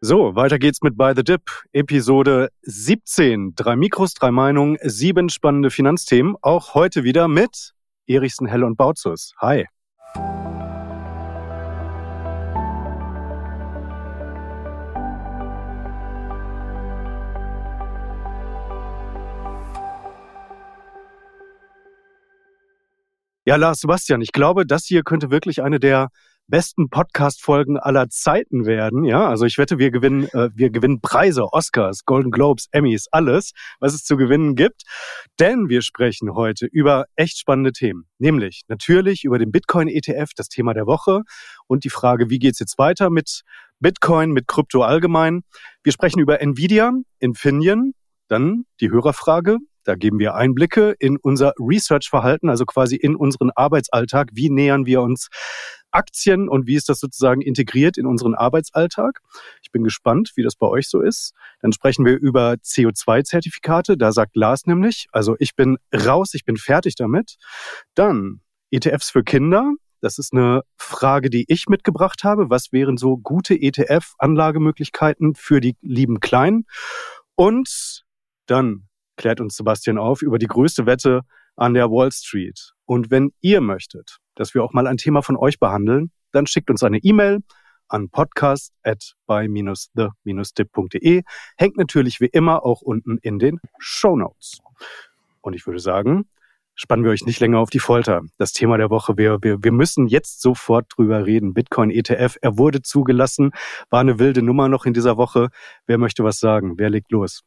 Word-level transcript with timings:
So, 0.00 0.36
weiter 0.36 0.60
geht's 0.60 0.80
mit 0.80 0.96
By 0.96 1.12
the 1.16 1.24
Dip, 1.24 1.50
Episode 1.72 2.50
17. 2.62 3.56
Drei 3.56 3.74
Mikros, 3.74 4.14
drei 4.14 4.30
Meinungen, 4.30 4.78
sieben 4.84 5.28
spannende 5.28 5.72
Finanzthemen. 5.72 6.36
Auch 6.40 6.74
heute 6.74 7.02
wieder 7.02 7.26
mit 7.26 7.74
Erichsen, 8.06 8.46
Hell 8.46 8.62
und 8.62 8.76
Bautzus. 8.76 9.34
Hi. 9.38 9.66
Ja, 23.44 23.56
Lars 23.56 23.80
Sebastian, 23.80 24.20
ich 24.20 24.30
glaube, 24.30 24.64
das 24.64 24.84
hier 24.84 25.02
könnte 25.02 25.32
wirklich 25.32 25.60
eine 25.60 25.80
der 25.80 26.10
besten 26.48 26.88
Podcast-Folgen 26.88 27.78
aller 27.78 28.08
Zeiten 28.08 28.64
werden. 28.64 29.04
Ja, 29.04 29.28
also 29.28 29.44
ich 29.44 29.58
wette, 29.58 29.78
wir 29.78 29.90
gewinnen, 29.90 30.28
äh, 30.32 30.48
wir 30.54 30.70
gewinnen 30.70 31.00
Preise, 31.00 31.52
Oscars, 31.52 32.04
Golden 32.04 32.30
Globes, 32.30 32.68
Emmys, 32.72 33.06
alles, 33.12 33.52
was 33.80 33.94
es 33.94 34.04
zu 34.04 34.16
gewinnen 34.16 34.56
gibt. 34.56 34.82
Denn 35.38 35.68
wir 35.68 35.82
sprechen 35.82 36.34
heute 36.34 36.66
über 36.66 37.04
echt 37.16 37.38
spannende 37.38 37.72
Themen. 37.72 38.06
Nämlich 38.18 38.62
natürlich 38.68 39.24
über 39.24 39.38
den 39.38 39.52
Bitcoin-ETF, 39.52 40.30
das 40.34 40.48
Thema 40.48 40.72
der 40.72 40.86
Woche 40.86 41.22
und 41.66 41.84
die 41.84 41.90
Frage, 41.90 42.30
wie 42.30 42.38
geht's 42.38 42.58
jetzt 42.58 42.78
weiter 42.78 43.10
mit 43.10 43.42
Bitcoin, 43.80 44.32
mit 44.32 44.48
Krypto 44.48 44.82
allgemein. 44.82 45.42
Wir 45.82 45.92
sprechen 45.92 46.18
über 46.18 46.40
Nvidia, 46.40 46.92
Infineon, 47.20 47.92
dann 48.28 48.64
die 48.80 48.90
Hörerfrage, 48.90 49.58
da 49.88 49.94
geben 49.94 50.18
wir 50.18 50.34
Einblicke 50.34 50.94
in 50.98 51.16
unser 51.16 51.54
Research-Verhalten, 51.58 52.50
also 52.50 52.66
quasi 52.66 52.94
in 52.94 53.16
unseren 53.16 53.50
Arbeitsalltag. 53.54 54.28
Wie 54.34 54.50
nähern 54.50 54.84
wir 54.84 55.00
uns 55.00 55.28
Aktien 55.90 56.48
und 56.48 56.66
wie 56.66 56.74
ist 56.74 56.88
das 56.88 57.00
sozusagen 57.00 57.40
integriert 57.40 57.98
in 57.98 58.06
unseren 58.06 58.34
Arbeitsalltag? 58.34 59.20
Ich 59.62 59.70
bin 59.70 59.84
gespannt, 59.84 60.32
wie 60.36 60.42
das 60.42 60.56
bei 60.56 60.66
euch 60.66 60.88
so 60.88 61.00
ist. 61.00 61.32
Dann 61.60 61.72
sprechen 61.72 62.04
wir 62.04 62.18
über 62.18 62.52
CO2-Zertifikate. 62.54 63.96
Da 63.96 64.12
sagt 64.12 64.36
Lars 64.36 64.66
nämlich, 64.66 65.06
also 65.12 65.36
ich 65.38 65.54
bin 65.56 65.78
raus, 65.94 66.34
ich 66.34 66.44
bin 66.44 66.56
fertig 66.56 66.94
damit. 66.94 67.36
Dann 67.94 68.40
ETFs 68.70 69.10
für 69.10 69.22
Kinder. 69.22 69.72
Das 70.00 70.18
ist 70.18 70.32
eine 70.32 70.62
Frage, 70.76 71.28
die 71.30 71.44
ich 71.48 71.66
mitgebracht 71.68 72.22
habe. 72.22 72.50
Was 72.50 72.72
wären 72.72 72.96
so 72.96 73.16
gute 73.16 73.54
ETF-Anlagemöglichkeiten 73.54 75.34
für 75.34 75.60
die 75.60 75.76
lieben 75.80 76.20
Kleinen? 76.20 76.66
Und 77.34 78.04
dann 78.46 78.88
klärt 79.16 79.40
uns 79.40 79.56
Sebastian 79.56 79.98
auf 79.98 80.22
über 80.22 80.38
die 80.38 80.46
größte 80.46 80.86
Wette 80.86 81.22
an 81.56 81.74
der 81.74 81.90
Wall 81.90 82.12
Street. 82.12 82.72
Und 82.84 83.10
wenn 83.10 83.32
ihr 83.40 83.60
möchtet, 83.60 84.18
dass 84.38 84.54
wir 84.54 84.62
auch 84.62 84.72
mal 84.72 84.86
ein 84.86 84.96
Thema 84.96 85.22
von 85.22 85.36
euch 85.36 85.58
behandeln, 85.58 86.12
dann 86.32 86.46
schickt 86.46 86.70
uns 86.70 86.82
eine 86.82 86.98
E-Mail 86.98 87.40
an 87.88 88.08
podcast 88.10 88.72
at 88.82 89.14
by-the-dip.de. 89.26 91.22
Hängt 91.56 91.76
natürlich 91.76 92.20
wie 92.20 92.26
immer 92.26 92.64
auch 92.64 92.80
unten 92.82 93.18
in 93.22 93.38
den 93.38 93.60
Show 93.78 94.16
Notes. 94.16 94.58
Und 95.40 95.54
ich 95.54 95.66
würde 95.66 95.80
sagen, 95.80 96.28
spannen 96.74 97.04
wir 97.04 97.10
euch 97.10 97.24
nicht 97.26 97.40
länger 97.40 97.58
auf 97.58 97.70
die 97.70 97.80
Folter. 97.80 98.22
Das 98.36 98.52
Thema 98.52 98.76
der 98.78 98.90
Woche, 98.90 99.16
wir, 99.16 99.38
wir, 99.42 99.62
wir 99.62 99.72
müssen 99.72 100.06
jetzt 100.06 100.40
sofort 100.40 100.86
drüber 100.96 101.26
reden. 101.26 101.54
Bitcoin 101.54 101.90
ETF, 101.90 102.36
er 102.40 102.58
wurde 102.58 102.82
zugelassen, 102.82 103.50
war 103.90 104.00
eine 104.00 104.18
wilde 104.18 104.42
Nummer 104.42 104.68
noch 104.68 104.86
in 104.86 104.92
dieser 104.92 105.16
Woche. 105.16 105.48
Wer 105.86 105.98
möchte 105.98 106.22
was 106.22 106.38
sagen? 106.38 106.74
Wer 106.78 106.90
legt 106.90 107.10
los? 107.10 107.42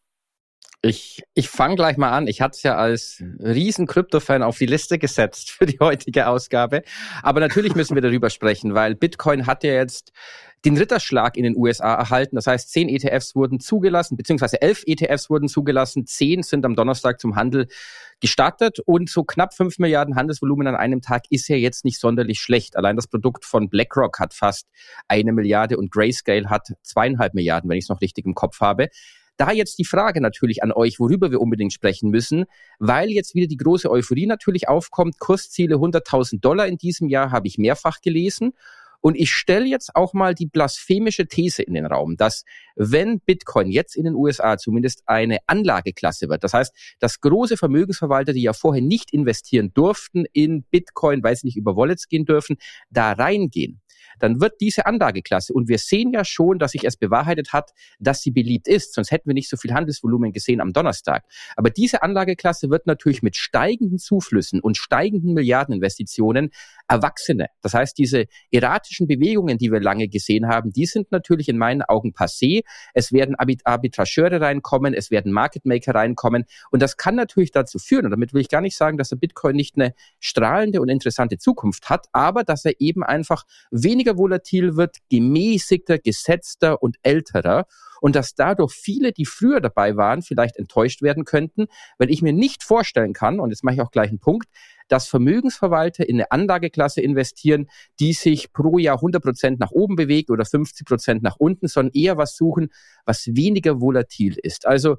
Ich, 0.83 1.21
ich 1.35 1.47
fange 1.47 1.75
gleich 1.75 1.97
mal 1.97 2.09
an. 2.09 2.25
Ich 2.27 2.41
hatte 2.41 2.55
es 2.55 2.63
ja 2.63 2.75
als 2.75 3.23
riesen 3.39 3.85
Krypto-Fan 3.85 4.41
auf 4.41 4.57
die 4.57 4.65
Liste 4.65 4.97
gesetzt 4.97 5.51
für 5.51 5.67
die 5.67 5.77
heutige 5.79 6.25
Ausgabe. 6.25 6.81
Aber 7.21 7.39
natürlich 7.39 7.75
müssen 7.75 7.93
wir 7.93 8.01
darüber 8.01 8.31
sprechen, 8.31 8.73
weil 8.73 8.95
Bitcoin 8.95 9.45
hat 9.45 9.63
ja 9.63 9.73
jetzt 9.73 10.11
den 10.65 10.77
Ritterschlag 10.77 11.37
in 11.37 11.43
den 11.43 11.55
USA 11.55 11.93
erhalten. 11.93 12.35
Das 12.35 12.47
heißt, 12.47 12.71
zehn 12.71 12.89
ETFs 12.89 13.35
wurden 13.35 13.59
zugelassen, 13.59 14.17
beziehungsweise 14.17 14.59
elf 14.61 14.83
ETFs 14.87 15.29
wurden 15.29 15.47
zugelassen. 15.47 16.07
Zehn 16.07 16.41
sind 16.41 16.65
am 16.65 16.75
Donnerstag 16.75 17.19
zum 17.19 17.35
Handel 17.35 17.67
gestartet 18.19 18.79
und 18.79 19.07
so 19.07 19.23
knapp 19.23 19.53
fünf 19.53 19.77
Milliarden 19.77 20.15
Handelsvolumen 20.15 20.65
an 20.65 20.75
einem 20.75 21.01
Tag 21.01 21.23
ist 21.29 21.47
ja 21.47 21.57
jetzt 21.57 21.85
nicht 21.85 21.99
sonderlich 21.99 22.39
schlecht. 22.39 22.75
Allein 22.75 22.95
das 22.95 23.07
Produkt 23.07 23.45
von 23.45 23.69
BlackRock 23.69 24.19
hat 24.19 24.33
fast 24.33 24.67
eine 25.07 25.31
Milliarde 25.31 25.77
und 25.77 25.91
Grayscale 25.91 26.49
hat 26.49 26.73
zweieinhalb 26.81 27.35
Milliarden, 27.35 27.69
wenn 27.69 27.77
ich 27.77 27.85
es 27.85 27.89
noch 27.89 28.01
richtig 28.01 28.25
im 28.25 28.33
Kopf 28.33 28.61
habe. 28.61 28.89
Da 29.41 29.51
jetzt 29.51 29.79
die 29.79 29.85
Frage 29.85 30.21
natürlich 30.21 30.61
an 30.61 30.71
euch, 30.71 30.99
worüber 30.99 31.31
wir 31.31 31.41
unbedingt 31.41 31.73
sprechen 31.73 32.11
müssen, 32.11 32.45
weil 32.77 33.09
jetzt 33.09 33.33
wieder 33.33 33.47
die 33.47 33.57
große 33.57 33.89
Euphorie 33.89 34.27
natürlich 34.27 34.69
aufkommt. 34.69 35.17
Kursziele 35.17 35.77
100.000 35.77 36.41
Dollar 36.41 36.67
in 36.67 36.77
diesem 36.77 37.09
Jahr 37.09 37.31
habe 37.31 37.47
ich 37.47 37.57
mehrfach 37.57 38.01
gelesen. 38.01 38.53
Und 38.99 39.15
ich 39.15 39.31
stelle 39.31 39.65
jetzt 39.65 39.95
auch 39.95 40.13
mal 40.13 40.35
die 40.35 40.45
blasphemische 40.45 41.25
These 41.25 41.63
in 41.63 41.73
den 41.73 41.87
Raum, 41.87 42.17
dass 42.17 42.45
wenn 42.75 43.19
Bitcoin 43.19 43.71
jetzt 43.71 43.95
in 43.95 44.03
den 44.03 44.13
USA 44.13 44.59
zumindest 44.59 45.01
eine 45.07 45.39
Anlageklasse 45.47 46.29
wird, 46.29 46.43
das 46.43 46.53
heißt, 46.53 46.71
dass 46.99 47.19
große 47.19 47.57
Vermögensverwalter, 47.57 48.33
die 48.33 48.43
ja 48.43 48.53
vorher 48.53 48.83
nicht 48.83 49.11
investieren 49.11 49.73
durften 49.73 50.25
in 50.33 50.65
Bitcoin, 50.69 51.23
weil 51.23 51.35
sie 51.35 51.47
nicht 51.47 51.57
über 51.57 51.75
Wallets 51.75 52.07
gehen 52.07 52.25
dürfen, 52.25 52.57
da 52.91 53.13
reingehen, 53.13 53.80
dann 54.19 54.41
wird 54.41 54.61
diese 54.61 54.85
Anlageklasse, 54.85 55.53
und 55.53 55.67
wir 55.67 55.77
sehen 55.77 56.11
ja 56.13 56.25
schon, 56.25 56.59
dass 56.59 56.71
sich 56.71 56.83
es 56.85 56.97
bewahrheitet 56.97 57.53
hat, 57.53 57.71
dass 57.99 58.21
sie 58.21 58.31
beliebt 58.31 58.67
ist, 58.67 58.93
sonst 58.93 59.11
hätten 59.11 59.29
wir 59.29 59.33
nicht 59.33 59.49
so 59.49 59.57
viel 59.57 59.73
Handelsvolumen 59.73 60.31
gesehen 60.31 60.61
am 60.61 60.73
Donnerstag. 60.73 61.25
Aber 61.55 61.69
diese 61.69 62.03
Anlageklasse 62.03 62.69
wird 62.69 62.87
natürlich 62.87 63.21
mit 63.23 63.35
steigenden 63.35 63.99
Zuflüssen 63.99 64.59
und 64.59 64.77
steigenden 64.77 65.33
Milliardeninvestitionen 65.33 66.51
Erwachsene, 66.87 67.47
das 67.61 67.73
heißt 67.73 67.97
diese 67.97 68.25
erratischen 68.51 69.07
Bewegungen, 69.07 69.57
die 69.57 69.71
wir 69.71 69.79
lange 69.79 70.09
gesehen 70.09 70.47
haben, 70.47 70.73
die 70.73 70.85
sind 70.85 71.11
natürlich 71.11 71.47
in 71.47 71.57
meinen 71.57 71.81
Augen 71.81 72.11
passé. 72.11 72.63
Es 72.93 73.13
werden 73.13 73.35
Arbitrageure 73.35 74.41
reinkommen, 74.41 74.93
es 74.93 75.09
werden 75.09 75.31
Market 75.31 75.65
Maker 75.65 75.95
reinkommen 75.95 76.45
und 76.69 76.81
das 76.81 76.97
kann 76.97 77.15
natürlich 77.15 77.51
dazu 77.51 77.79
führen, 77.79 78.05
und 78.05 78.11
damit 78.11 78.33
will 78.33 78.41
ich 78.41 78.49
gar 78.49 78.61
nicht 78.61 78.75
sagen, 78.75 78.97
dass 78.97 79.09
der 79.09 79.15
Bitcoin 79.15 79.55
nicht 79.55 79.75
eine 79.77 79.93
strahlende 80.19 80.81
und 80.81 80.89
interessante 80.89 81.37
Zukunft 81.37 81.89
hat, 81.89 82.07
aber 82.11 82.43
dass 82.43 82.65
er 82.65 82.79
eben 82.79 83.03
einfach 83.03 83.45
weniger 84.01 84.17
volatil 84.17 84.75
wird, 84.77 84.97
gemäßigter, 85.09 85.99
gesetzter 85.99 86.81
und 86.81 86.97
älterer 87.03 87.65
und 88.01 88.15
dass 88.15 88.33
dadurch 88.33 88.73
viele, 88.73 89.11
die 89.11 89.25
früher 89.25 89.61
dabei 89.61 89.95
waren, 89.95 90.23
vielleicht 90.23 90.57
enttäuscht 90.57 91.03
werden 91.03 91.23
könnten, 91.23 91.67
weil 91.99 92.09
ich 92.09 92.23
mir 92.23 92.33
nicht 92.33 92.63
vorstellen 92.63 93.13
kann, 93.13 93.39
und 93.39 93.51
jetzt 93.51 93.63
mache 93.63 93.75
ich 93.75 93.81
auch 93.81 93.91
gleich 93.91 94.09
einen 94.09 94.19
Punkt, 94.19 94.47
dass 94.87 95.07
Vermögensverwalter 95.07 96.09
in 96.09 96.15
eine 96.15 96.31
Anlageklasse 96.31 96.99
investieren, 96.99 97.67
die 97.99 98.13
sich 98.13 98.51
pro 98.51 98.79
Jahr 98.79 98.95
100 98.95 99.21
Prozent 99.23 99.59
nach 99.59 99.71
oben 99.71 99.95
bewegt 99.95 100.31
oder 100.31 100.45
50 100.45 100.85
Prozent 100.85 101.21
nach 101.21 101.35
unten, 101.37 101.67
sondern 101.67 101.93
eher 101.93 102.17
was 102.17 102.35
suchen, 102.35 102.69
was 103.05 103.27
weniger 103.27 103.79
volatil 103.79 104.35
ist. 104.41 104.65
Also 104.65 104.97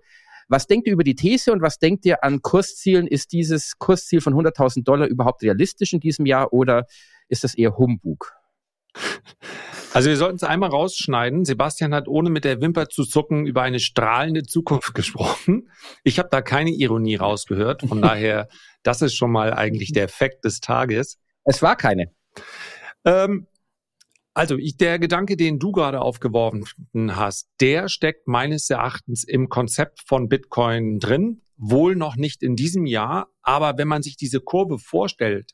was 0.49 0.67
denkt 0.67 0.87
ihr 0.87 0.93
über 0.93 1.05
die 1.05 1.17
These 1.17 1.53
und 1.53 1.61
was 1.61 1.79
denkt 1.79 2.05
ihr 2.07 2.23
an 2.23 2.41
Kurszielen? 2.41 3.07
Ist 3.07 3.33
dieses 3.33 3.79
Kursziel 3.79 4.21
von 4.21 4.35
100.000 4.35 4.85
Dollar 4.85 5.09
überhaupt 5.09 5.43
realistisch 5.43 5.93
in 5.93 6.01
diesem 6.01 6.25
Jahr 6.25 6.53
oder 6.53 6.87
ist 7.29 7.43
das 7.45 7.55
eher 7.55 7.77
Humbug? 7.77 8.42
Also 9.95 10.09
wir 10.09 10.17
sollten 10.17 10.37
es 10.37 10.43
einmal 10.43 10.71
rausschneiden. 10.71 11.45
Sebastian 11.45 11.95
hat 11.95 12.09
ohne 12.09 12.31
mit 12.31 12.45
der 12.45 12.61
Wimper 12.61 12.89
zu 12.89 13.05
zucken 13.05 13.47
über 13.47 13.63
eine 13.63 13.79
strahlende 13.79 14.43
Zukunft 14.43 14.95
gesprochen. 14.95 15.71
Ich 16.03 16.19
habe 16.19 16.29
da 16.31 16.41
keine 16.41 16.71
Ironie 16.71 17.17
rausgehört. 17.17 17.83
Von 17.87 18.01
daher, 18.03 18.49
das 18.83 19.03
ist 19.03 19.15
schon 19.15 19.31
mal 19.31 19.53
eigentlich 19.53 19.93
der 19.93 20.05
Effekt 20.05 20.45
des 20.45 20.61
Tages. 20.61 21.19
Es 21.45 21.61
war 21.61 21.77
keine. 21.77 22.07
Ähm, 23.05 23.47
also 24.35 24.57
ich, 24.57 24.79
der 24.79 24.99
Gedanke, 24.99 25.37
den 25.37 25.59
du 25.59 25.73
gerade 25.73 26.01
aufgeworfen 26.01 26.65
hast, 26.95 27.51
der 27.61 27.89
steckt 27.89 28.29
meines 28.29 28.71
Erachtens 28.71 29.25
im 29.25 29.51
Konzept 29.51 30.01
von 30.07 30.29
Bitcoin 30.29 31.01
drin. 31.01 31.43
Wohl 31.59 31.97
noch 31.97 32.17
nicht 32.17 32.43
in 32.43 32.57
diesem 32.57 32.87
Jahr, 32.87 33.29
aber 33.43 33.77
wenn 33.77 33.87
man 33.87 34.03
sich 34.03 34.17
diese 34.17 34.41
Kurve 34.41 34.79
vorstellt, 34.79 35.53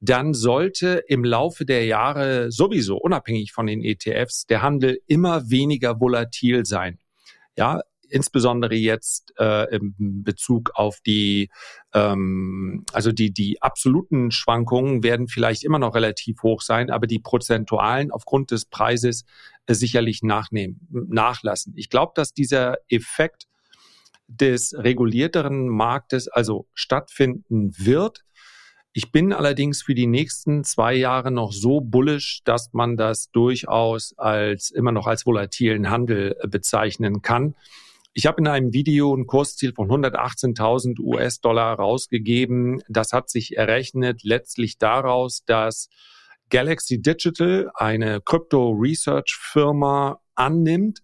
dann 0.00 0.34
sollte 0.34 1.02
im 1.08 1.24
Laufe 1.24 1.64
der 1.64 1.84
Jahre 1.84 2.52
sowieso, 2.52 2.96
unabhängig 2.96 3.52
von 3.52 3.66
den 3.66 3.82
ETFs, 3.82 4.46
der 4.46 4.62
Handel 4.62 5.00
immer 5.06 5.50
weniger 5.50 6.00
volatil 6.00 6.64
sein. 6.64 6.98
Ja, 7.56 7.80
insbesondere 8.08 8.74
jetzt 8.74 9.34
äh, 9.38 9.74
im 9.74 9.94
Bezug 10.24 10.70
auf 10.74 11.00
die, 11.00 11.50
ähm, 11.92 12.84
also 12.92 13.12
die, 13.12 13.32
die 13.32 13.60
absoluten 13.60 14.30
Schwankungen 14.30 15.02
werden 15.02 15.28
vielleicht 15.28 15.64
immer 15.64 15.78
noch 15.78 15.94
relativ 15.94 16.42
hoch 16.42 16.62
sein, 16.62 16.90
aber 16.90 17.06
die 17.06 17.18
prozentualen 17.18 18.10
aufgrund 18.10 18.50
des 18.50 18.64
Preises 18.64 19.24
äh, 19.66 19.74
sicherlich 19.74 20.22
nachnehmen, 20.22 20.86
nachlassen. 20.90 21.74
Ich 21.76 21.90
glaube, 21.90 22.12
dass 22.14 22.32
dieser 22.32 22.78
Effekt 22.88 23.46
des 24.28 24.74
regulierteren 24.76 25.68
Marktes 25.68 26.28
also 26.28 26.66
stattfinden 26.74 27.72
wird. 27.78 28.24
Ich 28.92 29.12
bin 29.12 29.32
allerdings 29.32 29.82
für 29.82 29.94
die 29.94 30.06
nächsten 30.06 30.64
zwei 30.64 30.94
Jahre 30.94 31.30
noch 31.30 31.52
so 31.52 31.80
bullish, 31.80 32.40
dass 32.44 32.72
man 32.72 32.96
das 32.96 33.30
durchaus 33.30 34.16
als 34.16 34.70
immer 34.70 34.92
noch 34.92 35.06
als 35.06 35.26
volatilen 35.26 35.90
Handel 35.90 36.36
äh, 36.40 36.48
bezeichnen 36.48 37.22
kann. 37.22 37.54
Ich 38.14 38.26
habe 38.26 38.40
in 38.40 38.48
einem 38.48 38.72
Video 38.72 39.14
ein 39.14 39.26
Kursziel 39.26 39.72
von 39.72 39.88
118.000 39.88 40.98
US-Dollar 40.98 41.74
rausgegeben. 41.76 42.82
Das 42.88 43.12
hat 43.12 43.30
sich 43.30 43.56
errechnet 43.56 44.24
letztlich 44.24 44.78
daraus, 44.78 45.44
dass 45.44 45.88
Galaxy 46.50 47.00
Digital, 47.00 47.70
eine 47.74 48.20
Crypto 48.20 48.70
Research 48.70 49.38
Firma, 49.40 50.20
annimmt, 50.34 51.00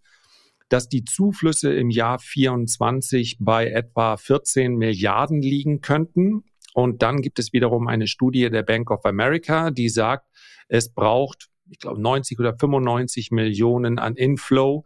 dass 0.68 0.88
die 0.88 1.04
Zuflüsse 1.04 1.72
im 1.72 1.90
Jahr 1.90 2.18
24 2.18 3.36
bei 3.38 3.68
etwa 3.68 4.16
14 4.16 4.74
Milliarden 4.74 5.42
liegen 5.42 5.82
könnten. 5.82 6.44
Und 6.74 7.02
dann 7.02 7.22
gibt 7.22 7.38
es 7.38 7.52
wiederum 7.52 7.86
eine 7.86 8.08
Studie 8.08 8.50
der 8.50 8.64
Bank 8.64 8.90
of 8.90 9.06
America, 9.06 9.70
die 9.70 9.88
sagt, 9.88 10.26
es 10.68 10.92
braucht, 10.92 11.48
ich 11.70 11.78
glaube, 11.78 12.02
90 12.02 12.38
oder 12.40 12.54
95 12.58 13.30
Millionen 13.30 13.98
an 13.98 14.16
Inflow, 14.16 14.84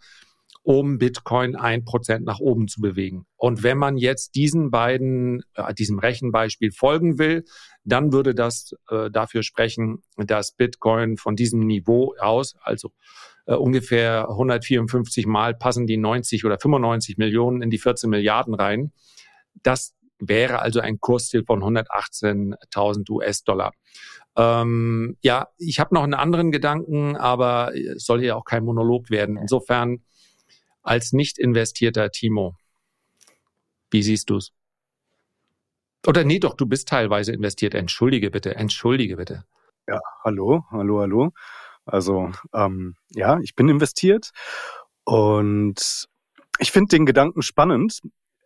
um 0.62 0.98
Bitcoin 0.98 1.56
ein 1.56 1.86
Prozent 1.86 2.26
nach 2.26 2.40
oben 2.40 2.68
zu 2.68 2.82
bewegen. 2.82 3.24
Und 3.36 3.62
wenn 3.62 3.78
man 3.78 3.96
jetzt 3.96 4.34
diesen 4.34 4.70
beiden, 4.70 5.42
äh, 5.54 5.72
diesem 5.72 5.98
Rechenbeispiel 5.98 6.72
folgen 6.72 7.18
will, 7.18 7.44
dann 7.84 8.12
würde 8.12 8.34
das 8.34 8.74
äh, 8.90 9.10
dafür 9.10 9.42
sprechen, 9.42 10.02
dass 10.18 10.52
Bitcoin 10.52 11.16
von 11.16 11.36
diesem 11.36 11.60
Niveau 11.60 12.14
aus, 12.20 12.54
also 12.60 12.90
äh, 13.46 13.54
ungefähr 13.54 14.28
154 14.28 15.26
Mal 15.26 15.54
passen 15.54 15.86
die 15.86 15.96
90 15.96 16.44
oder 16.44 16.58
95 16.58 17.16
Millionen 17.16 17.62
in 17.62 17.70
die 17.70 17.78
14 17.78 18.10
Milliarden 18.10 18.52
rein. 18.52 18.92
Das 19.62 19.94
wäre 20.18 20.60
also 20.60 20.80
ein 20.80 21.00
Kursziel 21.00 21.44
von 21.44 21.62
118.000 21.62 23.10
US-Dollar. 23.10 23.72
Ähm, 24.36 25.16
ja, 25.22 25.48
ich 25.58 25.80
habe 25.80 25.94
noch 25.94 26.02
einen 26.02 26.14
anderen 26.14 26.52
Gedanken, 26.52 27.16
aber 27.16 27.72
es 27.74 28.04
soll 28.04 28.24
ja 28.24 28.36
auch 28.36 28.44
kein 28.44 28.64
Monolog 28.64 29.10
werden. 29.10 29.36
Insofern 29.36 30.02
als 30.82 31.12
nicht 31.12 31.38
investierter 31.38 32.10
Timo. 32.10 32.56
Wie 33.90 34.02
siehst 34.02 34.30
du 34.30 34.36
es? 34.36 34.52
Oder 36.06 36.24
nee, 36.24 36.38
doch, 36.38 36.54
du 36.54 36.66
bist 36.66 36.88
teilweise 36.88 37.32
investiert. 37.32 37.74
Entschuldige 37.74 38.30
bitte, 38.30 38.54
entschuldige 38.54 39.16
bitte. 39.16 39.44
Ja, 39.86 40.00
hallo, 40.24 40.64
hallo, 40.70 41.00
hallo. 41.00 41.32
Also 41.84 42.30
ähm, 42.54 42.94
ja, 43.10 43.38
ich 43.40 43.54
bin 43.54 43.68
investiert 43.68 44.30
und 45.04 46.06
ich 46.58 46.70
finde 46.70 46.96
den 46.96 47.06
Gedanken 47.06 47.42
spannend. 47.42 48.00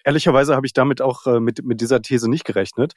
Ehrlicherweise 0.05 0.57
habe 0.57 0.67
ich 0.67 0.73
damit 0.73 1.01
auch 1.01 1.27
äh, 1.27 1.41
mit, 1.41 1.65
mit 1.65 1.81
dieser 1.81 2.03
These 2.03 2.29
nicht 2.29 2.45
gerechnet. 2.45 2.95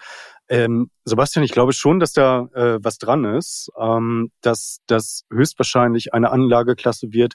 Ähm, 0.50 0.90
Sebastian, 1.04 1.46
ich 1.46 1.52
glaube 1.52 1.74
schon, 1.74 2.00
dass 2.00 2.14
da 2.14 2.48
äh, 2.54 2.80
was 2.82 2.98
dran 2.98 3.26
ist, 3.26 3.70
ähm, 3.80 4.32
dass 4.42 4.80
das 4.88 5.24
höchstwahrscheinlich 5.32 6.14
eine 6.14 6.32
Anlageklasse 6.32 7.12
wird, 7.12 7.34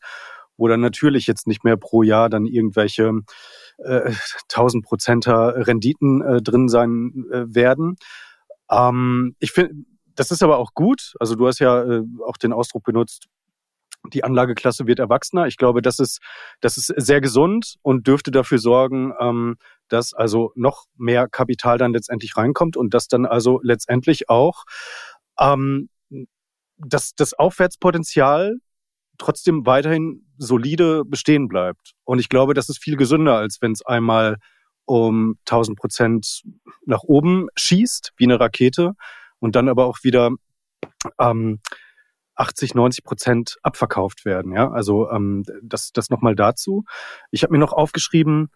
wo 0.57 0.69
dann 0.69 0.81
natürlich 0.81 1.27
jetzt 1.27 1.47
nicht 1.47 1.65
mehr 1.65 1.77
pro 1.77 2.03
Jahr 2.03 2.29
dann 2.29 2.47
irgendwelche 2.47 3.13
äh, 3.79 4.13
1000 4.51 4.85
Prozenter 4.85 5.67
Renditen 5.67 6.23
äh, 6.23 6.43
drin 6.43 6.69
sein 6.69 7.25
äh, 7.33 7.55
werden. 7.55 7.97
Ähm, 8.71 9.37
ich 9.39 9.53
finde, 9.53 9.75
das 10.15 10.31
ist 10.31 10.43
aber 10.43 10.59
auch 10.59 10.75
gut. 10.75 11.15
Also 11.19 11.35
du 11.35 11.47
hast 11.47 11.61
ja 11.61 11.83
äh, 11.83 12.03
auch 12.27 12.37
den 12.37 12.53
Ausdruck 12.53 12.85
benutzt, 12.85 13.27
die 14.13 14.25
Anlageklasse 14.25 14.87
wird 14.87 14.99
erwachsener. 14.99 15.47
Ich 15.47 15.57
glaube, 15.57 15.83
das 15.83 15.99
ist, 15.99 16.21
das 16.61 16.77
ist 16.77 16.93
sehr 16.97 17.21
gesund 17.21 17.77
und 17.83 18.07
dürfte 18.07 18.31
dafür 18.31 18.59
sorgen, 18.59 19.13
ähm, 19.21 19.57
dass 19.89 20.15
also 20.15 20.53
noch 20.55 20.87
mehr 20.97 21.29
Kapital 21.29 21.79
dann 21.79 21.93
letztendlich 21.93 22.37
reinkommt 22.37 22.77
und 22.77 22.95
dass 22.95 23.09
dann 23.09 23.27
also 23.27 23.61
letztendlich 23.63 24.29
auch 24.29 24.65
ähm, 25.39 25.89
dass 26.77 27.15
das 27.15 27.35
Aufwärtspotenzial 27.35 28.57
trotzdem 29.19 29.67
weiterhin 29.67 30.27
solide 30.39 31.05
bestehen 31.05 31.49
bleibt. 31.49 31.93
Und 32.05 32.19
ich 32.19 32.29
glaube, 32.29 32.55
das 32.55 32.69
ist 32.69 32.83
viel 32.83 32.97
gesünder, 32.97 33.37
als 33.37 33.59
wenn 33.61 33.73
es 33.73 33.85
einmal 33.85 34.37
um 34.87 35.37
1000 35.47 35.79
Prozent 35.79 36.43
nach 36.87 37.03
oben 37.03 37.49
schießt, 37.57 38.13
wie 38.17 38.25
eine 38.25 38.41
Rakete, 38.41 38.95
und 39.39 39.57
dann 39.57 39.69
aber 39.69 39.87
auch 39.87 39.99
wieder 40.03 40.31
ähm, 41.19 41.61
80, 42.41 42.75
90 42.75 43.05
Prozent 43.05 43.57
abverkauft 43.63 44.25
werden. 44.25 44.53
Ja, 44.53 44.71
also 44.71 45.11
ähm, 45.11 45.45
das, 45.63 45.93
das 45.93 46.11
nochmal 46.11 46.35
dazu. 46.35 46.85
Ich 47.31 47.43
habe 47.43 47.53
mir 47.53 47.59
noch 47.59 47.73
aufgeschrieben, 47.73 48.51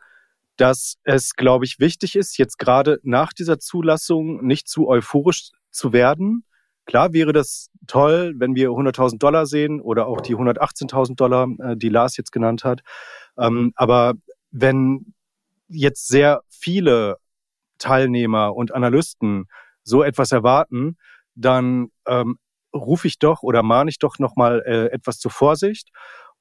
dass 0.57 0.97
es, 1.03 1.35
glaube 1.35 1.65
ich, 1.65 1.81
wichtig 1.81 2.17
ist, 2.17 2.39
jetzt 2.39 2.59
gerade 2.59 2.99
nach 3.03 3.33
dieser 3.33 3.59
Zulassung 3.59 4.45
nicht 4.45 4.69
zu 4.69 4.89
euphorisch 4.89 5.51
zu 5.71 5.93
werden, 5.93 6.45
Klar 6.87 7.13
wäre 7.13 7.33
das 7.33 7.71
toll, 7.87 8.35
wenn 8.37 8.55
wir 8.55 8.71
100.000 8.71 9.19
Dollar 9.19 9.47
sehen 9.47 9.81
oder 9.81 10.07
auch 10.07 10.21
die 10.21 10.37
118.000 10.37 11.17
Dollar, 11.17 11.49
äh, 11.59 11.77
die 11.77 11.89
Lars 11.89 12.17
jetzt 12.17 12.33
genannt 12.33 12.65
hat. 12.65 12.83
Ähm, 13.39 13.73
aber 13.75 14.15
wenn 14.51 15.15
jetzt 15.69 16.09
sehr 16.09 16.43
viele 16.49 17.17
Teilnehmer 17.79 18.55
und 18.55 18.73
Analysten 18.75 19.47
so 19.83 20.03
etwas 20.03 20.33
erwarten, 20.33 20.97
dann 21.35 21.89
ähm, 22.07 22.39
rufe 22.75 23.07
ich 23.09 23.19
doch 23.19 23.43
oder 23.43 23.63
mahne 23.63 23.91
ich 23.91 23.99
doch 23.99 24.19
nochmal 24.19 24.63
äh, 24.67 24.87
etwas 24.93 25.19
zur 25.19 25.31
Vorsicht. 25.31 25.91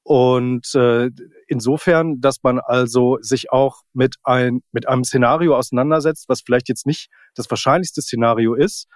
Und 0.02 0.74
äh, 0.74 1.10
insofern, 1.48 2.20
dass 2.20 2.42
man 2.42 2.58
also 2.58 3.16
sich 3.22 3.50
auch 3.50 3.80
mit, 3.94 4.16
ein, 4.22 4.60
mit 4.70 4.86
einem 4.86 5.02
Szenario 5.02 5.56
auseinandersetzt, 5.56 6.28
was 6.28 6.42
vielleicht 6.42 6.68
jetzt 6.68 6.86
nicht 6.86 7.08
das 7.34 7.48
wahrscheinlichste 7.48 8.02
Szenario 8.02 8.54
ist, 8.54 8.86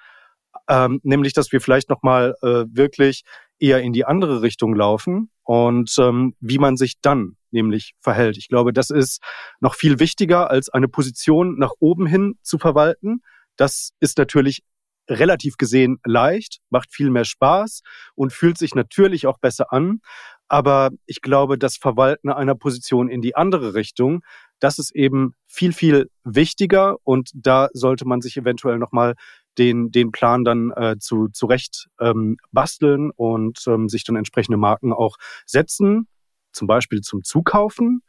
ähm, 0.69 1.01
nämlich 1.03 1.33
dass 1.33 1.51
wir 1.51 1.63
vielleicht 1.63 1.89
nochmal 1.89 2.35
äh, 2.43 2.65
wirklich 2.71 3.23
eher 3.59 3.81
in 3.81 3.95
die 3.95 4.05
andere 4.05 4.43
Richtung 4.43 4.75
laufen 4.75 5.31
und 5.45 5.95
ähm, 5.99 6.35
wie 6.41 6.59
man 6.59 6.77
sich 6.77 7.01
dann 7.01 7.37
nämlich 7.51 7.95
verhält. 8.01 8.37
Ich 8.37 8.49
glaube, 8.49 8.75
das 8.75 8.91
ist 8.91 9.23
noch 9.61 9.75
viel 9.75 9.99
wichtiger, 9.99 10.51
als 10.51 10.69
eine 10.69 10.89
Position 10.89 11.59
nach 11.59 11.73
oben 11.81 12.07
hin 12.07 12.35
zu 12.43 12.59
verwalten. 12.59 13.23
Das 13.57 13.93
ist 14.01 14.19
natürlich 14.19 14.63
relativ 15.09 15.57
gesehen 15.57 15.99
leicht, 16.05 16.59
macht 16.71 16.93
viel 16.93 17.11
mehr 17.11 17.25
Spaß 17.25 17.83
und 18.15 18.33
fühlt 18.33 18.59
sich 18.59 18.75
natürlich 18.75 19.27
auch 19.27 19.39
besser 19.39 19.73
an. 19.73 20.01
Aber 20.49 20.91
ich 21.07 21.21
glaube, 21.21 21.59
das 21.59 21.77
Verwalten 21.77 22.31
einer 22.31 22.55
Position 22.55 23.09
in 23.09 23.21
die 23.21 23.37
andere 23.37 23.75
Richtung, 23.75 24.23
das 24.61 24.79
ist 24.79 24.95
eben 24.95 25.35
viel, 25.47 25.73
viel 25.73 26.11
wichtiger 26.25 26.97
und 27.05 27.31
da 27.35 27.69
sollte 27.73 28.07
man 28.07 28.21
sich 28.21 28.37
eventuell 28.37 28.79
nochmal 28.79 29.15
den, 29.59 29.91
den 29.91 30.11
Plan 30.11 30.45
dann 30.45 30.71
äh, 30.71 30.97
zu, 30.99 31.29
zurecht 31.29 31.89
ähm, 32.01 32.37
basteln 32.53 33.11
und 33.15 33.63
ähm, 33.67 33.89
sich 33.89 34.05
dann 34.05 34.17
entsprechende 34.17 34.57
Marken 34.57 34.93
auch 34.93 35.17
setzen, 35.47 36.09
zum 36.53 36.67
Beispiel 36.67 37.03
zum 37.03 37.25
Zukaufen 37.25 38.03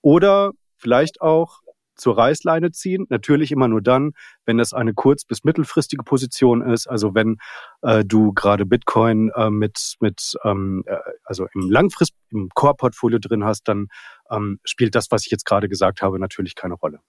oder 0.00 0.52
vielleicht 0.76 1.20
auch 1.20 1.60
zur 1.96 2.16
Reißleine 2.18 2.72
ziehen. 2.72 3.06
Natürlich 3.08 3.52
immer 3.52 3.68
nur 3.68 3.82
dann, 3.82 4.12
wenn 4.46 4.58
das 4.58 4.72
eine 4.72 4.94
kurz- 4.94 5.24
bis 5.24 5.44
mittelfristige 5.44 6.02
Position 6.02 6.62
ist. 6.62 6.86
Also 6.86 7.14
wenn 7.14 7.36
äh, 7.82 8.04
du 8.04 8.32
gerade 8.32 8.66
Bitcoin 8.66 9.30
äh, 9.34 9.50
mit, 9.50 9.96
mit 10.00 10.34
ähm, 10.44 10.84
äh, 10.86 10.96
also 11.24 11.46
im 11.54 11.70
Langfrist, 11.70 12.14
im 12.30 12.48
Core-Portfolio 12.54 13.18
drin 13.18 13.44
hast, 13.44 13.68
dann 13.68 13.88
ähm, 14.30 14.58
spielt 14.64 14.94
das, 14.94 15.06
was 15.10 15.24
ich 15.24 15.30
jetzt 15.30 15.44
gerade 15.46 15.68
gesagt 15.68 16.02
habe, 16.02 16.18
natürlich 16.18 16.54
keine 16.54 16.74
Rolle. 16.74 17.00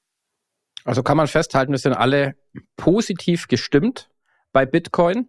Also 0.84 1.02
kann 1.02 1.18
man 1.18 1.28
festhalten, 1.28 1.72
wir 1.72 1.80
sind 1.80 1.94
alle 1.94 2.36
positiv 2.78 3.48
gestimmt 3.48 4.10
bei 4.54 4.68
Bitcoin, 4.68 5.28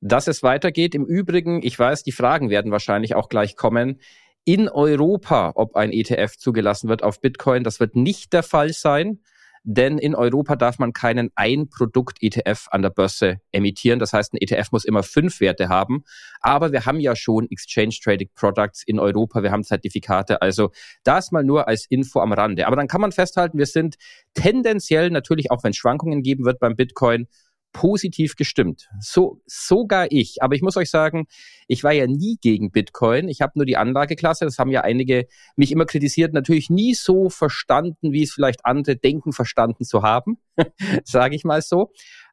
dass 0.00 0.28
es 0.28 0.42
weitergeht. 0.42 0.94
Im 0.94 1.04
Übrigen, 1.04 1.60
ich 1.62 1.76
weiß, 1.76 2.04
die 2.04 2.12
Fragen 2.12 2.50
werden 2.50 2.70
wahrscheinlich 2.70 3.14
auch 3.14 3.28
gleich 3.28 3.56
kommen. 3.56 4.00
In 4.44 4.68
Europa, 4.68 5.52
ob 5.54 5.76
ein 5.76 5.92
ETF 5.92 6.36
zugelassen 6.36 6.88
wird 6.88 7.02
auf 7.02 7.20
Bitcoin, 7.20 7.62
das 7.64 7.78
wird 7.78 7.94
nicht 7.96 8.32
der 8.32 8.42
Fall 8.42 8.72
sein 8.72 9.20
denn 9.64 9.98
in 9.98 10.14
Europa 10.14 10.56
darf 10.56 10.78
man 10.78 10.92
keinen 10.92 11.30
Ein-Produkt-ETF 11.36 12.66
an 12.70 12.82
der 12.82 12.90
Börse 12.90 13.38
emittieren. 13.52 13.98
Das 13.98 14.12
heißt, 14.12 14.32
ein 14.32 14.38
ETF 14.40 14.72
muss 14.72 14.84
immer 14.84 15.02
fünf 15.02 15.40
Werte 15.40 15.68
haben. 15.68 16.04
Aber 16.40 16.72
wir 16.72 16.84
haben 16.84 16.98
ja 16.98 17.14
schon 17.14 17.48
Exchange 17.48 17.96
Traded 18.02 18.34
Products 18.34 18.82
in 18.84 18.98
Europa, 18.98 19.42
wir 19.42 19.52
haben 19.52 19.62
Zertifikate. 19.62 20.42
Also 20.42 20.70
das 21.04 21.30
mal 21.30 21.44
nur 21.44 21.68
als 21.68 21.86
Info 21.86 22.20
am 22.20 22.32
Rande. 22.32 22.66
Aber 22.66 22.76
dann 22.76 22.88
kann 22.88 23.00
man 23.00 23.12
festhalten, 23.12 23.58
wir 23.58 23.66
sind 23.66 23.96
tendenziell 24.34 25.10
natürlich, 25.10 25.50
auch 25.50 25.62
wenn 25.62 25.70
es 25.70 25.76
Schwankungen 25.76 26.22
geben 26.22 26.44
wird 26.44 26.58
beim 26.58 26.74
Bitcoin, 26.74 27.28
positiv 27.72 28.36
gestimmt. 28.36 28.88
So, 29.00 29.40
sogar 29.46 30.06
ich. 30.10 30.42
Aber 30.42 30.54
ich 30.54 30.62
muss 30.62 30.76
euch 30.76 30.90
sagen, 30.90 31.26
ich 31.66 31.84
war 31.84 31.92
ja 31.92 32.06
nie 32.06 32.38
gegen 32.40 32.70
Bitcoin. 32.70 33.28
Ich 33.28 33.40
habe 33.40 33.52
nur 33.56 33.66
die 33.66 33.76
Anlageklasse, 33.76 34.44
das 34.44 34.58
haben 34.58 34.70
ja 34.70 34.82
einige 34.82 35.26
mich 35.56 35.72
immer 35.72 35.86
kritisiert, 35.86 36.32
natürlich 36.32 36.70
nie 36.70 36.94
so 36.94 37.30
verstanden, 37.30 38.12
wie 38.12 38.22
es 38.22 38.32
vielleicht 38.32 38.64
andere 38.64 38.96
denken, 38.96 39.32
verstanden 39.32 39.84
zu 39.84 40.02
haben, 40.02 40.38
sage 41.04 41.34
ich 41.34 41.44
mal 41.44 41.62
so. 41.62 41.90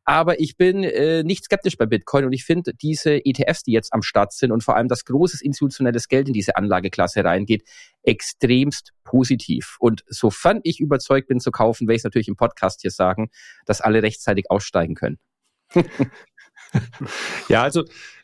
Aber 0.09 0.39
ich 0.39 0.57
bin 0.57 0.83
äh, 0.83 1.23
nicht 1.23 1.43
skeptisch 1.43 1.77
bei 1.77 1.85
Bitcoin 1.85 2.25
und 2.25 2.33
ich 2.33 2.43
finde 2.43 2.73
diese 2.73 3.23
ETFs, 3.23 3.61
die 3.61 3.73
jetzt 3.73 3.93
am 3.93 4.01
Start 4.01 4.33
sind 4.33 4.51
und 4.51 4.63
vor 4.63 4.75
allem 4.75 4.87
das 4.87 5.05
großes 5.05 5.41
institutionelles 5.41 6.07
Geld 6.07 6.27
in 6.27 6.33
diese 6.33 6.55
Anlageklasse 6.55 7.23
reingeht, 7.23 7.63
extremst 8.01 8.93
positiv. 9.03 9.75
Und 9.79 10.03
sofern 10.07 10.61
ich 10.63 10.79
überzeugt 10.79 11.27
bin 11.27 11.39
zu 11.39 11.51
kaufen, 11.51 11.87
werde 11.87 11.97
ich 11.97 11.99
es 11.99 12.05
natürlich 12.05 12.27
im 12.27 12.37
Podcast 12.37 12.81
hier 12.81 12.89
sagen, 12.89 13.29
dass 13.67 13.81
alle 13.81 14.01
rechtzeitig 14.01 14.49
aussteigen 14.49 14.95
können. 14.95 15.19
ja, 17.49 17.63
also 17.63 17.83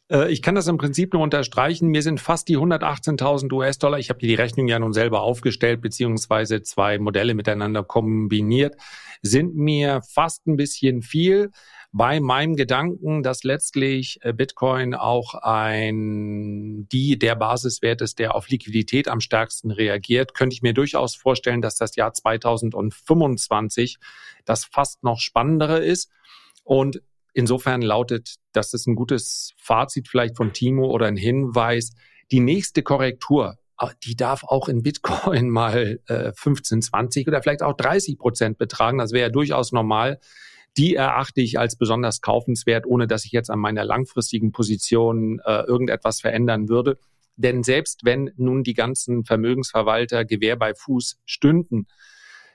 äh, 0.10 0.32
ich 0.32 0.42
kann 0.42 0.56
das 0.56 0.68
im 0.68 0.78
Prinzip 0.78 1.14
nur 1.14 1.24
unterstreichen. 1.24 1.90
Mir 1.90 2.02
sind 2.02 2.20
fast 2.20 2.48
die 2.48 2.58
118.000 2.58 3.52
US-Dollar. 3.52 4.00
Ich 4.00 4.10
habe 4.10 4.20
die 4.20 4.36
Rechnung 4.36 4.68
ja 4.68 4.80
nun 4.80 4.94
selber 4.94 5.22
aufgestellt, 5.22 5.82
beziehungsweise 5.82 6.62
zwei 6.62 7.00
Modelle 7.00 7.34
miteinander 7.34 7.84
kombiniert, 7.84 8.76
sind 9.22 9.56
mir 9.56 10.02
fast 10.02 10.46
ein 10.48 10.58
bisschen 10.58 11.02
viel 11.02 11.52
bei 11.92 12.20
meinem 12.20 12.58
Gedanken, 12.58 13.24
dass 13.24 13.46
letztlich 13.46 14.20
äh, 14.22 14.34
Bitcoin 14.34 14.96
auch 14.96 15.34
ein, 15.36 16.88
die 16.92 17.18
der 17.18 17.36
Basiswert 17.36 18.02
ist, 18.02 18.20
der 18.20 18.36
auf 18.36 18.50
Liquidität 18.50 19.08
am 19.08 19.22
stärksten 19.22 19.72
reagiert, 19.72 20.34
könnte 20.34 20.56
ich 20.56 20.62
mir 20.62 20.74
durchaus 20.74 21.16
vorstellen, 21.16 21.62
dass 21.62 21.78
das 21.78 21.96
Jahr 21.96 22.12
2025 22.14 23.98
das 24.44 24.66
fast 24.66 25.04
noch 25.04 25.22
spannendere 25.22 25.86
ist. 25.86 26.12
Und 26.66 27.02
insofern 27.36 27.84
lautet, 27.84 28.36
das 28.54 28.74
ist 28.74 28.88
ein 28.88 28.96
gutes 28.96 29.54
Fazit 29.58 30.08
vielleicht 30.08 30.38
von 30.38 30.54
Timo 30.54 30.88
oder 30.88 31.06
ein 31.06 31.18
Hinweis. 31.18 31.92
Die 32.32 32.40
nächste 32.40 32.82
Korrektur, 32.82 33.58
ah, 33.78 33.92
die 34.04 34.16
darf 34.16 34.44
auch 34.44 34.68
in 34.68 34.82
Bitcoin 34.82 35.50
mal 35.52 36.00
äh, 36.08 36.32
15, 36.36 36.82
20 36.82 37.28
oder 37.28 37.44
vielleicht 37.44 37.62
auch 37.62 37.78
30 37.78 38.18
Prozent 38.18 38.58
betragen. 38.58 38.98
Das 38.98 39.12
wäre 39.12 39.28
ja 39.28 39.30
durchaus 39.30 39.72
normal 39.72 40.20
die 40.78 40.96
erachte 40.96 41.42
ich 41.42 41.58
als 41.58 41.78
besonders 41.78 42.22
kaufenswert, 42.22 42.86
ohne 42.86 43.08
dass 43.08 43.26
ich 43.26 43.32
jetzt 43.32 43.50
an 43.50 43.60
meiner 43.60 43.86
langfristigen 43.86 44.52
Position 44.52 45.40
äh, 45.46 45.62
irgendetwas 45.62 46.20
verändern 46.20 46.68
würde. 46.68 46.98
Denn 47.38 47.64
selbst 47.64 48.02
wenn 48.04 48.32
nun 48.38 48.64
die 48.64 48.74
ganzen 48.74 49.26
Vermögensverwalter 49.26 50.26
Gewehr 50.26 50.56
bei 50.56 50.74
Fuß 50.74 51.20
stünden, 51.26 51.88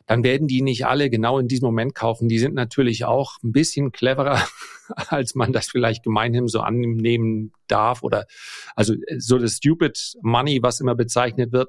dann 0.07 0.25
werden 0.25 0.49
die 0.49 0.63
nicht 0.63 0.87
alle 0.87 1.11
genau 1.11 1.39
in 1.39 1.49
diesem 1.49 1.67
Moment 1.67 1.95
kaufen. 1.95 2.29
Die 2.29 2.39
sind 2.39 2.55
natürlich 2.55 3.05
auch 3.05 3.37
ein 3.43 3.53
bisschen 3.53 3.93
cleverer, 3.93 4.43
als 5.09 5.35
man 5.35 5.53
das 5.53 5.69
vielleicht 5.69 6.03
gemeinhin 6.03 6.49
so 6.49 6.61
annehmen 6.61 7.53
darf 7.69 8.03
oder 8.03 8.27
also 8.75 8.95
so 9.19 9.39
das 9.39 9.57
Stupid 9.57 10.15
Money, 10.23 10.63
was 10.63 10.81
immer 10.81 10.95
bezeichnet 10.95 11.53
wird. 11.53 11.69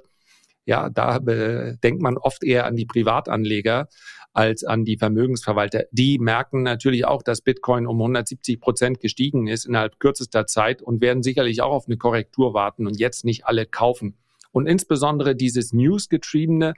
Ja, 0.66 0.90
da 0.90 1.18
äh, 1.18 1.78
denkt 1.84 2.02
man 2.02 2.18
oft 2.18 2.44
eher 2.44 2.66
an 2.66 2.76
die 2.76 2.86
Privatanleger 2.86 3.88
als 4.34 4.64
an 4.64 4.86
die 4.86 4.98
Vermögensverwalter. 4.98 5.86
Die 5.92 6.18
merken 6.18 6.64
natürlich 6.64 7.06
auch, 7.06 7.22
dass 7.24 7.42
Bitcoin 7.42 7.86
um 7.86 7.98
170 7.98 8.62
Prozent 8.62 9.00
gestiegen 9.00 9.48
ist 9.48 9.66
innerhalb 9.66 10.00
kürzester 10.00 10.46
Zeit 10.46 10.82
und 10.82 11.02
werden 11.02 11.24
sicherlich 11.24 11.62
auch 11.62 11.72
auf 11.72 11.88
eine 11.88 11.98
Korrektur 11.98 12.54
warten 12.54 12.88
und 12.88 13.00
jetzt 13.00 13.26
nicht 13.26 13.46
alle 13.46 13.66
kaufen. 13.66 14.16
Und 14.52 14.68
insbesondere 14.68 15.36
dieses 15.36 15.74
News-getriebene, 15.74 16.74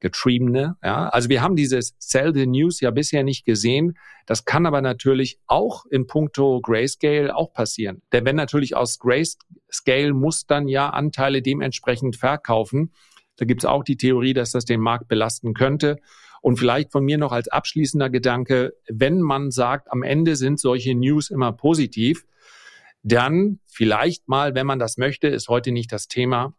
getriebene, 0.00 0.76
ja, 0.82 1.08
also 1.08 1.28
wir 1.28 1.42
haben 1.42 1.56
dieses 1.56 1.94
Sell 1.98 2.32
the 2.34 2.46
News 2.46 2.80
ja 2.80 2.90
bisher 2.90 3.22
nicht 3.24 3.44
gesehen. 3.44 3.98
Das 4.26 4.44
kann 4.44 4.66
aber 4.66 4.80
natürlich 4.80 5.38
auch 5.46 5.86
in 5.86 6.06
puncto 6.06 6.60
Grayscale 6.60 7.34
auch 7.34 7.52
passieren. 7.52 8.02
Denn 8.12 8.24
wenn 8.24 8.36
natürlich 8.36 8.76
aus 8.76 8.98
Grayscale 8.98 10.12
muss 10.12 10.46
dann 10.46 10.68
ja 10.68 10.90
Anteile 10.90 11.42
dementsprechend 11.42 12.16
verkaufen. 12.16 12.92
Da 13.36 13.44
gibt 13.44 13.62
es 13.62 13.64
auch 13.64 13.84
die 13.84 13.96
Theorie, 13.96 14.34
dass 14.34 14.52
das 14.52 14.64
den 14.64 14.80
Markt 14.80 15.08
belasten 15.08 15.54
könnte. 15.54 15.96
Und 16.40 16.58
vielleicht 16.58 16.92
von 16.92 17.04
mir 17.04 17.18
noch 17.18 17.32
als 17.32 17.48
abschließender 17.48 18.10
Gedanke, 18.10 18.74
wenn 18.88 19.20
man 19.20 19.50
sagt, 19.50 19.90
am 19.90 20.02
Ende 20.02 20.36
sind 20.36 20.60
solche 20.60 20.94
News 20.94 21.30
immer 21.30 21.52
positiv, 21.52 22.24
dann 23.02 23.60
vielleicht 23.66 24.28
mal, 24.28 24.54
wenn 24.54 24.66
man 24.66 24.78
das 24.78 24.98
möchte, 24.98 25.28
ist 25.28 25.48
heute 25.48 25.72
nicht 25.72 25.92
das 25.92 26.08
Thema, 26.08 26.54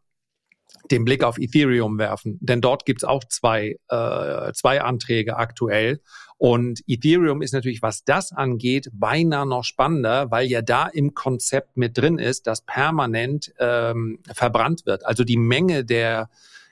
den 0.91 1.05
Blick 1.05 1.23
auf 1.23 1.37
Ethereum 1.37 1.97
werfen. 1.97 2.37
Denn 2.41 2.61
dort 2.61 2.85
gibt's 2.85 3.03
auch 3.03 3.23
zwei, 3.23 3.77
äh, 3.89 4.53
zwei 4.53 4.81
Anträge 4.81 5.37
aktuell. 5.37 6.01
Und 6.37 6.81
Ethereum 6.87 7.41
ist 7.41 7.53
natürlich, 7.53 7.81
was 7.81 8.03
das 8.05 8.31
angeht, 8.31 8.89
beinahe 8.93 9.45
noch 9.45 9.63
spannender, 9.63 10.31
weil 10.31 10.47
ja 10.47 10.61
da 10.61 10.87
im 10.87 11.13
Konzept 11.13 11.75
mit 11.75 11.97
drin 11.97 12.17
ist, 12.17 12.47
dass 12.47 12.61
permanent 12.65 13.53
ähm, 13.59 14.19
verbrannt 14.33 14.85
wird. 14.85 15.05
Also 15.05 15.23
die 15.23 15.37
Menge 15.37 15.83
der 15.83 16.29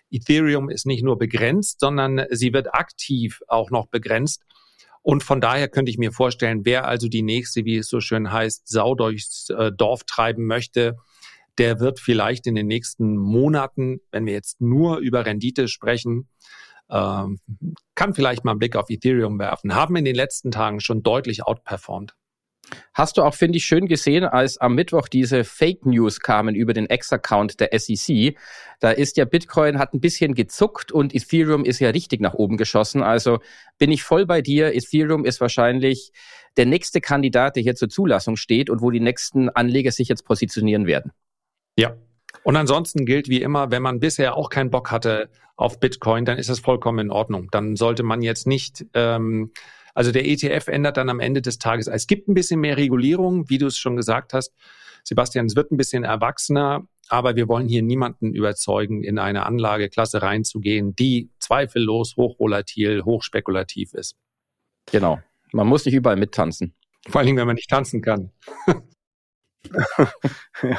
Ethereum 0.09 0.69
ist 0.69 0.85
nicht 0.85 1.03
nur 1.03 1.17
begrenzt, 1.17 1.81
sondern 1.81 2.25
sie 2.31 2.53
wird 2.53 2.73
aktiv 2.73 3.41
auch 3.47 3.69
noch 3.69 3.87
begrenzt. 3.87 4.43
Und 5.01 5.23
von 5.23 5.41
daher 5.41 5.67
könnte 5.67 5.89
ich 5.89 5.97
mir 5.97 6.11
vorstellen, 6.11 6.65
wer 6.65 6.85
also 6.85 7.07
die 7.07 7.21
nächste, 7.21 7.65
wie 7.65 7.77
es 7.77 7.87
so 7.89 7.99
schön 7.99 8.31
heißt, 8.31 8.67
Sau 8.67 8.95
durchs 8.95 9.49
äh, 9.49 9.71
Dorf 9.71 10.03
treiben 10.03 10.45
möchte, 10.45 10.97
der 11.57 11.79
wird 11.79 11.99
vielleicht 11.99 12.47
in 12.47 12.55
den 12.55 12.67
nächsten 12.67 13.17
Monaten, 13.17 14.01
wenn 14.11 14.25
wir 14.25 14.33
jetzt 14.33 14.61
nur 14.61 14.97
über 14.97 15.25
Rendite 15.25 15.67
sprechen, 15.67 16.27
ähm, 16.89 17.39
kann 17.95 18.13
vielleicht 18.13 18.45
mal 18.45 18.51
einen 18.51 18.59
Blick 18.59 18.75
auf 18.75 18.89
Ethereum 18.89 19.39
werfen, 19.39 19.75
haben 19.75 19.95
in 19.95 20.05
den 20.05 20.15
letzten 20.15 20.51
Tagen 20.51 20.79
schon 20.79 21.03
deutlich 21.03 21.43
outperformed. 21.43 22.15
Hast 22.93 23.17
du 23.17 23.23
auch, 23.23 23.33
finde 23.33 23.57
ich, 23.57 23.65
schön 23.65 23.87
gesehen, 23.87 24.25
als 24.25 24.57
am 24.57 24.75
Mittwoch 24.75 25.07
diese 25.07 25.43
Fake 25.43 25.85
News 25.85 26.19
kamen 26.19 26.55
über 26.55 26.73
den 26.73 26.89
Ex-Account 26.89 27.59
der 27.59 27.69
SEC. 27.77 28.37
Da 28.79 28.91
ist 28.91 29.17
ja 29.17 29.25
Bitcoin 29.25 29.79
hat 29.79 29.93
ein 29.93 30.01
bisschen 30.01 30.33
gezuckt 30.33 30.91
und 30.91 31.15
Ethereum 31.15 31.63
ist 31.63 31.79
ja 31.79 31.89
richtig 31.89 32.19
nach 32.19 32.33
oben 32.33 32.57
geschossen. 32.57 33.03
Also 33.03 33.39
bin 33.77 33.91
ich 33.91 34.03
voll 34.03 34.25
bei 34.25 34.41
dir. 34.41 34.75
Ethereum 34.75 35.23
ist 35.23 35.39
wahrscheinlich 35.39 36.11
der 36.57 36.65
nächste 36.65 37.01
Kandidat, 37.01 37.55
der 37.55 37.63
hier 37.63 37.75
zur 37.75 37.89
Zulassung 37.89 38.35
steht 38.35 38.69
und 38.69 38.81
wo 38.81 38.91
die 38.91 38.99
nächsten 38.99 39.49
Anleger 39.49 39.91
sich 39.91 40.09
jetzt 40.09 40.25
positionieren 40.25 40.87
werden. 40.87 41.11
Ja. 41.77 41.95
Und 42.43 42.55
ansonsten 42.55 43.05
gilt 43.05 43.29
wie 43.29 43.41
immer, 43.41 43.71
wenn 43.71 43.81
man 43.81 43.99
bisher 43.99 44.35
auch 44.35 44.49
keinen 44.49 44.69
Bock 44.69 44.91
hatte 44.91 45.29
auf 45.55 45.79
Bitcoin, 45.79 46.25
dann 46.25 46.37
ist 46.37 46.49
das 46.49 46.59
vollkommen 46.59 46.99
in 46.99 47.11
Ordnung. 47.11 47.49
Dann 47.51 47.75
sollte 47.75 48.03
man 48.03 48.21
jetzt 48.21 48.47
nicht 48.47 48.85
ähm, 48.93 49.51
also 49.97 50.11
der 50.11 50.27
ETF 50.27 50.67
ändert 50.67 50.97
dann 50.97 51.09
am 51.09 51.19
Ende 51.19 51.41
des 51.41 51.57
Tages. 51.57 51.87
Es 51.87 52.05
gibt 52.05 52.27
ein 52.27 52.35
bisschen 52.35 52.59
mehr 52.59 52.77
Regulierung, 52.77 53.49
wie 53.49 53.57
du 53.57 53.65
es 53.65 53.79
schon 53.79 53.95
gesagt 53.95 54.31
hast. 54.31 54.53
Sebastian, 55.03 55.47
es 55.47 55.55
wird 55.55 55.71
ein 55.71 55.77
bisschen 55.77 56.03
erwachsener, 56.03 56.87
aber 57.09 57.35
wir 57.35 57.47
wollen 57.47 57.67
hier 57.67 57.81
niemanden 57.81 58.31
überzeugen, 58.35 59.03
in 59.03 59.17
eine 59.17 59.47
Anlageklasse 59.47 60.21
reinzugehen, 60.21 60.95
die 60.95 61.31
zweifellos 61.39 62.15
hochvolatil, 62.15 63.05
hochspekulativ 63.05 63.95
ist. 63.95 64.15
Genau. 64.91 65.19
Man 65.51 65.65
muss 65.65 65.83
nicht 65.85 65.95
überall 65.95 66.15
mittanzen. 66.15 66.75
Vor 67.09 67.17
allen 67.17 67.25
Dingen, 67.25 67.39
wenn 67.39 67.47
man 67.47 67.55
nicht 67.55 67.71
tanzen 67.71 68.03
kann. 68.03 68.29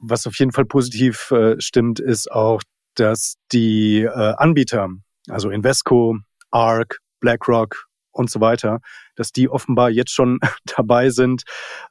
Was 0.00 0.26
auf 0.26 0.36
jeden 0.38 0.52
Fall 0.52 0.64
positiv 0.64 1.30
äh, 1.30 1.60
stimmt, 1.60 2.00
ist 2.00 2.30
auch, 2.30 2.62
dass 2.94 3.36
die 3.52 4.02
äh, 4.02 4.34
Anbieter, 4.36 4.88
also 5.28 5.50
Invesco, 5.50 6.18
ARK, 6.50 6.98
BlackRock 7.20 7.86
und 8.12 8.30
so 8.30 8.40
weiter, 8.40 8.80
dass 9.16 9.32
die 9.32 9.48
offenbar 9.48 9.90
jetzt 9.90 10.12
schon 10.12 10.38
dabei 10.76 11.10
sind, 11.10 11.42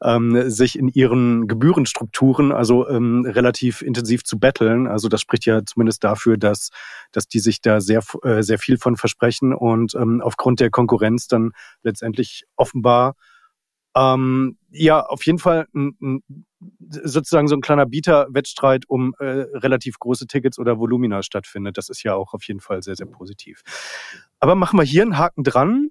ähm, 0.04 0.50
sich 0.50 0.78
in 0.78 0.88
ihren 0.88 1.48
Gebührenstrukturen 1.48 2.52
also 2.52 2.88
ähm, 2.88 3.26
relativ 3.26 3.82
intensiv 3.82 4.24
zu 4.24 4.40
betteln. 4.40 4.88
Also 4.88 5.10
das 5.10 5.22
spricht 5.22 5.46
ja 5.46 5.66
zumindest 5.66 6.04
dafür, 6.04 6.38
dass, 6.38 6.70
dass 7.12 7.28
die 7.28 7.40
sich 7.40 7.62
da 7.62 7.82
sehr, 7.82 8.04
äh, 8.24 8.44
sehr 8.44 8.60
viel 8.60 8.78
von 8.78 8.96
versprechen 8.96 9.54
und 9.54 9.96
ähm, 9.96 10.22
aufgrund 10.22 10.60
der 10.60 10.70
Konkurrenz 10.70 11.28
dann 11.28 11.52
letztendlich 11.84 12.44
offenbar 12.56 13.16
ähm, 13.96 14.58
ja, 14.70 15.02
auf 15.02 15.26
jeden 15.26 15.40
Fall 15.40 15.68
ein, 15.74 15.96
ein, 16.02 16.24
sozusagen 16.90 17.48
so 17.48 17.56
ein 17.56 17.62
kleiner 17.62 17.86
Bieter-Wettstreit 17.86 18.86
um 18.88 19.14
äh, 19.20 19.26
relativ 19.26 20.00
große 20.00 20.28
Tickets 20.28 20.60
oder 20.60 20.80
Volumina 20.80 21.24
stattfindet. 21.24 21.78
Das 21.78 21.90
ist 21.90 22.04
ja 22.04 22.16
auch 22.16 22.34
auf 22.34 22.44
jeden 22.44 22.62
Fall 22.62 22.82
sehr, 22.84 22.96
sehr 22.96 23.08
positiv. 23.08 23.62
Aber 24.40 24.56
machen 24.56 24.80
wir 24.80 24.84
hier 24.84 25.02
einen 25.02 25.18
Haken 25.18 25.44
dran. 25.44 25.90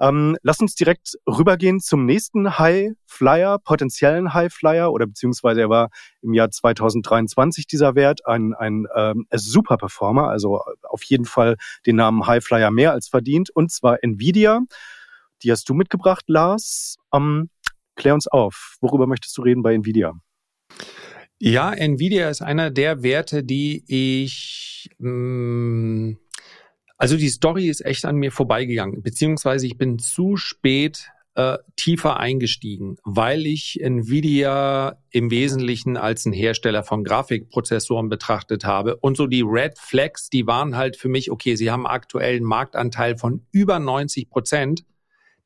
Ähm, 0.00 0.36
lass 0.42 0.60
uns 0.60 0.76
direkt 0.76 1.18
rübergehen 1.26 1.80
zum 1.80 2.06
nächsten 2.06 2.58
High 2.58 2.92
Flyer, 3.04 3.58
potenziellen 3.58 4.32
High 4.32 4.52
Flyer 4.52 4.92
oder 4.92 5.06
beziehungsweise 5.06 5.62
er 5.62 5.70
war 5.70 5.90
im 6.22 6.34
Jahr 6.34 6.50
2023 6.50 7.66
dieser 7.66 7.96
Wert 7.96 8.24
ein, 8.24 8.54
ein 8.54 8.86
ähm, 8.94 9.26
super 9.34 9.76
Performer, 9.76 10.28
also 10.28 10.60
auf 10.82 11.02
jeden 11.02 11.24
Fall 11.24 11.56
den 11.84 11.96
Namen 11.96 12.26
High 12.28 12.44
Flyer 12.44 12.70
mehr 12.70 12.92
als 12.92 13.08
verdient 13.08 13.50
und 13.50 13.72
zwar 13.72 13.98
Nvidia. 14.02 14.60
Die 15.42 15.50
hast 15.50 15.68
du 15.68 15.74
mitgebracht, 15.74 16.24
Lars. 16.26 16.96
Ähm, 17.14 17.50
klär 17.96 18.14
uns 18.14 18.26
auf. 18.26 18.76
Worüber 18.80 19.06
möchtest 19.06 19.36
du 19.38 19.42
reden 19.42 19.62
bei 19.62 19.74
Nvidia? 19.74 20.14
Ja, 21.38 21.72
Nvidia 21.72 22.28
ist 22.30 22.42
einer 22.42 22.70
der 22.70 23.02
Werte, 23.02 23.44
die 23.44 23.84
ich, 23.86 24.90
mh, 24.98 25.10
mm, 25.10 26.18
also 26.96 27.16
die 27.16 27.28
Story 27.28 27.68
ist 27.68 27.84
echt 27.84 28.04
an 28.04 28.16
mir 28.16 28.32
vorbeigegangen, 28.32 29.02
beziehungsweise 29.02 29.66
ich 29.66 29.78
bin 29.78 30.00
zu 30.00 30.36
spät 30.36 31.12
äh, 31.36 31.58
tiefer 31.76 32.18
eingestiegen, 32.18 32.96
weil 33.04 33.46
ich 33.46 33.80
Nvidia 33.80 35.00
im 35.10 35.30
Wesentlichen 35.30 35.96
als 35.96 36.26
ein 36.26 36.32
Hersteller 36.32 36.82
von 36.82 37.04
Grafikprozessoren 37.04 38.08
betrachtet 38.08 38.64
habe. 38.64 38.96
Und 38.96 39.16
so 39.16 39.28
die 39.28 39.42
Red 39.46 39.78
Flags, 39.78 40.30
die 40.30 40.48
waren 40.48 40.76
halt 40.76 40.96
für 40.96 41.08
mich, 41.08 41.30
okay, 41.30 41.54
sie 41.54 41.70
haben 41.70 41.86
aktuell 41.86 42.34
einen 42.34 42.44
Marktanteil 42.44 43.16
von 43.16 43.46
über 43.52 43.78
90 43.78 44.28
Prozent 44.28 44.84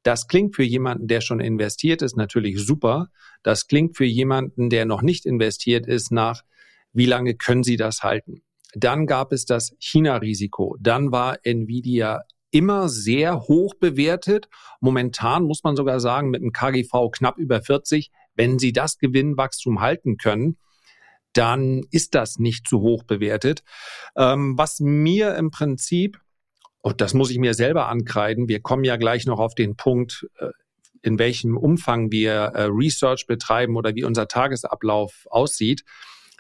das 0.03 0.27
klingt 0.27 0.57
für 0.57 0.65
jemanden, 0.65 1.07
der 1.07 1.21
schon 1.21 1.41
investiert 1.41 2.03
ist, 2.03 2.17
natürlich 2.17 2.59
super. 2.59 3.09
Das 3.43 3.67
klingt 3.67 3.97
für 3.97 4.05
jemanden, 4.05 4.69
der 4.71 4.85
noch 4.85 5.03
nicht 5.03 5.27
investiert 5.27 5.87
ist, 5.87 6.11
nach, 6.11 6.43
wie 6.93 7.07
lange 7.07 7.35
können 7.35 7.63
Sie 7.63 7.77
das 7.77 8.03
halten? 8.03 8.43
Dann 8.75 9.07
gab 9.07 9.33
es 9.33 9.45
das 9.45 9.75
China-Risiko. 9.79 10.77
Dann 10.81 11.13
war 11.13 11.39
Nvidia 11.45 12.23
immer 12.51 12.89
sehr 12.89 13.41
hoch 13.43 13.75
bewertet. 13.75 14.49
Momentan 14.81 15.45
muss 15.45 15.63
man 15.63 15.77
sogar 15.77 16.01
sagen, 16.01 16.31
mit 16.31 16.43
einem 16.43 16.53
KGV 16.53 17.11
knapp 17.13 17.39
über 17.39 17.63
40. 17.63 18.11
Wenn 18.35 18.59
Sie 18.59 18.73
das 18.73 18.99
Gewinnwachstum 18.99 19.81
halten 19.81 20.17
können, 20.17 20.57
dann 21.33 21.83
ist 21.91 22.15
das 22.15 22.39
nicht 22.39 22.69
zu 22.69 22.81
hoch 22.81 23.05
bewertet. 23.05 23.63
Ähm, 24.17 24.57
was 24.59 24.81
mir 24.81 25.35
im 25.37 25.51
Prinzip 25.51 26.19
und 26.83 27.01
das 27.01 27.15
muss 27.15 27.31
ich 27.31 27.39
mir 27.39 27.55
selber 27.55 27.89
ankreiden, 27.89 28.49
wir 28.49 28.61
kommen 28.61 28.85
ja 28.85 28.97
gleich 28.97 29.27
noch 29.27 29.39
auf 29.39 29.55
den 29.55 29.77
Punkt, 29.77 30.27
äh, 30.39 30.49
in 31.03 31.19
welchem 31.19 31.57
Umfang 31.57 32.13
wir 32.13 32.33
äh, 32.33 32.65
Research 32.65 33.27
betreiben 33.27 33.77
oder 33.77 33.95
wie 33.95 34.05
unser 34.05 34.29
Tagesablauf 34.29 35.27
aussieht. 35.31 35.85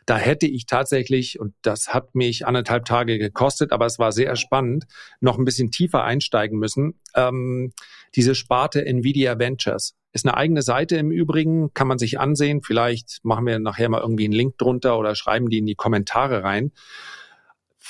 Da 0.04 0.18
hätte 0.18 0.46
ich 0.46 0.66
tatsächlich, 0.66 1.38
und 1.38 1.54
das 1.62 1.94
hat 1.94 2.14
mich 2.16 2.44
anderthalb 2.44 2.84
Tage 2.84 3.18
gekostet, 3.18 3.70
aber 3.72 3.86
es 3.86 4.00
war 4.00 4.10
sehr 4.10 4.34
spannend, 4.34 4.84
noch 5.20 5.38
ein 5.38 5.44
bisschen 5.44 5.70
tiefer 5.70 6.02
einsteigen 6.02 6.58
müssen. 6.58 7.00
Ähm, 7.14 7.72
diese 8.16 8.34
Sparte 8.34 8.84
Nvidia 8.84 9.38
Ventures 9.38 9.94
ist 10.12 10.26
eine 10.26 10.36
eigene 10.36 10.62
Seite 10.62 10.96
im 10.96 11.10
Übrigen, 11.10 11.72
kann 11.72 11.86
man 11.86 11.98
sich 11.98 12.18
ansehen. 12.18 12.62
Vielleicht 12.62 13.20
machen 13.22 13.46
wir 13.46 13.58
nachher 13.60 13.88
mal 13.88 14.00
irgendwie 14.00 14.24
einen 14.24 14.34
Link 14.34 14.58
drunter 14.58 14.98
oder 14.98 15.14
schreiben 15.14 15.48
die 15.50 15.58
in 15.58 15.66
die 15.66 15.76
Kommentare 15.76 16.42
rein. 16.42 16.72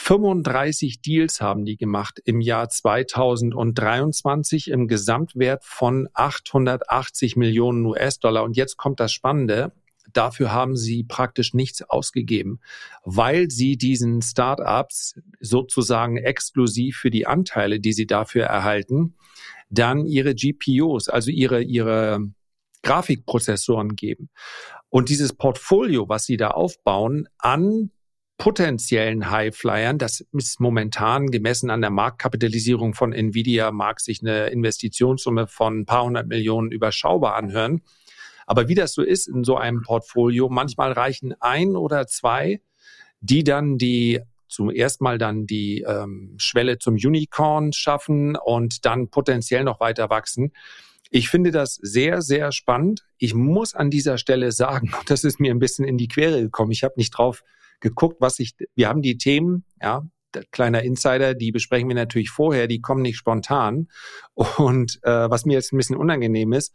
35 0.03 1.01
Deals 1.01 1.41
haben 1.41 1.65
die 1.65 1.77
gemacht 1.77 2.21
im 2.25 2.41
Jahr 2.41 2.69
2023 2.69 4.69
im 4.69 4.89
Gesamtwert 4.89 5.65
von 5.65 6.09
880 6.13 7.37
Millionen 7.37 7.87
US-Dollar. 7.87 8.43
Und 8.43 8.57
jetzt 8.57 8.77
kommt 8.77 8.99
das 8.99 9.13
Spannende. 9.13 9.71
Dafür 10.13 10.51
haben 10.51 10.77
sie 10.77 11.05
praktisch 11.05 11.55
nichts 11.55 11.83
ausgegeben, 11.83 12.59
weil 13.05 13.49
sie 13.49 13.77
diesen 13.77 14.23
Startups 14.23 15.21
sozusagen 15.39 16.17
exklusiv 16.17 16.97
für 16.97 17.13
die 17.13 17.29
Anteile, 17.29 17.79
die 17.79 17.93
sie 17.93 18.09
dafür 18.09 18.47
erhalten, 18.47 19.15
dann 19.71 20.05
ihre 20.05 20.35
GPUs, 20.35 21.09
also 21.09 21.31
ihre, 21.31 21.63
ihre 21.63 22.27
Grafikprozessoren 22.83 23.95
geben. 23.95 24.31
Und 24.89 25.11
dieses 25.11 25.33
Portfolio, 25.33 26.09
was 26.09 26.25
sie 26.25 26.37
da 26.37 26.49
aufbauen, 26.49 27.29
an 27.39 27.93
potenziellen 28.43 29.31
Highflyern, 29.31 29.99
das 29.99 30.27
ist 30.33 30.59
momentan 30.59 31.31
gemessen 31.31 31.71
an 31.71 31.81
der 31.81 31.91
Marktkapitalisierung 31.91 32.93
von 32.93 33.13
Nvidia, 33.13 33.71
mag 33.71 34.01
sich 34.01 34.21
eine 34.21 34.49
Investitionssumme 34.49 35.47
von 35.47 35.79
ein 35.79 35.87
paar 35.87 36.03
hundert 36.03 36.27
Millionen 36.27 36.73
überschaubar 36.73 37.37
anhören. 37.37 37.83
Aber 38.45 38.67
wie 38.67 38.75
das 38.75 38.95
so 38.95 39.03
ist 39.03 39.29
in 39.29 39.45
so 39.45 39.59
einem 39.59 39.83
Portfolio, 39.83 40.49
manchmal 40.49 40.91
reichen 40.91 41.35
ein 41.39 41.77
oder 41.77 42.09
zwei, 42.09 42.61
die 43.21 43.45
dann 43.45 43.79
die 43.79 44.19
zum 44.49 44.71
ersten 44.71 45.05
Mal 45.05 45.19
dann 45.19 45.47
die 45.47 45.83
ähm, 45.87 46.35
Schwelle 46.37 46.79
zum 46.79 46.95
Unicorn 46.95 47.73
schaffen 47.73 48.35
und 48.35 48.85
dann 48.85 49.09
potenziell 49.09 49.63
noch 49.63 49.79
weiter 49.79 50.11
wachsen. 50.11 50.53
Ich 51.11 51.29
finde 51.29 51.53
das 51.53 51.77
sehr, 51.77 52.23
sehr 52.23 52.51
spannend. 52.51 53.05
Ich 53.19 53.35
muss 53.35 53.77
an 53.77 53.89
dieser 53.89 54.19
Stelle 54.19 54.51
sagen, 54.51 54.91
das 55.07 55.23
ist 55.23 55.39
mir 55.39 55.53
ein 55.53 55.61
bisschen 55.61 55.85
in 55.85 55.97
die 55.97 56.09
Quere 56.09 56.43
gekommen. 56.43 56.73
Ich 56.73 56.83
habe 56.83 56.95
nicht 56.97 57.13
drauf 57.13 57.45
geguckt, 57.83 58.17
was 58.21 58.39
ich, 58.39 58.55
wir 58.75 58.89
haben 58.89 59.03
die 59.03 59.19
Themen, 59.19 59.65
ja, 59.83 60.03
kleiner 60.51 60.83
Insider, 60.83 61.35
die 61.35 61.53
besprechen 61.53 61.89
wir 61.89 61.95
natürlich 61.95 62.31
vorher, 62.31 62.67
die 62.67 62.81
kommen 62.81 63.03
nicht 63.03 63.19
spontan. 63.19 63.89
Und 64.35 64.99
äh, 65.03 65.31
was 65.31 65.45
mir 65.45 65.55
jetzt 65.55 65.73
ein 65.73 65.77
bisschen 65.77 65.97
unangenehm 65.97 66.55
ist, 66.55 66.75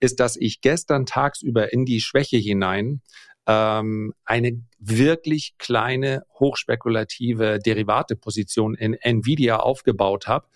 ist, 0.00 0.20
dass 0.20 0.36
ich 0.36 0.60
gestern 0.62 1.04
tagsüber 1.04 1.72
in 1.72 1.84
die 1.84 2.00
Schwäche 2.00 2.38
hinein 2.38 3.02
ähm, 3.46 4.14
eine 4.24 4.62
wirklich 4.78 5.54
kleine, 5.58 6.22
hochspekulative 6.38 7.58
Derivateposition 7.58 8.74
in 8.74 8.94
Nvidia 8.94 9.58
aufgebaut 9.58 10.26
habe. 10.26 10.46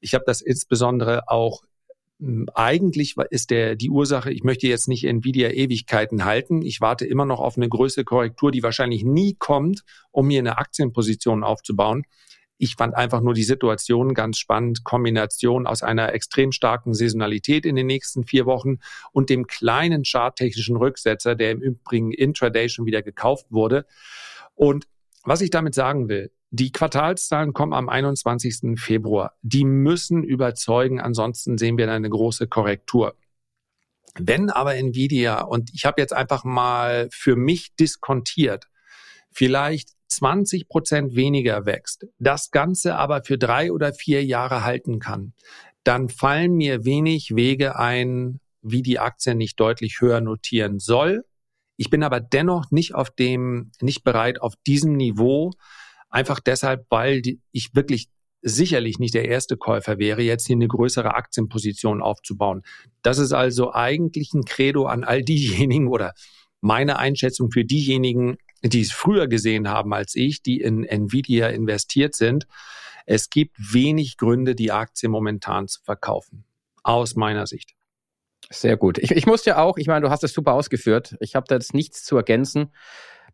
Ich 0.00 0.14
habe 0.14 0.24
das 0.26 0.40
insbesondere 0.40 1.28
auch 1.28 1.62
eigentlich 2.54 3.16
ist 3.30 3.50
der, 3.50 3.74
die 3.74 3.90
Ursache, 3.90 4.32
ich 4.32 4.44
möchte 4.44 4.66
jetzt 4.68 4.88
nicht 4.88 5.04
Nvidia 5.04 5.50
Ewigkeiten 5.50 6.24
halten. 6.24 6.62
Ich 6.62 6.80
warte 6.80 7.06
immer 7.06 7.24
noch 7.24 7.40
auf 7.40 7.56
eine 7.56 7.68
größere 7.68 8.04
Korrektur, 8.04 8.52
die 8.52 8.62
wahrscheinlich 8.62 9.04
nie 9.04 9.34
kommt, 9.38 9.82
um 10.10 10.28
mir 10.28 10.38
eine 10.38 10.58
Aktienposition 10.58 11.42
aufzubauen. 11.42 12.04
Ich 12.56 12.76
fand 12.76 12.94
einfach 12.94 13.20
nur 13.20 13.34
die 13.34 13.42
Situation 13.42 14.14
ganz 14.14 14.38
spannend. 14.38 14.84
Kombination 14.84 15.66
aus 15.66 15.82
einer 15.82 16.12
extrem 16.12 16.52
starken 16.52 16.94
Saisonalität 16.94 17.66
in 17.66 17.74
den 17.74 17.86
nächsten 17.86 18.24
vier 18.24 18.46
Wochen 18.46 18.78
und 19.12 19.28
dem 19.28 19.46
kleinen 19.48 20.04
charttechnischen 20.04 20.76
Rücksetzer, 20.76 21.34
der 21.34 21.50
im 21.50 21.60
Übrigen 21.60 22.12
intraday 22.12 22.68
schon 22.68 22.86
wieder 22.86 23.02
gekauft 23.02 23.46
wurde. 23.50 23.86
Und 24.54 24.86
was 25.24 25.40
ich 25.40 25.50
damit 25.50 25.74
sagen 25.74 26.08
will, 26.08 26.30
die 26.54 26.70
Quartalszahlen 26.70 27.52
kommen 27.52 27.72
am 27.72 27.88
21. 27.88 28.78
Februar. 28.80 29.34
Die 29.42 29.64
müssen 29.64 30.22
überzeugen, 30.22 31.00
ansonsten 31.00 31.58
sehen 31.58 31.76
wir 31.76 31.90
eine 31.90 32.08
große 32.08 32.46
Korrektur. 32.46 33.16
Wenn 34.16 34.50
aber 34.50 34.76
Nvidia, 34.76 35.42
und 35.42 35.74
ich 35.74 35.84
habe 35.84 36.00
jetzt 36.00 36.12
einfach 36.12 36.44
mal 36.44 37.08
für 37.10 37.34
mich 37.34 37.74
diskontiert, 37.74 38.66
vielleicht 39.32 39.88
20 40.06 40.68
Prozent 40.68 41.16
weniger 41.16 41.66
wächst, 41.66 42.06
das 42.20 42.52
Ganze 42.52 42.94
aber 42.94 43.24
für 43.24 43.36
drei 43.36 43.72
oder 43.72 43.92
vier 43.92 44.24
Jahre 44.24 44.62
halten 44.62 45.00
kann, 45.00 45.32
dann 45.82 46.08
fallen 46.08 46.54
mir 46.54 46.84
wenig 46.84 47.34
Wege 47.34 47.76
ein, 47.76 48.38
wie 48.62 48.82
die 48.82 49.00
Aktie 49.00 49.34
nicht 49.34 49.58
deutlich 49.58 50.00
höher 50.00 50.20
notieren 50.20 50.78
soll. 50.78 51.24
Ich 51.76 51.90
bin 51.90 52.04
aber 52.04 52.20
dennoch 52.20 52.70
nicht 52.70 52.94
auf 52.94 53.10
dem, 53.10 53.72
nicht 53.80 54.04
bereit, 54.04 54.40
auf 54.40 54.54
diesem 54.64 54.92
Niveau 54.92 55.50
Einfach 56.14 56.38
deshalb, 56.38 56.86
weil 56.90 57.22
ich 57.50 57.74
wirklich 57.74 58.06
sicherlich 58.40 59.00
nicht 59.00 59.14
der 59.14 59.24
erste 59.24 59.56
Käufer 59.56 59.98
wäre, 59.98 60.22
jetzt 60.22 60.46
hier 60.46 60.54
eine 60.54 60.68
größere 60.68 61.16
Aktienposition 61.16 62.00
aufzubauen. 62.00 62.62
Das 63.02 63.18
ist 63.18 63.32
also 63.32 63.72
eigentlich 63.72 64.32
ein 64.32 64.44
Credo 64.44 64.86
an 64.86 65.02
all 65.02 65.24
diejenigen 65.24 65.88
oder 65.88 66.12
meine 66.60 67.00
Einschätzung 67.00 67.50
für 67.50 67.64
diejenigen, 67.64 68.36
die 68.62 68.82
es 68.82 68.92
früher 68.92 69.26
gesehen 69.26 69.68
haben 69.68 69.92
als 69.92 70.14
ich, 70.14 70.40
die 70.40 70.60
in 70.60 70.84
Nvidia 70.84 71.48
investiert 71.48 72.14
sind. 72.14 72.46
Es 73.06 73.28
gibt 73.28 73.56
wenig 73.58 74.16
Gründe, 74.16 74.54
die 74.54 74.70
Aktie 74.70 75.08
momentan 75.08 75.66
zu 75.66 75.82
verkaufen. 75.82 76.44
Aus 76.84 77.16
meiner 77.16 77.48
Sicht. 77.48 77.74
Sehr 78.50 78.76
gut. 78.76 78.98
Ich, 78.98 79.10
ich 79.10 79.26
muss 79.26 79.44
ja 79.46 79.58
auch, 79.58 79.78
ich 79.78 79.88
meine, 79.88 80.02
du 80.02 80.10
hast 80.10 80.22
es 80.22 80.32
super 80.32 80.52
ausgeführt. 80.52 81.16
Ich 81.18 81.34
habe 81.34 81.46
da 81.48 81.56
jetzt 81.56 81.74
nichts 81.74 82.04
zu 82.04 82.16
ergänzen. 82.16 82.70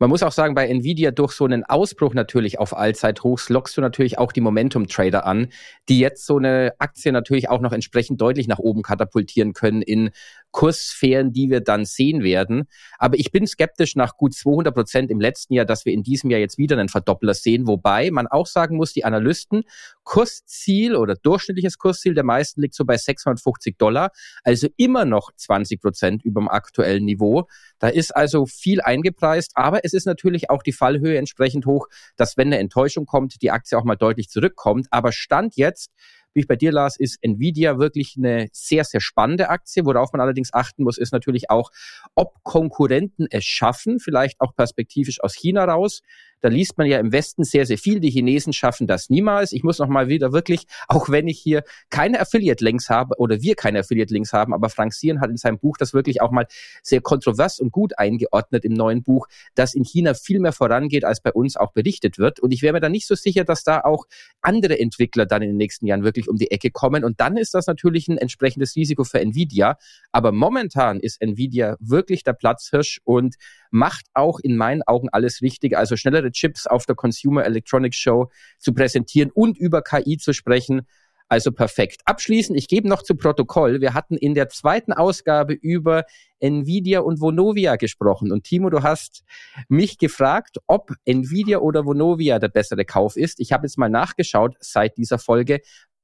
Man 0.01 0.09
muss 0.09 0.23
auch 0.23 0.33
sagen, 0.33 0.55
bei 0.55 0.67
Nvidia 0.67 1.11
durch 1.11 1.33
so 1.33 1.45
einen 1.45 1.63
Ausbruch 1.63 2.15
natürlich 2.15 2.59
auf 2.59 2.75
Allzeithochs 2.75 3.51
lockst 3.51 3.77
du 3.77 3.83
natürlich 3.83 4.17
auch 4.17 4.33
die 4.33 4.41
Momentum-Trader 4.41 5.27
an, 5.27 5.49
die 5.91 5.99
jetzt 5.99 6.25
so 6.25 6.39
eine 6.39 6.73
Aktie 6.79 7.13
natürlich 7.13 7.51
auch 7.51 7.61
noch 7.61 7.73
entsprechend 7.73 8.19
deutlich 8.19 8.49
nach 8.49 8.59
oben 8.59 8.81
katapultieren 8.81 9.53
können 9.53 9.83
in 9.83 10.09
Kurssphären, 10.51 11.33
die 11.33 11.51
wir 11.51 11.61
dann 11.61 11.85
sehen 11.85 12.23
werden. 12.23 12.65
Aber 12.99 13.19
ich 13.19 13.31
bin 13.31 13.47
skeptisch 13.47 13.97
nach 13.97 14.17
gut 14.17 14.35
200 14.35 14.75
Prozent 14.75 15.11
im 15.11 15.21
letzten 15.21 15.55
Jahr, 15.55 15.65
dass 15.65 15.85
wir 15.85 15.93
in 15.93 16.03
diesem 16.03 16.31
Jahr 16.31 16.41
jetzt 16.41 16.59
wieder 16.59 16.79
einen 16.79 16.89
Verdoppler 16.89 17.35
sehen. 17.35 17.67
Wobei 17.67 18.11
man 18.11 18.27
auch 18.27 18.47
sagen 18.47 18.77
muss, 18.77 18.93
die 18.93 19.05
Analysten, 19.05 19.63
Kursziel 20.03 20.97
oder 20.97 21.15
durchschnittliches 21.15 21.79
Kursziel 21.79 22.15
der 22.15 22.25
meisten 22.25 22.61
liegt 22.61 22.75
so 22.75 22.85
bei 22.85 22.97
650 22.97 23.79
Dollar. 23.79 24.11
Also 24.43 24.69
immer 24.77 25.05
noch 25.05 25.31
20 25.37 25.81
Prozent 25.81 26.25
über 26.25 26.41
dem 26.41 26.49
aktuellen 26.49 27.05
Niveau. 27.05 27.47
Da 27.79 27.89
ist 27.89 28.15
also 28.15 28.47
viel 28.47 28.81
eingepreist. 28.81 29.53
Aber 29.55 29.85
es 29.85 29.93
ist 29.93 30.07
natürlich 30.07 30.51
auch 30.51 30.63
die 30.63 30.73
Fallhöhe 30.73 31.17
entsprechend 31.19 31.67
hoch, 31.67 31.89
dass 32.17 32.37
wenn 32.37 32.49
eine 32.49 32.59
Enttäuschung 32.59 33.07
kommt, 33.07 33.41
die 33.43 33.51
Aktie 33.51 33.79
auch 33.79 33.85
mal 33.85 33.97
deutlich 33.97 34.29
zurückkommt. 34.29 34.89
Aber 34.91 35.13
Stand 35.13 35.57
jetzt 35.57 35.93
wie 36.33 36.41
ich 36.41 36.47
bei 36.47 36.57
dir 36.57 36.73
las, 36.73 36.97
ist 36.97 37.19
Nvidia 37.23 37.79
wirklich 37.79 38.15
eine 38.17 38.49
sehr, 38.53 38.85
sehr 38.85 39.01
spannende 39.01 39.49
Aktie. 39.49 39.85
Worauf 39.85 40.13
man 40.13 40.21
allerdings 40.21 40.53
achten 40.53 40.85
muss, 40.85 40.99
ist 40.99 41.13
natürlich 41.13 41.51
auch, 41.51 41.71
ob 42.15 42.43
Konkurrenten 42.43 43.27
es 43.31 43.45
schaffen, 43.45 44.01
vielleicht 44.01 44.41
auch 44.41 44.55
perspektivisch 44.55 45.23
aus 45.23 45.35
China 45.35 45.65
raus, 45.65 46.03
da 46.41 46.49
liest 46.49 46.79
man 46.79 46.87
ja 46.87 46.99
im 46.99 47.13
Westen 47.13 47.45
sehr, 47.45 47.67
sehr 47.67 47.79
viel. 47.79 48.01
Die 48.01 48.11
Chinesen 48.11 48.53
schaffen 48.53 48.87
das 48.87 49.11
niemals. 49.11 49.53
Ich 49.53 49.63
muss 49.63 49.79
noch 49.79 49.89
mal 49.89 50.09
wieder 50.09 50.33
wirklich, 50.33 50.65
auch 50.89 51.09
wenn 51.11 51.29
ich 51.29 51.39
hier 51.39 51.63
keine 51.91 52.21
Affiliate-Links 52.21 52.89
habe 52.89 53.17
oder 53.19 53.43
wir 53.43 53.55
keine 53.55 53.81
Affiliate-Links 53.81 54.33
haben, 54.33 54.55
aber 54.55 54.71
Frank 54.71 54.95
Sieren 54.95 55.21
hat 55.21 55.31
in 55.31 55.37
seinem 55.37 55.59
Buch 55.59 55.77
das 55.77 55.93
wirklich 55.93 56.23
auch 56.23 56.31
mal 56.31 56.47
sehr 56.83 57.01
kontrovers 57.01 57.61
und 57.61 57.73
gut 57.73 57.99
eingeordnet 57.99 58.65
im 58.65 58.73
neuen 58.73 59.03
Buch, 59.03 59.27
dass 59.55 59.75
in 59.75 59.85
China 59.85 60.15
viel 60.15 60.41
mehr 60.41 60.53
vorangeht, 60.53 61.05
als 61.05 61.21
bei 61.21 61.33
uns 61.33 61.57
auch 61.57 61.73
berichtet 61.73 62.19
wird. 62.19 62.41
Und 62.41 62.53
ich 62.53 62.63
wäre 62.63 62.73
mir 62.73 62.81
da 62.81 62.89
nicht 62.89 63.07
so 63.07 63.15
sicher, 63.15 63.45
dass 63.45 63.63
da 63.63 63.81
auch 63.81 64.07
andere 64.41 64.79
Entwickler 64.79 65.27
dann 65.27 65.43
in 65.43 65.51
den 65.51 65.57
nächsten 65.57 65.87
Jahren 65.87 66.05
wirklich 66.05 66.20
um 66.29 66.37
die 66.37 66.51
Ecke 66.51 66.71
kommen. 66.71 67.05
Und 67.05 67.21
dann 67.21 67.37
ist 67.37 67.55
das 67.55 67.67
natürlich 67.67 68.09
ein 68.09 68.19
entsprechendes 68.19 68.77
Risiko 68.77 69.05
für 69.05 69.21
Nvidia. 69.21 69.77
Aber 70.13 70.33
momentan 70.33 71.01
ist 71.01 71.21
Nvidia 71.21 71.77
wirklich 71.81 72.25
der 72.25 72.33
Platzhirsch 72.33 73.01
und 73.05 73.37
macht 73.71 74.07
auch 74.15 74.41
in 74.41 74.57
meinen 74.57 74.83
Augen 74.83 75.09
alles 75.11 75.43
richtig. 75.43 75.77
Also 75.77 75.97
schnellere 75.97 76.33
Chips 76.33 76.67
auf 76.67 76.87
der 76.87 76.97
Consumer 76.97 77.45
Electronics 77.45 77.97
Show 77.97 78.31
zu 78.59 78.73
präsentieren 78.73 79.31
und 79.33 79.59
über 79.59 79.83
KI 79.83 80.19
zu 80.19 80.33
sprechen. 80.33 80.83
Also 81.31 81.53
perfekt. 81.53 82.01
Abschließend, 82.07 82.59
ich 82.59 82.67
gebe 82.67 82.89
noch 82.89 83.05
zu 83.05 83.15
Protokoll. 83.15 83.81
Wir 83.81 83.95
hatten 83.95 84.17
in 84.17 84.35
der 84.35 84.49
zweiten 84.49 84.93
Ausgabe 84.93 85.53
über 85.53 86.05
Nvidia 86.41 87.01
und 87.01 87.21
Vonovia 87.21 87.77
gesprochen. 87.77 88.33
Und 88.33 88.43
Timo, 88.43 88.69
du 88.69 88.83
hast 88.83 89.23
mich 89.69 89.97
gefragt, 89.99 90.57
ob 90.67 90.93
Nvidia 91.05 91.59
oder 91.59 91.87
Vonovia 91.87 92.41
der 92.41 92.49
bessere 92.49 92.85
Kauf 92.85 93.17
ist. 93.17 93.39
Ich 93.39 93.53
habe 93.53 93.65
jetzt 93.65 93.79
mal 93.79 93.89
nachgeschaut 93.89 94.57
seit 94.59 94.97
dieser 94.97 95.21
Folge. 95.21 95.61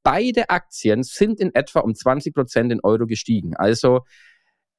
Beide 0.07 0.51
Aktien 0.51 1.03
sind 1.03 1.41
in 1.41 1.53
etwa 1.53 1.81
um 1.81 1.93
20 1.93 2.33
Prozent 2.33 2.71
in 2.71 2.79
Euro 2.85 3.07
gestiegen. 3.07 3.57
Also 3.57 4.03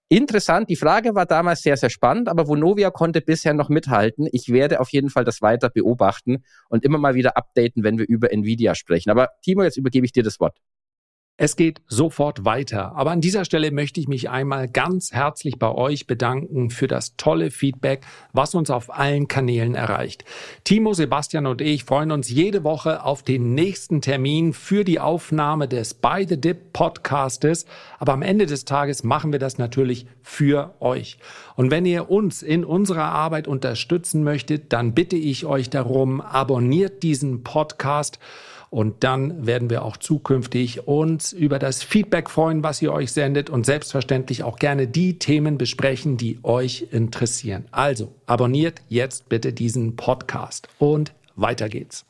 interessant. 0.08 0.70
Die 0.70 0.78
Frage 0.78 1.16
war 1.16 1.26
damals 1.26 1.64
sehr, 1.64 1.76
sehr 1.76 1.90
spannend, 1.90 2.30
aber 2.30 2.48
Vonovia 2.48 2.92
konnte 2.92 3.20
bisher 3.20 3.54
noch 3.54 3.68
mithalten. 3.68 4.30
Ich 4.32 4.48
werde 4.48 4.80
auf 4.80 4.88
jeden 4.94 5.10
Fall 5.10 5.26
das 5.26 5.42
weiter 5.42 5.70
beobachten 5.70 6.46
und 6.70 6.86
immer 6.86 6.98
mal 6.98 7.14
wieder 7.14 7.36
updaten, 7.36 7.84
wenn 7.84 7.98
wir 7.98 8.08
über 8.08 8.32
Nvidia 8.32 8.74
sprechen. 8.74 9.10
Aber 9.10 9.28
Timo, 9.42 9.64
jetzt 9.64 9.76
übergebe 9.76 10.06
ich 10.06 10.14
dir 10.14 10.24
das 10.24 10.40
Wort. 10.40 10.60
Es 11.40 11.56
geht 11.56 11.82
sofort 11.88 12.46
weiter. 12.46 12.96
Aber 12.96 13.12
an 13.12 13.22
dieser 13.22 13.46
Stelle 13.46 13.70
möchte 13.70 14.00
ich 14.00 14.08
mich 14.08 14.28
einmal 14.32 14.68
ganz 14.68 15.12
herzlich 15.12 15.60
bei 15.60 15.72
euch 15.72 16.08
bedanken 16.08 16.72
für 16.72 16.88
das 16.88 17.16
tolle 17.16 17.52
Feedback, 17.52 18.02
was 18.34 18.56
uns 18.56 18.72
auf 18.72 18.98
allen 18.98 19.28
Kanälen 19.28 19.76
erreicht. 19.76 20.26
Timo, 20.64 20.94
Sebastian 20.94 21.46
und 21.46 21.62
ich 21.62 21.84
freuen 21.84 22.12
uns 22.12 22.32
jede 22.32 22.64
Woche 22.64 23.04
auf 23.04 23.22
den 23.22 23.54
nächsten 23.54 24.02
Termin 24.02 24.52
für 24.52 24.84
die 24.84 25.00
Aufnahme 25.00 25.68
des 25.68 25.94
By 25.94 26.26
the 26.28 26.42
Dip 26.42 26.74
Podcastes. 26.74 27.68
Aber 28.00 28.14
am 28.14 28.24
Ende 28.24 28.48
des 28.48 28.66
Tages 28.66 29.04
machen 29.04 29.32
wir 29.32 29.40
das 29.40 29.60
natürlich 29.60 30.08
für 30.24 30.74
euch. 30.80 31.20
Und 31.56 31.70
wenn 31.70 31.86
ihr 31.86 32.10
uns 32.10 32.42
in 32.42 32.66
unserer 32.66 33.12
Arbeit 33.12 33.48
unterstützen 33.48 34.24
möchtet, 34.24 34.74
dann 34.74 34.96
bitte 34.96 35.16
ich 35.16 35.46
euch 35.46 35.70
darum, 35.70 36.20
abonniert 36.20 37.04
diesen 37.04 37.44
Podcast 37.44 38.18
und 38.70 39.04
dann 39.04 39.46
werden 39.46 39.70
wir 39.70 39.84
auch 39.84 39.98
zukünftig 39.98 40.88
uns 40.88 41.34
über 41.34 41.60
das 41.60 41.84
Feedback 41.84 42.30
freuen, 42.30 42.64
was 42.64 42.82
ihr 42.82 42.92
euch 42.92 43.12
sendet 43.12 43.50
und 43.50 43.66
selbstverständlich 43.66 44.44
auch 44.44 44.60
gerne 44.60 44.88
die 44.88 45.20
Themen 45.20 45.58
besprechen, 45.58 46.18
die 46.18 46.40
euch 46.44 46.88
interessieren. 46.92 47.66
Also 47.72 48.14
abonniert 48.26 48.82
jetzt 48.90 49.30
bitte 49.30 49.54
diesen 49.54 49.96
Podcast 49.96 50.68
und 50.80 51.14
weiter 51.36 51.70
geht's. 51.70 52.06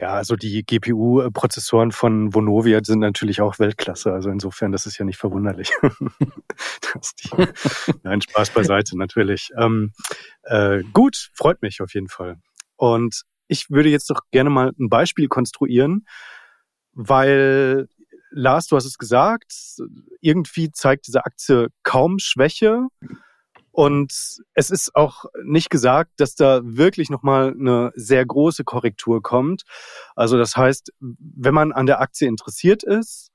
Ja, 0.00 0.14
also 0.14 0.34
die 0.34 0.64
GPU-Prozessoren 0.64 1.92
von 1.92 2.32
Vonovia 2.32 2.80
sind 2.82 3.00
natürlich 3.00 3.42
auch 3.42 3.58
Weltklasse. 3.58 4.12
Also 4.14 4.30
insofern, 4.30 4.72
das 4.72 4.86
ist 4.86 4.96
ja 4.96 5.04
nicht 5.04 5.18
verwunderlich. 5.18 5.70
die, 5.82 7.30
nein, 8.02 8.22
Spaß 8.22 8.50
beiseite, 8.50 8.96
natürlich. 8.96 9.50
Ähm, 9.58 9.92
äh, 10.44 10.82
gut, 10.94 11.30
freut 11.34 11.60
mich 11.60 11.82
auf 11.82 11.92
jeden 11.92 12.08
Fall. 12.08 12.36
Und 12.76 13.24
ich 13.50 13.68
würde 13.68 13.88
jetzt 13.88 14.08
doch 14.10 14.20
gerne 14.30 14.48
mal 14.48 14.72
ein 14.78 14.88
Beispiel 14.88 15.28
konstruieren, 15.28 16.06
weil 16.92 17.88
Lars, 18.30 18.68
du 18.68 18.76
hast 18.76 18.84
es 18.84 18.96
gesagt, 18.96 19.52
irgendwie 20.20 20.70
zeigt 20.70 21.08
diese 21.08 21.24
Aktie 21.24 21.68
kaum 21.82 22.20
Schwäche. 22.20 22.86
Und 23.72 24.12
es 24.54 24.70
ist 24.70 24.94
auch 24.94 25.24
nicht 25.44 25.68
gesagt, 25.68 26.12
dass 26.18 26.34
da 26.36 26.60
wirklich 26.62 27.10
nochmal 27.10 27.54
eine 27.58 27.92
sehr 27.96 28.24
große 28.24 28.62
Korrektur 28.62 29.20
kommt. 29.20 29.62
Also 30.14 30.38
das 30.38 30.56
heißt, 30.56 30.92
wenn 31.00 31.54
man 31.54 31.72
an 31.72 31.86
der 31.86 32.00
Aktie 32.00 32.28
interessiert 32.28 32.84
ist, 32.84 33.30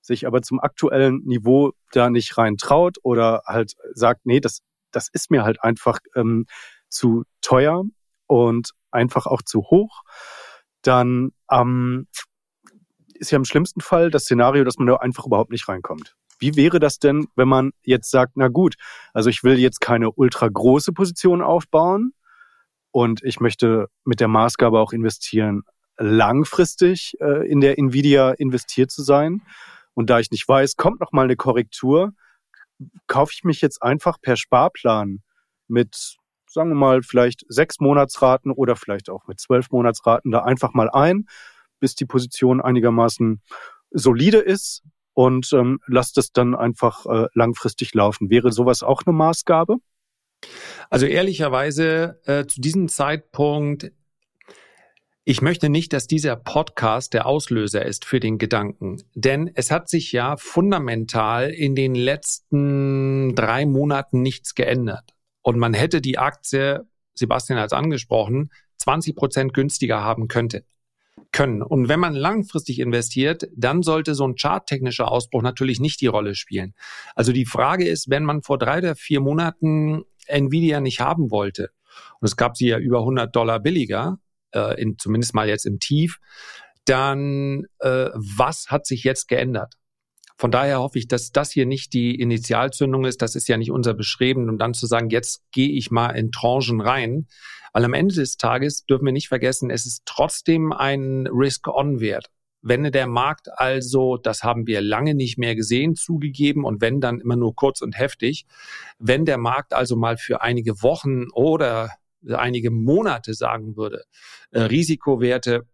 sich 0.00 0.26
aber 0.26 0.42
zum 0.42 0.60
aktuellen 0.60 1.24
Niveau 1.24 1.72
da 1.90 2.08
nicht 2.08 2.38
rein 2.38 2.56
traut 2.56 2.98
oder 3.02 3.42
halt 3.46 3.74
sagt, 3.94 4.26
nee, 4.26 4.38
das, 4.38 4.60
das 4.92 5.08
ist 5.08 5.30
mir 5.30 5.42
halt 5.42 5.62
einfach 5.62 5.98
ähm, 6.14 6.46
zu 6.88 7.24
teuer 7.40 7.82
und 8.26 8.70
einfach 8.96 9.26
auch 9.26 9.42
zu 9.42 9.60
hoch, 9.70 10.02
dann 10.82 11.30
ähm, 11.50 12.08
ist 13.14 13.30
ja 13.30 13.36
im 13.36 13.44
schlimmsten 13.44 13.80
Fall 13.80 14.10
das 14.10 14.24
Szenario, 14.24 14.64
dass 14.64 14.78
man 14.78 14.88
da 14.88 14.96
einfach 14.96 15.26
überhaupt 15.26 15.50
nicht 15.50 15.68
reinkommt. 15.68 16.16
Wie 16.38 16.56
wäre 16.56 16.80
das 16.80 16.98
denn, 16.98 17.26
wenn 17.34 17.48
man 17.48 17.70
jetzt 17.82 18.10
sagt, 18.10 18.32
na 18.36 18.48
gut, 18.48 18.74
also 19.14 19.30
ich 19.30 19.42
will 19.42 19.58
jetzt 19.58 19.80
keine 19.80 20.10
ultra 20.10 20.48
große 20.48 20.92
Position 20.92 21.40
aufbauen 21.40 22.12
und 22.90 23.22
ich 23.24 23.40
möchte 23.40 23.88
mit 24.04 24.20
der 24.20 24.28
Maßgabe 24.28 24.78
auch 24.78 24.92
investieren, 24.92 25.62
langfristig 25.98 27.14
äh, 27.20 27.48
in 27.48 27.60
der 27.60 27.78
Nvidia 27.78 28.32
investiert 28.32 28.90
zu 28.90 29.02
sein. 29.02 29.42
Und 29.94 30.10
da 30.10 30.18
ich 30.18 30.30
nicht 30.30 30.46
weiß, 30.46 30.76
kommt 30.76 31.00
noch 31.00 31.12
mal 31.12 31.24
eine 31.24 31.36
Korrektur, 31.36 32.12
kaufe 33.06 33.32
ich 33.34 33.44
mich 33.44 33.62
jetzt 33.62 33.82
einfach 33.82 34.20
per 34.20 34.36
Sparplan 34.36 35.22
mit 35.68 36.16
sagen 36.56 36.70
wir 36.70 36.74
mal, 36.74 37.02
vielleicht 37.02 37.44
sechs 37.48 37.80
Monatsraten 37.80 38.50
oder 38.50 38.76
vielleicht 38.76 39.10
auch 39.10 39.26
mit 39.28 39.38
zwölf 39.38 39.70
Monatsraten 39.70 40.30
da 40.30 40.40
einfach 40.40 40.72
mal 40.72 40.88
ein, 40.90 41.26
bis 41.80 41.94
die 41.94 42.06
Position 42.06 42.62
einigermaßen 42.62 43.42
solide 43.90 44.38
ist 44.38 44.82
und 45.12 45.52
ähm, 45.52 45.80
lasst 45.86 46.16
es 46.16 46.32
dann 46.32 46.54
einfach 46.54 47.04
äh, 47.04 47.28
langfristig 47.34 47.92
laufen. 47.94 48.30
Wäre 48.30 48.52
sowas 48.52 48.82
auch 48.82 49.02
eine 49.04 49.14
Maßgabe? 49.14 49.76
Also 50.88 51.04
ehrlicherweise 51.04 52.20
äh, 52.24 52.46
zu 52.46 52.60
diesem 52.60 52.88
Zeitpunkt 52.88 53.92
ich 55.28 55.42
möchte 55.42 55.68
nicht, 55.68 55.92
dass 55.92 56.06
dieser 56.06 56.36
Podcast 56.36 57.12
der 57.12 57.26
Auslöser 57.26 57.84
ist 57.84 58.04
für 58.04 58.20
den 58.20 58.38
Gedanken, 58.38 59.02
denn 59.16 59.50
es 59.54 59.72
hat 59.72 59.88
sich 59.88 60.12
ja 60.12 60.36
fundamental 60.36 61.50
in 61.50 61.74
den 61.74 61.96
letzten 61.96 63.34
drei 63.34 63.66
Monaten 63.66 64.22
nichts 64.22 64.54
geändert. 64.54 65.15
Und 65.46 65.60
man 65.60 65.74
hätte 65.74 66.00
die 66.00 66.18
Aktie, 66.18 66.88
Sebastian 67.14 67.60
hat 67.60 67.66
es 67.66 67.72
angesprochen, 67.72 68.50
20 68.78 69.14
Prozent 69.14 69.54
günstiger 69.54 70.02
haben 70.02 70.26
könnte 70.26 70.64
können. 71.30 71.62
Und 71.62 71.88
wenn 71.88 72.00
man 72.00 72.14
langfristig 72.14 72.80
investiert, 72.80 73.46
dann 73.54 73.84
sollte 73.84 74.16
so 74.16 74.26
ein 74.26 74.34
charttechnischer 74.36 75.08
Ausbruch 75.08 75.42
natürlich 75.42 75.78
nicht 75.78 76.00
die 76.00 76.08
Rolle 76.08 76.34
spielen. 76.34 76.74
Also 77.14 77.32
die 77.32 77.46
Frage 77.46 77.86
ist, 77.86 78.10
wenn 78.10 78.24
man 78.24 78.42
vor 78.42 78.58
drei 78.58 78.78
oder 78.78 78.96
vier 78.96 79.20
Monaten 79.20 80.02
Nvidia 80.26 80.80
nicht 80.80 80.98
haben 80.98 81.30
wollte, 81.30 81.70
und 82.18 82.26
es 82.26 82.36
gab 82.36 82.56
sie 82.56 82.66
ja 82.66 82.78
über 82.78 82.98
100 82.98 83.34
Dollar 83.34 83.60
billiger, 83.60 84.18
äh, 84.52 84.82
in, 84.82 84.98
zumindest 84.98 85.32
mal 85.32 85.48
jetzt 85.48 85.64
im 85.64 85.78
Tief, 85.78 86.18
dann 86.86 87.66
äh, 87.78 88.08
was 88.14 88.66
hat 88.66 88.84
sich 88.84 89.04
jetzt 89.04 89.28
geändert? 89.28 89.74
Von 90.38 90.50
daher 90.50 90.80
hoffe 90.80 90.98
ich, 90.98 91.08
dass 91.08 91.32
das 91.32 91.50
hier 91.50 91.64
nicht 91.64 91.94
die 91.94 92.14
Initialzündung 92.14 93.06
ist. 93.06 93.22
Das 93.22 93.34
ist 93.34 93.48
ja 93.48 93.56
nicht 93.56 93.70
unser 93.70 93.94
Beschreiben, 93.94 94.48
um 94.50 94.58
dann 94.58 94.74
zu 94.74 94.86
sagen, 94.86 95.08
jetzt 95.08 95.42
gehe 95.50 95.70
ich 95.70 95.90
mal 95.90 96.10
in 96.10 96.30
Tranchen 96.30 96.80
rein. 96.80 97.26
Weil 97.72 97.84
am 97.84 97.94
Ende 97.94 98.14
des 98.14 98.36
Tages 98.36 98.84
dürfen 98.84 99.06
wir 99.06 99.12
nicht 99.12 99.28
vergessen, 99.28 99.70
es 99.70 99.86
ist 99.86 100.02
trotzdem 100.06 100.72
ein 100.72 101.26
Risk-On-Wert. 101.26 102.30
Wenn 102.62 102.90
der 102.90 103.06
Markt 103.06 103.48
also, 103.58 104.16
das 104.16 104.42
haben 104.42 104.66
wir 104.66 104.80
lange 104.80 105.14
nicht 105.14 105.38
mehr 105.38 105.54
gesehen, 105.54 105.94
zugegeben 105.94 106.64
und 106.64 106.80
wenn 106.80 107.00
dann 107.00 107.20
immer 107.20 107.36
nur 107.36 107.54
kurz 107.54 107.80
und 107.80 107.98
heftig, 107.98 108.46
wenn 108.98 109.24
der 109.24 109.38
Markt 109.38 109.72
also 109.72 109.94
mal 109.94 110.16
für 110.16 110.40
einige 110.40 110.82
Wochen 110.82 111.26
oder 111.32 111.90
einige 112.26 112.70
Monate 112.70 113.34
sagen 113.34 113.76
würde, 113.76 114.04
äh, 114.50 114.62
Risikowerte 114.62 115.66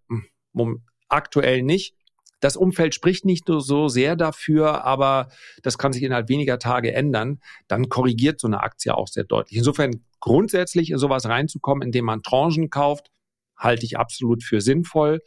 hm, 0.55 0.83
aktuell 1.09 1.63
nicht, 1.63 1.95
das 2.43 2.57
Umfeld 2.57 2.93
spricht 2.93 3.25
nicht 3.25 3.47
nur 3.47 3.61
so 3.61 3.87
sehr 3.87 4.17
dafür, 4.17 4.85
aber 4.85 5.29
das 5.63 5.79
kann 5.79 5.93
sich 5.93 6.03
innerhalb 6.03 6.29
weniger 6.29 6.59
Tage 6.59 6.93
ändern. 6.93 7.41
Dann 7.69 7.89
korrigiert 7.89 8.41
so 8.41 8.49
eine 8.49 8.61
Aktie 8.61 8.95
auch 8.95 9.07
sehr 9.07 9.23
deutlich. 9.23 9.57
Insofern 9.57 10.05
grundsätzlich 10.19 10.91
in 10.91 10.99
sowas 10.99 11.25
reinzukommen, 11.27 11.87
indem 11.87 12.05
man 12.05 12.23
Tranchen 12.23 12.69
kauft, 12.69 13.13
halte 13.57 13.87
ich 13.87 13.97
absolut 13.97 14.43
für 14.43 14.61
sinnvoll. 14.61 15.21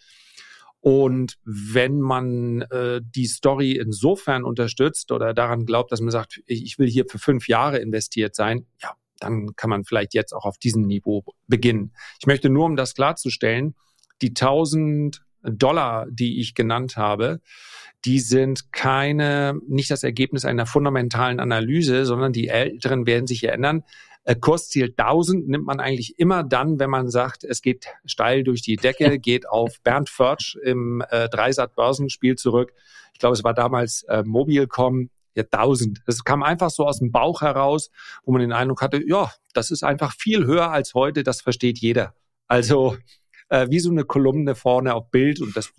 Und 0.82 1.38
wenn 1.46 2.02
man 2.02 2.64
äh, 2.64 3.00
die 3.02 3.28
Story 3.28 3.72
insofern 3.72 4.44
unterstützt 4.44 5.14
oder 5.14 5.34
daran 5.34 5.66
glaubt, 5.66 5.94
dass 5.94 6.02
man 6.02 6.12
sagt, 6.12 6.42
ich 6.46 6.78
will 6.78 6.90
hier 6.90 7.06
für 7.10 7.18
fünf 7.18 7.48
Jahre 7.48 7.78
investiert 7.80 8.36
sein, 8.36 8.68
ja, 8.84 8.92
dann 9.20 9.56
kann 9.56 9.70
man 9.70 9.86
vielleicht 9.86 10.14
jetzt 10.14 10.34
auch 10.34 10.44
auf 10.44 10.58
diesem 10.58 10.86
Niveau 10.86 11.24
beginnen. 11.48 11.94
Ich 12.20 12.28
möchte 12.28 12.50
nur, 12.50 12.66
um 12.66 12.76
das 12.76 12.94
klarzustellen, 12.94 13.74
die 14.22 14.30
1000 14.30 15.26
Dollar, 15.46 16.08
die 16.10 16.40
ich 16.40 16.56
genannt 16.56 16.98
habe, 16.98 17.42
die 18.06 18.20
sind 18.20 18.72
keine, 18.72 19.60
nicht 19.68 19.90
das 19.90 20.04
Ergebnis 20.04 20.46
einer 20.46 20.66
fundamentalen 20.66 21.40
Analyse, 21.40 22.06
sondern 22.06 22.34
die 22.34 22.50
Älteren 22.50 23.08
werden 23.08 23.26
sich 23.26 23.44
erinnern. 23.44 23.84
Äh, 24.26 24.36
Kursziel 24.36 24.94
1000 24.96 25.48
nimmt 25.48 25.66
man 25.66 25.80
eigentlich 25.80 26.20
immer 26.20 26.44
dann, 26.44 26.80
wenn 26.80 26.90
man 26.90 27.10
sagt, 27.10 27.44
es 27.44 27.62
geht 27.62 27.88
steil 28.06 28.44
durch 28.44 28.62
die 28.62 28.76
Decke, 28.76 29.20
geht 29.20 29.50
auf 29.50 29.82
Bernd 29.82 30.10
Förtsch 30.10 30.56
im 30.56 31.04
äh, 31.10 31.30
Dreisat-Börsenspiel 31.30 32.36
zurück. 32.36 32.74
Ich 33.14 33.20
glaube, 33.20 33.34
es 33.34 33.44
war 33.44 33.54
damals 33.54 34.04
äh, 34.04 34.24
Mobilcom, 34.24 35.10
ja, 35.36 35.44
1000. 35.44 36.02
Es 36.06 36.24
kam 36.24 36.44
einfach 36.44 36.70
so 36.70 36.86
aus 36.86 37.00
dem 37.00 37.12
Bauch 37.12 37.42
heraus, 37.42 37.92
wo 38.24 38.32
man 38.32 38.42
den 38.42 38.54
Eindruck 38.54 38.82
hatte, 38.82 39.02
ja, 39.06 39.32
das 39.54 39.72
ist 39.72 39.84
einfach 39.84 40.14
viel 40.14 40.46
höher 40.46 40.72
als 40.72 40.94
heute, 40.94 41.24
das 41.24 41.42
versteht 41.42 41.80
jeder. 41.80 42.14
Also 42.48 42.98
äh, 43.50 43.68
wie 43.70 43.80
so 43.80 43.90
eine 43.90 44.04
Kolumne 44.04 44.56
vorne 44.56 44.94
auf 44.94 45.10
Bild 45.12 45.42
und 45.42 45.56
das, 45.56 45.72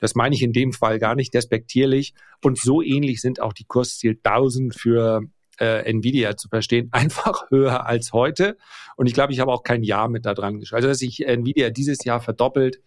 das 0.00 0.14
meine 0.14 0.34
ich 0.34 0.42
in 0.42 0.52
dem 0.52 0.72
Fall 0.72 0.98
gar 0.98 1.14
nicht 1.14 1.34
despektierlich. 1.34 2.14
Und 2.42 2.58
so 2.58 2.82
ähnlich 2.82 3.20
sind 3.20 3.40
auch 3.40 3.52
die 3.52 3.64
Kursziel 3.64 4.18
1000 4.22 4.74
für 4.74 5.22
äh, 5.60 5.88
Nvidia 5.88 6.36
zu 6.36 6.48
verstehen, 6.48 6.88
einfach 6.92 7.50
höher 7.50 7.86
als 7.86 8.12
heute. 8.12 8.56
Und 8.96 9.06
ich 9.06 9.14
glaube, 9.14 9.32
ich 9.32 9.40
habe 9.40 9.52
auch 9.52 9.62
kein 9.62 9.82
Jahr 9.82 10.08
mit 10.08 10.26
da 10.26 10.34
dran 10.34 10.60
geschrieben. 10.60 10.76
Also, 10.76 10.88
dass 10.88 10.98
sich 10.98 11.26
Nvidia 11.26 11.70
dieses 11.70 12.04
Jahr 12.04 12.20
verdoppelt, 12.20 12.80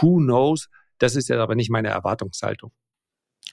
who 0.00 0.16
knows? 0.16 0.68
Das 0.98 1.16
ist 1.16 1.28
jetzt 1.28 1.40
aber 1.40 1.54
nicht 1.54 1.70
meine 1.70 1.88
Erwartungshaltung. 1.88 2.72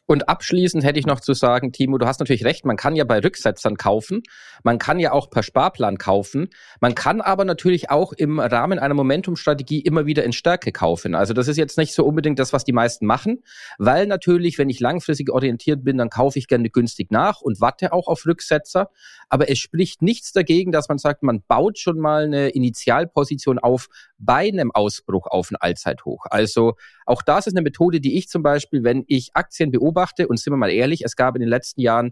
Und 0.09 0.27
abschließend 0.27 0.83
hätte 0.83 0.97
ich 0.97 1.05
noch 1.05 1.19
zu 1.19 1.33
sagen, 1.33 1.71
Timo, 1.71 1.99
du 1.99 2.07
hast 2.07 2.19
natürlich 2.19 2.43
recht, 2.43 2.65
man 2.65 2.77
kann 2.77 2.95
ja 2.95 3.03
bei 3.03 3.19
Rücksetzern 3.19 3.77
kaufen, 3.77 4.23
man 4.63 4.79
kann 4.79 4.97
ja 4.97 5.11
auch 5.11 5.29
per 5.29 5.43
Sparplan 5.43 5.99
kaufen, 5.99 6.49
man 6.81 6.95
kann 6.95 7.21
aber 7.21 7.45
natürlich 7.45 7.91
auch 7.91 8.11
im 8.13 8.39
Rahmen 8.39 8.79
einer 8.79 8.95
Momentumstrategie 8.95 9.81
immer 9.81 10.07
wieder 10.07 10.23
in 10.23 10.33
Stärke 10.33 10.71
kaufen. 10.71 11.13
Also 11.13 11.35
das 11.35 11.47
ist 11.47 11.57
jetzt 11.57 11.77
nicht 11.77 11.93
so 11.93 12.05
unbedingt 12.05 12.39
das, 12.39 12.53
was 12.53 12.63
die 12.63 12.73
meisten 12.73 13.05
machen, 13.05 13.43
weil 13.77 14.07
natürlich, 14.07 14.57
wenn 14.57 14.69
ich 14.69 14.79
langfristig 14.79 15.29
orientiert 15.29 15.83
bin, 15.83 15.99
dann 15.99 16.09
kaufe 16.09 16.39
ich 16.39 16.47
gerne 16.47 16.71
günstig 16.71 17.11
nach 17.11 17.41
und 17.41 17.61
warte 17.61 17.93
auch 17.93 18.07
auf 18.07 18.25
Rücksetzer. 18.25 18.89
Aber 19.29 19.47
es 19.47 19.59
spricht 19.59 20.01
nichts 20.01 20.31
dagegen, 20.31 20.71
dass 20.71 20.89
man 20.89 20.97
sagt, 20.97 21.21
man 21.21 21.43
baut 21.47 21.77
schon 21.77 21.99
mal 21.99 22.23
eine 22.23 22.49
Initialposition 22.49 23.59
auf 23.59 23.89
bei 24.17 24.47
einem 24.47 24.71
Ausbruch 24.71 25.27
auf 25.27 25.51
ein 25.51 25.55
Allzeithoch. 25.57 26.25
Also 26.31 26.73
auch 27.05 27.21
das 27.21 27.45
ist 27.45 27.53
eine 27.53 27.61
Methode, 27.61 28.01
die 28.01 28.17
ich 28.17 28.27
zum 28.27 28.41
Beispiel, 28.41 28.83
wenn 28.83 29.03
ich 29.07 29.29
Aktien 29.35 29.69
beobachte, 29.69 29.98
und 30.27 30.39
sind 30.39 30.53
wir 30.53 30.57
mal 30.57 30.71
ehrlich, 30.71 31.03
es 31.03 31.15
gab 31.15 31.35
in 31.35 31.41
den 31.41 31.49
letzten 31.49 31.81
Jahren 31.81 32.11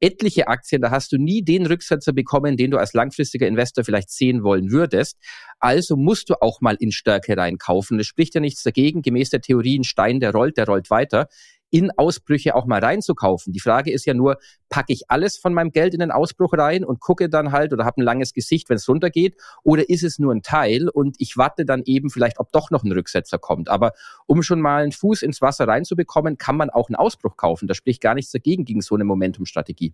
etliche 0.00 0.48
Aktien, 0.48 0.82
da 0.82 0.90
hast 0.90 1.12
du 1.12 1.16
nie 1.16 1.42
den 1.42 1.66
Rücksetzer 1.66 2.12
bekommen, 2.12 2.56
den 2.56 2.70
du 2.70 2.78
als 2.78 2.92
langfristiger 2.92 3.46
Investor 3.46 3.84
vielleicht 3.84 4.10
sehen 4.10 4.42
wollen 4.42 4.70
würdest. 4.70 5.16
Also 5.58 5.96
musst 5.96 6.28
du 6.28 6.34
auch 6.40 6.60
mal 6.60 6.76
in 6.78 6.92
Stärke 6.92 7.36
reinkaufen. 7.36 7.98
Es 7.98 8.06
spricht 8.06 8.34
ja 8.34 8.40
nichts 8.40 8.62
dagegen, 8.62 9.02
gemäß 9.02 9.30
der 9.30 9.40
Theorie, 9.40 9.78
ein 9.78 9.84
Stein, 9.84 10.20
der 10.20 10.32
rollt, 10.32 10.58
der 10.58 10.66
rollt 10.66 10.90
weiter 10.90 11.28
in 11.76 11.90
Ausbrüche 11.90 12.54
auch 12.54 12.64
mal 12.64 12.80
reinzukaufen. 12.82 13.52
Die 13.52 13.60
Frage 13.60 13.92
ist 13.92 14.06
ja 14.06 14.14
nur, 14.14 14.38
packe 14.70 14.94
ich 14.94 15.10
alles 15.10 15.36
von 15.36 15.52
meinem 15.52 15.72
Geld 15.72 15.92
in 15.92 16.00
den 16.00 16.10
Ausbruch 16.10 16.54
rein 16.54 16.86
und 16.86 17.00
gucke 17.00 17.28
dann 17.28 17.52
halt 17.52 17.74
oder 17.74 17.84
habe 17.84 18.00
ein 18.00 18.04
langes 18.04 18.32
Gesicht, 18.32 18.70
wenn 18.70 18.76
es 18.76 18.88
runtergeht, 18.88 19.36
oder 19.62 19.86
ist 19.90 20.02
es 20.02 20.18
nur 20.18 20.34
ein 20.34 20.40
Teil 20.40 20.88
und 20.88 21.16
ich 21.18 21.36
warte 21.36 21.66
dann 21.66 21.82
eben 21.84 22.08
vielleicht, 22.08 22.40
ob 22.40 22.50
doch 22.50 22.70
noch 22.70 22.82
ein 22.82 22.92
Rücksetzer 22.92 23.38
kommt. 23.38 23.68
Aber 23.68 23.92
um 24.24 24.42
schon 24.42 24.62
mal 24.62 24.84
einen 24.84 24.92
Fuß 24.92 25.20
ins 25.20 25.42
Wasser 25.42 25.68
reinzubekommen, 25.68 26.38
kann 26.38 26.56
man 26.56 26.70
auch 26.70 26.88
einen 26.88 26.96
Ausbruch 26.96 27.36
kaufen. 27.36 27.68
Da 27.68 27.74
spricht 27.74 28.00
gar 28.00 28.14
nichts 28.14 28.32
dagegen 28.32 28.64
gegen 28.64 28.80
so 28.80 28.94
eine 28.94 29.04
Momentumstrategie. 29.04 29.92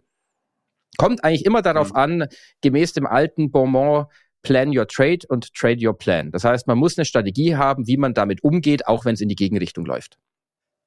Kommt 0.98 1.24
eigentlich 1.24 1.44
immer 1.44 1.62
darauf 1.62 1.90
mhm. 1.90 1.96
an, 1.96 2.26
gemäß 2.60 2.92
dem 2.92 3.08
alten 3.08 3.50
Bonbon, 3.50 4.06
Plan 4.42 4.76
your 4.76 4.86
trade 4.86 5.26
und 5.28 5.52
trade 5.52 5.84
your 5.84 5.98
plan. 5.98 6.30
Das 6.30 6.44
heißt, 6.44 6.68
man 6.68 6.78
muss 6.78 6.96
eine 6.96 7.06
Strategie 7.06 7.56
haben, 7.56 7.88
wie 7.88 7.96
man 7.96 8.14
damit 8.14 8.44
umgeht, 8.44 8.86
auch 8.86 9.04
wenn 9.04 9.14
es 9.14 9.20
in 9.20 9.28
die 9.28 9.36
Gegenrichtung 9.36 9.84
läuft. 9.84 10.18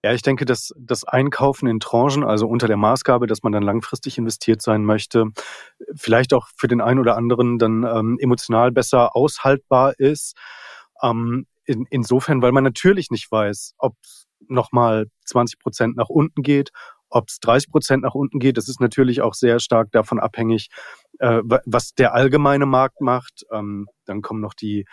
Ja, 0.06 0.14
ich 0.14 0.22
denke, 0.22 0.46
dass 0.46 0.72
das 0.78 1.04
Einkaufen 1.04 1.68
in 1.68 1.80
Tranchen, 1.80 2.24
also 2.24 2.48
unter 2.48 2.68
der 2.68 2.78
Maßgabe, 2.78 3.26
dass 3.26 3.42
man 3.42 3.52
dann 3.52 3.64
langfristig 3.64 4.20
investiert 4.20 4.62
sein 4.62 4.86
möchte, 4.86 5.32
vielleicht 5.96 6.32
auch 6.32 6.48
für 6.56 6.68
den 6.68 6.80
einen 6.80 7.00
oder 7.00 7.18
anderen 7.18 7.58
dann 7.58 7.84
ähm, 7.84 8.20
emotional 8.20 8.72
besser 8.72 9.16
aushaltbar 9.16 9.96
ist. 9.98 10.38
Ähm, 11.02 11.48
in, 11.66 11.88
insofern, 11.90 12.44
weil 12.44 12.52
man 12.52 12.64
natürlich 12.64 13.10
nicht 13.10 13.32
weiß, 13.32 13.74
ob 13.80 13.96
es 14.04 14.28
nochmal 14.48 15.08
20 15.26 15.58
Prozent 15.58 15.98
nach 15.98 16.10
unten 16.10 16.44
geht, 16.44 16.70
ob 17.10 17.30
es 17.30 17.40
30 17.40 17.72
Prozent 17.72 18.04
nach 18.04 18.14
unten 18.14 18.38
geht. 18.38 18.58
Das 18.58 18.70
ist 18.70 18.80
natürlich 18.80 19.24
auch 19.24 19.34
sehr 19.34 19.60
stark 19.60 19.92
davon 19.92 20.20
abhängig, 20.20 20.70
äh, 21.18 21.42
was 21.44 21.96
der 21.96 22.14
allgemeine 22.14 22.68
Markt 22.68 23.02
macht. 23.02 23.44
Ähm, 23.52 23.88
dann 24.06 24.22
kommen 24.22 24.42
noch 24.42 24.54
die 24.54 24.86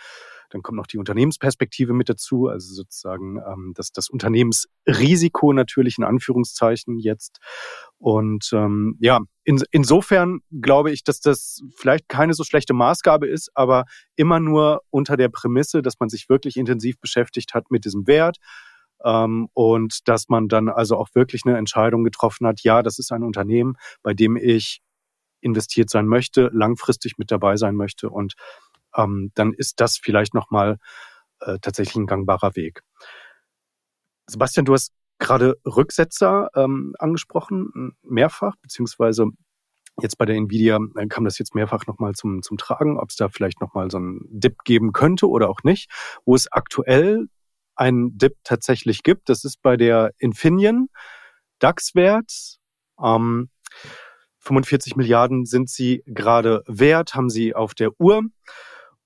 dann 0.53 0.61
kommt 0.61 0.77
noch 0.77 0.87
die 0.87 0.97
Unternehmensperspektive 0.97 1.93
mit 1.93 2.09
dazu, 2.09 2.47
also 2.47 2.73
sozusagen 2.73 3.37
ähm, 3.37 3.73
das, 3.75 3.91
das 3.91 4.09
Unternehmensrisiko 4.09 5.51
natürlich 5.51 5.97
in 5.97 6.03
Anführungszeichen 6.03 6.99
jetzt. 6.99 7.39
Und 7.97 8.51
ähm, 8.53 8.95
ja, 8.99 9.19
in, 9.43 9.61
insofern 9.71 10.41
glaube 10.61 10.91
ich, 10.91 11.03
dass 11.03 11.19
das 11.19 11.61
vielleicht 11.75 12.07
keine 12.07 12.33
so 12.33 12.43
schlechte 12.43 12.73
Maßgabe 12.73 13.27
ist, 13.27 13.49
aber 13.55 13.85
immer 14.15 14.39
nur 14.39 14.81
unter 14.91 15.17
der 15.17 15.29
Prämisse, 15.29 15.81
dass 15.81 15.99
man 15.99 16.09
sich 16.09 16.29
wirklich 16.29 16.55
intensiv 16.55 16.99
beschäftigt 16.99 17.53
hat 17.55 17.71
mit 17.71 17.85
diesem 17.85 18.05
Wert 18.05 18.37
ähm, 19.03 19.49
und 19.53 20.07
dass 20.07 20.29
man 20.29 20.47
dann 20.47 20.69
also 20.69 20.97
auch 20.97 21.09
wirklich 21.15 21.41
eine 21.45 21.57
Entscheidung 21.57 22.03
getroffen 22.03 22.45
hat, 22.45 22.61
ja, 22.61 22.83
das 22.83 22.99
ist 22.99 23.11
ein 23.11 23.23
Unternehmen, 23.23 23.75
bei 24.03 24.13
dem 24.13 24.37
ich 24.37 24.81
investiert 25.41 25.89
sein 25.89 26.07
möchte, 26.07 26.49
langfristig 26.53 27.17
mit 27.17 27.31
dabei 27.31 27.57
sein 27.57 27.75
möchte 27.75 28.09
und 28.09 28.33
ähm, 28.95 29.31
dann 29.35 29.53
ist 29.53 29.79
das 29.79 29.97
vielleicht 29.97 30.33
nochmal 30.33 30.77
äh, 31.41 31.59
tatsächlich 31.59 31.95
ein 31.95 32.07
gangbarer 32.07 32.55
Weg. 32.55 32.81
Sebastian, 34.27 34.65
du 34.65 34.73
hast 34.73 34.93
gerade 35.19 35.57
Rücksetzer 35.65 36.49
ähm, 36.55 36.95
angesprochen, 36.99 37.95
mehrfach, 38.03 38.55
beziehungsweise 38.61 39.27
jetzt 40.01 40.17
bei 40.17 40.25
der 40.25 40.35
Nvidia 40.35 40.79
äh, 40.95 41.07
kam 41.07 41.25
das 41.25 41.37
jetzt 41.37 41.55
mehrfach 41.55 41.85
nochmal 41.87 42.13
zum, 42.13 42.41
zum 42.41 42.57
Tragen, 42.57 42.99
ob 42.99 43.09
es 43.09 43.15
da 43.15 43.29
vielleicht 43.29 43.61
nochmal 43.61 43.91
so 43.91 43.97
einen 43.97 44.21
Dip 44.29 44.63
geben 44.63 44.91
könnte 44.91 45.29
oder 45.29 45.49
auch 45.49 45.63
nicht. 45.63 45.91
Wo 46.25 46.35
es 46.35 46.51
aktuell 46.51 47.27
einen 47.75 48.17
Dip 48.17 48.35
tatsächlich 48.43 49.03
gibt, 49.03 49.29
das 49.29 49.43
ist 49.43 49.61
bei 49.61 49.77
der 49.77 50.11
Infineon 50.17 50.89
DAX-Wert. 51.59 52.57
Ähm, 53.01 53.49
45 54.39 54.95
Milliarden 54.95 55.45
sind 55.45 55.69
sie 55.69 56.03
gerade 56.05 56.63
wert, 56.67 57.15
haben 57.15 57.29
sie 57.29 57.55
auf 57.55 57.73
der 57.73 57.91
Uhr. 57.99 58.23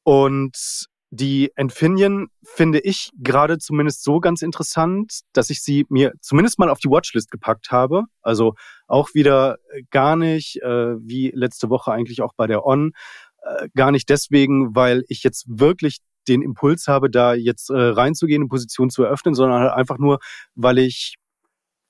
Und 0.07 0.87
die 1.09 1.51
Infineon 1.57 2.29
finde 2.41 2.79
ich 2.79 3.09
gerade 3.21 3.57
zumindest 3.57 4.05
so 4.05 4.21
ganz 4.21 4.41
interessant, 4.41 5.19
dass 5.33 5.49
ich 5.49 5.61
sie 5.61 5.85
mir 5.89 6.13
zumindest 6.21 6.59
mal 6.59 6.69
auf 6.69 6.79
die 6.79 6.87
Watchlist 6.87 7.29
gepackt 7.29 7.71
habe. 7.71 8.03
Also 8.21 8.53
auch 8.87 9.09
wieder 9.13 9.57
gar 9.91 10.15
nicht, 10.15 10.61
äh, 10.61 10.95
wie 11.01 11.31
letzte 11.35 11.69
Woche 11.69 11.91
eigentlich 11.91 12.21
auch 12.21 12.31
bei 12.37 12.47
der 12.47 12.65
On, 12.65 12.93
äh, 13.41 13.67
gar 13.75 13.91
nicht 13.91 14.07
deswegen, 14.07 14.73
weil 14.77 15.03
ich 15.09 15.23
jetzt 15.23 15.43
wirklich 15.49 15.97
den 16.29 16.41
Impuls 16.41 16.87
habe, 16.87 17.09
da 17.09 17.33
jetzt 17.33 17.69
äh, 17.69 17.77
reinzugehen, 17.77 18.43
eine 18.43 18.47
Position 18.49 18.89
zu 18.89 19.03
eröffnen, 19.03 19.35
sondern 19.35 19.59
halt 19.59 19.73
einfach 19.73 19.97
nur, 19.97 20.19
weil 20.55 20.77
ich 20.77 21.15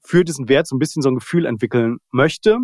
für 0.02 0.24
diesen 0.24 0.50
Wert 0.50 0.66
so 0.66 0.76
ein 0.76 0.80
bisschen 0.80 1.04
so 1.04 1.10
ein 1.10 1.16
Gefühl 1.16 1.46
entwickeln 1.46 2.00
möchte 2.12 2.58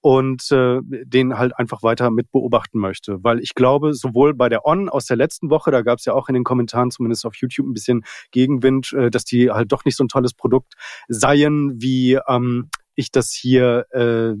und 0.00 0.50
äh, 0.52 0.80
den 0.82 1.38
halt 1.38 1.58
einfach 1.58 1.82
weiter 1.82 2.10
mit 2.10 2.30
beobachten 2.30 2.78
möchte. 2.78 3.22
Weil 3.22 3.40
ich 3.40 3.54
glaube, 3.54 3.94
sowohl 3.94 4.34
bei 4.34 4.48
der 4.48 4.64
On 4.64 4.88
aus 4.88 5.06
der 5.06 5.16
letzten 5.16 5.50
Woche, 5.50 5.70
da 5.70 5.82
gab 5.82 5.98
es 5.98 6.04
ja 6.04 6.14
auch 6.14 6.28
in 6.28 6.34
den 6.34 6.44
Kommentaren 6.44 6.90
zumindest 6.90 7.26
auf 7.26 7.34
YouTube 7.36 7.66
ein 7.66 7.74
bisschen 7.74 8.04
Gegenwind, 8.30 8.92
äh, 8.92 9.10
dass 9.10 9.24
die 9.24 9.50
halt 9.50 9.72
doch 9.72 9.84
nicht 9.84 9.96
so 9.96 10.04
ein 10.04 10.08
tolles 10.08 10.34
Produkt 10.34 10.74
seien, 11.08 11.80
wie 11.80 12.18
ähm, 12.28 12.70
ich 12.94 13.12
das 13.12 13.32
hier 13.32 13.86
äh, 13.90 14.34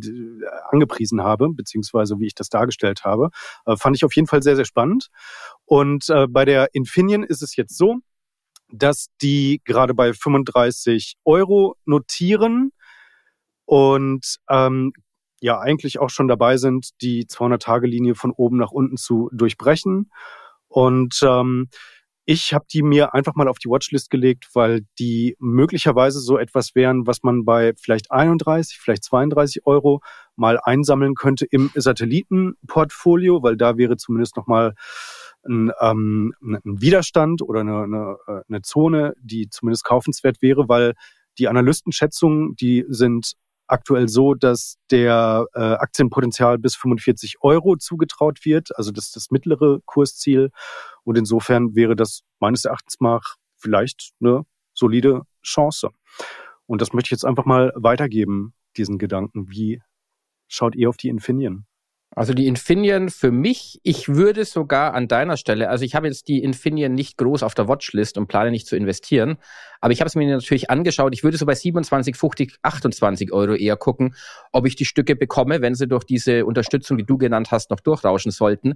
angepriesen 0.70 1.22
habe, 1.22 1.48
beziehungsweise 1.50 2.18
wie 2.18 2.26
ich 2.26 2.34
das 2.34 2.48
dargestellt 2.48 3.04
habe. 3.04 3.30
Äh, 3.66 3.76
fand 3.76 3.96
ich 3.96 4.04
auf 4.04 4.14
jeden 4.14 4.26
Fall 4.26 4.42
sehr, 4.42 4.56
sehr 4.56 4.64
spannend. 4.64 5.08
Und 5.64 6.08
äh, 6.08 6.26
bei 6.28 6.44
der 6.44 6.74
Infineon 6.74 7.22
ist 7.22 7.42
es 7.42 7.54
jetzt 7.56 7.76
so, 7.76 7.98
dass 8.70 9.08
die 9.22 9.60
gerade 9.64 9.94
bei 9.94 10.12
35 10.12 11.14
Euro 11.24 11.76
notieren 11.84 12.72
und 13.64 14.38
ähm, 14.48 14.92
ja 15.40 15.58
eigentlich 15.58 15.98
auch 15.98 16.10
schon 16.10 16.28
dabei 16.28 16.56
sind, 16.56 16.90
die 17.00 17.26
200-Tage-Linie 17.26 18.14
von 18.14 18.30
oben 18.30 18.56
nach 18.56 18.70
unten 18.70 18.96
zu 18.96 19.30
durchbrechen. 19.32 20.10
Und 20.68 21.20
ähm, 21.22 21.68
ich 22.30 22.52
habe 22.52 22.66
die 22.70 22.82
mir 22.82 23.14
einfach 23.14 23.34
mal 23.36 23.48
auf 23.48 23.58
die 23.58 23.70
Watchlist 23.70 24.10
gelegt, 24.10 24.48
weil 24.52 24.82
die 24.98 25.34
möglicherweise 25.38 26.20
so 26.20 26.36
etwas 26.36 26.74
wären, 26.74 27.06
was 27.06 27.22
man 27.22 27.46
bei 27.46 27.72
vielleicht 27.80 28.10
31, 28.10 28.78
vielleicht 28.78 29.04
32 29.04 29.64
Euro 29.64 30.02
mal 30.36 30.60
einsammeln 30.62 31.14
könnte 31.14 31.46
im 31.50 31.70
Satellitenportfolio, 31.74 33.42
weil 33.42 33.56
da 33.56 33.78
wäre 33.78 33.96
zumindest 33.96 34.36
nochmal 34.36 34.74
ein, 35.42 35.72
ähm, 35.80 36.34
ein 36.42 36.60
Widerstand 36.82 37.40
oder 37.40 37.60
eine, 37.60 37.82
eine, 37.84 38.16
äh, 38.26 38.40
eine 38.46 38.60
Zone, 38.60 39.14
die 39.22 39.48
zumindest 39.48 39.84
kaufenswert 39.84 40.42
wäre, 40.42 40.68
weil 40.68 40.92
die 41.38 41.48
Analystenschätzungen, 41.48 42.56
die 42.56 42.84
sind 42.88 43.32
aktuell 43.68 44.08
so, 44.08 44.34
dass 44.34 44.76
der 44.90 45.46
äh, 45.54 45.60
Aktienpotenzial 45.60 46.58
bis 46.58 46.74
45 46.76 47.36
Euro 47.42 47.76
zugetraut 47.76 48.44
wird. 48.44 48.76
Also 48.76 48.90
das 48.90 49.06
ist 49.06 49.16
das 49.16 49.30
mittlere 49.30 49.80
Kursziel. 49.84 50.50
Und 51.04 51.16
insofern 51.16 51.74
wäre 51.74 51.94
das 51.94 52.22
meines 52.40 52.64
Erachtens 52.64 52.96
nach 53.00 53.36
vielleicht 53.56 54.12
eine 54.20 54.44
solide 54.74 55.22
Chance. 55.42 55.90
Und 56.66 56.82
das 56.82 56.92
möchte 56.92 57.08
ich 57.08 57.12
jetzt 57.12 57.24
einfach 57.24 57.44
mal 57.44 57.72
weitergeben, 57.74 58.54
diesen 58.76 58.98
Gedanken. 58.98 59.50
Wie 59.50 59.82
schaut 60.48 60.74
ihr 60.74 60.88
auf 60.88 60.96
die 60.96 61.08
Infineon? 61.08 61.66
Also 62.18 62.34
die 62.34 62.48
Infineon 62.48 63.10
für 63.10 63.30
mich, 63.30 63.78
ich 63.84 64.08
würde 64.08 64.44
sogar 64.44 64.92
an 64.92 65.06
deiner 65.06 65.36
Stelle, 65.36 65.68
also 65.68 65.84
ich 65.84 65.94
habe 65.94 66.08
jetzt 66.08 66.26
die 66.26 66.42
Infineon 66.42 66.92
nicht 66.92 67.16
groß 67.16 67.44
auf 67.44 67.54
der 67.54 67.68
Watchlist 67.68 68.18
und 68.18 68.26
plane 68.26 68.50
nicht 68.50 68.66
zu 68.66 68.74
investieren, 68.74 69.36
aber 69.80 69.92
ich 69.92 70.00
habe 70.00 70.08
es 70.08 70.16
mir 70.16 70.26
natürlich 70.26 70.68
angeschaut. 70.68 71.14
Ich 71.14 71.22
würde 71.22 71.38
so 71.38 71.46
bei 71.46 71.54
27, 71.54 72.16
50, 72.16 72.56
28 72.60 73.32
Euro 73.32 73.54
eher 73.54 73.76
gucken, 73.76 74.16
ob 74.50 74.66
ich 74.66 74.74
die 74.74 74.84
Stücke 74.84 75.14
bekomme, 75.14 75.60
wenn 75.60 75.76
sie 75.76 75.86
durch 75.86 76.02
diese 76.02 76.44
Unterstützung, 76.44 76.98
die 76.98 77.06
du 77.06 77.18
genannt 77.18 77.52
hast, 77.52 77.70
noch 77.70 77.78
durchrauschen 77.78 78.32
sollten. 78.32 78.74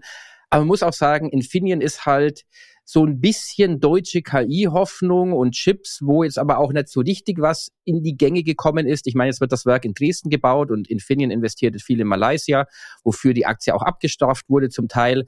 Aber 0.49 0.61
man 0.61 0.69
muss 0.69 0.85
auch 0.85 0.93
sagen, 0.93 1.29
Infineon 1.29 1.81
ist 1.81 2.07
halt 2.07 2.45
so 2.85 3.07
ein 3.07 3.21
bisschen 3.21 3.81
deutsche 3.81 4.23
KI-Hoffnung 4.23 5.33
und 5.33 5.53
Chips, 5.53 6.01
wo 6.03 6.25
jetzt 6.25 6.39
aber 6.39 6.59
auch 6.59 6.73
nicht 6.73 6.89
so 6.89 7.01
richtig 7.01 7.41
was 7.41 7.71
in 7.85 8.03
die 8.03 8.17
Gänge 8.17 8.43
gekommen 8.43 8.87
ist. 8.87 9.07
Ich 9.07 9.15
meine, 9.15 9.31
jetzt 9.31 9.41
wird 9.41 9.53
das 9.53 9.67
Werk 9.67 9.85
in 9.85 9.95
Dresden 9.95 10.31
gebaut 10.31 10.71
und 10.71 10.89
Infineon 10.89 11.31
investiert 11.31 11.81
viel 11.81 12.01
in 12.01 12.09
Malaysia, 12.09 12.67
wofür 13.05 13.35
die 13.35 13.47
Aktie 13.47 13.75
auch 13.75 13.83
abgestraft 13.83 14.49
wurde 14.49 14.69
zum 14.69 14.89
Teil. 14.89 15.25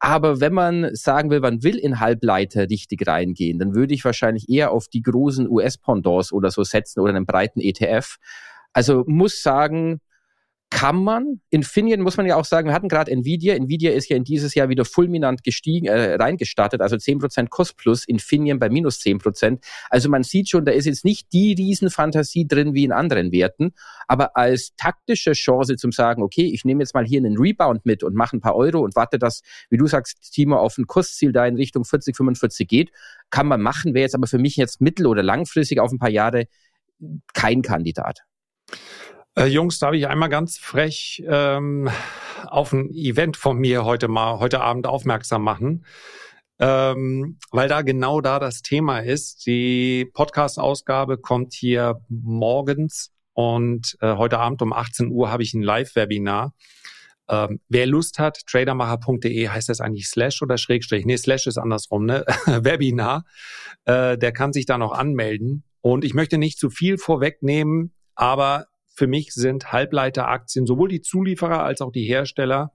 Aber 0.00 0.40
wenn 0.40 0.52
man 0.52 0.94
sagen 0.94 1.30
will, 1.30 1.40
man 1.40 1.62
will 1.62 1.76
in 1.76 1.98
Halbleiter 1.98 2.68
richtig 2.70 3.06
reingehen, 3.06 3.58
dann 3.58 3.74
würde 3.74 3.94
ich 3.94 4.04
wahrscheinlich 4.04 4.48
eher 4.48 4.70
auf 4.70 4.88
die 4.88 5.02
großen 5.02 5.48
US-Pendants 5.48 6.32
oder 6.32 6.50
so 6.50 6.62
setzen 6.62 7.00
oder 7.00 7.14
einen 7.14 7.26
breiten 7.26 7.60
ETF. 7.60 8.16
Also 8.72 9.04
muss 9.06 9.42
sagen, 9.42 10.00
kann 10.70 11.02
man. 11.02 11.40
Infineon 11.48 12.02
muss 12.02 12.18
man 12.18 12.26
ja 12.26 12.36
auch 12.36 12.44
sagen, 12.44 12.68
wir 12.68 12.74
hatten 12.74 12.88
gerade 12.88 13.10
Nvidia. 13.10 13.54
Nvidia 13.54 13.92
ist 13.92 14.08
ja 14.10 14.16
in 14.16 14.24
dieses 14.24 14.54
Jahr 14.54 14.68
wieder 14.68 14.84
fulminant 14.84 15.42
gestiegen, 15.42 15.86
äh, 15.86 16.14
reingestartet, 16.16 16.82
also 16.82 16.96
10% 16.96 17.48
Kurs 17.48 17.72
plus, 17.72 18.06
Infineon 18.06 18.58
bei 18.58 18.68
minus 18.68 19.00
10%. 19.00 19.64
Also 19.88 20.10
man 20.10 20.24
sieht 20.24 20.50
schon, 20.50 20.66
da 20.66 20.72
ist 20.72 20.84
jetzt 20.84 21.04
nicht 21.06 21.32
die 21.32 21.54
Riesenfantasie 21.54 22.46
drin 22.46 22.74
wie 22.74 22.84
in 22.84 22.92
anderen 22.92 23.32
Werten, 23.32 23.72
aber 24.06 24.36
als 24.36 24.74
taktische 24.76 25.32
Chance 25.32 25.76
zum 25.76 25.90
sagen, 25.90 26.22
okay, 26.22 26.44
ich 26.44 26.64
nehme 26.64 26.82
jetzt 26.82 26.94
mal 26.94 27.06
hier 27.06 27.18
einen 27.18 27.38
Rebound 27.38 27.86
mit 27.86 28.02
und 28.02 28.14
mache 28.14 28.36
ein 28.36 28.40
paar 28.40 28.54
Euro 28.54 28.80
und 28.80 28.94
warte, 28.94 29.18
dass, 29.18 29.42
wie 29.70 29.78
du 29.78 29.86
sagst, 29.86 30.32
Timo, 30.32 30.56
auf 30.56 30.76
ein 30.76 30.86
Kursziel 30.86 31.32
da 31.32 31.46
in 31.46 31.56
Richtung 31.56 31.84
40, 31.84 32.14
45 32.14 32.68
geht, 32.68 32.90
kann 33.30 33.46
man 33.46 33.62
machen, 33.62 33.94
wäre 33.94 34.02
jetzt 34.02 34.14
aber 34.14 34.26
für 34.26 34.38
mich 34.38 34.56
jetzt 34.56 34.82
mittel- 34.82 35.06
oder 35.06 35.22
langfristig 35.22 35.80
auf 35.80 35.92
ein 35.92 35.98
paar 35.98 36.10
Jahre 36.10 36.44
kein 37.32 37.62
Kandidat. 37.62 38.20
Äh, 39.38 39.46
Jungs, 39.46 39.78
darf 39.78 39.94
ich 39.94 40.08
einmal 40.08 40.30
ganz 40.30 40.58
frech 40.58 41.22
ähm, 41.24 41.88
auf 42.48 42.72
ein 42.72 42.90
Event 42.90 43.36
von 43.36 43.56
mir 43.56 43.84
heute 43.84 44.08
mal 44.08 44.40
heute 44.40 44.60
Abend 44.60 44.88
aufmerksam 44.88 45.44
machen, 45.44 45.84
ähm, 46.58 47.38
weil 47.52 47.68
da 47.68 47.82
genau 47.82 48.20
da 48.20 48.40
das 48.40 48.62
Thema 48.62 48.98
ist. 48.98 49.46
Die 49.46 50.10
Podcast-Ausgabe 50.12 51.18
kommt 51.18 51.54
hier 51.54 52.00
morgens 52.08 53.12
und 53.32 53.96
äh, 54.00 54.16
heute 54.16 54.40
Abend 54.40 54.60
um 54.60 54.72
18 54.72 55.12
Uhr 55.12 55.30
habe 55.30 55.44
ich 55.44 55.54
ein 55.54 55.62
Live-Webinar. 55.62 56.52
Ähm, 57.28 57.60
wer 57.68 57.86
Lust 57.86 58.18
hat, 58.18 58.40
tradermacher.de 58.44 59.48
heißt 59.48 59.68
das 59.68 59.80
eigentlich 59.80 60.08
Slash 60.08 60.42
oder 60.42 60.58
Schrägstrich? 60.58 61.06
Nee, 61.06 61.16
Slash 61.16 61.46
ist 61.46 61.58
andersrum, 61.58 62.06
ne? 62.06 62.24
Webinar. 62.46 63.22
Äh, 63.84 64.18
der 64.18 64.32
kann 64.32 64.52
sich 64.52 64.66
da 64.66 64.78
noch 64.78 64.90
anmelden. 64.90 65.62
Und 65.80 66.04
ich 66.04 66.12
möchte 66.12 66.38
nicht 66.38 66.58
zu 66.58 66.70
viel 66.70 66.98
vorwegnehmen, 66.98 67.94
aber 68.16 68.66
für 68.98 69.06
mich 69.06 69.32
sind 69.32 69.70
Halbleiteraktien, 69.70 70.66
sowohl 70.66 70.88
die 70.88 71.00
Zulieferer 71.00 71.62
als 71.62 71.80
auch 71.80 71.92
die 71.92 72.04
Hersteller, 72.04 72.72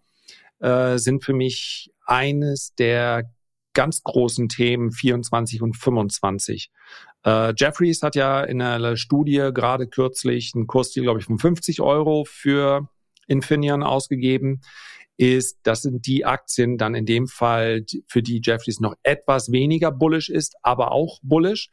äh, 0.59 0.97
sind 0.97 1.21
für 1.25 1.33
mich 1.33 1.91
eines 2.05 2.73
der 2.75 3.29
ganz 3.73 4.03
großen 4.03 4.47
Themen 4.47 4.93
24 4.93 5.62
und 5.62 5.75
25. 5.75 6.71
Äh, 7.25 7.53
Jeffries 7.57 8.03
hat 8.03 8.15
ja 8.15 8.41
in 8.41 8.62
einer 8.62 8.95
Studie 8.95 9.49
gerade 9.53 9.88
kürzlich 9.88 10.53
einen 10.55 10.65
Kursziel, 10.65 11.03
glaube 11.03 11.19
ich, 11.19 11.25
von 11.25 11.39
50 11.39 11.81
Euro 11.81 12.23
für 12.25 12.88
Infineon 13.27 13.83
ausgegeben. 13.83 14.62
Ist, 15.17 15.59
das 15.63 15.81
sind 15.81 16.07
die 16.07 16.25
Aktien 16.25 16.77
dann 16.77 16.95
in 16.95 17.05
dem 17.05 17.27
Fall, 17.27 17.86
für 18.07 18.23
die 18.23 18.41
Jeffries 18.41 18.79
noch 18.79 18.95
etwas 19.03 19.51
weniger 19.51 19.91
bullish 19.91 20.29
ist, 20.29 20.55
aber 20.62 20.93
auch 20.93 21.19
bullish. 21.21 21.69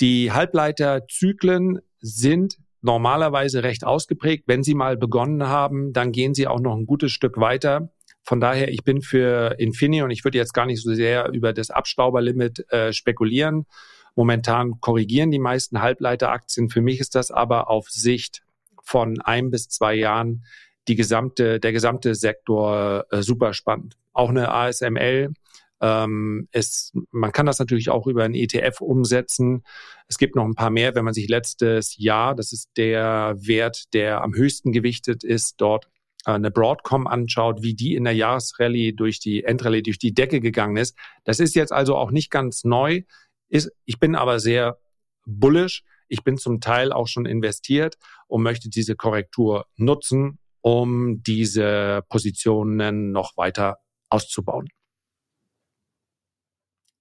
Die 0.00 0.32
Halbleiterzyklen 0.32 1.78
sind 2.00 2.58
normalerweise 2.86 3.64
recht 3.64 3.84
ausgeprägt. 3.84 4.44
Wenn 4.46 4.62
Sie 4.62 4.74
mal 4.74 4.96
begonnen 4.96 5.48
haben, 5.48 5.92
dann 5.92 6.12
gehen 6.12 6.34
Sie 6.34 6.46
auch 6.46 6.60
noch 6.60 6.76
ein 6.76 6.86
gutes 6.86 7.12
Stück 7.12 7.36
weiter. 7.36 7.90
Von 8.22 8.40
daher, 8.40 8.68
ich 8.68 8.84
bin 8.84 9.02
für 9.02 9.56
Infineon 9.58 10.06
und 10.06 10.10
ich 10.12 10.24
würde 10.24 10.38
jetzt 10.38 10.54
gar 10.54 10.66
nicht 10.66 10.82
so 10.82 10.94
sehr 10.94 11.28
über 11.32 11.52
das 11.52 11.70
Abstauberlimit 11.70 12.72
äh, 12.72 12.92
spekulieren. 12.92 13.66
Momentan 14.14 14.80
korrigieren 14.80 15.30
die 15.30 15.38
meisten 15.38 15.82
Halbleiteraktien. 15.82 16.70
Für 16.70 16.80
mich 16.80 17.00
ist 17.00 17.14
das 17.14 17.30
aber 17.30 17.68
auf 17.68 17.90
Sicht 17.90 18.42
von 18.82 19.20
ein 19.20 19.50
bis 19.50 19.68
zwei 19.68 19.94
Jahren 19.94 20.44
die 20.88 20.94
gesamte, 20.94 21.58
der 21.58 21.72
gesamte 21.72 22.14
Sektor 22.14 23.04
äh, 23.10 23.22
super 23.22 23.52
spannend. 23.52 23.96
Auch 24.12 24.30
eine 24.30 24.52
ASML 24.52 25.32
ähm, 25.80 26.48
es, 26.52 26.92
man 27.10 27.32
kann 27.32 27.46
das 27.46 27.58
natürlich 27.58 27.90
auch 27.90 28.06
über 28.06 28.24
einen 28.24 28.34
ETF 28.34 28.80
umsetzen. 28.80 29.62
Es 30.08 30.18
gibt 30.18 30.34
noch 30.34 30.44
ein 30.44 30.54
paar 30.54 30.70
mehr, 30.70 30.94
wenn 30.94 31.04
man 31.04 31.14
sich 31.14 31.28
letztes 31.28 31.96
Jahr, 31.98 32.34
das 32.34 32.52
ist 32.52 32.70
der 32.76 33.36
Wert, 33.38 33.92
der 33.92 34.22
am 34.22 34.34
höchsten 34.34 34.72
gewichtet 34.72 35.22
ist, 35.22 35.54
dort 35.58 35.88
äh, 36.24 36.32
eine 36.32 36.50
Broadcom 36.50 37.06
anschaut, 37.06 37.62
wie 37.62 37.74
die 37.74 37.94
in 37.94 38.04
der 38.04 38.14
Jahresrallye 38.14 38.92
durch 38.92 39.20
die 39.20 39.44
Endrallye 39.44 39.82
durch 39.82 39.98
die 39.98 40.14
Decke 40.14 40.40
gegangen 40.40 40.76
ist. 40.76 40.96
Das 41.24 41.40
ist 41.40 41.54
jetzt 41.54 41.72
also 41.72 41.96
auch 41.96 42.10
nicht 42.10 42.30
ganz 42.30 42.64
neu. 42.64 43.02
Ist, 43.48 43.70
ich 43.84 43.98
bin 43.98 44.14
aber 44.14 44.40
sehr 44.40 44.78
bullish. 45.26 45.84
Ich 46.08 46.22
bin 46.22 46.38
zum 46.38 46.60
Teil 46.60 46.92
auch 46.92 47.08
schon 47.08 47.26
investiert 47.26 47.96
und 48.28 48.42
möchte 48.42 48.70
diese 48.70 48.94
Korrektur 48.94 49.66
nutzen, 49.76 50.38
um 50.60 51.22
diese 51.22 52.02
Positionen 52.08 53.10
noch 53.10 53.36
weiter 53.36 53.78
auszubauen. 54.08 54.68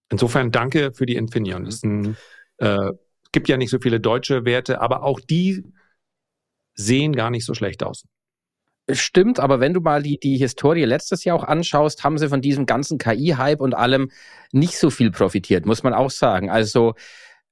Insofern 0.10 0.52
danke 0.52 0.92
für 0.94 1.06
die 1.06 1.16
Infineon. 1.16 1.66
Es 1.66 1.84
mhm. 1.84 2.16
äh, 2.58 2.92
gibt 3.32 3.48
ja 3.50 3.58
nicht 3.58 3.70
so 3.70 3.80
viele 3.80 4.00
deutsche 4.00 4.46
Werte, 4.46 4.82
aber 4.82 5.04
auch 5.04 5.20
die 5.20 5.64
sehen 6.74 7.14
gar 7.14 7.30
nicht 7.30 7.46
so 7.46 7.54
schlecht 7.54 7.84
aus. 7.84 8.06
Stimmt, 8.92 9.40
aber 9.40 9.60
wenn 9.60 9.74
du 9.74 9.82
mal 9.82 10.04
die, 10.04 10.20
die 10.20 10.38
Historie 10.38 10.86
letztes 10.86 11.24
Jahr 11.24 11.38
auch 11.38 11.44
anschaust, 11.44 12.04
haben 12.04 12.20
sie 12.20 12.30
von 12.30 12.42
diesem 12.42 12.68
ganzen 12.68 13.00
KI-Hype 13.00 13.60
und 13.60 13.74
allem 13.74 14.12
nicht 14.52 14.78
so 14.78 14.92
viel 14.92 15.10
profitiert, 15.10 15.66
muss 15.66 15.82
man 15.82 15.94
auch 15.94 16.12
sagen. 16.12 16.52
Also 16.52 16.94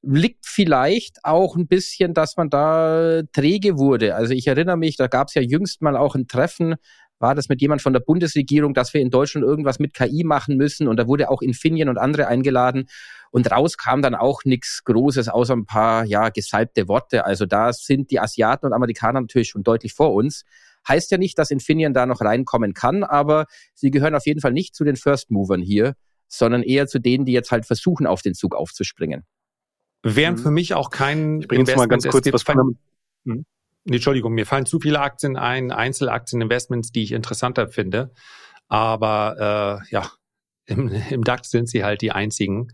liegt 0.03 0.45
vielleicht 0.45 1.23
auch 1.23 1.55
ein 1.55 1.65
bisschen, 1.65 2.13
dass 2.13 2.37
man 2.37 2.49
da 2.49 3.21
träge 3.31 3.77
wurde. 3.79 4.15
Also 4.15 4.33
ich 4.33 4.45
erinnere 4.45 4.77
mich, 4.77 4.95
da 4.97 5.07
gab 5.07 5.29
es 5.29 5.33
ja 5.33 5.41
jüngst 5.41 5.81
mal 5.81 5.97
auch 5.97 6.13
ein 6.13 6.27
Treffen 6.27 6.75
war 7.23 7.33
das 7.33 7.49
mit 7.49 7.61
jemand 7.61 7.81
von 7.81 7.93
der 7.93 8.01
Bundesregierung, 8.01 8.73
dass 8.73 8.93
wir 8.93 9.01
in 9.01 9.09
Deutschland 9.09 9.45
irgendwas 9.47 9.79
mit 9.79 9.93
KI 9.93 10.23
machen 10.25 10.57
müssen. 10.57 10.87
Und 10.89 10.97
da 10.97 11.07
wurde 11.07 11.31
auch 11.31 11.41
Infineon 11.41 11.87
und 11.89 11.97
andere 11.97 12.27
eingeladen. 12.27 12.89
Und 13.31 13.49
raus 13.49 13.77
kam 13.77 14.01
dann 14.01 14.13
auch 14.13 14.43
nichts 14.43 14.83
Großes, 14.83 15.29
außer 15.29 15.55
ein 15.55 15.65
paar, 15.65 16.03
ja, 16.03 16.29
gesalbte 16.29 16.87
Worte. 16.89 17.25
Also 17.25 17.45
da 17.45 17.71
sind 17.71 18.11
die 18.11 18.19
Asiaten 18.19 18.67
und 18.67 18.73
Amerikaner 18.73 19.21
natürlich 19.21 19.47
schon 19.47 19.63
deutlich 19.63 19.93
vor 19.93 20.13
uns. 20.13 20.43
Heißt 20.87 21.11
ja 21.11 21.17
nicht, 21.17 21.39
dass 21.39 21.49
Infineon 21.49 21.93
da 21.93 22.05
noch 22.05 22.19
reinkommen 22.19 22.73
kann, 22.73 23.03
aber 23.03 23.45
sie 23.73 23.89
gehören 23.89 24.15
auf 24.15 24.25
jeden 24.25 24.41
Fall 24.41 24.51
nicht 24.51 24.75
zu 24.75 24.83
den 24.83 24.97
First 24.97 25.31
Movern 25.31 25.61
hier, 25.61 25.95
sondern 26.27 26.61
eher 26.61 26.87
zu 26.87 26.99
denen, 26.99 27.23
die 27.23 27.31
jetzt 27.31 27.51
halt 27.51 27.65
versuchen, 27.65 28.05
auf 28.05 28.21
den 28.21 28.33
Zug 28.33 28.53
aufzuspringen. 28.53 29.23
Wären 30.03 30.35
mhm. 30.35 30.39
für 30.39 30.51
mich 30.51 30.73
auch 30.73 30.89
kein 30.89 31.39
ich 31.39 31.47
bringe 31.47 31.63
mal 31.77 31.87
ganz 31.87 32.05
kurz 32.05 32.31
was 32.33 32.43
von 32.43 32.77
Entschuldigung, 33.85 34.33
mir 34.33 34.45
fallen 34.45 34.65
zu 34.65 34.79
viele 34.79 35.01
Aktien 35.01 35.35
ein, 35.35 35.71
Einzelaktieninvestments, 35.71 36.91
die 36.91 37.03
ich 37.03 37.11
interessanter 37.11 37.67
finde. 37.67 38.11
Aber 38.67 39.81
äh, 39.85 39.91
ja, 39.91 40.09
im, 40.65 40.89
im 41.09 41.23
DAX 41.23 41.49
sind 41.49 41.69
sie 41.69 41.83
halt 41.83 42.01
die 42.01 42.11
einzigen. 42.11 42.69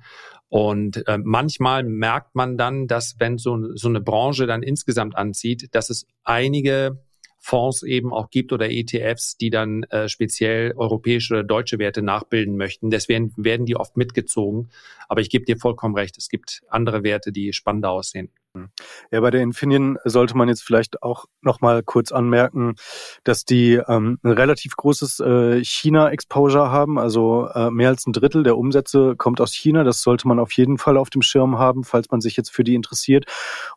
Und 0.48 1.08
äh, 1.08 1.18
manchmal 1.18 1.84
merkt 1.84 2.36
man 2.36 2.58
dann, 2.58 2.88
dass 2.88 3.16
wenn 3.20 3.38
so, 3.38 3.76
so 3.76 3.88
eine 3.88 4.02
Branche 4.02 4.48
dann 4.48 4.64
insgesamt 4.64 5.16
anzieht, 5.16 5.70
dass 5.74 5.90
es 5.92 6.08
einige 6.24 7.04
Fonds 7.38 7.84
eben 7.84 8.12
auch 8.12 8.30
gibt 8.30 8.52
oder 8.52 8.70
ETFs, 8.70 9.38
die 9.38 9.50
dann 9.50 9.84
äh, 9.84 10.10
speziell 10.10 10.74
europäische 10.76 11.36
oder 11.36 11.44
deutsche 11.44 11.80
Werte 11.80 12.02
nachbilden 12.02 12.58
möchten. 12.58 12.90
Deswegen 12.90 13.32
werden 13.38 13.66
die 13.66 13.76
oft 13.76 13.96
mitgezogen. 13.96 14.70
Aber 15.08 15.22
ich 15.22 15.30
gebe 15.30 15.46
dir 15.46 15.58
vollkommen 15.58 15.96
recht, 15.96 16.18
es 16.18 16.30
gibt 16.30 16.62
andere 16.68 17.04
Werte, 17.04 17.32
die 17.32 17.54
spannender 17.54 17.92
aussehen. 17.92 18.30
Ja, 19.12 19.22
bei 19.22 19.30
der 19.30 19.42
Infineon 19.42 19.98
sollte 20.06 20.36
man 20.36 20.50
jetzt 20.50 20.64
vielleicht 20.64 21.04
auch 21.04 21.26
noch 21.42 21.62
mal 21.62 21.84
kurz 21.84 22.12
anmerken, 22.12 22.76
dass 23.24 23.46
die 23.46 23.74
ähm, 23.88 24.18
ein 24.24 24.32
relativ 24.32 24.76
großes 24.76 25.20
äh, 25.20 25.64
China-Exposure 25.64 26.72
haben. 26.72 26.98
Also 26.98 27.48
äh, 27.54 27.70
mehr 27.70 27.90
als 27.90 28.08
ein 28.08 28.14
Drittel 28.14 28.42
der 28.42 28.58
Umsätze 28.58 29.16
kommt 29.16 29.40
aus 29.40 29.54
China. 29.54 29.84
Das 29.84 30.02
sollte 30.02 30.28
man 30.28 30.40
auf 30.40 30.52
jeden 30.54 30.80
Fall 30.80 30.98
auf 30.98 31.12
dem 31.12 31.22
Schirm 31.22 31.60
haben, 31.60 31.84
falls 31.84 32.10
man 32.10 32.22
sich 32.22 32.38
jetzt 32.38 32.50
für 32.50 32.64
die 32.64 32.74
interessiert. 32.74 33.26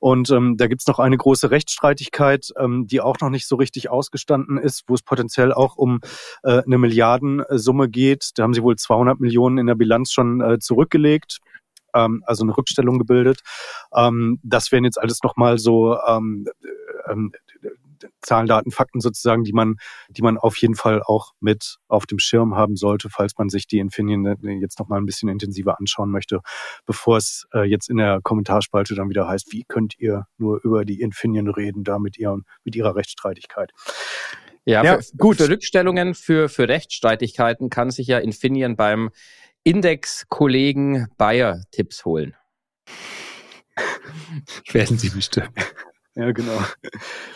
Und 0.00 0.30
ähm, 0.30 0.56
da 0.56 0.66
gibt's 0.68 0.86
noch 0.86 0.98
eine 0.98 1.18
große 1.18 1.50
Rechtsstreitigkeit, 1.50 2.48
ähm, 2.58 2.86
die 2.86 3.02
auch 3.02 3.20
noch 3.20 3.30
nicht 3.30 3.46
so 3.46 3.56
richtig 3.56 3.90
ausgestanden 3.90 4.56
ist, 4.56 4.84
wo 4.86 4.94
es 4.94 5.02
potenziell 5.02 5.52
auch 5.52 5.76
um 5.76 6.00
äh, 6.44 6.62
eine 6.62 6.78
Milliardensumme 6.78 7.90
geht. 7.90 8.30
Da 8.36 8.44
haben 8.44 8.54
sie 8.54 8.62
wohl 8.62 8.76
200 8.76 9.20
Millionen 9.20 9.58
in 9.58 9.66
der 9.66 9.74
Bilanz 9.74 10.12
schon 10.12 10.40
äh, 10.40 10.58
zurückgelegt 10.58 11.40
ähm, 11.94 12.22
also 12.26 12.44
eine 12.44 12.56
Rückstellung 12.56 12.98
gebildet. 12.98 13.40
Ähm, 13.94 14.38
das 14.42 14.72
wären 14.72 14.84
jetzt 14.84 15.00
alles 15.00 15.22
nochmal 15.22 15.58
so 15.58 15.98
ähm, 16.06 16.46
ähm, 17.08 17.32
Zahlen, 18.20 18.46
Daten, 18.46 18.70
Fakten 18.70 19.00
sozusagen, 19.00 19.44
die 19.44 19.52
man, 19.52 19.76
die 20.08 20.22
man 20.22 20.38
auf 20.38 20.56
jeden 20.56 20.74
Fall 20.74 21.02
auch 21.02 21.32
mit 21.40 21.76
auf 21.88 22.06
dem 22.06 22.18
Schirm 22.18 22.54
haben 22.54 22.76
sollte, 22.76 23.08
falls 23.10 23.36
man 23.38 23.48
sich 23.48 23.66
die 23.66 23.78
Infineon 23.78 24.36
jetzt 24.60 24.78
nochmal 24.78 25.00
ein 25.00 25.06
bisschen 25.06 25.28
intensiver 25.28 25.78
anschauen 25.78 26.10
möchte, 26.10 26.40
bevor 26.86 27.16
es 27.16 27.46
äh, 27.54 27.62
jetzt 27.62 27.88
in 27.90 27.96
der 27.96 28.20
Kommentarspalte 28.22 28.94
dann 28.94 29.08
wieder 29.08 29.28
heißt, 29.28 29.52
wie 29.52 29.64
könnt 29.66 29.98
ihr 29.98 30.26
nur 30.38 30.60
über 30.64 30.84
die 30.84 31.00
Infineon 31.00 31.48
reden, 31.48 31.84
da 31.84 31.98
mit, 31.98 32.18
ihr, 32.18 32.36
mit 32.64 32.76
ihrer 32.76 32.96
Rechtsstreitigkeit. 32.96 33.70
Ja, 34.64 34.84
ja 34.84 35.00
für, 35.00 35.16
gut. 35.16 35.36
Für 35.38 35.48
Rückstellungen, 35.48 36.14
für, 36.14 36.48
für 36.48 36.68
Rechtsstreitigkeiten 36.68 37.70
kann 37.70 37.90
sich 37.90 38.06
ja 38.06 38.18
Infineon 38.18 38.76
beim 38.76 39.10
Index-Kollegen 39.64 41.08
Bayer 41.16 41.62
Tipps 41.70 42.04
holen. 42.04 42.34
Werden 44.72 44.98
Sie 44.98 45.10
bestimmt. 45.10 45.50
Ja, 46.14 46.32
genau. 46.32 46.62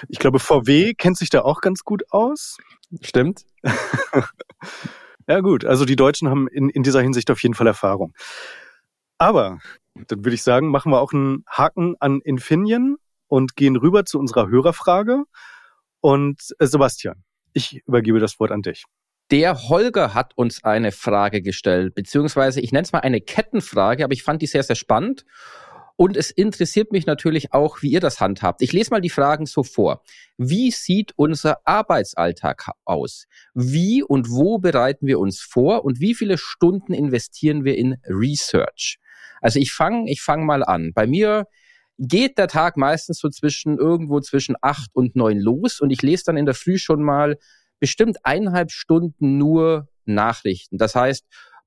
Ich 0.09 0.19
glaube, 0.19 0.39
VW 0.39 0.95
kennt 0.95 1.17
sich 1.17 1.31
da 1.31 1.43
auch 1.43 1.61
ganz 1.61 1.83
gut 1.85 2.03
aus. 2.11 2.59
Stimmt. 3.01 3.45
Ja 5.29 5.41
gut, 5.41 5.65
also 5.65 5.85
die 5.85 5.97
Deutschen 5.97 6.29
haben 6.29 6.47
in, 6.47 6.69
in 6.69 6.85
dieser 6.85 7.03
Hinsicht 7.03 7.31
auf 7.33 7.43
jeden 7.43 7.55
Fall 7.55 7.67
Erfahrung. 7.67 8.15
Aber 9.19 9.59
dann 9.95 10.25
würde 10.25 10.35
ich 10.35 10.43
sagen, 10.43 10.69
machen 10.69 10.93
wir 10.93 11.01
auch 11.01 11.13
einen 11.13 11.45
Haken 11.49 11.97
an 11.99 12.21
Infineon 12.21 12.97
und 13.27 13.57
gehen 13.57 13.77
rüber 13.77 14.05
zu 14.05 14.21
unserer 14.21 14.49
Hörerfrage. 14.49 15.25
Und 16.01 16.55
äh, 16.61 16.67
Sebastian, 16.67 17.25
ich 17.53 17.83
übergebe 17.87 18.21
das 18.21 18.39
Wort 18.39 18.53
an 18.53 18.63
dich. 18.63 18.85
Der 19.33 19.69
Holger 19.69 20.15
hat 20.15 20.37
uns 20.37 20.63
eine 20.63 20.93
Frage 20.93 21.43
gestellt, 21.43 21.95
beziehungsweise 21.95 22.61
ich 22.61 22.71
nenne 22.71 22.85
es 22.85 22.93
mal 22.93 23.01
eine 23.01 23.21
Kettenfrage, 23.21 24.05
aber 24.05 24.13
ich 24.13 24.23
fand 24.23 24.41
die 24.41 24.47
sehr, 24.47 24.63
sehr 24.63 24.77
spannend. 24.77 25.25
Und 25.97 26.17
es 26.17 26.31
interessiert 26.31 26.93
mich 26.93 27.07
natürlich 27.07 27.55
auch, 27.55 27.81
wie 27.81 27.91
ihr 27.91 28.01
das 28.01 28.21
handhabt. 28.21 28.61
Ich 28.61 28.73
lese 28.73 28.91
mal 28.91 29.01
die 29.01 29.11
Fragen 29.11 29.47
so 29.47 29.63
vor. 29.63 30.03
Wie 30.37 30.71
sieht 30.71 31.13
unser 31.17 31.67
Arbeitsalltag 31.67 32.71
aus? 32.85 33.27
Wie 33.55 34.03
und 34.03 34.31
wo 34.31 34.59
bereiten 34.59 35.07
wir 35.07 35.19
uns 35.19 35.41
vor? 35.41 35.85
Und 35.85 35.99
wie 35.99 36.15
viele 36.15 36.37
Stunden 36.37 36.93
investieren 36.93 37.65
wir 37.65 37.79
in 37.79 37.97
Research? 38.09 38.99
Also 39.41 39.59
ich 39.59 39.73
fange 39.73 40.11
ich 40.11 40.21
fang 40.21 40.45
mal 40.45 40.63
an. 40.63 40.93
Bei 40.95 41.07
mir 41.07 41.47
geht 41.99 42.37
der 42.37 42.49
Tag 42.49 42.77
meistens 42.77 43.19
so 43.19 43.31
zwischen 43.31 43.79
irgendwo 43.79 44.21
zwischen 44.21 44.55
acht 44.61 44.91
und 44.95 45.17
neun 45.17 45.41
los 45.41 45.81
und 45.81 45.91
ich 45.91 46.03
lese 46.03 46.25
dann 46.27 46.37
in 46.37 46.45
der 46.45 46.55
Früh 46.55 46.77
schon 46.79 47.03
mal 47.03 47.39
bestimmt 47.81 48.19
eineinhalb 48.25 48.71
Stunden 48.71 49.39
nur 49.39 49.89
Nachrichten. 50.05 50.79
Das 50.79 50.95
heißt, 50.95 51.25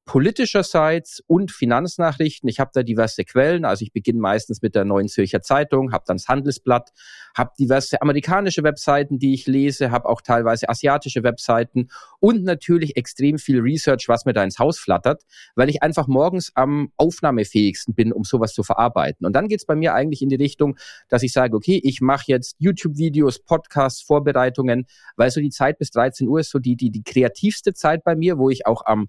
politischerseits 0.10 1.22
und 1.28 1.52
Finanznachrichten. 1.52 2.50
Ich 2.50 2.60
habe 2.60 2.72
da 2.74 2.82
diverse 2.82 3.24
Quellen. 3.26 3.64
Also 3.64 3.84
ich 3.84 3.94
beginne 3.94 4.20
meistens 4.20 4.64
mit 4.64 4.74
der 4.74 4.84
Neuen 4.84 5.08
Zürcher 5.08 5.44
Zeitung, 5.44 5.92
habe 5.92 6.04
dann 6.08 6.18
das 6.18 6.28
Handelsblatt, 6.28 6.90
habe 7.38 7.52
diverse 7.60 8.02
amerikanische 8.02 8.64
Webseiten, 8.64 9.20
die 9.20 9.36
ich 9.36 9.46
lese, 9.46 9.92
habe 9.92 10.10
auch 10.10 10.22
teilweise 10.22 10.68
asiatische 10.68 11.22
Webseiten 11.22 11.90
und 12.20 12.44
natürlich 12.44 12.98
extrem 12.98 13.38
viel 13.38 13.60
Research, 13.60 14.06
was 14.08 14.26
mir 14.26 14.34
da 14.34 14.44
ins 14.44 14.58
Haus 14.58 14.80
flattert, 14.80 15.22
weil 15.54 15.70
ich 15.70 15.84
einfach 15.84 16.08
morgens 16.08 16.54
am 16.56 16.92
aufnahmefähigsten 16.98 17.94
bin, 17.94 18.12
um 18.12 18.24
sowas 18.24 18.54
zu 18.54 18.64
verarbeiten. 18.64 19.28
Und 19.28 19.34
dann 19.34 19.48
geht's 19.48 19.68
bei 19.68 19.76
mir 19.76 19.94
eigentlich 19.94 20.24
in 20.24 20.30
die 20.30 20.38
Richtung, 20.38 20.76
dass 21.10 21.22
ich 21.22 21.34
sage, 21.34 21.56
okay, 21.56 21.80
ich 21.84 22.02
mache 22.02 22.24
jetzt 22.26 22.56
YouTube-Videos, 22.58 23.44
Podcasts, 23.44 24.02
Vorbereitungen, 24.02 24.88
weil 25.18 25.30
so 25.30 25.40
die 25.40 25.52
Zeit 25.52 25.78
bis 25.78 25.92
13 25.92 26.28
Uhr 26.28 26.40
ist 26.40 26.50
so 26.50 26.58
die, 26.58 26.76
die, 26.76 26.90
die 26.90 27.04
kreativste 27.04 27.76
Zeit 27.76 28.04
bei 28.04 28.16
mir, 28.16 28.40
wo 28.40 28.50
ich 28.50 28.66
auch 28.66 28.88
am 28.88 29.08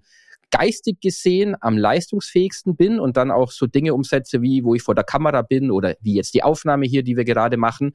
geistig 0.51 0.99
gesehen 1.01 1.55
am 1.59 1.77
leistungsfähigsten 1.77 2.75
bin 2.75 2.99
und 2.99 3.17
dann 3.17 3.31
auch 3.31 3.51
so 3.51 3.67
Dinge 3.67 3.93
umsetze, 3.93 4.41
wie 4.41 4.63
wo 4.63 4.75
ich 4.75 4.83
vor 4.83 4.95
der 4.95 5.03
Kamera 5.03 5.41
bin 5.41 5.71
oder 5.71 5.95
wie 6.01 6.15
jetzt 6.15 6.33
die 6.33 6.43
Aufnahme 6.43 6.85
hier, 6.85 7.03
die 7.03 7.17
wir 7.17 7.25
gerade 7.25 7.57
machen. 7.57 7.93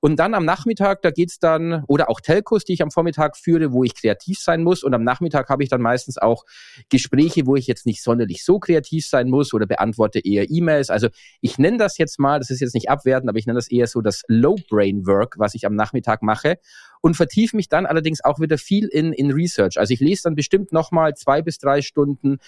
Und 0.00 0.16
dann 0.16 0.34
am 0.34 0.44
Nachmittag, 0.44 1.02
da 1.02 1.10
geht's 1.10 1.38
dann, 1.38 1.82
oder 1.88 2.10
auch 2.10 2.20
Telcos, 2.20 2.64
die 2.64 2.74
ich 2.74 2.82
am 2.82 2.90
Vormittag 2.90 3.36
führe, 3.36 3.72
wo 3.72 3.82
ich 3.82 3.94
kreativ 3.94 4.38
sein 4.38 4.62
muss. 4.62 4.82
Und 4.82 4.94
am 4.94 5.02
Nachmittag 5.02 5.48
habe 5.48 5.62
ich 5.62 5.70
dann 5.70 5.80
meistens 5.80 6.18
auch 6.18 6.44
Gespräche, 6.90 7.46
wo 7.46 7.56
ich 7.56 7.66
jetzt 7.66 7.86
nicht 7.86 8.02
sonderlich 8.02 8.44
so 8.44 8.58
kreativ 8.58 9.06
sein 9.06 9.30
muss 9.30 9.54
oder 9.54 9.66
beantworte 9.66 10.20
eher 10.20 10.50
E-Mails. 10.50 10.90
Also 10.90 11.08
ich 11.40 11.58
nenne 11.58 11.78
das 11.78 11.98
jetzt 11.98 12.18
mal, 12.18 12.38
das 12.38 12.50
ist 12.50 12.60
jetzt 12.60 12.74
nicht 12.74 12.90
abwertend, 12.90 13.28
aber 13.28 13.38
ich 13.38 13.46
nenne 13.46 13.58
das 13.58 13.70
eher 13.70 13.86
so 13.86 14.00
das 14.00 14.22
Low-Brain-Work, 14.28 15.36
was 15.38 15.54
ich 15.54 15.66
am 15.66 15.74
Nachmittag 15.74 16.22
mache. 16.22 16.58
Und 17.00 17.16
vertiefe 17.16 17.56
mich 17.56 17.68
dann 17.68 17.86
allerdings 17.86 18.22
auch 18.24 18.40
wieder 18.40 18.58
viel 18.58 18.86
in, 18.88 19.12
in 19.12 19.30
Research. 19.30 19.78
Also 19.78 19.94
ich 19.94 20.00
lese 20.00 20.24
dann 20.24 20.34
bestimmt 20.34 20.72
nochmal 20.72 21.14
zwei 21.14 21.40
bis 21.40 21.58
drei 21.58 21.80
Stunden 21.80 22.38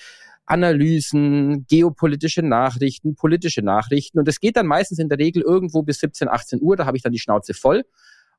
Analysen, 0.48 1.66
geopolitische 1.68 2.42
Nachrichten, 2.42 3.14
politische 3.14 3.62
Nachrichten. 3.62 4.18
Und 4.18 4.28
es 4.28 4.40
geht 4.40 4.56
dann 4.56 4.66
meistens 4.66 4.98
in 4.98 5.08
der 5.08 5.18
Regel 5.18 5.42
irgendwo 5.42 5.82
bis 5.82 6.00
17, 6.00 6.28
18 6.28 6.60
Uhr. 6.62 6.76
Da 6.76 6.86
habe 6.86 6.96
ich 6.96 7.02
dann 7.02 7.12
die 7.12 7.18
Schnauze 7.18 7.52
voll. 7.54 7.84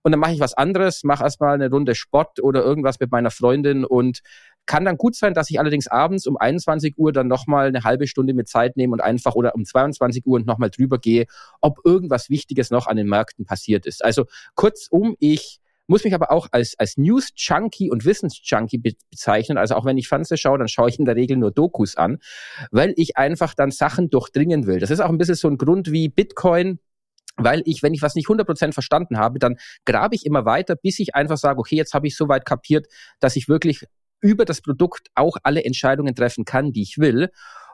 Und 0.01 0.11
dann 0.11 0.19
mache 0.19 0.31
ich 0.31 0.39
was 0.39 0.53
anderes, 0.53 1.03
mache 1.03 1.23
erstmal 1.23 1.53
eine 1.53 1.69
Runde 1.69 1.93
Sport 1.93 2.41
oder 2.41 2.63
irgendwas 2.63 2.99
mit 2.99 3.11
meiner 3.11 3.31
Freundin 3.31 3.83
und 3.83 4.21
kann 4.65 4.85
dann 4.85 4.97
gut 4.97 5.15
sein, 5.15 5.33
dass 5.33 5.49
ich 5.49 5.59
allerdings 5.59 5.87
abends 5.87 6.25
um 6.25 6.37
21 6.37 6.97
Uhr 6.97 7.11
dann 7.11 7.27
nochmal 7.27 7.67
eine 7.67 7.83
halbe 7.83 8.07
Stunde 8.07 8.33
mit 8.33 8.47
Zeit 8.47 8.77
nehme 8.77 8.93
und 8.93 9.01
einfach 9.01 9.35
oder 9.35 9.55
um 9.55 9.65
22 9.65 10.25
Uhr 10.25 10.37
und 10.37 10.45
nochmal 10.45 10.69
drüber 10.69 10.99
gehe, 10.99 11.25
ob 11.59 11.79
irgendwas 11.83 12.29
Wichtiges 12.29 12.71
noch 12.71 12.87
an 12.87 12.95
den 12.95 13.07
Märkten 13.07 13.45
passiert 13.45 13.85
ist. 13.85 14.03
Also 14.03 14.25
kurzum, 14.55 15.15
ich 15.19 15.59
muss 15.89 16.03
mich 16.03 16.13
aber 16.13 16.31
auch 16.31 16.47
als, 16.51 16.77
als 16.77 16.97
News-Junkie 16.97 17.89
und 17.89 18.05
Wissens-Junkie 18.05 18.77
be 18.77 18.93
bezeichnen. 19.11 19.57
Also 19.57 19.75
auch 19.75 19.85
wenn 19.85 19.97
ich 19.97 20.07
Fernsehen 20.07 20.37
schaue, 20.37 20.57
dann 20.57 20.67
schaue 20.67 20.89
ich 20.89 20.99
in 20.99 21.05
der 21.05 21.15
Regel 21.15 21.37
nur 21.37 21.51
Dokus 21.51 21.95
an, 21.97 22.19
weil 22.71 22.93
ich 22.95 23.17
einfach 23.17 23.53
dann 23.53 23.71
Sachen 23.71 24.09
durchdringen 24.09 24.67
will. 24.67 24.79
Das 24.79 24.91
ist 24.91 24.99
auch 24.99 25.09
ein 25.09 25.17
bisschen 25.17 25.35
so 25.35 25.47
ein 25.47 25.57
Grund 25.57 25.91
wie 25.91 26.09
Bitcoin 26.09 26.79
weil 27.41 27.61
ich, 27.63 27.81
wenn 27.83 27.93
ich 27.93 28.01
was 28.01 28.15
nicht 28.15 28.27
100% 28.27 28.73
verstanden 28.73 29.17
habe, 29.17 29.39
dann 29.39 29.55
grabe 29.85 30.13
ich 30.13 30.25
immer 30.25 30.43
weiter, 30.43 30.75
bis 30.75 30.99
ich 30.99 31.15
einfach 31.15 31.37
sage, 31.37 31.59
okay, 31.59 31.77
jetzt 31.77 31.93
habe 31.93 32.05
ich 32.05 32.17
soweit 32.17 32.45
kapiert, 32.45 32.87
dass 33.21 33.37
ich 33.37 33.47
wirklich 33.47 33.85
über 34.21 34.43
das 34.43 34.61
Produkt 34.61 35.07
auch 35.15 35.37
alle 35.43 35.63
Entscheidungen 35.63 36.15
treffen 36.15 36.43
kann, 36.43 36.71
die 36.73 36.81
ich 36.81 36.97
will. 36.97 37.29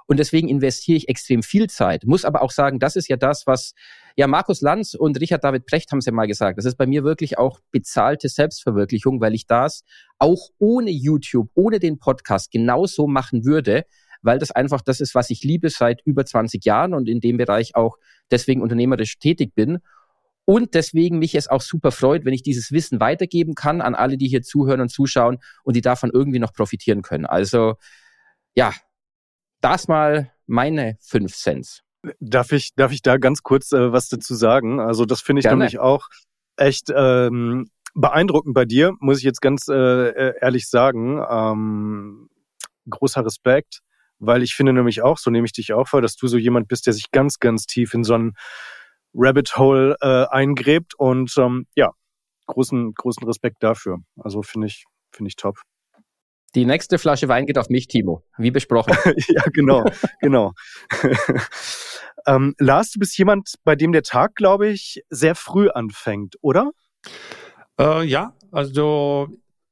Und 0.08 0.20
deswegen 0.20 0.50
investiere 0.50 0.98
ich 0.98 1.10
extrem 1.10 1.42
viel 1.42 1.68
Zeit. 1.68 2.06
Muss 2.06 2.26
aber 2.26 2.42
auch 2.42 2.52
sagen, 2.52 2.80
das 2.80 2.96
ist 2.96 3.08
ja 3.08 3.18
das, 3.18 3.48
was 3.48 3.74
ja 4.16 4.28
Markus 4.28 4.62
Lanz 4.62 4.94
und 4.94 5.20
Richard 5.20 5.44
David 5.44 5.66
Precht 5.66 5.92
haben 5.92 6.00
es 6.00 6.06
ja 6.06 6.12
mal 6.12 6.28
gesagt. 6.28 6.58
Das 6.58 6.66
ist 6.66 6.78
bei 6.78 6.86
mir 6.86 7.04
wirklich 7.04 7.38
auch 7.38 7.60
bezahlte 7.72 8.30
Selbstverwirklichung, 8.30 9.20
weil 9.20 9.34
ich 9.34 9.48
das 9.48 9.84
auch 10.20 10.50
ohne 10.60 10.92
YouTube, 10.92 11.50
ohne 11.56 11.80
den 11.80 11.98
Podcast 11.98 12.52
genauso 12.52 13.08
machen 13.08 13.46
würde, 13.46 13.86
weil 14.22 14.40
das 14.40 14.52
einfach 14.52 14.82
das 14.82 15.02
ist, 15.02 15.16
was 15.16 15.30
ich 15.30 15.44
liebe 15.44 15.70
seit 15.70 16.02
über 16.06 16.26
20 16.26 16.64
Jahren 16.66 16.94
und 16.94 17.10
in 17.10 17.20
dem 17.20 17.38
Bereich 17.38 17.76
auch 17.76 17.98
deswegen 18.32 18.62
unternehmerisch 18.62 19.18
tätig 19.20 19.54
bin. 19.56 19.80
Und 20.46 20.76
deswegen 20.76 21.18
mich 21.18 21.34
es 21.34 21.48
auch 21.48 21.62
super 21.62 21.92
freut, 21.92 22.24
wenn 22.24 22.34
ich 22.34 22.44
dieses 22.44 22.72
Wissen 22.72 23.00
weitergeben 23.00 23.56
kann 23.56 23.82
an 23.82 23.96
alle, 23.96 24.18
die 24.18 24.28
hier 24.28 24.44
zuhören 24.44 24.82
und 24.82 24.90
zuschauen 24.90 25.40
und 25.64 25.76
die 25.76 25.82
davon 25.82 26.12
irgendwie 26.14 26.40
noch 26.40 26.54
profitieren 26.54 27.02
können. 27.02 27.26
Also 27.26 27.76
ja, 28.56 28.72
das 29.62 29.88
mal 29.88 30.32
meine 30.48 30.98
fünf 31.02 31.36
Cents. 31.36 31.82
Darf 32.20 32.52
ich, 32.52 32.76
darf 32.76 32.92
ich 32.92 33.02
da 33.02 33.18
ganz 33.18 33.42
kurz 33.42 33.72
äh, 33.72 33.92
was 33.92 34.10
dazu 34.10 34.36
sagen? 34.36 34.80
Also 34.80 35.06
das 35.06 35.22
finde 35.22 35.40
ich 35.40 35.46
Gerne. 35.46 35.58
nämlich 35.58 35.80
auch 35.80 36.08
echt 36.56 36.92
ähm, 36.96 37.70
beeindruckend 37.96 38.54
bei 38.54 38.66
dir, 38.66 38.94
muss 39.00 39.18
ich 39.20 39.24
jetzt 39.24 39.42
ganz 39.42 39.68
äh, 39.68 39.74
äh, 39.74 40.34
ehrlich 40.42 40.70
sagen. 40.70 41.24
Ähm, 41.28 42.30
großer 42.88 43.26
Respekt, 43.26 43.80
weil 44.20 44.44
ich 44.44 44.54
finde 44.54 44.74
nämlich 44.74 45.02
auch, 45.02 45.18
so 45.18 45.32
nehme 45.32 45.46
ich 45.46 45.54
dich 45.54 45.74
auch 45.74 45.88
vor, 45.88 46.02
dass 46.02 46.16
du 46.16 46.28
so 46.28 46.38
jemand 46.38 46.68
bist, 46.68 46.86
der 46.86 46.94
sich 46.94 47.12
ganz, 47.12 47.40
ganz 47.40 47.66
tief 47.66 47.94
in 47.94 48.04
so 48.04 48.14
ein 48.14 48.34
Rabbit 49.14 49.58
Hole 49.58 49.96
äh, 50.02 50.26
eingräbt 50.30 50.94
und 50.96 51.34
ähm, 51.38 51.68
ja, 51.76 51.92
großen, 52.48 52.94
großen 52.94 53.26
Respekt 53.26 53.64
dafür. 53.64 54.00
Also 54.18 54.44
finde 54.44 54.68
ich, 54.68 54.86
finde 55.12 55.30
ich 55.30 55.36
top. 55.36 55.58
Die 56.56 56.66
nächste 56.66 56.98
Flasche 56.98 57.28
Wein 57.28 57.46
geht 57.46 57.58
auf 57.58 57.70
mich, 57.70 57.88
Timo, 57.88 58.24
wie 58.38 58.50
besprochen. 58.50 58.96
ja, 59.28 59.44
genau, 59.54 59.84
genau. 60.22 60.54
ähm, 62.28 62.56
Lars, 62.60 62.92
du 62.92 63.00
bist 63.00 63.18
jemand, 63.18 63.56
bei 63.66 63.76
dem 63.76 63.92
der 63.92 64.04
Tag, 64.04 64.36
glaube 64.36 64.70
ich, 64.70 65.04
sehr 65.10 65.36
früh 65.36 65.70
anfängt, 65.70 66.36
oder? 66.42 66.72
Äh, 67.80 68.06
ja, 68.06 68.34
also 68.52 69.28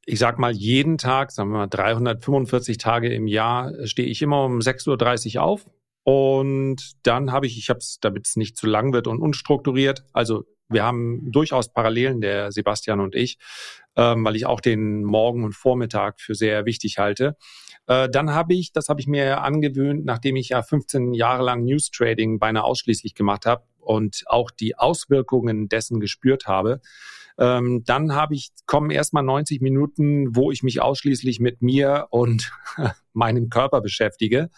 ich 0.05 0.19
sag 0.19 0.37
mal, 0.37 0.51
jeden 0.51 0.97
Tag, 0.97 1.31
sagen 1.31 1.51
wir 1.51 1.59
mal 1.59 1.67
345 1.67 2.77
Tage 2.77 3.13
im 3.13 3.27
Jahr, 3.27 3.71
stehe 3.85 4.09
ich 4.09 4.21
immer 4.21 4.43
um 4.43 4.59
6.30 4.59 5.37
Uhr 5.37 5.43
auf. 5.43 5.65
Und 6.03 6.93
dann 7.03 7.31
habe 7.31 7.47
ich, 7.47 7.57
ich 7.57 7.69
habe 7.69 7.79
es, 7.79 7.99
damit 8.01 8.27
es 8.27 8.35
nicht 8.35 8.57
zu 8.57 8.67
lang 8.67 8.93
wird 8.93 9.07
und 9.07 9.21
unstrukturiert, 9.21 10.05
also 10.13 10.45
wir 10.69 10.83
haben 10.83 11.31
durchaus 11.31 11.71
Parallelen, 11.71 12.19
der 12.21 12.51
Sebastian 12.51 12.99
und 12.99 13.15
ich, 13.15 13.37
ähm, 13.95 14.25
weil 14.25 14.35
ich 14.35 14.45
auch 14.45 14.59
den 14.59 15.03
Morgen 15.03 15.43
und 15.43 15.53
Vormittag 15.53 16.19
für 16.19 16.35
sehr 16.35 16.65
wichtig 16.65 16.97
halte. 16.97 17.37
Äh, 17.87 18.09
dann 18.09 18.31
habe 18.31 18.53
ich, 18.53 18.71
das 18.71 18.89
habe 18.89 18.99
ich 18.99 19.07
mir 19.07 19.41
angewöhnt, 19.41 20.05
nachdem 20.05 20.35
ich 20.35 20.49
ja 20.49 20.63
15 20.63 21.13
Jahre 21.13 21.43
lang 21.43 21.63
News 21.65 21.91
Trading 21.91 22.39
beinahe 22.39 22.63
ausschließlich 22.63 23.13
gemacht 23.13 23.45
habe 23.45 23.63
und 23.79 24.23
auch 24.27 24.51
die 24.51 24.77
Auswirkungen 24.77 25.67
dessen 25.69 25.99
gespürt 25.99 26.47
habe. 26.47 26.81
Ähm, 27.37 27.83
dann 27.85 28.13
habe 28.13 28.35
ich, 28.35 28.51
kommen 28.65 28.89
erstmal 28.89 29.23
90 29.23 29.61
Minuten, 29.61 30.35
wo 30.35 30.51
ich 30.51 30.63
mich 30.63 30.81
ausschließlich 30.81 31.39
mit 31.39 31.61
mir 31.61 32.07
und 32.09 32.51
meinem 33.13 33.49
Körper 33.49 33.81
beschäftige. 33.81 34.49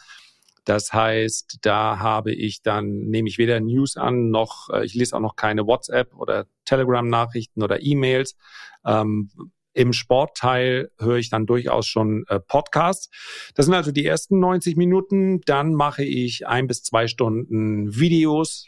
Das 0.66 0.92
heißt, 0.92 1.60
da 1.62 2.00
habe 2.00 2.34
ich 2.34 2.64
dann, 2.64 2.88
nehme 2.88 3.30
ich 3.30 3.38
weder 3.38 3.60
News 3.60 3.98
an, 3.98 4.30
noch, 4.30 4.70
äh, 4.70 4.84
ich 4.84 4.96
lese 4.96 5.16
auch 5.16 5.22
noch 5.22 5.36
keine 5.36 5.68
WhatsApp 5.68 6.14
oder 6.16 6.48
Telegram-Nachrichten 6.66 7.64
oder 7.64 7.82
E-Mails. 7.82 8.36
Ähm, 8.84 9.30
im 9.74 9.94
Sportteil 9.94 10.90
höre 10.98 11.18
ich 11.18 11.30
dann 11.30 11.46
durchaus 11.46 11.86
schon 11.86 12.26
äh, 12.30 12.40
Podcasts. 12.40 13.10
Das 13.54 13.66
sind 13.66 13.76
also 13.76 13.92
die 13.92 14.06
ersten 14.06 14.40
90 14.40 14.76
Minuten. 14.76 15.42
Dann 15.42 15.74
mache 15.74 16.04
ich 16.04 16.48
ein 16.48 16.68
bis 16.68 16.82
zwei 16.82 17.08
Stunden 17.08 17.94
Videos 17.94 18.68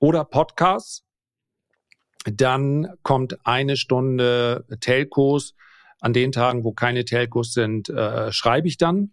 oder 0.00 0.24
Podcasts. 0.24 1.04
Dann 2.24 2.88
kommt 3.02 3.46
eine 3.46 3.76
Stunde 3.76 4.64
Telcos. 4.80 5.54
An 6.00 6.12
den 6.12 6.32
Tagen, 6.32 6.64
wo 6.64 6.72
keine 6.72 7.04
Telcos 7.04 7.52
sind, 7.52 7.88
äh, 7.88 8.30
schreibe 8.30 8.68
ich 8.68 8.76
dann 8.76 9.10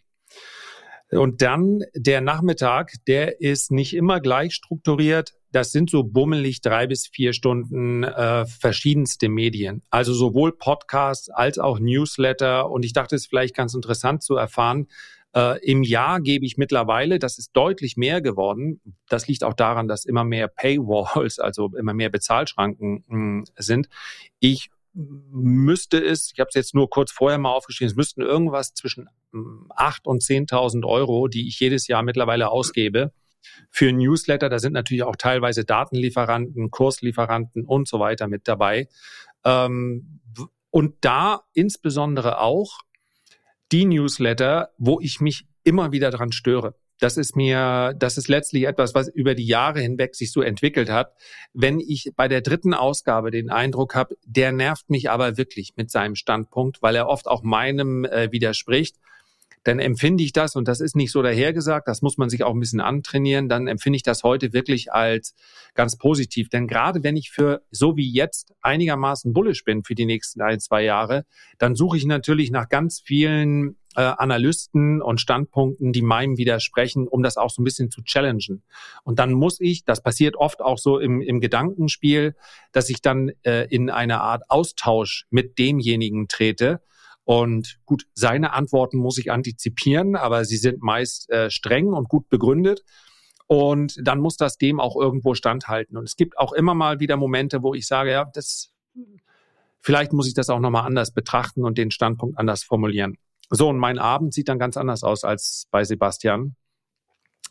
und 1.17 1.41
dann 1.41 1.83
der 1.95 2.21
Nachmittag, 2.21 2.93
der 3.07 3.41
ist 3.41 3.71
nicht 3.71 3.95
immer 3.95 4.19
gleich 4.19 4.53
strukturiert. 4.53 5.33
das 5.51 5.71
sind 5.71 5.91
so 5.91 6.03
bummelig 6.03 6.61
drei 6.61 6.87
bis 6.87 7.07
vier 7.07 7.31
Stunden 7.33 8.03
äh, 8.03 8.45
verschiedenste 8.45 9.29
Medien. 9.29 9.83
Also 9.91 10.13
sowohl 10.13 10.51
Podcasts 10.51 11.29
als 11.29 11.59
auch 11.59 11.79
Newsletter. 11.79 12.71
Und 12.71 12.83
ich 12.85 12.93
dachte, 12.93 13.15
es 13.15 13.23
ist 13.23 13.29
vielleicht 13.29 13.55
ganz 13.55 13.75
interessant 13.75 14.23
zu 14.23 14.35
erfahren, 14.35 14.87
äh, 15.35 15.59
Im 15.65 15.81
Jahr 15.83 16.21
gebe 16.21 16.45
ich 16.45 16.57
mittlerweile, 16.57 17.17
das 17.17 17.39
ist 17.39 17.51
deutlich 17.53 17.97
mehr 17.97 18.21
geworden. 18.21 18.79
Das 19.09 19.27
liegt 19.27 19.43
auch 19.43 19.55
daran, 19.55 19.87
dass 19.87 20.05
immer 20.05 20.23
mehr 20.23 20.47
Paywalls, 20.47 21.39
also 21.39 21.71
immer 21.75 21.93
mehr 21.93 22.09
Bezahlschranken 22.09 23.03
mh, 23.07 23.15
hm, 23.15 23.45
sind. 23.57 23.89
Ich 24.39 24.69
müsste 24.93 26.03
es, 26.03 26.31
ich 26.33 26.39
habe 26.39 26.49
es 26.49 26.55
jetzt 26.55 26.75
nur 26.75 26.89
kurz 26.89 27.11
vorher 27.11 27.39
mal 27.39 27.51
aufgeschrieben, 27.51 27.89
es 27.91 27.95
müssten 27.95 28.21
irgendwas 28.21 28.73
zwischen 28.73 29.07
8 29.75 30.05
hm, 30.05 30.11
und 30.11 30.21
10.000 30.21 30.85
Euro, 30.85 31.27
die 31.27 31.47
ich 31.47 31.59
jedes 31.59 31.87
Jahr 31.87 32.03
mittlerweile 32.03 32.49
ausgebe, 32.49 33.11
für 33.69 33.91
Newsletter. 33.91 34.49
Da 34.49 34.59
sind 34.59 34.73
natürlich 34.73 35.03
auch 35.03 35.15
teilweise 35.15 35.65
Datenlieferanten, 35.65 36.71
Kurslieferanten 36.71 37.65
und 37.65 37.87
so 37.87 37.99
weiter 37.99 38.27
mit 38.27 38.47
dabei. 38.47 38.87
Ähm, 39.43 40.19
und 40.69 40.95
da 41.01 41.43
insbesondere 41.53 42.39
auch 42.39 42.81
die 43.71 43.85
Newsletter, 43.85 44.69
wo 44.77 44.99
ich 44.99 45.19
mich 45.19 45.45
immer 45.63 45.91
wieder 45.91 46.11
dran 46.11 46.31
störe. 46.31 46.75
Das 47.03 47.17
ist 47.17 47.35
mir, 47.35 47.93
das 47.97 48.17
ist 48.17 48.29
letztlich 48.29 48.63
etwas, 48.63 48.95
was 48.95 49.09
über 49.09 49.35
die 49.35 49.45
Jahre 49.45 49.81
hinweg 49.81 50.15
sich 50.15 50.31
so 50.31 50.41
entwickelt 50.41 50.89
hat. 50.89 51.11
Wenn 51.53 51.81
ich 51.81 52.11
bei 52.15 52.29
der 52.29 52.39
dritten 52.39 52.73
Ausgabe 52.73 53.29
den 53.29 53.49
Eindruck 53.49 53.93
habe, 53.93 54.15
der 54.25 54.53
nervt 54.53 54.89
mich 54.89 55.09
aber 55.09 55.35
wirklich 55.35 55.73
mit 55.75 55.91
seinem 55.91 56.15
Standpunkt, 56.15 56.81
weil 56.81 56.95
er 56.95 57.09
oft 57.09 57.27
auch 57.27 57.43
meinem 57.43 58.05
äh, 58.05 58.31
widerspricht 58.31 58.95
dann 59.63 59.79
empfinde 59.79 60.23
ich 60.23 60.33
das, 60.33 60.55
und 60.55 60.67
das 60.67 60.81
ist 60.81 60.95
nicht 60.95 61.11
so 61.11 61.21
dahergesagt, 61.21 61.87
das 61.87 62.01
muss 62.01 62.17
man 62.17 62.29
sich 62.29 62.43
auch 62.43 62.53
ein 62.53 62.59
bisschen 62.59 62.81
antrainieren, 62.81 63.47
dann 63.47 63.67
empfinde 63.67 63.95
ich 63.95 64.03
das 64.03 64.23
heute 64.23 64.51
wirklich 64.51 64.91
als 64.91 65.35
ganz 65.73 65.97
positiv. 65.97 66.49
Denn 66.49 66.67
gerade 66.67 67.03
wenn 67.03 67.15
ich 67.15 67.31
für 67.31 67.61
so 67.71 67.95
wie 67.95 68.11
jetzt 68.11 68.53
einigermaßen 68.61 69.33
bullish 69.33 69.63
bin 69.63 69.83
für 69.83 69.95
die 69.95 70.05
nächsten 70.05 70.41
ein, 70.41 70.59
zwei 70.59 70.83
Jahre, 70.83 71.25
dann 71.57 71.75
suche 71.75 71.97
ich 71.97 72.05
natürlich 72.05 72.51
nach 72.51 72.67
ganz 72.67 73.01
vielen 73.01 73.77
äh, 73.95 74.01
Analysten 74.01 75.01
und 75.01 75.19
Standpunkten, 75.19 75.93
die 75.93 76.01
meinem 76.01 76.37
widersprechen, 76.37 77.07
um 77.07 77.23
das 77.23 77.37
auch 77.37 77.49
so 77.49 77.61
ein 77.61 77.65
bisschen 77.65 77.91
zu 77.91 78.01
challengen. 78.03 78.63
Und 79.03 79.19
dann 79.19 79.33
muss 79.33 79.59
ich, 79.59 79.85
das 79.85 80.01
passiert 80.01 80.35
oft 80.35 80.61
auch 80.61 80.77
so 80.77 80.99
im, 80.99 81.21
im 81.21 81.39
Gedankenspiel, 81.39 82.35
dass 82.71 82.89
ich 82.89 83.01
dann 83.01 83.31
äh, 83.43 83.67
in 83.69 83.89
eine 83.89 84.21
Art 84.21 84.43
Austausch 84.49 85.25
mit 85.29 85.57
demjenigen 85.57 86.27
trete 86.27 86.81
und 87.25 87.79
gut, 87.85 88.05
seine 88.13 88.53
Antworten 88.53 88.97
muss 88.97 89.17
ich 89.17 89.31
antizipieren, 89.31 90.15
aber 90.15 90.43
sie 90.45 90.57
sind 90.57 90.81
meist 90.81 91.29
äh, 91.29 91.49
streng 91.49 91.93
und 91.93 92.09
gut 92.09 92.29
begründet. 92.29 92.83
Und 93.47 93.95
dann 94.01 94.19
muss 94.19 94.35
das 94.35 94.57
dem 94.57 94.79
auch 94.79 94.95
irgendwo 94.95 95.33
standhalten. 95.33 95.97
Und 95.97 96.05
es 96.05 96.15
gibt 96.15 96.37
auch 96.37 96.53
immer 96.53 96.73
mal 96.73 96.99
wieder 96.99 97.17
Momente, 97.17 97.61
wo 97.61 97.73
ich 97.73 97.87
sage, 97.87 98.11
ja, 98.11 98.25
das, 98.33 98.73
vielleicht 99.81 100.11
muss 100.11 100.27
ich 100.27 100.33
das 100.33 100.49
auch 100.49 100.59
nochmal 100.59 100.85
anders 100.85 101.13
betrachten 101.13 101.63
und 101.63 101.77
den 101.77 101.91
Standpunkt 101.91 102.37
anders 102.37 102.63
formulieren. 102.63 103.17
So, 103.49 103.69
und 103.69 103.77
mein 103.77 103.99
Abend 103.99 104.33
sieht 104.33 104.49
dann 104.49 104.59
ganz 104.59 104.77
anders 104.77 105.03
aus 105.03 105.23
als 105.23 105.67
bei 105.71 105.83
Sebastian. 105.83 106.55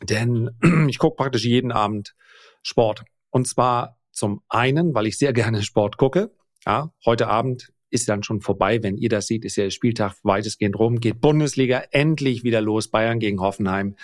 Denn 0.03 0.51
ich 0.89 0.99
gucke 0.99 1.17
praktisch 1.17 1.45
jeden 1.45 1.73
Abend 1.73 2.15
Sport. 2.63 3.05
Und 3.31 3.47
zwar 3.47 3.99
zum 4.11 4.43
einen, 4.49 4.95
weil 4.95 5.07
ich 5.07 5.19
sehr 5.19 5.33
gerne 5.33 5.63
Sport 5.63 5.97
gucke. 5.97 6.35
Ja, 6.67 6.93
heute 7.05 7.29
Abend 7.29 7.73
ist 7.91 8.09
dann 8.09 8.23
schon 8.23 8.41
vorbei. 8.41 8.83
Wenn 8.83 8.97
ihr 8.97 9.09
das 9.09 9.27
seht, 9.27 9.45
ist 9.45 9.57
ja 9.57 9.65
der 9.65 9.71
Spieltag 9.71 10.15
weitestgehend 10.23 10.79
rum, 10.79 11.01
geht 11.01 11.21
Bundesliga 11.21 11.83
endlich 11.91 12.43
wieder 12.43 12.61
los, 12.61 12.89
Bayern 12.89 13.19
gegen 13.19 13.41
Hoffenheim. 13.41 13.97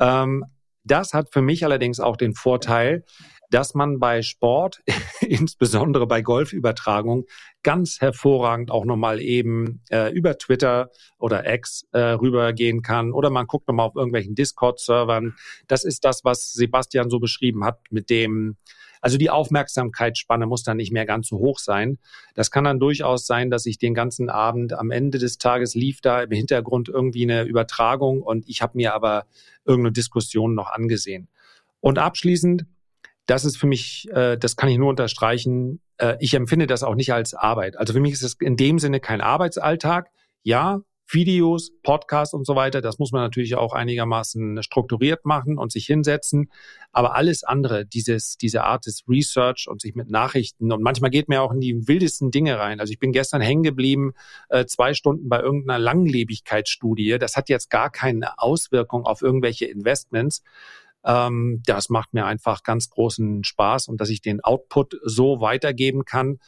Ähm, 0.00 0.44
das 0.84 1.12
hat 1.12 1.32
für 1.32 1.42
mich 1.42 1.64
allerdings 1.64 2.00
auch 2.00 2.16
den 2.16 2.34
Vorteil, 2.34 3.04
dass 3.50 3.74
man 3.74 3.98
bei 3.98 4.22
Sport, 4.22 4.82
insbesondere 5.20 6.06
bei 6.06 6.22
Golfübertragung, 6.22 7.24
ganz 7.62 8.00
hervorragend 8.00 8.70
auch 8.70 8.84
nochmal 8.84 9.20
eben 9.20 9.82
äh, 9.90 10.12
über 10.12 10.38
Twitter 10.38 10.90
oder 11.18 11.52
X 11.52 11.86
äh, 11.92 11.98
rübergehen 11.98 12.82
kann 12.82 13.12
oder 13.12 13.30
man 13.30 13.46
guckt 13.46 13.68
nochmal 13.68 13.86
auf 13.86 13.96
irgendwelchen 13.96 14.34
Discord-Servern. 14.34 15.34
Das 15.66 15.84
ist 15.84 16.04
das, 16.04 16.24
was 16.24 16.52
Sebastian 16.52 17.10
so 17.10 17.18
beschrieben 17.18 17.64
hat 17.64 17.80
mit 17.90 18.10
dem 18.10 18.56
also 19.00 19.18
die 19.18 19.30
Aufmerksamkeitsspanne 19.30 20.46
muss 20.46 20.64
dann 20.64 20.78
nicht 20.78 20.92
mehr 20.92 21.06
ganz 21.06 21.28
so 21.28 21.38
hoch 21.38 21.60
sein. 21.60 21.98
Das 22.34 22.50
kann 22.50 22.64
dann 22.64 22.80
durchaus 22.80 23.24
sein, 23.24 23.50
dass 23.50 23.66
ich 23.66 23.78
den 23.78 23.94
ganzen 23.94 24.30
Abend 24.30 24.72
am 24.72 24.90
Ende 24.90 25.18
des 25.18 25.38
Tages 25.38 25.76
lief 25.76 26.00
da 26.00 26.22
im 26.22 26.30
Hintergrund 26.32 26.88
irgendwie 26.88 27.22
eine 27.22 27.44
Übertragung 27.44 28.22
und 28.22 28.48
ich 28.48 28.62
habe 28.62 28.76
mir 28.76 28.94
aber 28.94 29.26
irgendeine 29.64 29.92
Diskussion 29.92 30.54
noch 30.54 30.70
angesehen. 30.70 31.28
Und 31.80 31.98
abschließend, 31.98 32.66
das 33.26 33.44
ist 33.44 33.56
für 33.56 33.66
mich, 33.66 34.08
äh, 34.12 34.36
das 34.38 34.56
kann 34.56 34.68
ich 34.68 34.78
nur 34.78 34.88
unterstreichen, 34.88 35.80
äh, 35.98 36.16
ich 36.20 36.34
empfinde 36.34 36.66
das 36.66 36.82
auch 36.82 36.94
nicht 36.94 37.12
als 37.12 37.34
Arbeit. 37.34 37.76
Also 37.76 37.92
für 37.92 38.00
mich 38.00 38.12
ist 38.12 38.22
es 38.22 38.36
in 38.40 38.56
dem 38.56 38.78
Sinne 38.78 39.00
kein 39.00 39.20
Arbeitsalltag. 39.20 40.10
Ja, 40.42 40.80
Videos, 41.08 41.70
Podcasts 41.82 42.34
und 42.34 42.46
so 42.46 42.56
weiter. 42.56 42.80
Das 42.80 42.98
muss 42.98 43.12
man 43.12 43.22
natürlich 43.22 43.54
auch 43.54 43.72
einigermaßen 43.72 44.62
strukturiert 44.62 45.24
machen 45.24 45.58
und 45.58 45.70
sich 45.70 45.86
hinsetzen. 45.86 46.50
Aber 46.92 47.14
alles 47.14 47.44
andere, 47.44 47.86
dieses, 47.86 48.36
diese 48.36 48.64
Art 48.64 48.86
des 48.86 49.04
Research 49.08 49.68
und 49.68 49.80
sich 49.80 49.94
mit 49.94 50.10
Nachrichten 50.10 50.72
und 50.72 50.82
manchmal 50.82 51.10
geht 51.10 51.28
mir 51.28 51.42
auch 51.42 51.52
in 51.52 51.60
die 51.60 51.86
wildesten 51.86 52.30
Dinge 52.30 52.58
rein. 52.58 52.80
Also 52.80 52.92
ich 52.92 52.98
bin 52.98 53.12
gestern 53.12 53.40
hängen 53.40 53.62
geblieben, 53.62 54.14
äh, 54.48 54.66
zwei 54.66 54.94
Stunden 54.94 55.28
bei 55.28 55.40
irgendeiner 55.40 55.78
Langlebigkeitsstudie. 55.78 57.18
Das 57.18 57.36
hat 57.36 57.48
jetzt 57.48 57.70
gar 57.70 57.90
keine 57.90 58.38
Auswirkung 58.38 59.04
auf 59.04 59.22
irgendwelche 59.22 59.66
Investments. 59.66 60.42
Ähm, 61.06 61.62
das 61.64 61.88
macht 61.88 62.12
mir 62.12 62.26
einfach 62.26 62.62
ganz 62.62 62.90
großen 62.90 63.44
Spaß 63.44 63.88
und 63.88 64.00
dass 64.00 64.10
ich 64.10 64.20
den 64.20 64.42
Output 64.42 64.98
so 65.04 65.40
weitergeben 65.40 66.04
kann 66.04 66.38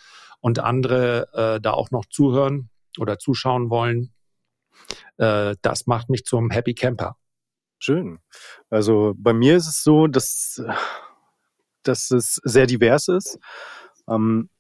und 0.41 0.59
andere 0.59 1.29
äh, 1.33 1.61
da 1.61 1.73
auch 1.73 1.91
noch 1.91 2.05
zuhören 2.07 2.69
oder 2.99 3.19
zuschauen 3.19 3.71
wollen 3.71 4.13
äh, 5.19 5.57
das 5.63 5.87
macht 5.87 6.11
mich 6.11 6.25
zum 6.25 6.51
Happy 6.51 6.75
Camper. 6.75 7.17
Schön. 7.79 8.19
Also 8.71 9.15
bei 9.17 9.33
mir 9.33 9.57
ist 9.57 9.69
es 9.69 9.83
so, 9.83 10.07
dass, 10.07 10.63
dass 11.83 12.11
es 12.11 12.41
sehr 12.45 12.67
divers 12.67 13.09
ist. 13.09 13.39
Ähm, 14.09 14.51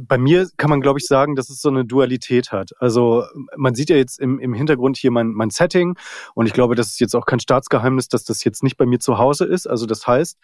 bei 0.00 0.18
mir 0.18 0.48
kann 0.56 0.70
man, 0.70 0.80
glaube 0.80 0.98
ich, 0.98 1.06
sagen, 1.06 1.34
dass 1.34 1.50
es 1.50 1.60
so 1.60 1.68
eine 1.68 1.84
Dualität 1.84 2.52
hat. 2.52 2.70
Also 2.78 3.24
man 3.56 3.74
sieht 3.74 3.90
ja 3.90 3.96
jetzt 3.96 4.18
im, 4.18 4.38
im 4.38 4.54
Hintergrund 4.54 4.96
hier 4.96 5.10
mein, 5.10 5.28
mein 5.28 5.50
Setting 5.50 5.96
und 6.34 6.46
ich 6.46 6.52
glaube, 6.52 6.74
das 6.74 6.88
ist 6.88 7.00
jetzt 7.00 7.14
auch 7.14 7.26
kein 7.26 7.40
Staatsgeheimnis, 7.40 8.08
dass 8.08 8.24
das 8.24 8.44
jetzt 8.44 8.62
nicht 8.62 8.76
bei 8.76 8.86
mir 8.86 8.98
zu 8.98 9.18
Hause 9.18 9.44
ist. 9.44 9.66
Also 9.66 9.86
das 9.86 10.06
heißt, 10.06 10.38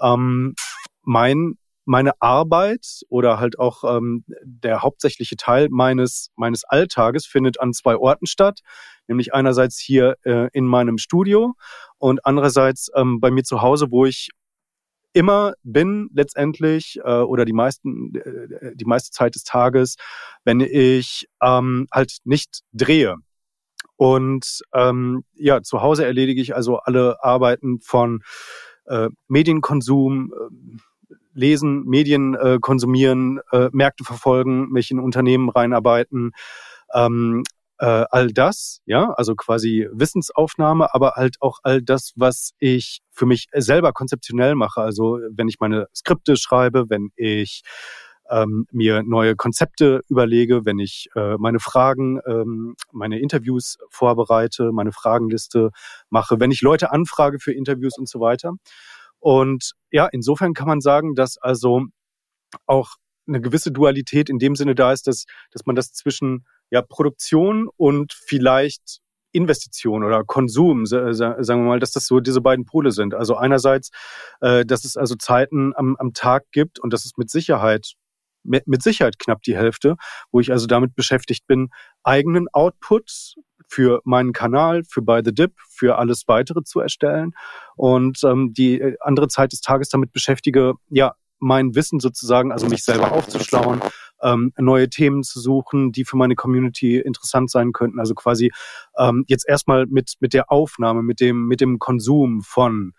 ähm, 0.00 0.54
mein 1.02 1.56
meine 1.86 2.12
Arbeit 2.20 3.00
oder 3.08 3.40
halt 3.40 3.58
auch 3.58 3.82
ähm, 3.82 4.24
der 4.44 4.82
hauptsächliche 4.82 5.36
Teil 5.36 5.68
meines, 5.70 6.30
meines 6.36 6.62
Alltages 6.62 7.26
findet 7.26 7.58
an 7.58 7.72
zwei 7.72 7.96
Orten 7.96 8.26
statt, 8.26 8.60
nämlich 9.08 9.34
einerseits 9.34 9.78
hier 9.80 10.14
äh, 10.22 10.48
in 10.52 10.66
meinem 10.66 10.98
Studio 10.98 11.54
und 11.98 12.24
andererseits 12.24 12.90
ähm, 12.94 13.18
bei 13.18 13.32
mir 13.32 13.42
zu 13.42 13.62
Hause, 13.62 13.90
wo 13.90 14.06
ich 14.06 14.28
immer 15.12 15.54
bin 15.62 16.08
letztendlich 16.12 16.98
äh, 17.04 17.20
oder 17.20 17.44
die 17.44 17.52
meisten 17.52 18.14
äh, 18.14 18.74
die 18.74 18.84
meiste 18.84 19.10
Zeit 19.10 19.34
des 19.34 19.44
Tages, 19.44 19.96
wenn 20.44 20.60
ich 20.60 21.28
ähm, 21.42 21.86
halt 21.92 22.18
nicht 22.24 22.60
drehe. 22.72 23.16
Und 23.96 24.62
ähm, 24.72 25.24
ja, 25.34 25.62
zu 25.62 25.82
Hause 25.82 26.06
erledige 26.06 26.40
ich 26.40 26.54
also 26.54 26.78
alle 26.78 27.22
Arbeiten 27.22 27.80
von 27.80 28.22
äh, 28.86 29.08
Medienkonsum, 29.28 30.32
äh, 30.32 31.16
lesen, 31.34 31.84
Medien 31.84 32.34
äh, 32.34 32.58
konsumieren, 32.60 33.40
äh, 33.52 33.68
Märkte 33.72 34.04
verfolgen, 34.04 34.70
mich 34.70 34.90
in 34.90 35.00
Unternehmen 35.00 35.48
reinarbeiten, 35.48 36.32
ähm, 36.94 37.42
äh, 37.80 38.04
all 38.10 38.28
das, 38.28 38.80
ja, 38.84 39.10
also 39.14 39.34
quasi 39.34 39.88
Wissensaufnahme, 39.90 40.94
aber 40.94 41.12
halt 41.16 41.36
auch 41.40 41.60
all 41.62 41.80
das, 41.80 42.12
was 42.14 42.52
ich 42.58 43.00
für 43.10 43.24
mich 43.24 43.46
selber 43.54 43.92
konzeptionell 43.92 44.54
mache. 44.54 44.82
Also 44.82 45.18
wenn 45.30 45.48
ich 45.48 45.60
meine 45.60 45.86
Skripte 45.96 46.36
schreibe, 46.36 46.90
wenn 46.90 47.08
ich 47.16 47.62
ähm, 48.28 48.66
mir 48.70 49.02
neue 49.02 49.34
Konzepte 49.34 50.02
überlege, 50.08 50.66
wenn 50.66 50.78
ich 50.78 51.08
äh, 51.16 51.36
meine 51.38 51.58
Fragen, 51.58 52.20
ähm, 52.26 52.76
meine 52.92 53.18
Interviews 53.18 53.78
vorbereite, 53.88 54.72
meine 54.72 54.92
Fragenliste 54.92 55.70
mache, 56.10 56.38
wenn 56.38 56.50
ich 56.50 56.60
Leute 56.60 56.92
anfrage 56.92 57.40
für 57.40 57.52
Interviews 57.52 57.96
und 57.96 58.10
so 58.10 58.20
weiter. 58.20 58.52
Und 59.20 59.72
ja, 59.90 60.06
insofern 60.12 60.52
kann 60.52 60.68
man 60.68 60.82
sagen, 60.82 61.14
dass 61.14 61.38
also 61.38 61.86
auch 62.66 62.96
eine 63.26 63.40
gewisse 63.40 63.72
Dualität 63.72 64.28
in 64.28 64.38
dem 64.38 64.54
Sinne 64.54 64.74
da 64.74 64.92
ist, 64.92 65.06
dass, 65.06 65.24
dass 65.50 65.64
man 65.64 65.76
das 65.76 65.92
zwischen 65.92 66.44
ja, 66.70 66.82
Produktion 66.82 67.68
und 67.76 68.12
vielleicht 68.12 69.00
Investition 69.32 70.02
oder 70.02 70.24
Konsum, 70.24 70.86
sagen 70.86 71.36
wir 71.46 71.56
mal, 71.56 71.78
dass 71.78 71.92
das 71.92 72.06
so 72.06 72.18
diese 72.20 72.40
beiden 72.40 72.64
Pole 72.64 72.90
sind. 72.90 73.14
Also 73.14 73.36
einerseits, 73.36 73.90
äh, 74.40 74.64
dass 74.64 74.84
es 74.84 74.96
also 74.96 75.14
Zeiten 75.14 75.72
am, 75.76 75.96
am 75.96 76.12
Tag 76.14 76.44
gibt 76.52 76.80
und 76.80 76.92
das 76.92 77.04
ist 77.04 77.16
mit 77.18 77.30
Sicherheit 77.30 77.94
mit, 78.42 78.82
Sicherheit 78.82 79.18
knapp 79.18 79.42
die 79.42 79.56
Hälfte, 79.56 79.96
wo 80.32 80.40
ich 80.40 80.50
also 80.50 80.66
damit 80.66 80.94
beschäftigt 80.94 81.46
bin, 81.46 81.68
eigenen 82.02 82.48
Output 82.52 83.34
für 83.68 84.00
meinen 84.04 84.32
Kanal, 84.32 84.82
für 84.88 85.02
By 85.02 85.20
the 85.24 85.34
Dip, 85.34 85.52
für 85.68 85.98
alles 85.98 86.24
weitere 86.26 86.62
zu 86.64 86.80
erstellen 86.80 87.32
und 87.76 88.20
ähm, 88.24 88.52
die 88.52 88.80
äh, 88.80 88.96
andere 89.00 89.28
Zeit 89.28 89.52
des 89.52 89.60
Tages 89.60 89.90
damit 89.90 90.12
beschäftige, 90.12 90.74
ja, 90.88 91.14
mein 91.38 91.74
Wissen 91.74 92.00
sozusagen, 92.00 92.52
also 92.52 92.66
mich 92.66 92.84
selber 92.84 93.12
aufzuschlauen, 93.12 93.80
ähm, 94.22 94.52
neue 94.58 94.88
Themen 94.88 95.22
zu 95.22 95.40
suchen, 95.40 95.92
die 95.92 96.04
für 96.04 96.16
meine 96.16 96.34
Community 96.34 96.98
interessant 96.98 97.50
sein 97.50 97.72
könnten. 97.72 97.98
Also 97.98 98.14
quasi 98.14 98.50
ähm, 98.98 99.24
jetzt 99.28 99.48
erstmal 99.48 99.86
mit, 99.86 100.14
mit 100.20 100.34
der 100.34 100.50
Aufnahme, 100.50 101.02
mit 101.02 101.20
dem, 101.20 101.46
mit 101.46 101.60
dem 101.60 101.78
Konsum 101.78 102.42
von 102.42 102.92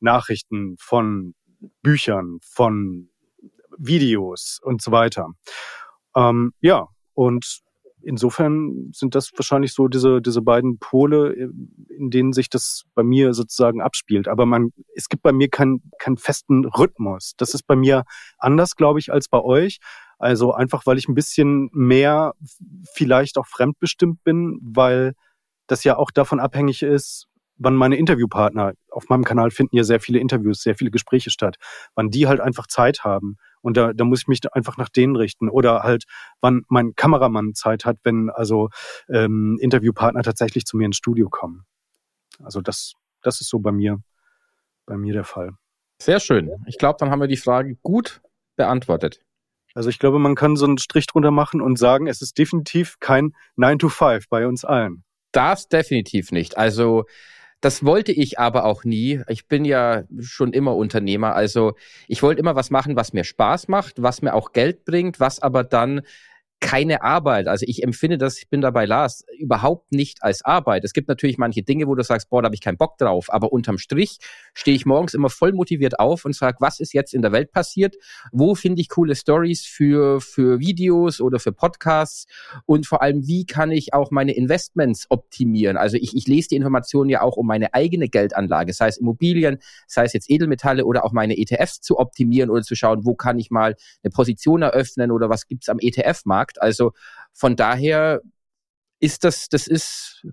Nachrichten, 0.00 0.76
von 0.78 1.34
Büchern, 1.82 2.38
von 2.42 3.08
Videos 3.76 4.60
und 4.62 4.82
so 4.82 4.92
weiter. 4.92 5.30
Ähm, 6.16 6.52
ja, 6.60 6.86
und 7.14 7.62
insofern 8.02 8.90
sind 8.92 9.14
das 9.14 9.32
wahrscheinlich 9.36 9.72
so 9.72 9.88
diese, 9.88 10.20
diese 10.22 10.42
beiden 10.42 10.78
Pole, 10.78 11.32
in 11.32 12.10
denen 12.10 12.32
sich 12.32 12.48
das 12.48 12.84
bei 12.94 13.02
mir 13.02 13.34
sozusagen 13.34 13.80
abspielt. 13.80 14.28
Aber 14.28 14.46
man, 14.46 14.70
es 14.94 15.08
gibt 15.08 15.22
bei 15.22 15.32
mir 15.32 15.48
keinen, 15.48 15.82
keinen 15.98 16.16
festen 16.16 16.64
Rhythmus. 16.64 17.34
Das 17.36 17.54
ist 17.54 17.64
bei 17.64 17.76
mir 17.76 18.04
anders, 18.38 18.76
glaube 18.76 18.98
ich, 18.98 19.12
als 19.12 19.28
bei 19.28 19.40
euch. 19.40 19.78
Also 20.18 20.52
einfach, 20.52 20.86
weil 20.86 20.98
ich 20.98 21.08
ein 21.08 21.14
bisschen 21.14 21.70
mehr 21.72 22.34
vielleicht 22.92 23.38
auch 23.38 23.46
fremdbestimmt 23.46 24.22
bin, 24.24 24.58
weil 24.62 25.14
das 25.68 25.84
ja 25.84 25.96
auch 25.96 26.10
davon 26.10 26.40
abhängig 26.40 26.82
ist, 26.82 27.28
wann 27.58 27.74
meine 27.74 27.96
Interviewpartner, 27.96 28.72
auf 28.90 29.08
meinem 29.08 29.24
Kanal 29.24 29.50
finden 29.50 29.76
ja 29.76 29.84
sehr 29.84 30.00
viele 30.00 30.18
Interviews, 30.18 30.62
sehr 30.62 30.74
viele 30.74 30.90
Gespräche 30.90 31.30
statt, 31.30 31.56
wann 31.94 32.10
die 32.10 32.26
halt 32.26 32.40
einfach 32.40 32.66
Zeit 32.66 33.04
haben. 33.04 33.36
Und 33.60 33.76
da, 33.76 33.92
da 33.92 34.04
muss 34.04 34.22
ich 34.22 34.28
mich 34.28 34.40
einfach 34.52 34.76
nach 34.76 34.88
denen 34.88 35.16
richten. 35.16 35.48
Oder 35.48 35.82
halt, 35.82 36.04
wann 36.40 36.62
mein 36.68 36.94
Kameramann 36.94 37.54
Zeit 37.54 37.84
hat, 37.84 37.98
wenn 38.04 38.30
also 38.30 38.70
ähm, 39.08 39.58
Interviewpartner 39.60 40.22
tatsächlich 40.22 40.64
zu 40.64 40.76
mir 40.76 40.86
ins 40.86 40.96
Studio 40.96 41.28
kommen. 41.28 41.64
Also 42.42 42.60
das, 42.60 42.94
das 43.22 43.40
ist 43.40 43.48
so 43.48 43.58
bei 43.58 43.72
mir, 43.72 44.00
bei 44.86 44.96
mir 44.96 45.12
der 45.12 45.24
Fall. 45.24 45.52
Sehr 46.00 46.20
schön. 46.20 46.50
Ich 46.66 46.78
glaube, 46.78 46.96
dann 47.00 47.10
haben 47.10 47.20
wir 47.20 47.26
die 47.26 47.36
Frage 47.36 47.76
gut 47.82 48.22
beantwortet. 48.56 49.20
Also 49.74 49.90
ich 49.90 49.98
glaube, 49.98 50.18
man 50.18 50.34
kann 50.34 50.56
so 50.56 50.66
einen 50.66 50.78
Strich 50.78 51.06
drunter 51.06 51.30
machen 51.30 51.60
und 51.60 51.78
sagen, 51.78 52.06
es 52.06 52.22
ist 52.22 52.38
definitiv 52.38 52.96
kein 53.00 53.32
9 53.56 53.78
to 53.78 53.88
5 53.88 54.28
bei 54.28 54.46
uns 54.46 54.64
allen. 54.64 55.04
Das 55.32 55.68
definitiv 55.68 56.32
nicht. 56.32 56.56
Also 56.56 57.04
das 57.60 57.84
wollte 57.84 58.12
ich 58.12 58.38
aber 58.38 58.64
auch 58.64 58.84
nie. 58.84 59.22
Ich 59.28 59.48
bin 59.48 59.64
ja 59.64 60.04
schon 60.20 60.52
immer 60.52 60.76
Unternehmer. 60.76 61.34
Also 61.34 61.74
ich 62.06 62.22
wollte 62.22 62.40
immer 62.40 62.54
was 62.54 62.70
machen, 62.70 62.96
was 62.96 63.12
mir 63.12 63.24
Spaß 63.24 63.68
macht, 63.68 64.00
was 64.00 64.22
mir 64.22 64.34
auch 64.34 64.52
Geld 64.52 64.84
bringt, 64.84 65.18
was 65.18 65.40
aber 65.40 65.64
dann 65.64 66.02
keine 66.60 67.02
Arbeit. 67.02 67.46
Also 67.46 67.64
ich 67.68 67.84
empfinde 67.84 68.18
das, 68.18 68.38
ich 68.38 68.48
bin 68.48 68.60
dabei 68.60 68.84
Lars, 68.84 69.24
überhaupt 69.38 69.92
nicht 69.92 70.22
als 70.22 70.44
Arbeit. 70.44 70.84
Es 70.84 70.92
gibt 70.92 71.08
natürlich 71.08 71.38
manche 71.38 71.62
Dinge, 71.62 71.86
wo 71.86 71.94
du 71.94 72.02
sagst, 72.02 72.30
boah, 72.30 72.42
da 72.42 72.46
habe 72.46 72.54
ich 72.54 72.60
keinen 72.60 72.76
Bock 72.76 72.98
drauf. 72.98 73.32
Aber 73.32 73.52
unterm 73.52 73.78
Strich 73.78 74.18
stehe 74.54 74.74
ich 74.76 74.84
morgens 74.84 75.14
immer 75.14 75.30
voll 75.30 75.52
motiviert 75.52 76.00
auf 76.00 76.24
und 76.24 76.34
sage, 76.34 76.56
was 76.60 76.80
ist 76.80 76.92
jetzt 76.92 77.14
in 77.14 77.22
der 77.22 77.30
Welt 77.32 77.52
passiert? 77.52 77.96
Wo 78.32 78.54
finde 78.54 78.80
ich 78.80 78.88
coole 78.88 79.14
Stories 79.14 79.64
für, 79.64 80.20
für 80.20 80.58
Videos 80.58 81.20
oder 81.20 81.38
für 81.38 81.52
Podcasts? 81.52 82.26
Und 82.66 82.86
vor 82.86 83.02
allem, 83.02 83.26
wie 83.26 83.46
kann 83.46 83.70
ich 83.70 83.94
auch 83.94 84.10
meine 84.10 84.32
Investments 84.32 85.06
optimieren? 85.10 85.76
Also 85.76 85.96
ich, 85.96 86.16
ich 86.16 86.26
lese 86.26 86.48
die 86.48 86.56
Informationen 86.56 87.08
ja 87.08 87.22
auch, 87.22 87.36
um 87.36 87.46
meine 87.46 87.72
eigene 87.72 88.08
Geldanlage, 88.08 88.72
sei 88.72 88.88
es 88.88 88.98
Immobilien, 88.98 89.58
sei 89.86 90.04
es 90.04 90.12
jetzt 90.12 90.28
Edelmetalle 90.28 90.84
oder 90.84 91.04
auch 91.04 91.12
meine 91.12 91.38
ETFs 91.38 91.80
zu 91.80 91.98
optimieren 91.98 92.50
oder 92.50 92.62
zu 92.62 92.74
schauen, 92.74 93.04
wo 93.04 93.14
kann 93.14 93.38
ich 93.38 93.50
mal 93.50 93.76
eine 94.02 94.10
Position 94.10 94.62
eröffnen 94.62 95.12
oder 95.12 95.28
was 95.28 95.46
gibt's 95.46 95.68
am 95.68 95.78
ETF-Markt? 95.78 96.47
Markt. 96.48 96.62
Also 96.62 96.92
von 97.32 97.56
daher 97.56 98.20
ist 99.00 99.24
das, 99.24 99.48
das 99.48 99.66
ist, 99.66 100.26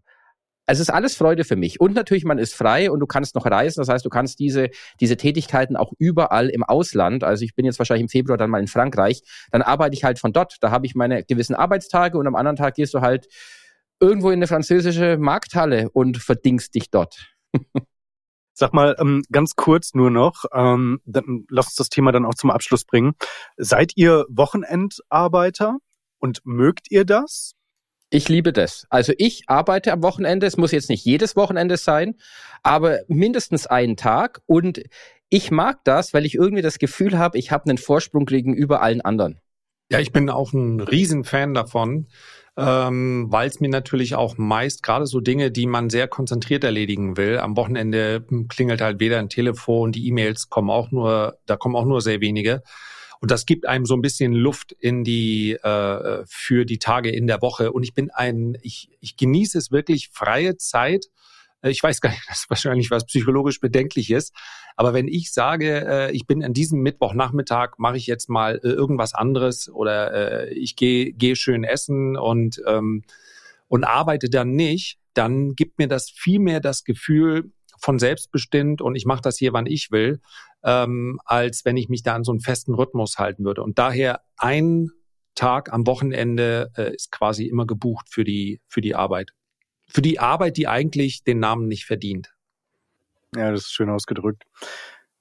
es 0.66 0.80
ist 0.80 0.90
alles 0.90 1.16
Freude 1.16 1.44
für 1.44 1.56
mich. 1.56 1.80
Und 1.80 1.94
natürlich, 1.94 2.26
man 2.26 2.40
ist 2.40 2.56
frei 2.56 2.90
und 2.90 3.00
du 3.00 3.06
kannst 3.06 3.36
noch 3.36 3.46
reisen. 3.46 3.82
Das 3.82 3.90
heißt, 3.90 4.04
du 4.04 4.10
kannst 4.10 4.40
diese, 4.40 4.70
diese 5.00 5.18
Tätigkeiten 5.18 5.76
auch 5.76 5.94
überall 6.00 6.50
im 6.50 6.64
Ausland. 6.64 7.24
Also 7.24 7.46
ich 7.46 7.54
bin 7.54 7.66
jetzt 7.66 7.78
wahrscheinlich 7.78 8.04
im 8.04 8.10
Februar 8.10 8.38
dann 8.38 8.50
mal 8.50 8.60
in 8.60 8.68
Frankreich. 8.68 9.22
Dann 9.52 9.62
arbeite 9.62 9.96
ich 9.96 10.04
halt 10.04 10.18
von 10.20 10.34
dort. 10.34 10.58
Da 10.62 10.72
habe 10.72 10.88
ich 10.88 10.96
meine 10.96 11.24
gewissen 11.24 11.56
Arbeitstage 11.56 12.18
und 12.18 12.26
am 12.26 12.36
anderen 12.36 12.56
Tag 12.56 12.76
gehst 12.76 12.94
du 12.94 13.02
halt 13.02 13.28
irgendwo 14.00 14.30
in 14.30 14.40
eine 14.40 14.48
französische 14.48 15.18
Markthalle 15.18 15.90
und 15.92 16.18
verdingst 16.18 16.74
dich 16.74 16.90
dort. 16.90 17.36
Sag 18.58 18.74
mal, 18.74 18.96
ähm, 19.00 19.22
ganz 19.32 19.56
kurz 19.56 19.94
nur 19.94 20.10
noch, 20.10 20.46
ähm, 20.54 21.02
dann 21.06 21.46
lass 21.50 21.68
uns 21.68 21.76
das 21.76 21.90
Thema 21.90 22.14
dann 22.14 22.26
auch 22.26 22.36
zum 22.36 22.52
Abschluss 22.52 22.86
bringen. 22.86 23.14
Seid 23.58 23.92
ihr 23.96 24.26
Wochenendarbeiter? 24.30 25.78
Und 26.20 26.42
mögt 26.44 26.92
ihr 26.92 27.06
das? 27.06 27.54
Ich 28.10 28.30
liebe 28.30 28.54
das. 28.54 28.86
Also 28.90 29.14
ich 29.18 29.44
arbeite 29.48 29.92
am 29.92 30.04
Wochenende. 30.04 30.46
Es 30.46 30.58
muss 30.58 30.72
jetzt 30.72 30.90
nicht 30.90 31.04
jedes 31.04 31.36
Wochenende 31.36 31.78
sein, 31.78 32.16
aber 32.64 33.00
mindestens 33.08 33.68
einen 33.68 33.98
Tag. 33.98 34.42
Und 34.46 34.82
ich 35.30 35.52
mag 35.52 35.80
das, 35.84 36.14
weil 36.14 36.26
ich 36.26 36.36
irgendwie 36.36 36.62
das 36.62 36.80
Gefühl 36.80 37.18
habe, 37.18 37.38
ich 37.38 37.52
habe 37.52 37.66
einen 37.70 37.78
Vorsprung 37.78 38.26
gegenüber 38.26 38.82
allen 38.82 39.02
anderen. 39.02 39.40
Ja, 39.92 40.00
ich 40.00 40.12
bin 40.12 40.30
auch 40.30 40.54
ein 40.54 40.80
Riesenfan 40.80 41.54
davon, 41.54 42.08
ähm, 42.58 43.28
weil 43.30 43.48
es 43.48 43.60
mir 43.60 43.70
natürlich 43.70 44.16
auch 44.16 44.38
meist 44.38 44.82
gerade 44.82 45.06
so 45.06 45.20
Dinge, 45.20 45.52
die 45.52 45.68
man 45.68 45.90
sehr 45.90 46.08
konzentriert 46.08 46.64
erledigen 46.64 47.18
will. 47.18 47.38
Am 47.38 47.56
Wochenende 47.56 48.26
klingelt 48.50 48.82
halt 48.82 49.00
weder 49.00 49.20
ein 49.20 49.30
Telefon, 49.30 49.92
die 49.92 50.08
E-Mails 50.08 50.50
kommen 50.50 50.72
auch 50.72 50.92
nur, 50.92 51.38
da 51.46 51.56
kommen 51.58 51.76
auch 51.76 51.86
nur 51.86 52.02
sehr 52.02 52.22
wenige. 52.22 52.64
Und 53.26 53.32
das 53.32 53.48
gibt 53.48 53.66
einem 53.66 53.88
so 53.88 53.96
ein 53.96 54.04
bisschen 54.04 54.34
Luft 54.34 54.72
in 54.72 55.04
die 55.04 55.54
äh, 55.54 56.24
für 56.28 56.64
die 56.64 56.78
Tage 56.78 57.10
in 57.10 57.26
der 57.26 57.42
Woche. 57.42 57.72
Und 57.72 57.82
ich 57.82 57.96
bin 57.96 58.12
ein, 58.12 58.56
ich, 58.62 58.92
ich 59.00 59.18
genieße 59.18 59.58
es 59.58 59.72
wirklich 59.72 60.10
freie 60.14 60.58
Zeit. 60.58 61.08
Äh, 61.64 61.72
ich 61.72 61.82
weiß 61.82 62.02
gar 62.02 62.12
nicht, 62.12 62.22
das 62.30 62.42
ist 62.42 62.50
wahrscheinlich 62.52 62.92
was 62.92 63.08
psychologisch 63.08 63.60
bedenklich 63.60 64.12
ist. 64.12 64.32
Aber 64.76 64.94
wenn 64.94 65.08
ich 65.08 65.34
sage, 65.34 65.88
äh, 65.88 66.12
ich 66.12 66.28
bin 66.28 66.44
an 66.44 66.54
diesem 66.54 66.82
Mittwochnachmittag, 66.82 67.80
mache 67.80 67.98
ich 67.98 68.06
jetzt 68.06 68.30
mal 68.30 68.60
äh, 68.64 68.68
irgendwas 68.68 69.16
anderes 69.16 69.70
oder 69.70 70.44
äh, 70.44 70.54
ich 70.54 70.76
gehe 70.76 71.12
geh 71.12 71.34
schön 71.34 71.64
essen 71.64 72.18
und, 72.18 72.62
ähm, 72.68 73.06
und 73.68 73.86
arbeite 73.86 74.30
dann 74.30 74.52
nicht, 74.52 75.00
dann 75.16 75.56
gibt 75.56 75.80
mir 75.80 75.88
das 75.88 76.12
viel 76.12 76.38
mehr 76.38 76.60
das 76.60 76.84
Gefühl 76.84 77.52
von 77.82 77.98
selbstbestimmt 77.98 78.84
und 78.84 78.96
ich 78.96 79.06
mache 79.06 79.22
das 79.22 79.38
hier, 79.38 79.52
wann 79.52 79.66
ich 79.66 79.90
will, 79.90 80.20
ähm, 80.66 81.20
als 81.24 81.64
wenn 81.64 81.78
ich 81.78 81.88
mich 81.88 82.04
da 82.04 82.16
an 82.16 82.24
so 82.24 82.32
einen 82.32 82.42
festen 82.42 82.74
Rhythmus 82.74 83.18
halten 83.18 83.46
würde. 83.46 83.64
Und 83.64 83.78
daher 83.78 84.22
ein 84.36 84.90
Tag 85.36 85.72
am 85.72 85.86
Wochenende 85.86 86.72
äh, 86.76 86.94
ist 86.96 87.12
quasi 87.12 87.46
immer 87.46 87.68
gebucht 87.68 88.08
für 88.10 88.24
die, 88.24 88.60
für 88.68 88.82
die 88.82 88.96
Arbeit. 88.96 89.32
Für 89.88 90.02
die 90.02 90.20
Arbeit, 90.20 90.58
die 90.58 90.68
eigentlich 90.68 91.24
den 91.24 91.40
Namen 91.40 91.68
nicht 91.68 91.86
verdient. 91.86 92.34
Ja, 93.36 93.52
das 93.52 93.62
ist 93.62 93.74
schön 93.74 93.90
ausgedrückt. 93.90 94.44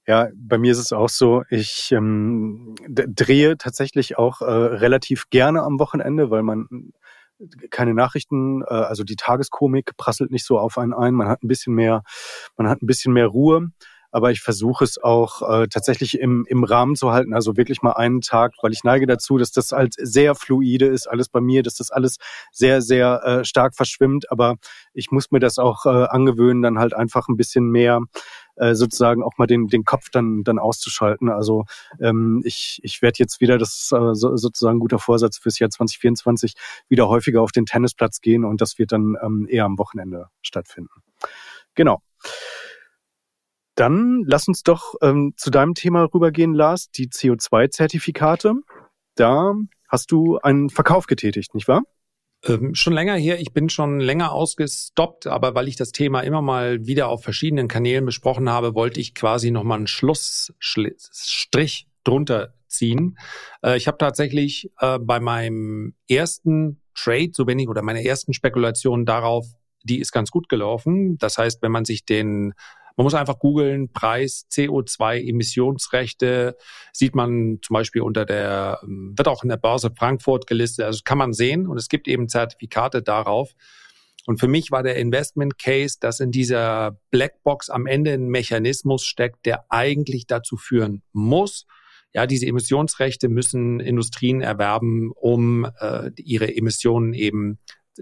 Ja, 0.06 0.28
bei 0.34 0.58
mir 0.58 0.72
ist 0.72 0.78
es 0.78 0.92
auch 0.92 1.08
so, 1.08 1.44
ich 1.50 1.90
ähm, 1.92 2.74
drehe 2.88 3.56
tatsächlich 3.58 4.16
auch 4.16 4.40
äh, 4.40 4.44
relativ 4.44 5.30
gerne 5.30 5.62
am 5.62 5.78
Wochenende, 5.78 6.30
weil 6.30 6.42
man 6.42 6.92
keine 7.70 7.94
Nachrichten, 7.94 8.62
äh, 8.62 8.66
also 8.66 9.02
die 9.02 9.16
Tageskomik 9.16 9.96
prasselt 9.96 10.30
nicht 10.30 10.46
so 10.46 10.58
auf 10.58 10.78
einen 10.78 10.94
ein, 10.94 11.14
man 11.14 11.28
hat 11.28 11.42
ein 11.42 11.48
bisschen 11.48 11.74
mehr, 11.74 12.02
man 12.56 12.68
hat 12.68 12.82
ein 12.82 12.86
bisschen 12.86 13.12
mehr 13.12 13.26
Ruhe 13.26 13.72
aber 14.14 14.30
ich 14.30 14.42
versuche 14.42 14.84
es 14.84 15.02
auch 15.02 15.42
äh, 15.42 15.66
tatsächlich 15.66 16.20
im, 16.20 16.46
im 16.48 16.62
Rahmen 16.62 16.94
zu 16.94 17.10
halten, 17.10 17.34
also 17.34 17.56
wirklich 17.56 17.82
mal 17.82 17.94
einen 17.94 18.20
Tag, 18.20 18.52
weil 18.62 18.70
ich 18.70 18.84
neige 18.84 19.08
dazu, 19.08 19.38
dass 19.38 19.50
das 19.50 19.72
halt 19.72 19.94
sehr 19.98 20.36
fluide 20.36 20.86
ist, 20.86 21.08
alles 21.08 21.28
bei 21.28 21.40
mir, 21.40 21.64
dass 21.64 21.74
das 21.74 21.90
alles 21.90 22.18
sehr, 22.52 22.80
sehr 22.80 23.24
äh, 23.24 23.44
stark 23.44 23.74
verschwimmt, 23.74 24.30
aber 24.30 24.54
ich 24.92 25.10
muss 25.10 25.32
mir 25.32 25.40
das 25.40 25.58
auch 25.58 25.84
äh, 25.84 25.88
angewöhnen, 25.88 26.62
dann 26.62 26.78
halt 26.78 26.94
einfach 26.94 27.26
ein 27.26 27.36
bisschen 27.36 27.64
mehr 27.64 28.02
äh, 28.54 28.76
sozusagen 28.76 29.24
auch 29.24 29.36
mal 29.36 29.48
den, 29.48 29.66
den 29.66 29.84
Kopf 29.84 30.10
dann, 30.10 30.44
dann 30.44 30.60
auszuschalten. 30.60 31.28
Also 31.28 31.64
ähm, 32.00 32.40
ich, 32.44 32.78
ich 32.84 33.02
werde 33.02 33.16
jetzt 33.18 33.40
wieder, 33.40 33.58
das 33.58 33.90
äh, 33.92 34.14
so, 34.14 34.36
sozusagen 34.36 34.78
guter 34.78 35.00
Vorsatz 35.00 35.38
fürs 35.38 35.58
Jahr 35.58 35.70
2024, 35.70 36.54
wieder 36.88 37.08
häufiger 37.08 37.42
auf 37.42 37.50
den 37.50 37.66
Tennisplatz 37.66 38.20
gehen 38.20 38.44
und 38.44 38.60
das 38.60 38.78
wird 38.78 38.92
dann 38.92 39.16
ähm, 39.20 39.48
eher 39.50 39.64
am 39.64 39.76
Wochenende 39.76 40.28
stattfinden. 40.40 41.02
Genau. 41.74 42.00
Dann 43.74 44.22
lass 44.26 44.46
uns 44.46 44.62
doch 44.62 44.94
ähm, 45.02 45.34
zu 45.36 45.50
deinem 45.50 45.74
Thema 45.74 46.04
rübergehen, 46.04 46.54
Lars, 46.54 46.90
die 46.90 47.08
CO2-Zertifikate. 47.08 48.54
Da 49.16 49.54
hast 49.88 50.12
du 50.12 50.38
einen 50.38 50.70
Verkauf 50.70 51.06
getätigt, 51.06 51.54
nicht 51.54 51.68
wahr? 51.68 51.82
Ähm, 52.46 52.74
schon 52.74 52.92
länger 52.92 53.16
her, 53.16 53.40
ich 53.40 53.52
bin 53.52 53.68
schon 53.68 54.00
länger 54.00 54.32
ausgestoppt, 54.32 55.26
aber 55.26 55.54
weil 55.54 55.68
ich 55.68 55.76
das 55.76 55.92
Thema 55.92 56.20
immer 56.20 56.42
mal 56.42 56.86
wieder 56.86 57.08
auf 57.08 57.22
verschiedenen 57.22 57.68
Kanälen 57.68 58.04
besprochen 58.04 58.50
habe, 58.50 58.74
wollte 58.74 59.00
ich 59.00 59.14
quasi 59.14 59.50
nochmal 59.50 59.78
einen 59.78 59.86
Schlussstrich 59.86 61.88
drunter 62.04 62.54
ziehen. 62.68 63.18
Äh, 63.62 63.76
ich 63.76 63.86
habe 63.86 63.98
tatsächlich 63.98 64.70
äh, 64.78 64.98
bei 64.98 65.20
meinem 65.20 65.94
ersten 66.08 66.80
Trade, 66.94 67.30
so 67.32 67.44
bin 67.44 67.58
ich, 67.58 67.68
oder 67.68 67.82
meiner 67.82 68.02
ersten 68.02 68.34
Spekulation 68.34 69.06
darauf, 69.06 69.46
die 69.82 70.00
ist 70.00 70.12
ganz 70.12 70.30
gut 70.30 70.48
gelaufen. 70.48 71.18
Das 71.18 71.38
heißt, 71.38 71.62
wenn 71.62 71.72
man 71.72 71.84
sich 71.84 72.04
den 72.04 72.54
man 72.96 73.04
muss 73.04 73.14
einfach 73.14 73.38
googeln, 73.38 73.92
Preis 73.92 74.46
CO2-Emissionsrechte, 74.50 76.56
sieht 76.92 77.14
man 77.14 77.58
zum 77.62 77.74
Beispiel 77.74 78.02
unter 78.02 78.24
der, 78.24 78.80
ähm, 78.82 79.14
wird 79.16 79.28
auch 79.28 79.42
in 79.42 79.48
der 79.48 79.56
Börse 79.56 79.90
Frankfurt 79.96 80.46
gelistet, 80.46 80.86
also 80.86 81.00
kann 81.04 81.18
man 81.18 81.32
sehen 81.32 81.66
und 81.66 81.76
es 81.76 81.88
gibt 81.88 82.08
eben 82.08 82.28
Zertifikate 82.28 83.02
darauf. 83.02 83.52
Und 84.26 84.40
für 84.40 84.48
mich 84.48 84.70
war 84.70 84.82
der 84.82 84.96
Investment 84.96 85.58
Case, 85.58 85.98
dass 86.00 86.20
in 86.20 86.30
dieser 86.30 86.98
Blackbox 87.10 87.68
am 87.68 87.86
Ende 87.86 88.12
ein 88.12 88.28
Mechanismus 88.28 89.04
steckt, 89.04 89.44
der 89.44 89.66
eigentlich 89.68 90.26
dazu 90.26 90.56
führen 90.56 91.02
muss, 91.12 91.66
ja, 92.14 92.26
diese 92.26 92.46
Emissionsrechte 92.46 93.28
müssen 93.28 93.80
Industrien 93.80 94.40
erwerben, 94.40 95.10
um 95.14 95.66
äh, 95.80 96.10
ihre 96.16 96.56
Emissionen 96.56 97.12
eben, 97.12 97.58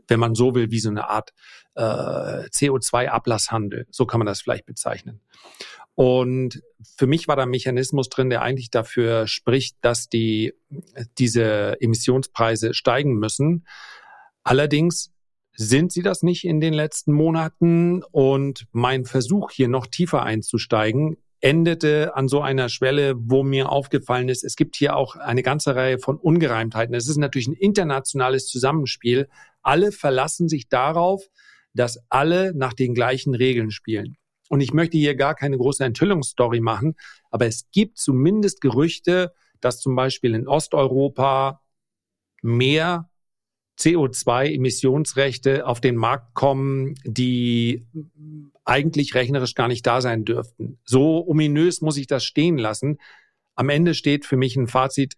wenn 0.07 0.21
man 0.21 0.35
so 0.35 0.55
will, 0.55 0.71
wie 0.71 0.81
so 0.81 0.91
eine 0.91 1.09
Art 1.09 1.33
äh, 1.75 1.81
CO2-Ablasshandel, 1.81 3.87
so 3.91 4.07
kann 4.07 4.19
man 4.19 4.27
das 4.27 4.41
vielleicht 4.41 4.67
bezeichnen. 4.67 5.21
Und 5.95 6.63
für 6.97 7.07
mich 7.07 7.29
war 7.29 7.37
da 7.37 7.43
ein 7.43 7.51
Mechanismus 7.51 8.09
drin, 8.09 8.31
der 8.31 8.43
eigentlich 8.43 8.71
dafür 8.71 9.27
spricht, 9.27 9.77
dass 9.83 10.09
die, 10.09 10.55
diese 11.19 11.77
Emissionspreise 11.81 12.73
steigen 12.73 13.15
müssen. 13.15 13.67
Allerdings 14.43 15.13
sind 15.55 15.93
sie 15.93 16.03
das 16.03 16.23
nicht 16.23 16.45
in 16.45 16.61
den 16.61 16.73
letzten 16.73 17.13
Monaten 17.13 18.03
und 18.05 18.67
mein 18.73 19.05
Versuch 19.05 19.51
hier 19.51 19.69
noch 19.69 19.87
tiefer 19.87 20.23
einzusteigen 20.23 21.19
endete 21.43 22.15
an 22.15 22.29
so 22.29 22.41
einer 22.41 22.69
Schwelle, 22.69 23.15
wo 23.19 23.43
mir 23.43 23.69
aufgefallen 23.69 24.29
ist, 24.29 24.45
es 24.45 24.55
gibt 24.55 24.77
hier 24.77 24.97
auch 24.97 25.17
eine 25.17 25.43
ganze 25.43 25.75
Reihe 25.75 25.99
von 25.99 26.17
Ungereimtheiten. 26.17 26.95
Es 26.95 27.09
ist 27.09 27.17
natürlich 27.17 27.49
ein 27.49 27.55
internationales 27.55 28.47
Zusammenspiel. 28.47 29.29
Alle 29.61 29.91
verlassen 29.91 30.49
sich 30.49 30.69
darauf, 30.69 31.25
dass 31.75 31.99
alle 32.09 32.53
nach 32.55 32.73
den 32.73 32.95
gleichen 32.95 33.35
Regeln 33.35 33.71
spielen. 33.71 34.17
Und 34.49 34.61
ich 34.61 34.75
möchte 34.75 34.99
hier 34.99 35.15
gar 35.15 35.35
keine 35.35 35.57
große 35.57 35.85
Enthüllungsstory 35.85 36.61
machen, 36.61 36.95
aber 37.31 37.47
es 37.47 37.71
gibt 37.71 37.99
zumindest 37.99 38.61
Gerüchte, 38.61 39.33
dass 39.61 39.81
zum 39.81 39.97
Beispiel 39.97 40.35
in 40.35 40.47
Osteuropa 40.47 41.63
mehr 42.43 43.09
CO2-Emissionsrechte 43.79 45.67
auf 45.67 45.81
den 45.81 45.97
Markt 45.97 46.35
kommen, 46.35 46.95
die 47.05 47.87
eigentlich 48.65 49.15
rechnerisch 49.15 49.55
gar 49.55 49.69
nicht 49.69 49.87
da 49.87 50.01
sein 50.01 50.25
dürften. 50.25 50.79
So 50.85 51.27
ominös 51.27 51.81
muss 51.81 51.97
ich 51.97 52.07
das 52.07 52.25
stehen 52.25 52.59
lassen. 52.59 52.99
Am 53.55 53.69
Ende 53.69 53.95
steht 53.95 54.27
für 54.27 54.37
mich 54.37 54.57
ein 54.57 54.69
Fazit. 54.69 55.15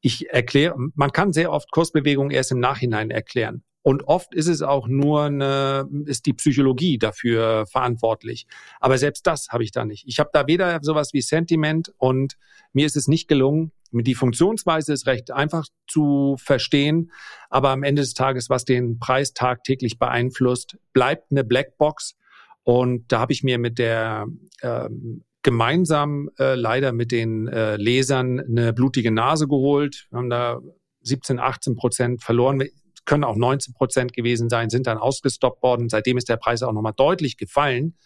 Ich 0.00 0.28
erkläre, 0.30 0.76
man 0.94 1.12
kann 1.12 1.32
sehr 1.32 1.50
oft 1.50 1.70
Kursbewegungen 1.70 2.30
erst 2.30 2.52
im 2.52 2.60
Nachhinein 2.60 3.10
erklären. 3.10 3.64
Und 3.86 4.08
oft 4.08 4.34
ist 4.34 4.48
es 4.48 4.62
auch 4.62 4.88
nur 4.88 5.26
eine, 5.26 5.88
ist 6.06 6.26
die 6.26 6.32
Psychologie 6.32 6.98
dafür 6.98 7.66
verantwortlich. 7.66 8.48
Aber 8.80 8.98
selbst 8.98 9.28
das 9.28 9.50
habe 9.50 9.62
ich 9.62 9.70
da 9.70 9.84
nicht. 9.84 10.02
Ich 10.08 10.18
habe 10.18 10.30
da 10.32 10.48
weder 10.48 10.80
sowas 10.82 11.12
wie 11.12 11.20
Sentiment 11.20 11.94
und 11.96 12.36
mir 12.72 12.84
ist 12.84 12.96
es 12.96 13.06
nicht 13.06 13.28
gelungen, 13.28 13.70
die 13.92 14.16
Funktionsweise 14.16 14.92
ist 14.92 15.06
recht 15.06 15.30
einfach 15.30 15.68
zu 15.86 16.34
verstehen, 16.36 17.12
aber 17.48 17.70
am 17.70 17.84
Ende 17.84 18.02
des 18.02 18.14
Tages, 18.14 18.50
was 18.50 18.64
den 18.64 18.98
Preis 18.98 19.34
tagtäglich 19.34 20.00
beeinflusst, 20.00 20.76
bleibt 20.92 21.30
eine 21.30 21.44
Blackbox. 21.44 22.16
Und 22.64 23.12
da 23.12 23.20
habe 23.20 23.32
ich 23.32 23.44
mir 23.44 23.60
mit 23.60 23.78
der 23.78 24.26
ähm, 24.62 25.22
gemeinsam 25.42 26.28
äh, 26.40 26.56
leider 26.56 26.90
mit 26.90 27.12
den 27.12 27.46
äh, 27.46 27.76
Lesern 27.76 28.40
eine 28.40 28.72
blutige 28.72 29.12
Nase 29.12 29.46
geholt. 29.46 30.08
Wir 30.10 30.18
haben 30.18 30.30
da 30.30 30.58
17, 31.02 31.38
18 31.38 31.76
Prozent 31.76 32.24
verloren 32.24 32.58
können 33.06 33.24
auch 33.24 33.36
19 33.36 33.74
Prozent 33.74 34.12
gewesen 34.12 34.50
sein, 34.50 34.70
sind 34.70 34.86
dann 34.86 34.98
ausgestoppt 34.98 35.62
worden. 35.62 35.88
Seitdem 35.88 36.18
ist 36.18 36.28
der 36.28 36.36
Preis 36.36 36.62
auch 36.62 36.72
nochmal 36.72 36.94
deutlich 36.94 37.36
gefallen. 37.36 37.96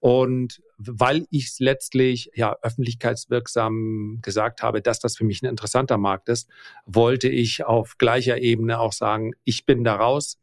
Und 0.00 0.62
weil 0.76 1.26
ich 1.30 1.46
es 1.46 1.58
letztlich 1.58 2.30
ja 2.34 2.56
öffentlichkeitswirksam 2.62 4.20
gesagt 4.22 4.62
habe, 4.62 4.80
dass 4.80 5.00
das 5.00 5.16
für 5.16 5.24
mich 5.24 5.42
ein 5.42 5.46
interessanter 5.46 5.98
Markt 5.98 6.28
ist, 6.28 6.48
wollte 6.86 7.28
ich 7.28 7.64
auf 7.64 7.98
gleicher 7.98 8.38
Ebene 8.38 8.78
auch 8.78 8.92
sagen, 8.92 9.32
ich 9.44 9.66
bin 9.66 9.82
da 9.82 9.96
raus. 9.96 10.38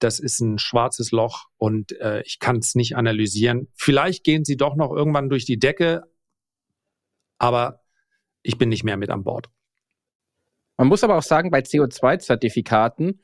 Das 0.00 0.18
ist 0.18 0.40
ein 0.40 0.58
schwarzes 0.58 1.12
Loch 1.12 1.46
und 1.56 1.92
äh, 2.00 2.22
ich 2.22 2.38
kann 2.38 2.58
es 2.58 2.74
nicht 2.74 2.96
analysieren. 2.96 3.68
Vielleicht 3.74 4.24
gehen 4.24 4.44
sie 4.44 4.56
doch 4.56 4.74
noch 4.74 4.92
irgendwann 4.92 5.28
durch 5.28 5.44
die 5.44 5.58
Decke, 5.58 6.04
aber 7.38 7.80
ich 8.42 8.58
bin 8.58 8.68
nicht 8.68 8.84
mehr 8.84 8.96
mit 8.96 9.10
an 9.10 9.24
Bord. 9.24 9.48
Man 10.78 10.86
muss 10.88 11.04
aber 11.04 11.16
auch 11.16 11.22
sagen, 11.22 11.50
bei 11.50 11.58
CO2-Zertifikaten, 11.58 13.20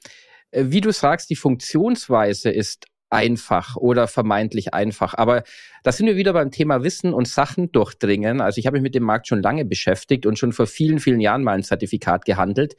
äh, 0.50 0.64
wie 0.66 0.80
du 0.80 0.92
sagst, 0.92 1.30
die 1.30 1.36
Funktionsweise 1.36 2.50
ist 2.50 2.86
einfach 3.10 3.76
oder 3.76 4.08
vermeintlich 4.08 4.74
einfach. 4.74 5.14
Aber 5.14 5.44
da 5.84 5.92
sind 5.92 6.06
wir 6.06 6.16
wieder 6.16 6.32
beim 6.32 6.50
Thema 6.50 6.82
Wissen 6.82 7.14
und 7.14 7.28
Sachen 7.28 7.70
durchdringen. 7.70 8.40
Also 8.40 8.58
ich 8.58 8.66
habe 8.66 8.74
mich 8.74 8.82
mit 8.82 8.96
dem 8.96 9.04
Markt 9.04 9.28
schon 9.28 9.40
lange 9.40 9.64
beschäftigt 9.64 10.26
und 10.26 10.36
schon 10.36 10.52
vor 10.52 10.66
vielen, 10.66 10.98
vielen 10.98 11.20
Jahren 11.20 11.44
mal 11.44 11.52
ein 11.52 11.62
Zertifikat 11.62 12.24
gehandelt. 12.24 12.74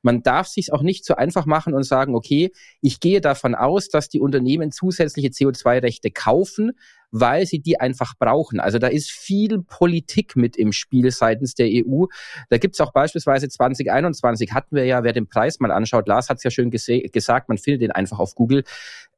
Man 0.00 0.22
darf 0.22 0.46
sich 0.46 0.72
auch 0.72 0.82
nicht 0.82 1.04
so 1.04 1.16
einfach 1.16 1.46
machen 1.46 1.74
und 1.74 1.82
sagen, 1.82 2.14
okay, 2.14 2.52
ich 2.80 3.00
gehe 3.00 3.20
davon 3.20 3.56
aus, 3.56 3.88
dass 3.88 4.08
die 4.08 4.20
Unternehmen 4.20 4.70
zusätzliche 4.70 5.28
CO2-Rechte 5.30 6.12
kaufen, 6.12 6.72
weil 7.12 7.46
sie 7.46 7.60
die 7.60 7.78
einfach 7.78 8.14
brauchen. 8.18 8.58
Also 8.58 8.78
da 8.78 8.88
ist 8.88 9.10
viel 9.10 9.62
Politik 9.62 10.34
mit 10.34 10.56
im 10.56 10.72
Spiel 10.72 11.10
seitens 11.10 11.54
der 11.54 11.68
EU. 11.70 12.06
Da 12.50 12.58
gibt's 12.58 12.80
auch 12.80 12.92
beispielsweise 12.92 13.48
2021 13.48 14.52
hatten 14.52 14.74
wir 14.74 14.84
ja, 14.84 15.04
wer 15.04 15.12
den 15.12 15.28
Preis 15.28 15.60
mal 15.60 15.70
anschaut, 15.70 16.08
Lars 16.08 16.28
hat's 16.28 16.42
ja 16.42 16.50
schön 16.50 16.70
gesagt, 16.70 17.48
man 17.48 17.58
findet 17.58 17.82
den 17.82 17.92
einfach 17.92 18.18
auf 18.18 18.34
Google. 18.34 18.64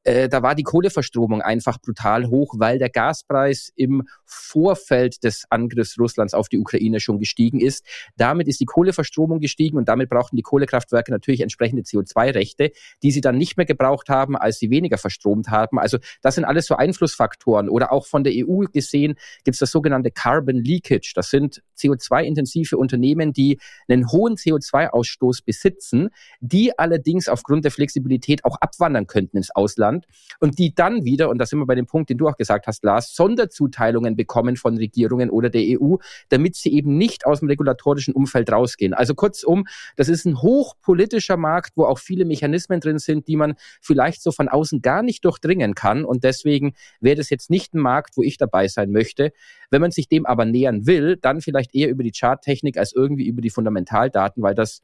Äh, 0.05 0.29
da 0.29 0.43
war 0.43 0.55
die 0.55 0.63
Kohleverstromung 0.63 1.41
einfach 1.41 1.81
brutal 1.81 2.29
hoch, 2.29 2.55
weil 2.59 2.79
der 2.79 2.91
Gaspreis 2.91 3.73
im 3.75 4.07
Vorfeld 4.27 5.25
des 5.25 5.47
Angriffs 5.49 5.99
Russlands 5.99 6.35
auf 6.35 6.49
die 6.49 6.59
Ukraine 6.59 7.01
schon 7.01 7.19
gestiegen 7.19 7.61
ist. 7.61 7.85
Damit 8.17 8.47
ist 8.47 8.61
die 8.61 8.67
Kohleverstromung 8.67 9.41
gestiegen 9.41 9.79
und 9.79 9.89
damit 9.89 10.11
brauchten 10.11 10.37
die 10.37 10.43
Kohlekraftwerke 10.43 11.11
natürlich 11.11 11.41
entsprechende 11.41 11.83
CO2-Rechte, 11.83 12.73
die 13.03 13.11
sie 13.11 13.23
dann 13.23 13.39
nicht 13.39 13.57
mehr 13.57 13.67
gebraucht 13.67 14.11
haben, 14.11 14.37
als 14.37 14.59
sie 14.59 14.71
weniger 14.71 14.99
verstromt 14.99 15.49
haben. 15.49 15.79
Also 15.79 15.99
das 16.21 16.35
sind 16.35 16.45
alles 16.45 16.67
so 16.67 16.77
Einflussfaktoren. 16.77 17.71
Oder 17.71 17.84
auch 17.93 18.07
von 18.07 18.25
der 18.25 18.33
EU 18.35 18.65
gesehen 18.73 19.15
gibt 19.45 19.55
es 19.55 19.59
das 19.59 19.71
sogenannte 19.71 20.11
Carbon 20.11 20.57
Leakage. 20.57 21.13
Das 21.15 21.31
sind 21.31 21.63
CO2-intensive 21.79 22.77
Unternehmen, 22.77 23.33
die 23.33 23.59
einen 23.89 24.11
hohen 24.11 24.37
CO2-Ausstoß 24.37 25.45
besitzen, 25.45 26.11
die 26.41 26.79
allerdings 26.79 27.29
aufgrund 27.29 27.65
der 27.65 27.73
Flexibilität 27.73 28.45
auch 28.45 28.57
abwandern 28.61 29.07
könnten 29.07 29.37
ins 29.37 29.55
Ausland 29.55 30.07
und 30.41 30.59
die 30.59 30.75
dann 30.75 31.05
wieder, 31.05 31.29
und 31.31 31.39
da 31.39 31.47
sind 31.47 31.59
wir 31.59 31.67
bei 31.67 31.75
dem 31.75 31.87
Punkt, 31.87 32.11
den 32.11 32.19
du 32.19 32.29
auch 32.29 32.37
gesagt 32.37 32.67
hast, 32.67 32.85
Lars, 32.85 33.15
Sonderzuteilungen 33.15 34.17
bekommen 34.17 34.57
von 34.57 34.77
Regierungen 34.77 35.31
oder 35.31 35.51
der 35.51 35.81
EU, 35.81 35.97
damit 36.29 36.57
sie 36.57 36.73
eben 36.73 36.97
nicht 36.97 37.27
aus 37.27 37.41
dem 37.41 37.49
regulatorischen 37.49 38.15
Umfeld 38.15 38.51
rausgehen. 38.51 38.95
Also 38.95 39.15
kurzum, 39.15 39.67
das 39.97 40.09
ist 40.09 40.25
ein 40.25 40.41
hochpolitischer 40.41 41.37
Markt, 41.37 41.73
wo 41.77 41.85
auch 41.85 41.99
viele 41.99 42.25
Mechanismen 42.25 42.81
drin 42.81 42.99
sind, 42.99 43.29
die 43.29 43.37
man 43.37 43.55
vielleicht 43.81 44.23
so 44.23 44.33
von 44.33 44.49
außen 44.49 44.83
gar 44.83 45.03
nicht 45.03 45.25
durchdringen 45.25 45.75
kann. 45.75 46.05
Und 46.05 46.25
deswegen 46.25 46.75
wäre 47.01 47.17
das 47.17 47.31
jetzt 47.31 47.51
nicht 47.51 47.74
ein 47.75 47.81
Markt, 47.81 48.17
wo 48.17 48.23
ich 48.23 48.37
dabei 48.37 48.69
sein 48.69 48.91
möchte. 48.91 49.33
Wenn 49.71 49.81
man 49.81 49.91
sich 49.91 50.09
dem 50.09 50.27
aber 50.27 50.45
nähern 50.45 50.87
will, 50.87 51.17
dann 51.17 51.41
vielleicht 51.41 51.75
eher 51.75 51.89
über 51.89 52.03
die 52.03 52.13
Charttechnik 52.13 52.79
als 52.79 52.93
irgendwie 52.93 53.27
über 53.27 53.43
die 53.43 53.51
Fundamentaldaten, 53.51 54.43
weil 54.43 54.55
das 54.55 54.83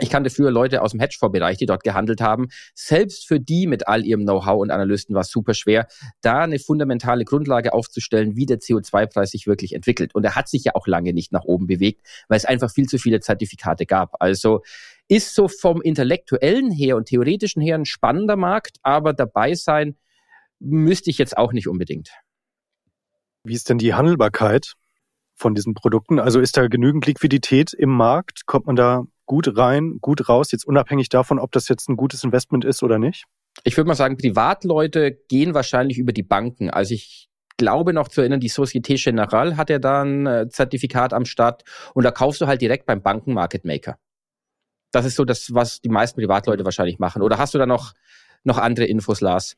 ich 0.00 0.10
kannte 0.10 0.30
früher 0.30 0.50
Leute 0.50 0.82
aus 0.82 0.92
dem 0.92 1.00
Hedgefonds-Bereich, 1.00 1.58
die 1.58 1.66
dort 1.66 1.82
gehandelt 1.82 2.20
haben. 2.20 2.48
Selbst 2.74 3.26
für 3.26 3.40
die 3.40 3.66
mit 3.66 3.88
all 3.88 4.04
ihrem 4.04 4.22
Know-how 4.22 4.60
und 4.60 4.70
Analysten 4.70 5.14
war 5.14 5.22
es 5.22 5.30
super 5.30 5.54
schwer, 5.54 5.88
da 6.20 6.40
eine 6.40 6.58
fundamentale 6.58 7.24
Grundlage 7.24 7.72
aufzustellen, 7.72 8.36
wie 8.36 8.46
der 8.46 8.58
CO2-Preis 8.58 9.30
sich 9.30 9.46
wirklich 9.46 9.74
entwickelt. 9.74 10.14
Und 10.14 10.24
er 10.24 10.36
hat 10.36 10.48
sich 10.48 10.64
ja 10.64 10.74
auch 10.74 10.86
lange 10.86 11.12
nicht 11.12 11.32
nach 11.32 11.44
oben 11.44 11.66
bewegt, 11.66 12.06
weil 12.28 12.36
es 12.36 12.44
einfach 12.44 12.70
viel 12.70 12.86
zu 12.86 12.98
viele 12.98 13.20
Zertifikate 13.20 13.86
gab. 13.86 14.16
Also 14.20 14.62
ist 15.08 15.34
so 15.34 15.48
vom 15.48 15.80
intellektuellen 15.80 16.70
her 16.70 16.96
und 16.96 17.06
theoretischen 17.06 17.62
her 17.62 17.76
ein 17.76 17.86
spannender 17.86 18.36
Markt, 18.36 18.76
aber 18.82 19.12
dabei 19.12 19.54
sein 19.54 19.96
müsste 20.60 21.10
ich 21.10 21.18
jetzt 21.18 21.36
auch 21.36 21.52
nicht 21.52 21.68
unbedingt. 21.68 22.10
Wie 23.44 23.54
ist 23.54 23.68
denn 23.68 23.78
die 23.78 23.94
Handelbarkeit 23.94 24.74
von 25.34 25.54
diesen 25.54 25.74
Produkten? 25.74 26.18
Also 26.18 26.40
ist 26.40 26.56
da 26.56 26.66
genügend 26.66 27.06
Liquidität 27.06 27.72
im 27.72 27.90
Markt? 27.90 28.46
Kommt 28.46 28.66
man 28.66 28.76
da 28.76 29.04
gut 29.26 29.56
rein, 29.56 29.98
gut 30.00 30.28
raus, 30.28 30.50
jetzt 30.52 30.66
unabhängig 30.66 31.08
davon, 31.08 31.38
ob 31.38 31.52
das 31.52 31.68
jetzt 31.68 31.88
ein 31.88 31.96
gutes 31.96 32.24
Investment 32.24 32.64
ist 32.64 32.82
oder 32.82 32.98
nicht? 32.98 33.24
Ich 33.64 33.76
würde 33.76 33.88
mal 33.88 33.94
sagen, 33.94 34.16
Privatleute 34.16 35.12
gehen 35.28 35.54
wahrscheinlich 35.54 35.98
über 35.98 36.12
die 36.12 36.22
Banken. 36.22 36.70
Also 36.70 36.94
ich 36.94 37.28
glaube 37.56 37.92
noch 37.92 38.08
zu 38.08 38.20
erinnern, 38.20 38.40
die 38.40 38.48
Societe 38.48 38.94
Generale 38.94 39.56
hat 39.56 39.68
ja 39.70 39.78
da 39.78 40.02
ein 40.02 40.26
äh, 40.26 40.48
Zertifikat 40.48 41.12
am 41.12 41.24
Start 41.24 41.64
und 41.94 42.04
da 42.04 42.10
kaufst 42.10 42.40
du 42.40 42.46
halt 42.46 42.62
direkt 42.62 42.86
beim 42.86 43.02
Banken 43.02 43.34
Market 43.34 43.64
Maker. 43.64 43.98
Das 44.92 45.04
ist 45.04 45.16
so 45.16 45.24
das, 45.24 45.52
was 45.52 45.80
die 45.80 45.90
meisten 45.90 46.18
Privatleute 46.18 46.64
wahrscheinlich 46.64 46.98
machen. 46.98 47.20
Oder 47.20 47.36
hast 47.38 47.52
du 47.54 47.58
da 47.58 47.66
noch, 47.66 47.92
noch 48.44 48.58
andere 48.58 48.86
Infos, 48.86 49.20
Lars? 49.20 49.56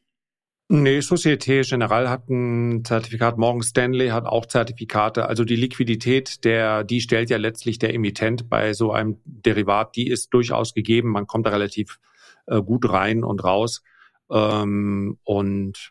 Nee, 0.73 1.01
Societe 1.01 1.63
Generale 1.63 2.09
hat 2.09 2.29
ein 2.29 2.85
Zertifikat, 2.85 3.37
Morgan 3.39 3.65
Stanley 3.65 4.11
hat 4.11 4.25
auch 4.25 4.47
Zertifikate. 4.47 5.27
Also 5.27 5.43
die 5.45 5.57
Liquidität, 5.57 6.45
der, 6.45 6.85
die 6.85 7.01
stellt 7.01 7.29
ja 7.29 7.39
letztlich 7.39 7.81
der 7.81 7.93
Emittent 7.93 8.49
bei 8.49 8.73
so 8.73 8.93
einem 8.93 9.17
Derivat, 9.25 9.97
die 9.97 10.07
ist 10.07 10.29
durchaus 10.29 10.73
gegeben. 10.73 11.09
Man 11.09 11.27
kommt 11.27 11.47
da 11.47 11.51
relativ 11.51 11.99
äh, 12.47 12.63
gut 12.63 12.89
rein 12.89 13.25
und 13.25 13.43
raus. 13.43 13.83
Ähm, 14.31 15.19
und 15.25 15.91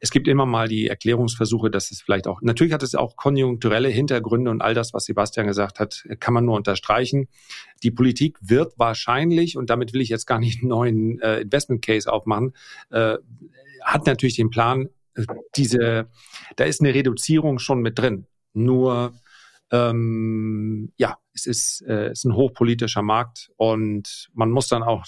es 0.00 0.10
gibt 0.10 0.28
immer 0.28 0.44
mal 0.44 0.68
die 0.68 0.86
Erklärungsversuche, 0.86 1.70
dass 1.70 1.90
es 1.90 2.02
vielleicht 2.02 2.26
auch, 2.26 2.42
natürlich 2.42 2.74
hat 2.74 2.82
es 2.82 2.94
auch 2.94 3.16
konjunkturelle 3.16 3.88
Hintergründe 3.88 4.50
und 4.50 4.60
all 4.60 4.74
das, 4.74 4.92
was 4.92 5.06
Sebastian 5.06 5.46
gesagt 5.46 5.80
hat, 5.80 6.04
kann 6.20 6.34
man 6.34 6.44
nur 6.44 6.56
unterstreichen. 6.56 7.28
Die 7.82 7.90
Politik 7.90 8.36
wird 8.42 8.74
wahrscheinlich, 8.76 9.56
und 9.56 9.70
damit 9.70 9.94
will 9.94 10.02
ich 10.02 10.10
jetzt 10.10 10.26
gar 10.26 10.40
nicht 10.40 10.60
einen 10.60 10.68
neuen 10.68 11.20
äh, 11.20 11.40
Investment 11.40 11.82
Case 11.82 12.12
aufmachen, 12.12 12.52
äh, 12.90 13.16
hat 13.84 14.06
natürlich 14.06 14.36
den 14.36 14.50
Plan, 14.50 14.88
äh, 15.14 15.26
diese, 15.56 16.10
da 16.56 16.64
ist 16.64 16.80
eine 16.80 16.94
Reduzierung 16.94 17.58
schon 17.58 17.80
mit 17.80 17.98
drin. 17.98 18.26
Nur 18.52 19.14
ähm, 19.70 20.92
ja, 20.96 21.18
es 21.34 21.46
ist, 21.46 21.82
äh, 21.86 22.12
ist 22.12 22.24
ein 22.24 22.34
hochpolitischer 22.34 23.02
Markt 23.02 23.50
und 23.56 24.28
man 24.32 24.50
muss 24.50 24.68
dann 24.68 24.82
auch, 24.82 25.04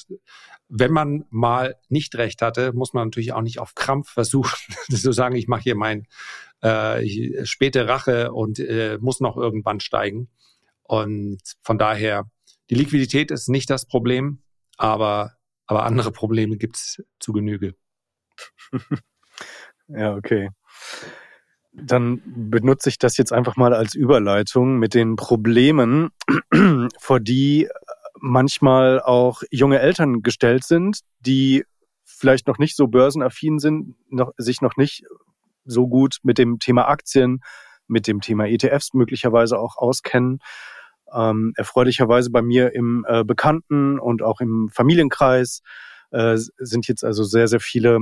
wenn 0.68 0.92
man 0.92 1.24
mal 1.30 1.76
nicht 1.88 2.16
recht 2.16 2.42
hatte, 2.42 2.72
muss 2.72 2.92
man 2.92 3.06
natürlich 3.06 3.32
auch 3.32 3.42
nicht 3.42 3.60
auf 3.60 3.74
Krampf 3.74 4.10
versuchen, 4.10 4.56
zu 4.90 5.12
sagen, 5.12 5.36
ich 5.36 5.46
mache 5.46 5.62
hier 5.62 5.76
mein 5.76 6.06
äh, 6.62 7.44
späte 7.44 7.86
Rache 7.86 8.32
und 8.32 8.58
äh, 8.58 8.98
muss 9.00 9.20
noch 9.20 9.36
irgendwann 9.36 9.80
steigen. 9.80 10.28
Und 10.82 11.40
von 11.62 11.78
daher, 11.78 12.24
die 12.70 12.74
Liquidität 12.74 13.30
ist 13.30 13.48
nicht 13.48 13.70
das 13.70 13.86
Problem, 13.86 14.42
aber, 14.76 15.34
aber 15.66 15.84
andere 15.84 16.12
Probleme 16.12 16.56
gibt 16.56 16.76
es 16.76 17.04
zu 17.20 17.32
Genüge. 17.32 17.74
ja, 19.88 20.14
okay 20.14 20.50
dann 21.76 22.22
benutze 22.24 22.88
ich 22.88 22.98
das 22.98 23.16
jetzt 23.16 23.32
einfach 23.32 23.56
mal 23.56 23.74
als 23.74 23.94
Überleitung 23.94 24.78
mit 24.78 24.94
den 24.94 25.16
Problemen, 25.16 26.10
vor 26.98 27.20
die 27.20 27.68
manchmal 28.18 29.00
auch 29.00 29.42
junge 29.50 29.78
Eltern 29.78 30.22
gestellt 30.22 30.64
sind, 30.64 31.00
die 31.20 31.64
vielleicht 32.04 32.46
noch 32.46 32.58
nicht 32.58 32.76
so 32.76 32.86
börsenaffin 32.88 33.58
sind, 33.58 33.94
noch, 34.08 34.32
sich 34.38 34.62
noch 34.62 34.76
nicht 34.76 35.04
so 35.64 35.86
gut 35.86 36.18
mit 36.22 36.38
dem 36.38 36.58
Thema 36.58 36.88
Aktien, 36.88 37.40
mit 37.86 38.06
dem 38.06 38.20
Thema 38.20 38.46
ETFs 38.46 38.94
möglicherweise 38.94 39.58
auch 39.58 39.76
auskennen. 39.76 40.38
Ähm, 41.12 41.52
erfreulicherweise 41.56 42.30
bei 42.30 42.42
mir 42.42 42.74
im 42.74 43.04
äh, 43.06 43.22
Bekannten 43.22 43.98
und 43.98 44.22
auch 44.22 44.40
im 44.40 44.70
Familienkreis 44.72 45.60
äh, 46.10 46.36
sind 46.36 46.88
jetzt 46.88 47.04
also 47.04 47.22
sehr, 47.22 47.48
sehr 47.48 47.60
viele 47.60 47.98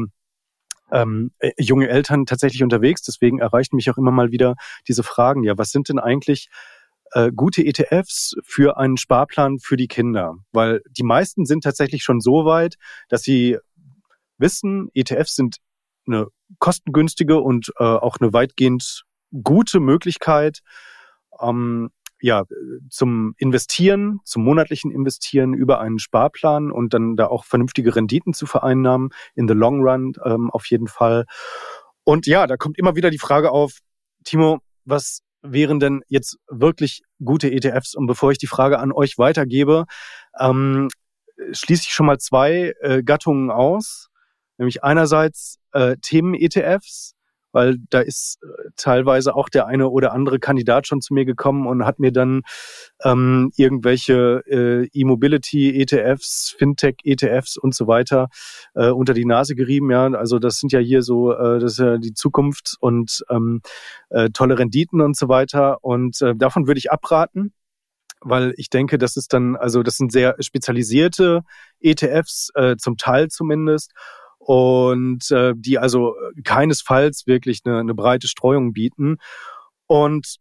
ähm, 0.94 1.32
äh, 1.40 1.50
junge 1.58 1.88
Eltern 1.88 2.24
tatsächlich 2.24 2.62
unterwegs. 2.62 3.02
Deswegen 3.02 3.40
erreichen 3.40 3.76
mich 3.76 3.90
auch 3.90 3.98
immer 3.98 4.12
mal 4.12 4.30
wieder 4.30 4.54
diese 4.88 5.02
Fragen. 5.02 5.42
Ja, 5.42 5.58
was 5.58 5.70
sind 5.70 5.88
denn 5.88 5.98
eigentlich 5.98 6.48
äh, 7.12 7.32
gute 7.32 7.64
ETFs 7.64 8.34
für 8.44 8.78
einen 8.78 8.96
Sparplan 8.96 9.58
für 9.58 9.76
die 9.76 9.88
Kinder? 9.88 10.36
Weil 10.52 10.82
die 10.88 11.02
meisten 11.02 11.44
sind 11.44 11.64
tatsächlich 11.64 12.04
schon 12.04 12.20
so 12.20 12.44
weit, 12.44 12.76
dass 13.08 13.22
sie 13.22 13.58
wissen, 14.38 14.88
ETFs 14.94 15.34
sind 15.34 15.56
eine 16.06 16.28
kostengünstige 16.60 17.40
und 17.40 17.72
äh, 17.78 17.84
auch 17.84 18.18
eine 18.20 18.32
weitgehend 18.32 19.04
gute 19.42 19.80
Möglichkeit, 19.80 20.60
ähm, 21.40 21.90
ja, 22.24 22.44
zum 22.88 23.34
Investieren, 23.36 24.20
zum 24.24 24.44
monatlichen 24.44 24.90
Investieren 24.90 25.52
über 25.52 25.80
einen 25.80 25.98
Sparplan 25.98 26.72
und 26.72 26.94
dann 26.94 27.16
da 27.16 27.26
auch 27.26 27.44
vernünftige 27.44 27.94
Renditen 27.94 28.32
zu 28.32 28.46
vereinnahmen, 28.46 29.10
in 29.34 29.46
the 29.46 29.52
long 29.52 29.82
run 29.82 30.14
ähm, 30.24 30.50
auf 30.50 30.64
jeden 30.70 30.86
Fall. 30.86 31.26
Und 32.02 32.26
ja, 32.26 32.46
da 32.46 32.56
kommt 32.56 32.78
immer 32.78 32.96
wieder 32.96 33.10
die 33.10 33.18
Frage 33.18 33.50
auf, 33.50 33.80
Timo, 34.24 34.60
was 34.86 35.20
wären 35.42 35.80
denn 35.80 36.00
jetzt 36.08 36.38
wirklich 36.48 37.02
gute 37.22 37.52
ETFs? 37.52 37.94
Und 37.94 38.06
bevor 38.06 38.32
ich 38.32 38.38
die 38.38 38.46
Frage 38.46 38.78
an 38.78 38.90
euch 38.90 39.18
weitergebe, 39.18 39.84
ähm, 40.40 40.88
schließe 41.52 41.82
ich 41.82 41.92
schon 41.92 42.06
mal 42.06 42.18
zwei 42.18 42.72
äh, 42.80 43.02
Gattungen 43.02 43.50
aus, 43.50 44.08
nämlich 44.56 44.82
einerseits 44.82 45.58
äh, 45.72 45.98
Themen-ETFs, 46.00 47.16
weil 47.54 47.76
da 47.88 48.00
ist 48.00 48.38
äh, 48.42 48.70
teilweise 48.76 49.34
auch 49.34 49.48
der 49.48 49.66
eine 49.66 49.88
oder 49.88 50.12
andere 50.12 50.38
Kandidat 50.38 50.86
schon 50.86 51.00
zu 51.00 51.14
mir 51.14 51.24
gekommen 51.24 51.66
und 51.66 51.86
hat 51.86 52.00
mir 52.00 52.12
dann 52.12 52.42
ähm, 53.02 53.52
irgendwelche 53.56 54.42
äh, 54.46 54.88
E-Mobility-ETFs, 54.92 56.54
Fintech-ETFs 56.58 57.56
und 57.56 57.74
so 57.74 57.86
weiter 57.86 58.28
äh, 58.74 58.90
unter 58.90 59.14
die 59.14 59.24
Nase 59.24 59.54
gerieben. 59.54 59.90
Ja, 59.90 60.06
also 60.08 60.38
das 60.38 60.58
sind 60.58 60.72
ja 60.72 60.80
hier 60.80 61.02
so, 61.02 61.32
äh, 61.32 61.60
das 61.60 61.72
ist 61.72 61.78
ja 61.78 61.96
die 61.98 62.12
Zukunft 62.12 62.76
und 62.80 63.24
ähm, 63.30 63.62
äh, 64.10 64.30
tolle 64.30 64.58
Renditen 64.58 65.00
und 65.00 65.16
so 65.16 65.28
weiter. 65.28 65.78
Und 65.82 66.20
äh, 66.20 66.34
davon 66.34 66.66
würde 66.66 66.78
ich 66.78 66.90
abraten 66.90 67.52
weil 68.26 68.54
ich 68.56 68.70
denke, 68.70 68.96
das 68.96 69.16
ist 69.16 69.34
dann, 69.34 69.54
also 69.54 69.82
das 69.82 69.96
sind 69.96 70.10
sehr 70.10 70.36
spezialisierte 70.40 71.42
ETFs, 71.80 72.50
äh, 72.54 72.76
zum 72.76 72.96
Teil 72.96 73.28
zumindest 73.28 73.92
und 74.46 75.30
äh, 75.30 75.54
die 75.56 75.78
also 75.78 76.14
keinesfalls 76.44 77.26
wirklich 77.26 77.60
eine, 77.64 77.78
eine 77.78 77.94
breite 77.94 78.28
Streuung 78.28 78.72
bieten. 78.72 79.16
Und 79.86 80.36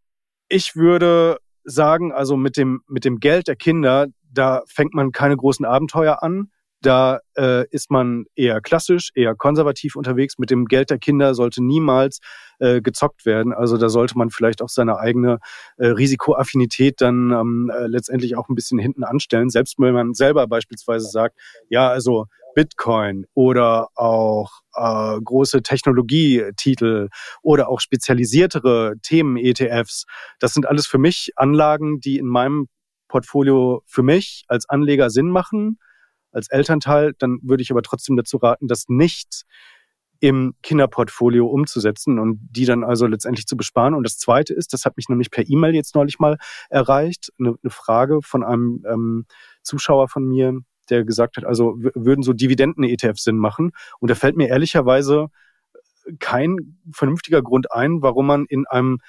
ich 0.49 0.75
würde 0.75 1.37
sagen, 1.63 2.11
also 2.11 2.35
mit 2.35 2.57
dem, 2.57 2.81
mit 2.87 3.05
dem 3.05 3.19
Geld 3.19 3.47
der 3.47 3.55
Kinder, 3.55 4.07
da 4.21 4.63
fängt 4.67 4.93
man 4.93 5.11
keine 5.11 5.37
großen 5.37 5.65
Abenteuer 5.65 6.21
an. 6.21 6.51
Da 6.83 7.21
äh, 7.37 7.65
ist 7.69 7.89
man 7.89 8.25
eher 8.35 8.59
klassisch, 8.59 9.11
eher 9.15 9.35
konservativ 9.35 9.95
unterwegs. 9.95 10.37
Mit 10.37 10.51
dem 10.51 10.65
Geld 10.65 10.89
der 10.89 10.99
Kinder 10.99 11.33
sollte 11.33 11.63
niemals 11.63 12.19
äh, 12.59 12.81
gezockt 12.81 13.25
werden. 13.25 13.53
Also 13.53 13.77
da 13.77 13.87
sollte 13.87 14.17
man 14.17 14.29
vielleicht 14.29 14.61
auch 14.61 14.67
seine 14.67 14.97
eigene 14.97 15.39
äh, 15.77 15.87
Risikoaffinität 15.87 16.99
dann 16.99 17.31
ähm, 17.31 17.71
äh, 17.73 17.87
letztendlich 17.87 18.35
auch 18.35 18.49
ein 18.49 18.55
bisschen 18.55 18.79
hinten 18.79 19.05
anstellen. 19.05 19.49
Selbst 19.49 19.75
wenn 19.79 19.93
man 19.93 20.13
selber 20.13 20.45
beispielsweise 20.45 21.07
sagt, 21.07 21.39
ja, 21.69 21.87
also 21.87 22.25
Bitcoin 22.53 23.25
oder 23.33 23.87
auch 23.95 24.51
äh, 24.75 25.17
große 25.23 25.63
Technologietitel 25.63 27.07
oder 27.41 27.69
auch 27.69 27.79
spezialisiertere 27.79 28.95
Themen-ETFs. 29.01 30.05
Das 30.39 30.53
sind 30.53 30.67
alles 30.67 30.85
für 30.85 30.97
mich 30.97 31.31
Anlagen, 31.37 32.01
die 32.01 32.17
in 32.17 32.27
meinem 32.27 32.67
Portfolio 33.07 33.83
für 33.85 34.03
mich 34.03 34.43
als 34.49 34.67
Anleger 34.67 35.09
Sinn 35.09 35.29
machen, 35.29 35.79
als 36.33 36.49
Elternteil. 36.49 37.13
Dann 37.17 37.39
würde 37.41 37.63
ich 37.63 37.71
aber 37.71 37.81
trotzdem 37.81 38.15
dazu 38.15 38.37
raten, 38.37 38.67
das 38.67 38.85
nicht 38.87 39.43
im 40.19 40.55
Kinderportfolio 40.63 41.45
umzusetzen 41.45 42.17
und 42.17 42.39
die 42.49 42.65
dann 42.65 42.85
also 42.85 43.07
letztendlich 43.07 43.45
zu 43.45 43.57
besparen. 43.57 43.93
Und 43.93 44.03
das 44.03 44.17
Zweite 44.17 44.53
ist, 44.53 44.71
das 44.71 44.85
hat 44.85 44.95
mich 44.95 45.09
nämlich 45.09 45.31
per 45.31 45.49
E-Mail 45.49 45.75
jetzt 45.75 45.95
neulich 45.95 46.17
mal 46.17 46.37
erreicht, 46.69 47.33
eine, 47.39 47.55
eine 47.61 47.69
Frage 47.69 48.21
von 48.21 48.41
einem 48.41 48.85
ähm, 48.89 49.25
Zuschauer 49.63 50.07
von 50.07 50.25
mir, 50.25 50.59
der 50.89 51.03
gesagt 51.03 51.35
hat, 51.35 51.43
also 51.43 51.75
würden 51.77 52.23
so 52.23 52.31
Dividenden-ETFs 52.31 53.23
Sinn 53.23 53.37
machen. 53.37 53.71
Und 53.99 54.11
da 54.11 54.15
fällt 54.15 54.37
mir 54.37 54.47
ehrlicherweise 54.47 55.27
kein 56.19 56.77
vernünftiger 56.93 57.41
Grund 57.41 57.73
ein, 57.73 58.01
warum 58.01 58.27
man 58.27 58.45
in 58.45 58.65
einem 58.67 58.99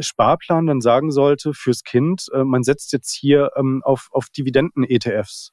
Sparplan 0.00 0.66
dann 0.66 0.80
sagen 0.80 1.10
sollte 1.10 1.54
fürs 1.54 1.84
Kind, 1.84 2.26
äh, 2.32 2.44
man 2.44 2.62
setzt 2.62 2.92
jetzt 2.92 3.12
hier 3.12 3.50
ähm, 3.56 3.82
auf, 3.84 4.08
auf 4.10 4.30
Dividenden-ETFs. 4.30 5.52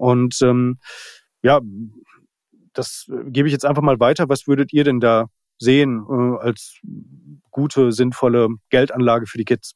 Und 0.00 0.40
ähm, 0.40 0.78
ja, 1.42 1.60
das 2.72 3.06
gebe 3.26 3.48
ich 3.48 3.52
jetzt 3.52 3.66
einfach 3.66 3.82
mal 3.82 4.00
weiter. 4.00 4.28
Was 4.28 4.46
würdet 4.46 4.72
ihr 4.72 4.84
denn 4.84 4.98
da 4.98 5.26
sehen 5.58 6.04
äh, 6.08 6.42
als 6.42 6.78
gute, 7.50 7.92
sinnvolle 7.92 8.48
Geldanlage 8.70 9.26
für 9.26 9.36
die 9.36 9.44
Kids? 9.44 9.74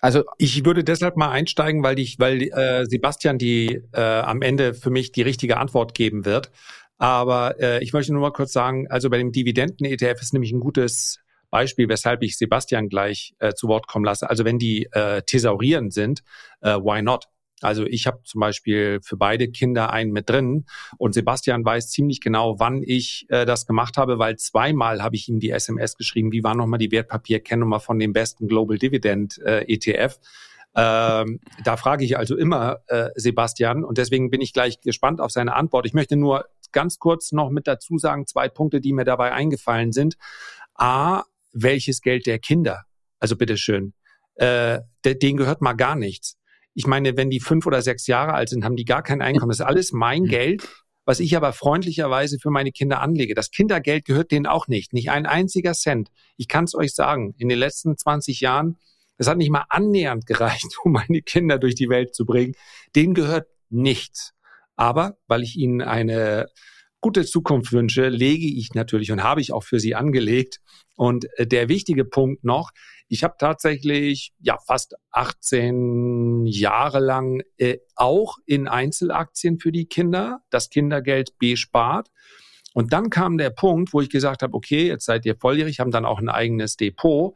Also 0.00 0.22
ich 0.38 0.64
würde 0.64 0.84
deshalb 0.84 1.16
mal 1.16 1.30
einsteigen, 1.30 1.82
weil 1.82 1.98
ich, 1.98 2.18
weil 2.18 2.42
äh, 2.42 2.86
Sebastian 2.86 3.36
die 3.36 3.82
äh, 3.92 4.00
am 4.00 4.42
Ende 4.42 4.72
für 4.72 4.90
mich 4.90 5.12
die 5.12 5.22
richtige 5.22 5.58
Antwort 5.58 5.94
geben 5.94 6.24
wird. 6.24 6.50
Aber 6.96 7.60
äh, 7.60 7.82
ich 7.82 7.92
möchte 7.92 8.12
nur 8.12 8.22
mal 8.22 8.32
kurz 8.32 8.52
sagen, 8.52 8.86
also 8.88 9.10
bei 9.10 9.18
dem 9.18 9.32
Dividenden-ETF 9.32 10.20
ist 10.20 10.32
nämlich 10.32 10.52
ein 10.52 10.60
gutes 10.60 11.18
Beispiel, 11.50 11.88
weshalb 11.88 12.22
ich 12.22 12.38
Sebastian 12.38 12.88
gleich 12.88 13.34
äh, 13.38 13.52
zu 13.52 13.68
Wort 13.68 13.86
kommen 13.86 14.04
lasse. 14.04 14.30
Also 14.30 14.44
wenn 14.44 14.58
die 14.58 14.88
äh, 14.92 15.22
thesaurierend 15.22 15.92
sind, 15.92 16.22
äh, 16.60 16.76
why 16.76 17.02
not? 17.02 17.26
Also 17.62 17.84
ich 17.84 18.06
habe 18.06 18.22
zum 18.24 18.40
Beispiel 18.40 19.00
für 19.02 19.16
beide 19.16 19.48
Kinder 19.48 19.90
einen 19.90 20.12
mit 20.12 20.28
drin 20.30 20.66
und 20.96 21.14
Sebastian 21.14 21.64
weiß 21.64 21.90
ziemlich 21.90 22.20
genau, 22.20 22.58
wann 22.58 22.82
ich 22.84 23.26
äh, 23.28 23.46
das 23.46 23.66
gemacht 23.66 23.96
habe, 23.96 24.18
weil 24.18 24.36
zweimal 24.36 25.02
habe 25.02 25.16
ich 25.16 25.28
ihm 25.28 25.40
die 25.40 25.50
SMS 25.50 25.96
geschrieben, 25.96 26.32
wie 26.32 26.44
war 26.44 26.54
nochmal 26.54 26.78
die 26.78 26.90
Wertpapierkennnummer 26.90 27.80
von 27.80 27.98
dem 27.98 28.12
besten 28.12 28.46
Global 28.48 28.78
Dividend 28.78 29.38
äh, 29.38 29.64
ETF. 29.72 30.18
Ähm, 30.76 31.40
da 31.64 31.76
frage 31.76 32.04
ich 32.04 32.16
also 32.16 32.36
immer 32.36 32.78
äh, 32.86 33.08
Sebastian 33.16 33.84
und 33.84 33.98
deswegen 33.98 34.30
bin 34.30 34.40
ich 34.40 34.52
gleich 34.52 34.80
gespannt 34.80 35.20
auf 35.20 35.32
seine 35.32 35.56
Antwort. 35.56 35.86
Ich 35.86 35.94
möchte 35.94 36.14
nur 36.16 36.44
ganz 36.70 36.98
kurz 36.98 37.32
noch 37.32 37.50
mit 37.50 37.66
dazu 37.66 37.98
sagen, 37.98 38.26
zwei 38.26 38.48
Punkte, 38.48 38.80
die 38.80 38.92
mir 38.92 39.04
dabei 39.04 39.32
eingefallen 39.32 39.92
sind. 39.92 40.16
A, 40.74 41.24
welches 41.52 42.02
Geld 42.02 42.26
der 42.26 42.38
Kinder? 42.38 42.84
Also 43.18 43.36
bitteschön. 43.36 43.94
Äh, 44.36 44.80
denen 45.04 45.36
gehört 45.36 45.62
mal 45.62 45.72
gar 45.72 45.96
nichts. 45.96 46.37
Ich 46.78 46.86
meine, 46.86 47.16
wenn 47.16 47.28
die 47.28 47.40
fünf 47.40 47.66
oder 47.66 47.82
sechs 47.82 48.06
Jahre 48.06 48.34
alt 48.34 48.50
sind, 48.50 48.64
haben 48.64 48.76
die 48.76 48.84
gar 48.84 49.02
kein 49.02 49.20
Einkommen. 49.20 49.48
Das 49.48 49.58
ist 49.58 49.66
alles 49.66 49.90
mein 49.90 50.22
mhm. 50.22 50.28
Geld, 50.28 50.68
was 51.04 51.18
ich 51.18 51.36
aber 51.36 51.52
freundlicherweise 51.52 52.38
für 52.38 52.50
meine 52.50 52.70
Kinder 52.70 53.00
anlege. 53.02 53.34
Das 53.34 53.50
Kindergeld 53.50 54.04
gehört 54.04 54.30
denen 54.30 54.46
auch 54.46 54.68
nicht. 54.68 54.92
Nicht 54.92 55.10
ein 55.10 55.26
einziger 55.26 55.72
Cent. 55.72 56.10
Ich 56.36 56.46
kann 56.46 56.66
es 56.66 56.76
euch 56.76 56.94
sagen, 56.94 57.34
in 57.36 57.48
den 57.48 57.58
letzten 57.58 57.98
20 57.98 58.40
Jahren, 58.40 58.76
das 59.16 59.26
hat 59.26 59.38
nicht 59.38 59.50
mal 59.50 59.64
annähernd 59.70 60.24
gereicht, 60.24 60.76
um 60.84 60.92
meine 60.92 61.20
Kinder 61.20 61.58
durch 61.58 61.74
die 61.74 61.88
Welt 61.88 62.14
zu 62.14 62.24
bringen. 62.24 62.54
Denen 62.94 63.14
gehört 63.14 63.48
nichts. 63.70 64.34
Aber 64.76 65.16
weil 65.26 65.42
ich 65.42 65.56
ihnen 65.56 65.82
eine 65.82 66.46
gute 67.00 67.24
Zukunftswünsche 67.24 68.08
lege 68.08 68.46
ich 68.46 68.74
natürlich 68.74 69.10
und 69.10 69.24
habe 69.24 69.40
ich 69.40 69.52
auch 69.52 69.64
für 69.64 69.80
Sie 69.80 69.96
angelegt. 69.96 70.60
Und 70.94 71.26
äh, 71.38 71.46
der 71.48 71.68
wichtige 71.68 72.04
Punkt 72.04 72.44
noch, 72.44 72.70
ich 73.08 73.24
habe 73.24 73.34
tatsächlich 73.38 74.32
ja 74.38 74.58
fast 74.66 74.94
18 75.12 76.44
Jahre 76.46 77.00
lang 77.00 77.42
äh, 77.56 77.78
auch 77.96 78.36
in 78.44 78.68
Einzelaktien 78.68 79.58
für 79.58 79.72
die 79.72 79.86
Kinder 79.86 80.40
das 80.50 80.68
Kindergeld 80.68 81.38
bespart. 81.38 82.08
Und 82.74 82.92
dann 82.92 83.10
kam 83.10 83.38
der 83.38 83.50
Punkt, 83.50 83.92
wo 83.92 84.00
ich 84.00 84.10
gesagt 84.10 84.42
habe, 84.42 84.54
okay, 84.54 84.86
jetzt 84.86 85.06
seid 85.06 85.24
ihr 85.24 85.36
volljährig, 85.36 85.80
haben 85.80 85.90
dann 85.90 86.04
auch 86.04 86.18
ein 86.18 86.28
eigenes 86.28 86.76
Depot, 86.76 87.34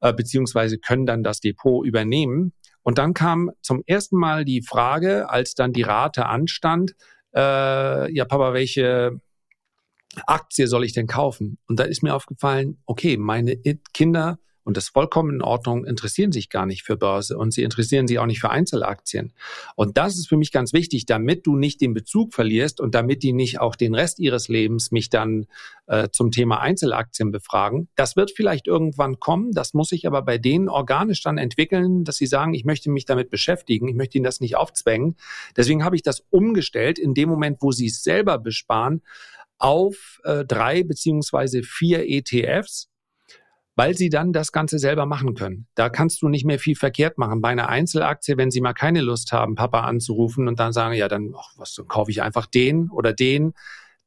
äh, 0.00 0.12
beziehungsweise 0.12 0.78
können 0.78 1.04
dann 1.04 1.24
das 1.24 1.40
Depot 1.40 1.84
übernehmen. 1.84 2.52
Und 2.82 2.98
dann 2.98 3.12
kam 3.12 3.50
zum 3.60 3.82
ersten 3.86 4.16
Mal 4.16 4.44
die 4.44 4.62
Frage, 4.62 5.28
als 5.28 5.54
dann 5.54 5.72
die 5.72 5.82
Rate 5.82 6.26
anstand, 6.26 6.94
äh, 7.34 8.10
ja, 8.12 8.24
Papa, 8.24 8.54
welche 8.54 9.20
Aktie 10.26 10.68
soll 10.68 10.84
ich 10.84 10.92
denn 10.92 11.06
kaufen? 11.06 11.58
Und 11.66 11.80
da 11.80 11.84
ist 11.84 12.02
mir 12.02 12.14
aufgefallen, 12.14 12.80
okay, 12.86 13.16
meine 13.16 13.56
Kinder 13.92 14.38
und 14.68 14.76
das 14.76 14.90
vollkommen 14.90 15.36
in 15.36 15.40
Ordnung, 15.40 15.86
interessieren 15.86 16.30
sich 16.30 16.50
gar 16.50 16.66
nicht 16.66 16.82
für 16.82 16.98
Börse 16.98 17.38
und 17.38 17.54
sie 17.54 17.62
interessieren 17.62 18.06
sich 18.06 18.18
auch 18.18 18.26
nicht 18.26 18.40
für 18.40 18.50
Einzelaktien. 18.50 19.32
Und 19.76 19.96
das 19.96 20.18
ist 20.18 20.28
für 20.28 20.36
mich 20.36 20.52
ganz 20.52 20.74
wichtig, 20.74 21.06
damit 21.06 21.46
du 21.46 21.56
nicht 21.56 21.80
den 21.80 21.94
Bezug 21.94 22.34
verlierst 22.34 22.78
und 22.78 22.94
damit 22.94 23.22
die 23.22 23.32
nicht 23.32 23.60
auch 23.60 23.76
den 23.76 23.94
Rest 23.94 24.18
ihres 24.18 24.48
Lebens 24.48 24.90
mich 24.90 25.08
dann 25.08 25.46
äh, 25.86 26.10
zum 26.12 26.32
Thema 26.32 26.60
Einzelaktien 26.60 27.30
befragen. 27.30 27.88
Das 27.96 28.14
wird 28.14 28.30
vielleicht 28.30 28.66
irgendwann 28.66 29.18
kommen, 29.18 29.52
das 29.52 29.72
muss 29.72 29.88
sich 29.88 30.06
aber 30.06 30.20
bei 30.20 30.36
denen 30.36 30.68
organisch 30.68 31.22
dann 31.22 31.38
entwickeln, 31.38 32.04
dass 32.04 32.18
sie 32.18 32.26
sagen, 32.26 32.52
ich 32.52 32.66
möchte 32.66 32.90
mich 32.90 33.06
damit 33.06 33.30
beschäftigen, 33.30 33.88
ich 33.88 33.96
möchte 33.96 34.18
ihnen 34.18 34.24
das 34.24 34.40
nicht 34.40 34.56
aufzwängen. 34.56 35.16
Deswegen 35.56 35.82
habe 35.82 35.96
ich 35.96 36.02
das 36.02 36.26
umgestellt 36.28 36.98
in 36.98 37.14
dem 37.14 37.30
Moment, 37.30 37.62
wo 37.62 37.72
sie 37.72 37.86
es 37.86 38.02
selber 38.02 38.36
besparen, 38.36 39.00
auf 39.56 40.20
äh, 40.24 40.44
drei 40.44 40.82
beziehungsweise 40.82 41.62
vier 41.62 42.06
ETFs 42.06 42.90
weil 43.78 43.96
sie 43.96 44.10
dann 44.10 44.32
das 44.32 44.50
Ganze 44.50 44.80
selber 44.80 45.06
machen 45.06 45.34
können. 45.34 45.68
Da 45.76 45.88
kannst 45.88 46.20
du 46.20 46.28
nicht 46.28 46.44
mehr 46.44 46.58
viel 46.58 46.74
verkehrt 46.74 47.16
machen. 47.16 47.40
Bei 47.40 47.50
einer 47.50 47.68
Einzelaktie, 47.68 48.36
wenn 48.36 48.50
sie 48.50 48.60
mal 48.60 48.72
keine 48.72 49.02
Lust 49.02 49.30
haben, 49.30 49.54
Papa 49.54 49.82
anzurufen 49.82 50.48
und 50.48 50.58
dann 50.58 50.72
sagen, 50.72 50.96
ja, 50.96 51.06
dann 51.06 51.32
ach, 51.38 51.52
was, 51.56 51.74
dann 51.74 51.86
kaufe 51.86 52.10
ich 52.10 52.20
einfach 52.20 52.46
den 52.46 52.90
oder 52.90 53.12
den, 53.12 53.54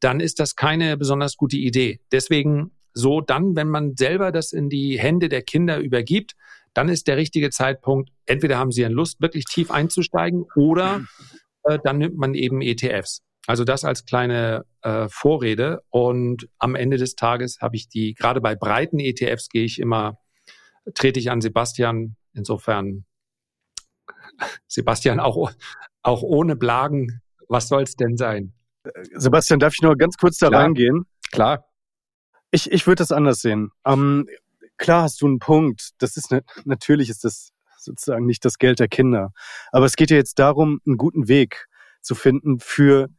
dann 0.02 0.20
ist 0.20 0.42
das 0.42 0.58
keine 0.58 0.98
besonders 0.98 1.38
gute 1.38 1.56
Idee. 1.56 2.02
Deswegen 2.12 2.72
so 2.94 3.22
dann, 3.22 3.56
wenn 3.56 3.70
man 3.70 3.96
selber 3.96 4.34
das 4.34 4.52
in 4.52 4.68
die 4.68 5.00
Hände 5.00 5.30
der 5.30 5.42
Kinder 5.42 5.80
übergibt, 5.80 6.34
dann 6.74 6.90
ist 6.90 7.08
der 7.08 7.16
richtige 7.16 7.50
Zeitpunkt, 7.50 8.10
entweder 8.26 8.58
haben 8.58 8.74
sie 8.74 8.84
eine 8.84 8.94
Lust, 8.94 9.22
wirklich 9.22 9.46
tief 9.46 9.72
einzusteigen 9.72 10.48
oder 10.54 11.06
äh, 11.64 11.80
dann 11.82 11.98
nimmt 11.98 12.18
man 12.18 12.34
eben 12.34 12.62
ETFs. 12.62 13.22
Also 13.48 13.64
das 13.64 13.84
als 13.84 14.06
kleine 14.06 14.66
äh, 14.82 15.08
Vorrede. 15.10 15.82
Und 15.90 16.48
am 16.60 16.76
Ende 16.76 16.98
des 16.98 17.16
Tages 17.16 17.60
habe 17.62 17.76
ich 17.76 17.90
die, 17.90 18.14
gerade 18.14 18.42
bei 18.42 18.56
breiten 18.56 19.00
ETFs 19.00 19.50
gehe 19.50 19.66
ich 19.66 19.80
immer, 19.80 20.18
trete 20.94 21.20
ich 21.20 21.32
an 21.32 21.42
Sebastian. 21.42 22.16
Insofern, 22.34 23.06
Sebastian, 24.68 25.20
auch, 25.20 25.52
auch 26.02 26.22
ohne 26.22 26.56
Blagen, 26.56 27.22
was 27.48 27.68
soll 27.68 27.84
es 27.84 27.96
denn 27.96 28.16
sein? 28.16 28.54
Sebastian, 29.14 29.60
darf 29.60 29.74
ich 29.76 29.82
nur 29.82 29.98
ganz 29.98 30.18
kurz 30.18 30.38
da 30.38 30.48
Klar. 30.48 30.62
reingehen? 30.64 31.06
Klar. 31.32 31.66
Ich, 32.52 32.72
ich 32.72 32.88
würde 32.88 33.02
das 33.02 33.12
anders 33.12 33.40
sehen. 33.40 33.72
Ähm, 33.86 34.28
klar 34.78 35.04
hast 35.04 35.22
du 35.22 35.28
einen 35.28 35.40
Punkt. 35.40 35.92
Das 36.00 36.18
ist 36.18 36.32
ne, 36.32 36.44
natürlich 36.66 37.10
ist 37.10 37.24
das 37.24 37.52
sozusagen 37.78 38.26
nicht 38.26 38.46
das 38.46 38.58
Geld 38.58 38.80
der 38.80 38.88
Kinder. 38.88 39.32
Aber 39.72 39.86
es 39.86 39.96
geht 39.96 40.12
ja 40.12 40.18
jetzt 40.18 40.40
darum, 40.40 40.80
einen 40.86 40.98
guten 40.98 41.28
Weg 41.28 41.68
zu 42.02 42.16
finden 42.16 42.60
für 42.60 43.10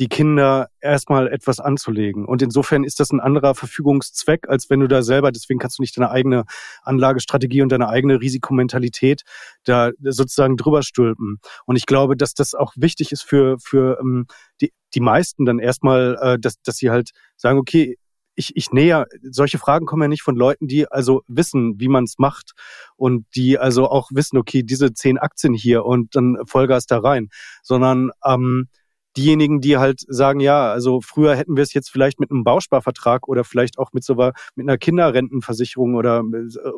die 0.00 0.08
Kinder 0.08 0.70
erstmal 0.80 1.28
etwas 1.28 1.60
anzulegen. 1.60 2.24
Und 2.24 2.40
insofern 2.40 2.84
ist 2.84 3.00
das 3.00 3.12
ein 3.12 3.20
anderer 3.20 3.54
Verfügungszweck, 3.54 4.48
als 4.48 4.70
wenn 4.70 4.80
du 4.80 4.88
da 4.88 5.02
selber, 5.02 5.30
deswegen 5.30 5.60
kannst 5.60 5.78
du 5.78 5.82
nicht 5.82 5.96
deine 5.96 6.10
eigene 6.10 6.44
Anlagestrategie 6.82 7.60
und 7.60 7.70
deine 7.70 7.88
eigene 7.88 8.18
Risikomentalität 8.18 9.22
da 9.64 9.90
sozusagen 10.02 10.56
drüber 10.56 10.82
stülpen. 10.82 11.38
Und 11.66 11.76
ich 11.76 11.84
glaube, 11.84 12.16
dass 12.16 12.32
das 12.32 12.54
auch 12.54 12.72
wichtig 12.76 13.12
ist 13.12 13.22
für, 13.22 13.58
für 13.60 13.98
ähm, 14.00 14.26
die, 14.62 14.72
die 14.94 15.00
meisten 15.00 15.44
dann 15.44 15.58
erstmal, 15.58 16.16
äh, 16.20 16.38
dass, 16.38 16.60
dass 16.62 16.76
sie 16.76 16.90
halt 16.90 17.10
sagen, 17.36 17.58
okay, 17.58 17.98
ich, 18.36 18.56
ich 18.56 18.70
näher, 18.72 19.06
solche 19.22 19.58
Fragen 19.58 19.84
kommen 19.84 20.02
ja 20.02 20.08
nicht 20.08 20.22
von 20.22 20.34
Leuten, 20.34 20.66
die 20.66 20.90
also 20.90 21.22
wissen, 21.28 21.78
wie 21.78 21.88
man 21.88 22.04
es 22.04 22.14
macht 22.16 22.52
und 22.96 23.26
die 23.34 23.58
also 23.58 23.90
auch 23.90 24.08
wissen, 24.14 24.38
okay, 24.38 24.62
diese 24.62 24.94
zehn 24.94 25.18
Aktien 25.18 25.52
hier 25.52 25.84
und 25.84 26.16
dann 26.16 26.38
Vollgas 26.46 26.86
da 26.86 27.00
rein, 27.00 27.28
sondern 27.62 28.12
ähm, 28.24 28.68
diejenigen, 29.16 29.60
die 29.60 29.76
halt 29.76 30.00
sagen, 30.06 30.40
ja, 30.40 30.70
also 30.70 31.00
früher 31.00 31.34
hätten 31.34 31.56
wir 31.56 31.62
es 31.62 31.74
jetzt 31.74 31.90
vielleicht 31.90 32.20
mit 32.20 32.30
einem 32.30 32.44
Bausparvertrag 32.44 33.28
oder 33.28 33.44
vielleicht 33.44 33.78
auch 33.78 33.92
mit 33.92 34.04
so 34.04 34.14
mit 34.14 34.32
einer 34.58 34.78
Kinderrentenversicherung 34.78 35.94
oder 35.94 36.22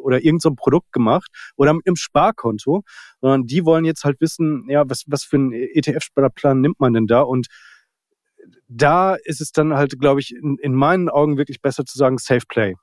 oder 0.02 0.18
irgendeinem 0.18 0.40
so 0.40 0.54
Produkt 0.54 0.92
gemacht 0.92 1.30
oder 1.56 1.74
mit 1.74 1.86
einem 1.86 1.96
Sparkonto, 1.96 2.82
sondern 3.20 3.46
die 3.46 3.64
wollen 3.64 3.84
jetzt 3.84 4.04
halt 4.04 4.20
wissen, 4.20 4.66
ja, 4.68 4.88
was 4.88 5.04
was 5.06 5.24
für 5.24 5.36
einen 5.36 5.52
ETF-Sparplan 5.52 6.60
nimmt 6.60 6.80
man 6.80 6.92
denn 6.94 7.06
da 7.06 7.20
und 7.20 7.48
da 8.68 9.14
ist 9.24 9.40
es 9.40 9.52
dann 9.52 9.74
halt, 9.74 9.98
glaube 10.00 10.20
ich, 10.20 10.34
in, 10.34 10.56
in 10.60 10.74
meinen 10.74 11.08
Augen 11.08 11.36
wirklich 11.36 11.60
besser 11.60 11.84
zu 11.84 11.98
sagen 11.98 12.18
Safe 12.18 12.46
Play. 12.48 12.74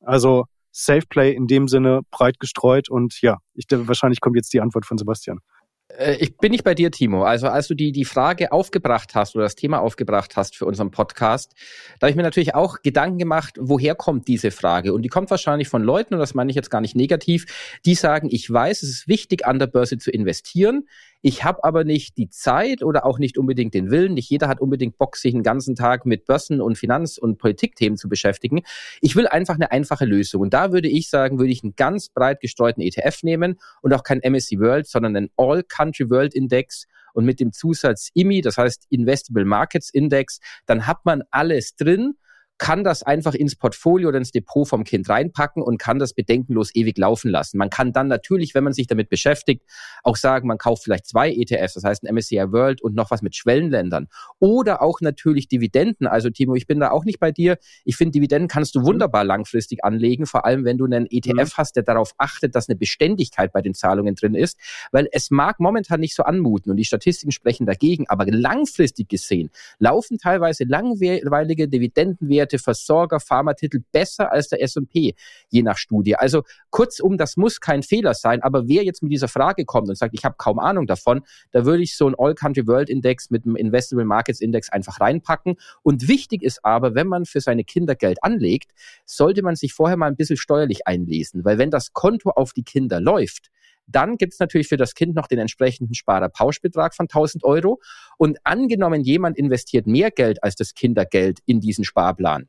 Also 0.00 0.44
Safe 0.70 1.06
Play 1.08 1.32
in 1.32 1.46
dem 1.46 1.68
Sinne 1.68 2.02
breit 2.10 2.38
gestreut 2.38 2.88
und 2.90 3.20
ja, 3.22 3.38
ich, 3.54 3.64
wahrscheinlich 3.70 4.20
kommt 4.20 4.36
jetzt 4.36 4.52
die 4.52 4.60
Antwort 4.60 4.86
von 4.86 4.98
Sebastian. 4.98 5.40
Äh, 5.88 6.16
ich 6.16 6.36
bin 6.36 6.52
nicht 6.52 6.64
bei 6.64 6.74
dir, 6.74 6.90
Timo. 6.90 7.24
Also 7.24 7.48
als 7.48 7.68
du 7.68 7.74
die, 7.74 7.92
die 7.92 8.04
Frage 8.04 8.52
aufgebracht 8.52 9.14
hast 9.14 9.34
oder 9.34 9.44
das 9.44 9.54
Thema 9.54 9.80
aufgebracht 9.80 10.36
hast 10.36 10.56
für 10.56 10.66
unseren 10.66 10.90
Podcast, 10.90 11.54
da 11.98 12.06
habe 12.06 12.10
ich 12.10 12.16
mir 12.16 12.22
natürlich 12.22 12.54
auch 12.54 12.82
Gedanken 12.82 13.18
gemacht, 13.18 13.56
woher 13.58 13.94
kommt 13.94 14.28
diese 14.28 14.50
Frage? 14.50 14.92
Und 14.92 15.02
die 15.02 15.08
kommt 15.08 15.30
wahrscheinlich 15.30 15.68
von 15.68 15.82
Leuten, 15.82 16.14
und 16.14 16.20
das 16.20 16.34
meine 16.34 16.50
ich 16.50 16.56
jetzt 16.56 16.70
gar 16.70 16.80
nicht 16.80 16.96
negativ, 16.96 17.78
die 17.84 17.94
sagen, 17.94 18.28
ich 18.30 18.50
weiß, 18.50 18.82
es 18.82 18.90
ist 18.90 19.08
wichtig, 19.08 19.46
an 19.46 19.58
der 19.58 19.66
Börse 19.66 19.98
zu 19.98 20.10
investieren. 20.10 20.86
Ich 21.20 21.42
habe 21.42 21.64
aber 21.64 21.82
nicht 21.82 22.16
die 22.16 22.28
Zeit 22.28 22.84
oder 22.84 23.04
auch 23.04 23.18
nicht 23.18 23.38
unbedingt 23.38 23.74
den 23.74 23.90
Willen. 23.90 24.14
Nicht 24.14 24.30
jeder 24.30 24.46
hat 24.46 24.60
unbedingt 24.60 24.98
Bock, 24.98 25.16
sich 25.16 25.32
den 25.32 25.42
ganzen 25.42 25.74
Tag 25.74 26.06
mit 26.06 26.26
Börsen 26.26 26.60
und 26.60 26.78
Finanz- 26.78 27.18
und 27.18 27.38
Politikthemen 27.38 27.96
zu 27.96 28.08
beschäftigen. 28.08 28.62
Ich 29.00 29.16
will 29.16 29.26
einfach 29.26 29.56
eine 29.56 29.72
einfache 29.72 30.04
Lösung. 30.04 30.42
Und 30.42 30.54
da 30.54 30.72
würde 30.72 30.88
ich 30.88 31.10
sagen, 31.10 31.40
würde 31.40 31.50
ich 31.50 31.64
einen 31.64 31.74
ganz 31.74 32.08
breit 32.08 32.40
gestreuten 32.40 32.82
ETF 32.82 33.24
nehmen 33.24 33.58
und 33.82 33.92
auch 33.92 34.04
kein 34.04 34.20
MSCI 34.20 34.60
World, 34.60 34.86
sondern 34.86 35.16
einen 35.16 35.30
All-Country 35.36 36.08
World 36.08 36.34
Index 36.34 36.86
und 37.14 37.24
mit 37.24 37.40
dem 37.40 37.52
Zusatz 37.52 38.10
IMI, 38.14 38.40
das 38.40 38.56
heißt 38.56 38.86
Investable 38.90 39.44
Markets 39.44 39.90
Index, 39.90 40.38
dann 40.66 40.86
hat 40.86 41.04
man 41.04 41.22
alles 41.32 41.74
drin 41.74 42.14
kann 42.58 42.82
das 42.82 43.04
einfach 43.04 43.34
ins 43.34 43.54
Portfolio 43.54 44.08
oder 44.08 44.18
ins 44.18 44.32
Depot 44.32 44.68
vom 44.68 44.84
Kind 44.84 45.08
reinpacken 45.08 45.62
und 45.62 45.78
kann 45.78 45.98
das 45.98 46.12
bedenkenlos 46.12 46.74
ewig 46.74 46.98
laufen 46.98 47.30
lassen. 47.30 47.56
Man 47.56 47.70
kann 47.70 47.92
dann 47.92 48.08
natürlich, 48.08 48.54
wenn 48.54 48.64
man 48.64 48.72
sich 48.72 48.88
damit 48.88 49.08
beschäftigt, 49.08 49.62
auch 50.02 50.16
sagen, 50.16 50.48
man 50.48 50.58
kauft 50.58 50.82
vielleicht 50.82 51.06
zwei 51.06 51.30
ETFs, 51.30 51.74
das 51.74 51.84
heißt 51.84 52.02
ein 52.02 52.14
MSCI 52.14 52.52
World 52.52 52.82
und 52.82 52.96
noch 52.96 53.12
was 53.12 53.22
mit 53.22 53.36
Schwellenländern. 53.36 54.08
Oder 54.40 54.82
auch 54.82 55.00
natürlich 55.00 55.48
Dividenden. 55.48 56.08
Also 56.08 56.30
Timo, 56.30 56.56
ich 56.56 56.66
bin 56.66 56.80
da 56.80 56.90
auch 56.90 57.04
nicht 57.04 57.20
bei 57.20 57.30
dir. 57.30 57.58
Ich 57.84 57.96
finde, 57.96 58.12
Dividenden 58.12 58.48
kannst 58.48 58.74
du 58.74 58.82
wunderbar 58.82 59.22
langfristig 59.22 59.84
anlegen, 59.84 60.26
vor 60.26 60.44
allem 60.44 60.64
wenn 60.64 60.78
du 60.78 60.84
einen 60.84 61.06
ETF 61.08 61.52
mhm. 61.52 61.56
hast, 61.56 61.76
der 61.76 61.84
darauf 61.84 62.14
achtet, 62.18 62.56
dass 62.56 62.68
eine 62.68 62.76
Beständigkeit 62.76 63.52
bei 63.52 63.62
den 63.62 63.74
Zahlungen 63.74 64.16
drin 64.16 64.34
ist. 64.34 64.58
Weil 64.90 65.08
es 65.12 65.30
mag 65.30 65.60
momentan 65.60 66.00
nicht 66.00 66.14
so 66.14 66.24
anmuten 66.24 66.70
und 66.70 66.76
die 66.76 66.84
Statistiken 66.84 67.30
sprechen 67.30 67.66
dagegen, 67.66 68.08
aber 68.08 68.26
langfristig 68.26 69.08
gesehen 69.08 69.50
laufen 69.78 70.18
teilweise 70.18 70.64
langweilige 70.64 71.68
Dividendenwerte 71.68 72.47
Werte, 72.48 72.58
Versorger, 72.58 73.20
Pharmatitel 73.20 73.82
besser 73.92 74.32
als 74.32 74.48
der 74.48 74.62
S&P, 74.62 75.14
je 75.48 75.62
nach 75.62 75.76
Studie. 75.76 76.16
Also 76.16 76.42
kurzum, 76.70 77.18
das 77.18 77.36
muss 77.36 77.60
kein 77.60 77.82
Fehler 77.82 78.14
sein, 78.14 78.42
aber 78.42 78.68
wer 78.68 78.84
jetzt 78.84 79.02
mit 79.02 79.12
dieser 79.12 79.28
Frage 79.28 79.64
kommt 79.64 79.88
und 79.88 79.96
sagt, 79.96 80.14
ich 80.14 80.24
habe 80.24 80.36
kaum 80.38 80.58
Ahnung 80.58 80.86
davon, 80.86 81.22
da 81.52 81.64
würde 81.64 81.82
ich 81.82 81.96
so 81.96 82.06
einen 82.06 82.14
All-Country-World-Index 82.18 83.30
mit 83.30 83.44
einem 83.44 83.56
Investable 83.56 84.04
Markets 84.04 84.40
Index 84.40 84.70
einfach 84.70 85.00
reinpacken. 85.00 85.56
Und 85.82 86.08
wichtig 86.08 86.42
ist 86.42 86.64
aber, 86.64 86.94
wenn 86.94 87.06
man 87.06 87.26
für 87.26 87.40
seine 87.40 87.64
Kinder 87.64 87.94
Geld 87.94 88.22
anlegt, 88.22 88.72
sollte 89.04 89.42
man 89.42 89.56
sich 89.56 89.74
vorher 89.74 89.96
mal 89.96 90.06
ein 90.06 90.16
bisschen 90.16 90.36
steuerlich 90.36 90.86
einlesen, 90.86 91.44
weil 91.44 91.58
wenn 91.58 91.70
das 91.70 91.92
Konto 91.92 92.30
auf 92.30 92.52
die 92.52 92.64
Kinder 92.64 93.00
läuft, 93.00 93.50
dann 93.88 94.16
gibt 94.16 94.34
es 94.34 94.38
natürlich 94.38 94.68
für 94.68 94.76
das 94.76 94.94
Kind 94.94 95.14
noch 95.14 95.26
den 95.26 95.38
entsprechenden 95.38 95.94
Sparerpauschbetrag 95.94 96.94
von 96.94 97.04
1000 97.04 97.42
Euro. 97.44 97.80
Und 98.18 98.38
angenommen, 98.44 99.02
jemand 99.02 99.36
investiert 99.36 99.86
mehr 99.86 100.10
Geld 100.10 100.42
als 100.44 100.54
das 100.54 100.74
Kindergeld 100.74 101.40
in 101.46 101.60
diesen 101.60 101.84
Sparplan. 101.84 102.48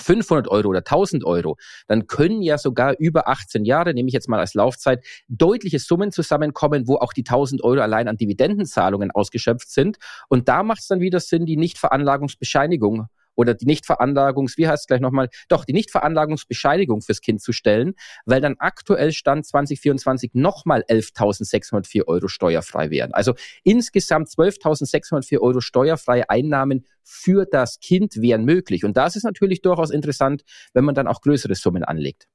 500 0.00 0.46
Euro 0.48 0.68
oder 0.68 0.78
1000 0.78 1.24
Euro, 1.24 1.56
dann 1.88 2.06
können 2.06 2.40
ja 2.40 2.56
sogar 2.56 2.94
über 2.98 3.26
18 3.26 3.64
Jahre, 3.64 3.94
nehme 3.94 4.06
ich 4.06 4.14
jetzt 4.14 4.28
mal 4.28 4.38
als 4.38 4.54
Laufzeit, 4.54 5.04
deutliche 5.26 5.80
Summen 5.80 6.12
zusammenkommen, 6.12 6.86
wo 6.86 6.96
auch 6.96 7.12
die 7.12 7.22
1000 7.22 7.64
Euro 7.64 7.80
allein 7.80 8.06
an 8.06 8.16
Dividendenzahlungen 8.16 9.10
ausgeschöpft 9.10 9.68
sind. 9.68 9.98
Und 10.28 10.48
da 10.48 10.62
macht 10.62 10.82
es 10.82 10.86
dann 10.86 11.00
wieder 11.00 11.18
Sinn, 11.18 11.46
die 11.46 11.56
Nichtveranlagungsbescheinigung 11.56 13.08
oder 13.38 13.54
die 13.54 13.66
Nichtveranlagungs, 13.66 14.58
wie 14.58 14.66
heißt 14.66 14.82
es 14.82 14.86
gleich 14.88 15.00
nochmal, 15.00 15.28
doch 15.48 15.64
die 15.64 15.72
Nichtveranlagungsbescheinigung 15.72 17.02
fürs 17.02 17.20
Kind 17.20 17.40
zu 17.40 17.52
stellen, 17.52 17.94
weil 18.26 18.40
dann 18.40 18.56
aktuell 18.58 19.12
Stand 19.12 19.46
2024 19.46 20.32
nochmal 20.34 20.84
11.604 20.88 22.06
Euro 22.08 22.26
steuerfrei 22.26 22.90
wären. 22.90 23.14
Also 23.14 23.34
insgesamt 23.62 24.28
12.604 24.28 25.38
Euro 25.38 25.60
steuerfreie 25.60 26.28
Einnahmen 26.28 26.84
für 27.04 27.46
das 27.46 27.78
Kind 27.78 28.16
wären 28.16 28.44
möglich. 28.44 28.84
Und 28.84 28.96
das 28.96 29.14
ist 29.14 29.22
natürlich 29.22 29.62
durchaus 29.62 29.90
interessant, 29.90 30.42
wenn 30.74 30.84
man 30.84 30.96
dann 30.96 31.06
auch 31.06 31.20
größere 31.20 31.54
Summen 31.54 31.84
anlegt. 31.84 32.26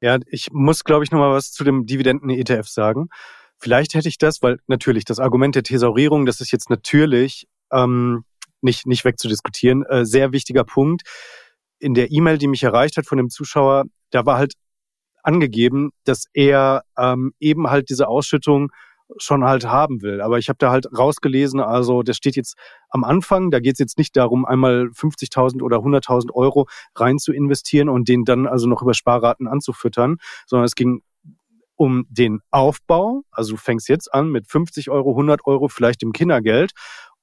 Ja, 0.00 0.18
ich 0.28 0.52
muss, 0.52 0.84
glaube 0.84 1.02
ich, 1.02 1.10
nochmal 1.10 1.32
was 1.32 1.50
zu 1.50 1.64
dem 1.64 1.84
Dividenden-ETF 1.84 2.68
sagen. 2.68 3.08
Vielleicht 3.58 3.94
hätte 3.94 4.08
ich 4.08 4.18
das, 4.18 4.40
weil 4.40 4.58
natürlich 4.68 5.04
das 5.04 5.18
Argument 5.18 5.56
der 5.56 5.64
Thesaurierung, 5.64 6.26
das 6.26 6.40
ist 6.40 6.52
jetzt 6.52 6.70
natürlich 6.70 7.48
ähm, 7.72 8.24
nicht, 8.60 8.86
nicht 8.86 9.04
wegzudiskutieren, 9.04 9.84
äh, 9.84 10.04
sehr 10.04 10.32
wichtiger 10.32 10.64
Punkt. 10.64 11.02
In 11.78 11.94
der 11.94 12.10
E-Mail, 12.10 12.38
die 12.38 12.48
mich 12.48 12.62
erreicht 12.62 12.96
hat 12.96 13.06
von 13.06 13.18
dem 13.18 13.30
Zuschauer, 13.30 13.84
da 14.10 14.24
war 14.26 14.38
halt 14.38 14.54
angegeben, 15.22 15.90
dass 16.04 16.26
er 16.32 16.82
ähm, 16.96 17.32
eben 17.40 17.68
halt 17.68 17.90
diese 17.90 18.08
Ausschüttung 18.08 18.70
schon 19.18 19.44
halt 19.44 19.66
haben 19.66 20.02
will. 20.02 20.20
Aber 20.20 20.38
ich 20.38 20.48
habe 20.48 20.56
da 20.58 20.70
halt 20.70 20.86
rausgelesen, 20.96 21.60
also 21.60 22.02
das 22.02 22.16
steht 22.16 22.36
jetzt 22.36 22.56
am 22.88 23.04
Anfang, 23.04 23.50
da 23.50 23.60
geht 23.60 23.74
es 23.74 23.78
jetzt 23.78 23.98
nicht 23.98 24.16
darum, 24.16 24.44
einmal 24.44 24.86
50.000 24.86 25.62
oder 25.62 25.78
100.000 25.78 26.32
Euro 26.32 26.66
rein 26.94 27.18
zu 27.18 27.32
investieren 27.32 27.88
und 27.88 28.08
den 28.08 28.24
dann 28.24 28.46
also 28.46 28.66
noch 28.66 28.82
über 28.82 28.94
Sparraten 28.94 29.46
anzufüttern, 29.46 30.16
sondern 30.46 30.64
es 30.64 30.74
ging 30.74 31.02
um 31.76 32.06
den 32.08 32.40
Aufbau. 32.50 33.22
Also 33.30 33.52
du 33.52 33.56
fängst 33.58 33.88
jetzt 33.88 34.12
an 34.12 34.30
mit 34.30 34.48
50 34.48 34.90
Euro, 34.90 35.10
100 35.10 35.46
Euro, 35.46 35.68
vielleicht 35.68 36.02
im 36.02 36.12
Kindergeld 36.12 36.72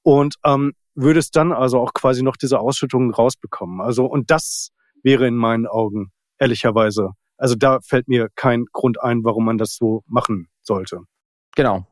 und 0.02 0.36
ähm, 0.44 0.72
würdest 0.94 1.36
dann 1.36 1.52
also 1.52 1.80
auch 1.80 1.92
quasi 1.92 2.22
noch 2.22 2.36
diese 2.36 2.60
Ausschüttungen 2.60 3.12
rausbekommen. 3.12 3.80
Also 3.80 4.04
und 4.04 4.30
das 4.30 4.70
wäre 5.02 5.26
in 5.26 5.34
meinen 5.34 5.66
Augen 5.66 6.12
ehrlicherweise, 6.38 7.10
also 7.36 7.54
da 7.54 7.80
fällt 7.80 8.08
mir 8.08 8.28
kein 8.34 8.64
Grund 8.72 9.02
ein, 9.02 9.24
warum 9.24 9.44
man 9.44 9.58
das 9.58 9.76
so 9.76 10.02
machen 10.06 10.48
sollte. 10.62 11.00
Genau. 11.56 11.86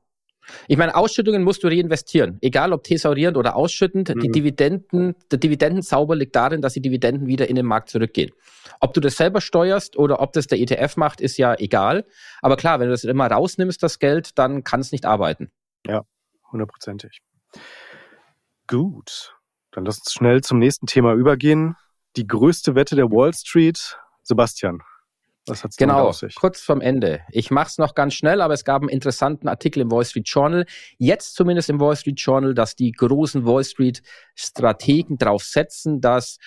Ich 0.67 0.77
meine, 0.77 0.97
Ausschüttungen 0.97 1.45
musst 1.45 1.63
du 1.63 1.69
reinvestieren. 1.69 2.39
Egal 2.41 2.73
ob 2.73 2.83
thesaurierend 2.83 3.37
oder 3.37 3.55
ausschüttend, 3.55 4.09
mhm. 4.09 4.21
die 4.21 4.31
Dividenden, 4.31 5.15
der 5.31 5.39
Dividendenzauber 5.39 6.17
liegt 6.17 6.35
darin, 6.35 6.61
dass 6.61 6.73
die 6.73 6.83
Dividenden 6.83 7.29
wieder 7.29 7.49
in 7.49 7.55
den 7.55 7.67
Markt 7.67 7.91
zurückgehen. 7.91 8.33
Ob 8.81 8.93
du 8.93 9.01
das 9.01 9.17
selber 9.17 9.41
steuerst 9.41 9.97
oder 9.97 10.21
ob 10.21 10.33
das 10.33 10.49
der 10.49 10.59
ETF 10.59 10.97
macht, 10.97 11.21
ist 11.21 11.37
ja 11.37 11.55
egal. 11.59 12.05
Aber 12.41 12.57
klar, 12.57 12.81
wenn 12.81 12.89
du 12.89 12.93
das 12.93 13.05
immer 13.05 13.29
rausnimmst, 13.29 13.83
das 13.83 13.99
Geld, 13.99 14.37
dann 14.39 14.65
kann 14.65 14.81
es 14.81 14.91
nicht 14.91 15.05
arbeiten. 15.05 15.51
Ja, 15.87 16.03
hundertprozentig. 16.51 17.21
Gut. 18.73 19.35
Dann 19.73 19.85
lass 19.85 19.99
uns 19.99 20.13
schnell 20.13 20.41
zum 20.41 20.59
nächsten 20.59 20.87
Thema 20.87 21.13
übergehen. 21.13 21.77
Die 22.17 22.27
größte 22.27 22.75
Wette 22.75 22.97
der 22.97 23.11
Wall 23.11 23.35
Street. 23.35 23.99
Sebastian, 24.23 24.81
was 25.47 25.65
hat's 25.65 25.77
genau, 25.77 26.09
auf 26.09 26.17
sich? 26.17 26.37
kurz 26.37 26.61
vom 26.61 26.81
Ende. 26.81 27.21
Ich 27.33 27.51
mache 27.51 27.67
es 27.67 27.79
noch 27.79 27.95
ganz 27.95 28.15
schnell, 28.15 28.41
aber 28.41 28.55
es 28.55 28.65
gab 28.65 28.81
einen 28.83 28.89
interessanten 28.89 29.49
Artikel 29.49 29.81
im 29.81 29.91
Wall 29.91 30.05
Street 30.05 30.29
Journal, 30.29 30.65
jetzt 30.99 31.35
zumindest 31.35 31.69
im 31.69 31.81
Wall 31.81 31.97
Street 31.97 32.21
Journal, 32.21 32.55
dass 32.55 32.77
die 32.77 32.93
großen 32.93 33.45
Wall 33.45 33.65
Street 33.65 34.03
Strategen 34.37 35.19
darauf 35.19 35.43
setzen, 35.43 36.01
dass 36.01 36.39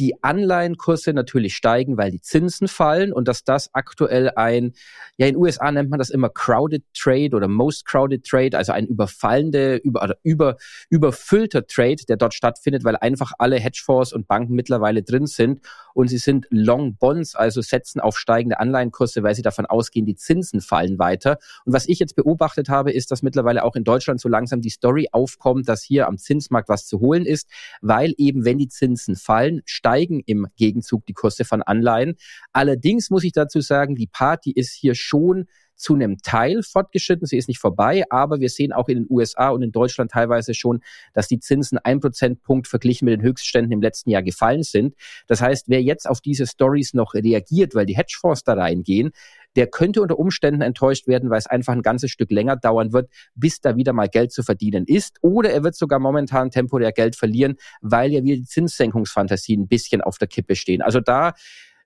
die 0.00 0.24
Anleihenkurse 0.24 1.12
natürlich 1.12 1.54
steigen, 1.54 1.98
weil 1.98 2.10
die 2.10 2.22
Zinsen 2.22 2.68
fallen 2.68 3.12
und 3.12 3.28
dass 3.28 3.44
das 3.44 3.68
aktuell 3.74 4.30
ein, 4.30 4.72
ja 5.18 5.26
in 5.26 5.34
den 5.34 5.42
USA 5.42 5.70
nennt 5.70 5.90
man 5.90 5.98
das 5.98 6.08
immer 6.08 6.30
crowded 6.30 6.82
trade 6.94 7.36
oder 7.36 7.48
most 7.48 7.84
crowded 7.84 8.24
trade, 8.24 8.56
also 8.56 8.72
ein 8.72 8.86
überfallende, 8.86 9.76
über, 9.76 10.02
oder 10.02 10.16
über, 10.22 10.56
überfüllter 10.88 11.66
Trade, 11.66 12.02
der 12.08 12.16
dort 12.16 12.32
stattfindet, 12.32 12.82
weil 12.82 12.96
einfach 12.96 13.32
alle 13.38 13.58
Hedgefonds 13.60 14.14
und 14.14 14.26
Banken 14.26 14.54
mittlerweile 14.54 15.02
drin 15.02 15.26
sind 15.26 15.60
und 15.92 16.08
sie 16.08 16.18
sind 16.18 16.46
Long 16.48 16.96
Bonds, 16.96 17.34
also 17.34 17.60
setzen 17.60 18.00
auf 18.00 18.18
steigende 18.18 18.58
Anleihenkurse, 18.58 19.22
weil 19.22 19.34
sie 19.34 19.42
davon 19.42 19.66
ausgehen, 19.66 20.06
die 20.06 20.16
Zinsen 20.16 20.62
fallen 20.62 20.98
weiter. 20.98 21.38
Und 21.66 21.74
was 21.74 21.86
ich 21.86 21.98
jetzt 21.98 22.16
beobachtet 22.16 22.70
habe, 22.70 22.90
ist, 22.90 23.10
dass 23.10 23.22
mittlerweile 23.22 23.64
auch 23.64 23.76
in 23.76 23.84
Deutschland 23.84 24.20
so 24.20 24.30
langsam 24.30 24.62
die 24.62 24.70
Story 24.70 25.08
aufkommt, 25.12 25.68
dass 25.68 25.82
hier 25.82 26.08
am 26.08 26.16
Zinsmarkt 26.16 26.70
was 26.70 26.86
zu 26.86 27.00
holen 27.00 27.26
ist, 27.26 27.50
weil 27.82 28.14
eben, 28.16 28.46
wenn 28.46 28.56
die 28.56 28.68
Zinsen 28.68 29.16
fallen, 29.16 29.60
steigen 29.66 29.89
im 29.98 30.46
Gegenzug 30.56 31.06
die 31.06 31.12
Kurse 31.12 31.44
von 31.44 31.62
Anleihen. 31.62 32.16
Allerdings 32.52 33.10
muss 33.10 33.24
ich 33.24 33.32
dazu 33.32 33.60
sagen, 33.60 33.94
die 33.94 34.06
Party 34.06 34.52
ist 34.52 34.72
hier 34.72 34.94
schon 34.94 35.46
zu 35.80 35.94
einem 35.94 36.18
Teil 36.18 36.62
fortgeschritten. 36.62 37.26
Sie 37.26 37.38
ist 37.38 37.48
nicht 37.48 37.58
vorbei, 37.58 38.04
aber 38.10 38.40
wir 38.40 38.50
sehen 38.50 38.72
auch 38.72 38.88
in 38.88 38.98
den 38.98 39.06
USA 39.08 39.48
und 39.48 39.62
in 39.62 39.72
Deutschland 39.72 40.10
teilweise 40.10 40.52
schon, 40.54 40.80
dass 41.14 41.26
die 41.26 41.40
Zinsen 41.40 41.78
ein 41.78 42.00
Prozentpunkt 42.00 42.68
verglichen 42.68 43.06
mit 43.06 43.14
den 43.14 43.22
Höchstständen 43.22 43.72
im 43.72 43.80
letzten 43.80 44.10
Jahr 44.10 44.22
gefallen 44.22 44.62
sind. 44.62 44.94
Das 45.26 45.40
heißt, 45.40 45.68
wer 45.68 45.82
jetzt 45.82 46.08
auf 46.08 46.20
diese 46.20 46.46
Stories 46.46 46.92
noch 46.92 47.14
reagiert, 47.14 47.74
weil 47.74 47.86
die 47.86 47.96
Hedgefonds 47.96 48.44
da 48.44 48.52
reingehen, 48.54 49.10
der 49.56 49.66
könnte 49.66 50.02
unter 50.02 50.18
Umständen 50.18 50.60
enttäuscht 50.60 51.06
werden, 51.06 51.30
weil 51.30 51.38
es 51.38 51.46
einfach 51.46 51.72
ein 51.72 51.82
ganzes 51.82 52.10
Stück 52.10 52.30
länger 52.30 52.56
dauern 52.56 52.92
wird, 52.92 53.10
bis 53.34 53.60
da 53.60 53.76
wieder 53.76 53.92
mal 53.92 54.08
Geld 54.08 54.32
zu 54.32 54.42
verdienen 54.42 54.84
ist. 54.86 55.18
Oder 55.22 55.50
er 55.50 55.64
wird 55.64 55.74
sogar 55.74 55.98
momentan 55.98 56.50
temporär 56.50 56.92
Geld 56.92 57.16
verlieren, 57.16 57.56
weil 57.80 58.12
ja 58.12 58.22
wieder 58.22 58.36
die 58.36 58.46
Zinssenkungsfantasien 58.46 59.62
ein 59.62 59.68
bisschen 59.68 60.00
auf 60.00 60.18
der 60.18 60.28
Kippe 60.28 60.56
stehen. 60.56 60.82
Also 60.82 61.00
da 61.00 61.32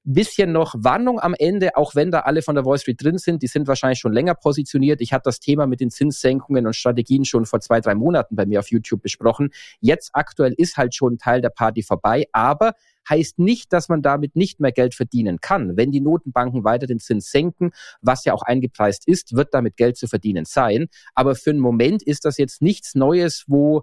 bisschen 0.04 0.52
noch 0.52 0.74
Warnung 0.76 1.18
am 1.18 1.34
Ende, 1.38 1.76
auch 1.76 1.94
wenn 1.94 2.10
da 2.10 2.20
alle 2.20 2.42
von 2.42 2.54
der 2.54 2.64
Wall 2.64 2.78
Street 2.78 3.02
drin 3.02 3.18
sind. 3.18 3.42
Die 3.42 3.46
sind 3.46 3.66
wahrscheinlich 3.66 3.98
schon 3.98 4.12
länger 4.12 4.34
positioniert. 4.34 5.00
Ich 5.00 5.12
hatte 5.12 5.24
das 5.24 5.40
Thema 5.40 5.66
mit 5.66 5.80
den 5.80 5.90
Zinssenkungen 5.90 6.66
und 6.66 6.76
Strategien 6.76 7.24
schon 7.24 7.46
vor 7.46 7.60
zwei, 7.60 7.80
drei 7.80 7.94
Monaten 7.94 8.36
bei 8.36 8.44
mir 8.44 8.60
auf 8.60 8.70
YouTube 8.70 9.02
besprochen. 9.02 9.50
Jetzt 9.80 10.10
aktuell 10.12 10.52
ist 10.56 10.76
halt 10.76 10.94
schon 10.94 11.14
ein 11.14 11.18
Teil 11.18 11.40
der 11.40 11.48
Party 11.48 11.82
vorbei, 11.82 12.26
aber 12.32 12.74
heißt 13.08 13.38
nicht, 13.38 13.72
dass 13.72 13.88
man 13.88 14.02
damit 14.02 14.36
nicht 14.36 14.60
mehr 14.60 14.72
Geld 14.72 14.94
verdienen 14.94 15.40
kann. 15.40 15.76
Wenn 15.76 15.92
die 15.92 16.00
Notenbanken 16.00 16.64
weiter 16.64 16.86
den 16.86 16.98
Zins 16.98 17.30
senken, 17.30 17.70
was 18.00 18.24
ja 18.24 18.32
auch 18.32 18.42
eingepreist 18.42 19.06
ist, 19.06 19.34
wird 19.36 19.54
damit 19.54 19.76
Geld 19.76 19.96
zu 19.96 20.06
verdienen 20.06 20.44
sein. 20.44 20.86
Aber 21.14 21.34
für 21.34 21.50
einen 21.50 21.60
Moment 21.60 22.02
ist 22.02 22.24
das 22.24 22.38
jetzt 22.38 22.62
nichts 22.62 22.94
Neues, 22.94 23.44
wo 23.46 23.82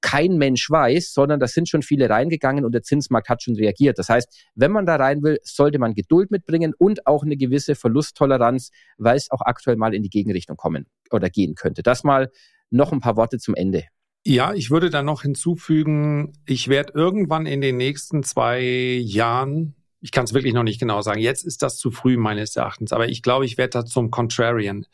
kein 0.00 0.36
Mensch 0.36 0.70
weiß, 0.70 1.12
sondern 1.12 1.40
da 1.40 1.48
sind 1.48 1.68
schon 1.68 1.82
viele 1.82 2.08
reingegangen 2.08 2.64
und 2.64 2.72
der 2.72 2.82
Zinsmarkt 2.82 3.28
hat 3.28 3.42
schon 3.42 3.56
reagiert. 3.56 3.98
Das 3.98 4.08
heißt, 4.08 4.50
wenn 4.54 4.70
man 4.70 4.86
da 4.86 4.96
rein 4.96 5.22
will, 5.22 5.38
sollte 5.42 5.78
man 5.78 5.94
Geduld 5.94 6.30
mitbringen 6.30 6.74
und 6.78 7.06
auch 7.06 7.24
eine 7.24 7.36
gewisse 7.36 7.74
Verlusttoleranz, 7.74 8.70
weil 8.98 9.16
es 9.16 9.30
auch 9.30 9.40
aktuell 9.40 9.76
mal 9.76 9.94
in 9.94 10.02
die 10.02 10.10
Gegenrichtung 10.10 10.56
kommen 10.56 10.86
oder 11.10 11.30
gehen 11.30 11.54
könnte. 11.54 11.82
Das 11.82 12.04
mal 12.04 12.30
noch 12.70 12.92
ein 12.92 13.00
paar 13.00 13.16
Worte 13.16 13.38
zum 13.38 13.54
Ende. 13.54 13.84
Ja, 14.28 14.54
ich 14.54 14.72
würde 14.72 14.90
da 14.90 15.04
noch 15.04 15.22
hinzufügen, 15.22 16.32
ich 16.46 16.66
werde 16.66 16.94
irgendwann 16.96 17.46
in 17.46 17.60
den 17.60 17.76
nächsten 17.76 18.24
zwei 18.24 18.60
Jahren, 18.60 19.76
ich 20.00 20.10
kann 20.10 20.24
es 20.24 20.34
wirklich 20.34 20.52
noch 20.52 20.64
nicht 20.64 20.80
genau 20.80 21.00
sagen, 21.00 21.20
jetzt 21.20 21.44
ist 21.44 21.62
das 21.62 21.76
zu 21.76 21.92
früh 21.92 22.16
meines 22.16 22.56
Erachtens, 22.56 22.92
aber 22.92 23.08
ich 23.08 23.22
glaube, 23.22 23.44
ich 23.44 23.56
werde 23.56 23.70
da 23.70 23.84
zum 23.84 24.10
Contrarian. 24.10 24.84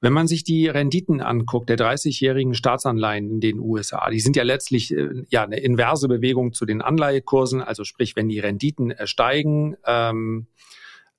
Wenn 0.00 0.14
man 0.14 0.26
sich 0.26 0.44
die 0.44 0.66
Renditen 0.66 1.20
anguckt, 1.20 1.68
der 1.68 1.76
30-jährigen 1.76 2.54
Staatsanleihen 2.54 3.28
in 3.28 3.40
den 3.40 3.58
USA, 3.58 4.08
die 4.08 4.20
sind 4.20 4.34
ja 4.34 4.44
letztlich 4.44 4.96
äh, 4.96 5.24
ja 5.28 5.44
eine 5.44 5.60
inverse 5.60 6.08
Bewegung 6.08 6.54
zu 6.54 6.64
den 6.64 6.80
Anleihekursen. 6.80 7.60
Also 7.60 7.84
sprich, 7.84 8.16
wenn 8.16 8.30
die 8.30 8.40
Renditen 8.40 8.92
äh, 8.92 9.06
steigen, 9.06 9.76
ähm, 9.84 10.46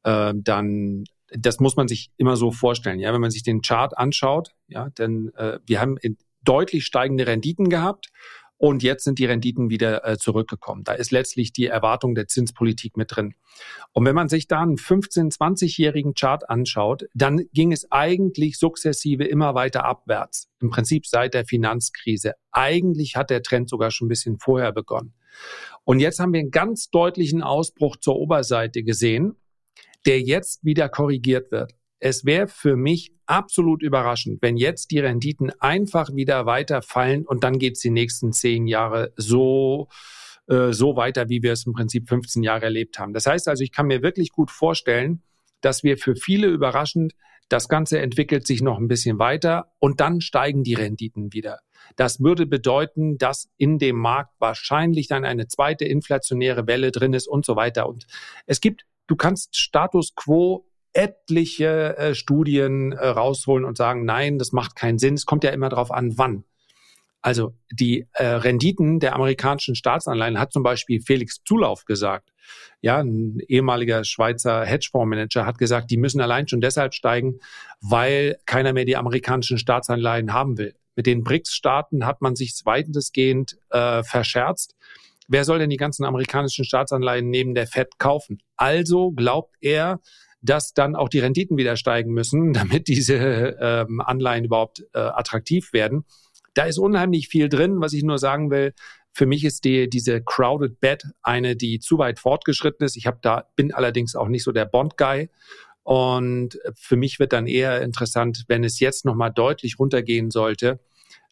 äh, 0.01 0.33
dann 0.35 1.03
das 1.29 1.59
muss 1.59 1.75
man 1.75 1.87
sich 1.87 2.09
immer 2.17 2.35
so 2.37 2.51
vorstellen. 2.51 2.99
Ja, 2.99 3.13
wenn 3.13 3.21
man 3.21 3.31
sich 3.31 3.43
den 3.43 3.61
Chart 3.61 3.95
anschaut, 3.95 4.49
ja, 4.67 4.89
denn 4.89 5.31
äh, 5.35 5.59
wir 5.65 5.79
haben 5.79 5.97
in, 5.97 6.17
deutlich 6.43 6.85
steigende 6.85 7.27
Renditen 7.27 7.69
gehabt. 7.69 8.09
Und 8.57 8.83
jetzt 8.83 9.05
sind 9.05 9.17
die 9.17 9.25
Renditen 9.25 9.71
wieder 9.71 10.07
äh, 10.07 10.19
zurückgekommen. 10.19 10.83
Da 10.83 10.93
ist 10.93 11.09
letztlich 11.09 11.51
die 11.51 11.65
Erwartung 11.65 12.13
der 12.13 12.27
Zinspolitik 12.27 12.95
mit 12.95 13.15
drin. 13.15 13.33
Und 13.91 14.05
wenn 14.05 14.13
man 14.13 14.29
sich 14.29 14.47
da 14.47 14.61
einen 14.61 14.75
15-, 14.75 15.35
20-jährigen 15.35 16.13
Chart 16.13 16.47
anschaut, 16.47 17.05
dann 17.15 17.41
ging 17.53 17.71
es 17.71 17.91
eigentlich 17.91 18.59
sukzessive 18.59 19.23
immer 19.23 19.55
weiter 19.55 19.83
abwärts. 19.85 20.47
Im 20.59 20.69
Prinzip 20.69 21.07
seit 21.07 21.33
der 21.33 21.45
Finanzkrise. 21.45 22.33
Eigentlich 22.51 23.15
hat 23.15 23.31
der 23.31 23.41
Trend 23.41 23.67
sogar 23.67 23.89
schon 23.89 24.05
ein 24.05 24.09
bisschen 24.09 24.37
vorher 24.37 24.71
begonnen. 24.71 25.15
Und 25.83 25.99
jetzt 25.99 26.19
haben 26.19 26.31
wir 26.31 26.39
einen 26.39 26.51
ganz 26.51 26.91
deutlichen 26.91 27.41
Ausbruch 27.41 27.97
zur 27.97 28.17
Oberseite 28.17 28.83
gesehen, 28.83 29.37
der 30.05 30.21
jetzt 30.21 30.63
wieder 30.63 30.87
korrigiert 30.87 31.51
wird. 31.51 31.73
Es 32.03 32.25
wäre 32.25 32.47
für 32.47 32.75
mich 32.75 33.13
absolut 33.27 33.83
überraschend, 33.83 34.41
wenn 34.41 34.57
jetzt 34.57 34.89
die 34.89 34.99
Renditen 34.99 35.51
einfach 35.59 36.13
wieder 36.15 36.47
weiterfallen 36.47 37.27
und 37.27 37.43
dann 37.43 37.59
geht 37.59 37.75
es 37.75 37.81
die 37.81 37.91
nächsten 37.91 38.33
zehn 38.33 38.65
Jahre 38.65 39.13
so 39.17 39.87
äh, 40.47 40.73
so 40.73 40.95
weiter, 40.95 41.29
wie 41.29 41.43
wir 41.43 41.53
es 41.53 41.67
im 41.67 41.73
Prinzip 41.73 42.09
15 42.09 42.41
Jahre 42.41 42.65
erlebt 42.65 42.97
haben. 42.97 43.13
Das 43.13 43.27
heißt 43.27 43.47
also, 43.47 43.63
ich 43.63 43.71
kann 43.71 43.85
mir 43.85 44.01
wirklich 44.01 44.31
gut 44.31 44.49
vorstellen, 44.49 45.21
dass 45.61 45.83
wir 45.83 45.97
für 45.97 46.15
viele 46.15 46.47
überraschend, 46.47 47.13
das 47.49 47.69
Ganze 47.69 47.99
entwickelt 47.99 48.47
sich 48.47 48.63
noch 48.63 48.79
ein 48.79 48.87
bisschen 48.87 49.19
weiter 49.19 49.71
und 49.77 49.99
dann 49.99 50.21
steigen 50.21 50.63
die 50.63 50.73
Renditen 50.73 51.33
wieder. 51.33 51.59
Das 51.97 52.19
würde 52.19 52.47
bedeuten, 52.47 53.19
dass 53.19 53.49
in 53.57 53.77
dem 53.77 53.97
Markt 53.97 54.33
wahrscheinlich 54.39 55.07
dann 55.07 55.23
eine 55.23 55.47
zweite 55.47 55.85
inflationäre 55.85 56.65
Welle 56.65 56.91
drin 56.91 57.13
ist 57.13 57.27
und 57.27 57.45
so 57.45 57.55
weiter. 57.55 57.87
Und 57.87 58.07
es 58.47 58.59
gibt, 58.59 58.85
du 59.05 59.15
kannst 59.15 59.55
Status 59.55 60.15
quo 60.15 60.65
etliche 60.93 61.97
äh, 61.97 62.15
Studien 62.15 62.91
äh, 62.91 63.07
rausholen 63.07 63.65
und 63.65 63.77
sagen, 63.77 64.05
nein, 64.05 64.37
das 64.37 64.51
macht 64.51 64.75
keinen 64.75 64.99
Sinn. 64.99 65.13
Es 65.13 65.25
kommt 65.25 65.43
ja 65.43 65.51
immer 65.51 65.69
darauf 65.69 65.91
an, 65.91 66.17
wann. 66.17 66.43
Also 67.21 67.53
die 67.71 68.07
äh, 68.13 68.25
Renditen 68.25 68.99
der 68.99 69.15
amerikanischen 69.15 69.75
Staatsanleihen 69.75 70.39
hat 70.39 70.51
zum 70.51 70.63
Beispiel 70.63 71.01
Felix 71.01 71.43
Zulauf 71.45 71.85
gesagt. 71.85 72.29
Ja, 72.81 72.99
ein 72.99 73.39
ehemaliger 73.47 74.03
Schweizer 74.03 74.65
Hedgefondsmanager 74.65 75.45
hat 75.45 75.59
gesagt, 75.59 75.91
die 75.91 75.97
müssen 75.97 76.19
allein 76.19 76.47
schon 76.47 76.61
deshalb 76.61 76.95
steigen, 76.95 77.39
weil 77.79 78.37
keiner 78.47 78.73
mehr 78.73 78.85
die 78.85 78.97
amerikanischen 78.97 79.59
Staatsanleihen 79.59 80.33
haben 80.33 80.57
will. 80.57 80.75
Mit 80.95 81.05
den 81.05 81.23
BRICS-Staaten 81.23 82.05
hat 82.05 82.21
man 82.21 82.35
sich 82.35 82.59
weitestgehend 82.65 83.57
äh, 83.69 84.03
verscherzt. 84.03 84.75
Wer 85.27 85.45
soll 85.45 85.59
denn 85.59 85.69
die 85.69 85.77
ganzen 85.77 86.03
amerikanischen 86.03 86.65
Staatsanleihen 86.65 87.29
neben 87.29 87.53
der 87.53 87.67
Fed 87.67 87.99
kaufen? 87.99 88.41
Also 88.57 89.11
glaubt 89.11 89.55
er, 89.61 90.01
dass 90.41 90.73
dann 90.73 90.95
auch 90.95 91.09
die 91.09 91.19
Renditen 91.19 91.57
wieder 91.57 91.75
steigen 91.75 92.13
müssen, 92.13 92.53
damit 92.53 92.87
diese 92.87 93.15
ähm, 93.59 94.01
Anleihen 94.01 94.45
überhaupt 94.45 94.83
äh, 94.93 94.99
attraktiv 94.99 95.73
werden. 95.73 96.05
Da 96.53 96.63
ist 96.63 96.79
unheimlich 96.79 97.27
viel 97.27 97.47
drin. 97.47 97.79
Was 97.79 97.93
ich 97.93 98.03
nur 98.03 98.17
sagen 98.17 98.51
will, 98.51 98.73
für 99.13 99.25
mich 99.25 99.43
ist 99.43 99.65
die, 99.65 99.89
diese 99.89 100.21
Crowded 100.21 100.79
Bet 100.79 101.05
eine, 101.21 101.55
die 101.55 101.79
zu 101.79 101.97
weit 101.97 102.19
fortgeschritten 102.19 102.85
ist. 102.85 102.95
Ich 102.95 103.07
habe 103.07 103.19
da, 103.21 103.47
bin 103.55 103.73
allerdings 103.73 104.15
auch 104.15 104.27
nicht 104.27 104.43
so 104.43 104.51
der 104.51 104.65
Bond-Guy. 104.65 105.29
Und 105.83 106.59
für 106.75 106.95
mich 106.95 107.19
wird 107.19 107.33
dann 107.33 107.47
eher 107.47 107.81
interessant, 107.81 108.45
wenn 108.47 108.63
es 108.63 108.79
jetzt 108.79 109.03
nochmal 109.03 109.31
deutlich 109.31 109.79
runtergehen 109.79 110.29
sollte, 110.29 110.79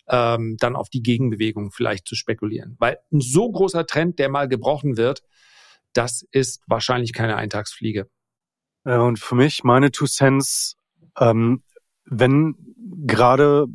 ähm, 0.09 0.57
dann 0.59 0.75
auf 0.75 0.89
die 0.89 1.03
Gegenbewegung 1.03 1.71
vielleicht 1.71 2.07
zu 2.07 2.15
spekulieren. 2.15 2.75
Weil 2.79 2.97
ein 3.11 3.21
so 3.21 3.49
großer 3.51 3.85
Trend, 3.85 4.19
der 4.19 4.29
mal 4.29 4.47
gebrochen 4.47 4.97
wird, 4.97 5.23
das 5.93 6.25
ist 6.31 6.63
wahrscheinlich 6.67 7.13
keine 7.13 7.35
Eintagsfliege. 7.35 8.09
Ja, 8.85 9.01
und 9.01 9.19
für 9.19 9.35
mich, 9.35 9.63
meine 9.63 9.91
Two 9.91 10.05
Cents, 10.05 10.75
ähm, 11.17 11.63
wenn 12.05 12.55
gerade 13.05 13.67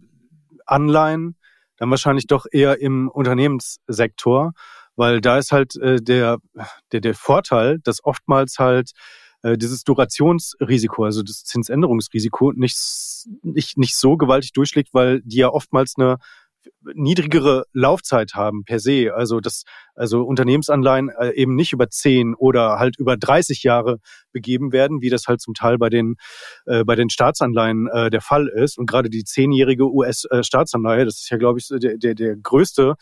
Anleihen, 0.67 1.37
dann 1.77 1.91
wahrscheinlich 1.91 2.27
doch 2.27 2.47
eher 2.51 2.81
im 2.81 3.09
Unternehmenssektor, 3.09 4.53
weil 4.97 5.21
da 5.21 5.39
ist 5.39 5.53
halt 5.53 5.77
äh, 5.77 6.01
der, 6.01 6.39
der, 6.93 7.01
der 7.01 7.15
Vorteil, 7.15 7.81
dass 7.81 8.05
oftmals 8.05 8.59
halt 8.59 8.93
äh, 9.43 9.59
dieses 9.59 9.85
Durationsrisiko, 9.85 11.05
also 11.05 11.23
das 11.23 11.45
Zinsänderungsrisiko 11.45 12.53
nicht, 12.53 12.77
nicht, 13.43 13.77
nicht 13.77 13.97
so 13.97 14.17
gewaltig 14.17 14.53
durchschlägt, 14.53 14.95
weil 14.95 15.21
die 15.23 15.37
ja 15.37 15.49
oftmals 15.49 15.95
eine 15.99 16.17
niedrigere 16.95 17.65
Laufzeit 17.73 18.35
haben 18.35 18.65
per 18.65 18.79
se. 18.79 19.13
Also 19.15 19.41
das, 19.41 19.65
also 19.95 20.23
Unternehmensanleihen 20.23 21.11
äh, 21.11 21.31
eben 21.35 21.55
nicht 21.55 21.73
über 21.73 21.89
zehn 21.89 22.35
oder 22.35 22.79
halt 22.79 22.99
über 22.99 23.17
30 23.17 23.63
Jahre 23.63 23.99
begeben 24.33 24.73
werden, 24.73 25.01
wie 25.01 25.11
das 25.11 25.27
halt 25.27 25.41
zum 25.41 25.55
Teil 25.55 25.79
bei 25.79 25.89
den 25.89 26.17
äh, 26.67 26.85
bei 26.85 26.95
den 26.95 27.11
Staatsanleihen 27.11 27.89
äh, 27.89 28.11
der 28.11 28.21
Fall 28.21 28.49
ist. 28.49 28.79
Und 28.79 28.87
gerade 28.87 29.11
die 29.11 29.25
zehnjährige 29.25 29.91
US-Staatsanleihe, 29.91 31.05
das 31.05 31.21
ist 31.21 31.31
ja 31.31 31.39
glaube 31.39 31.59
ich 31.59 31.69
der, 31.69 31.97
der, 31.97 32.15
der 32.15 32.37
größte 32.37 32.95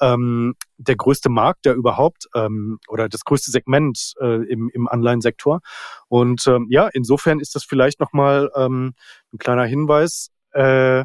ähm, 0.00 0.54
der 0.76 0.96
größte 0.96 1.28
Markt, 1.28 1.64
der 1.64 1.74
überhaupt 1.74 2.28
ähm, 2.34 2.78
oder 2.88 3.08
das 3.08 3.24
größte 3.24 3.50
Segment 3.50 4.14
äh, 4.20 4.44
im, 4.48 4.70
im 4.72 4.88
Anleihensektor. 4.88 5.60
Und 6.08 6.46
ähm, 6.46 6.66
ja, 6.70 6.88
insofern 6.92 7.40
ist 7.40 7.54
das 7.54 7.64
vielleicht 7.64 8.00
nochmal 8.00 8.50
ähm, 8.54 8.94
ein 9.32 9.38
kleiner 9.38 9.64
Hinweis. 9.64 10.30
Äh, 10.52 11.04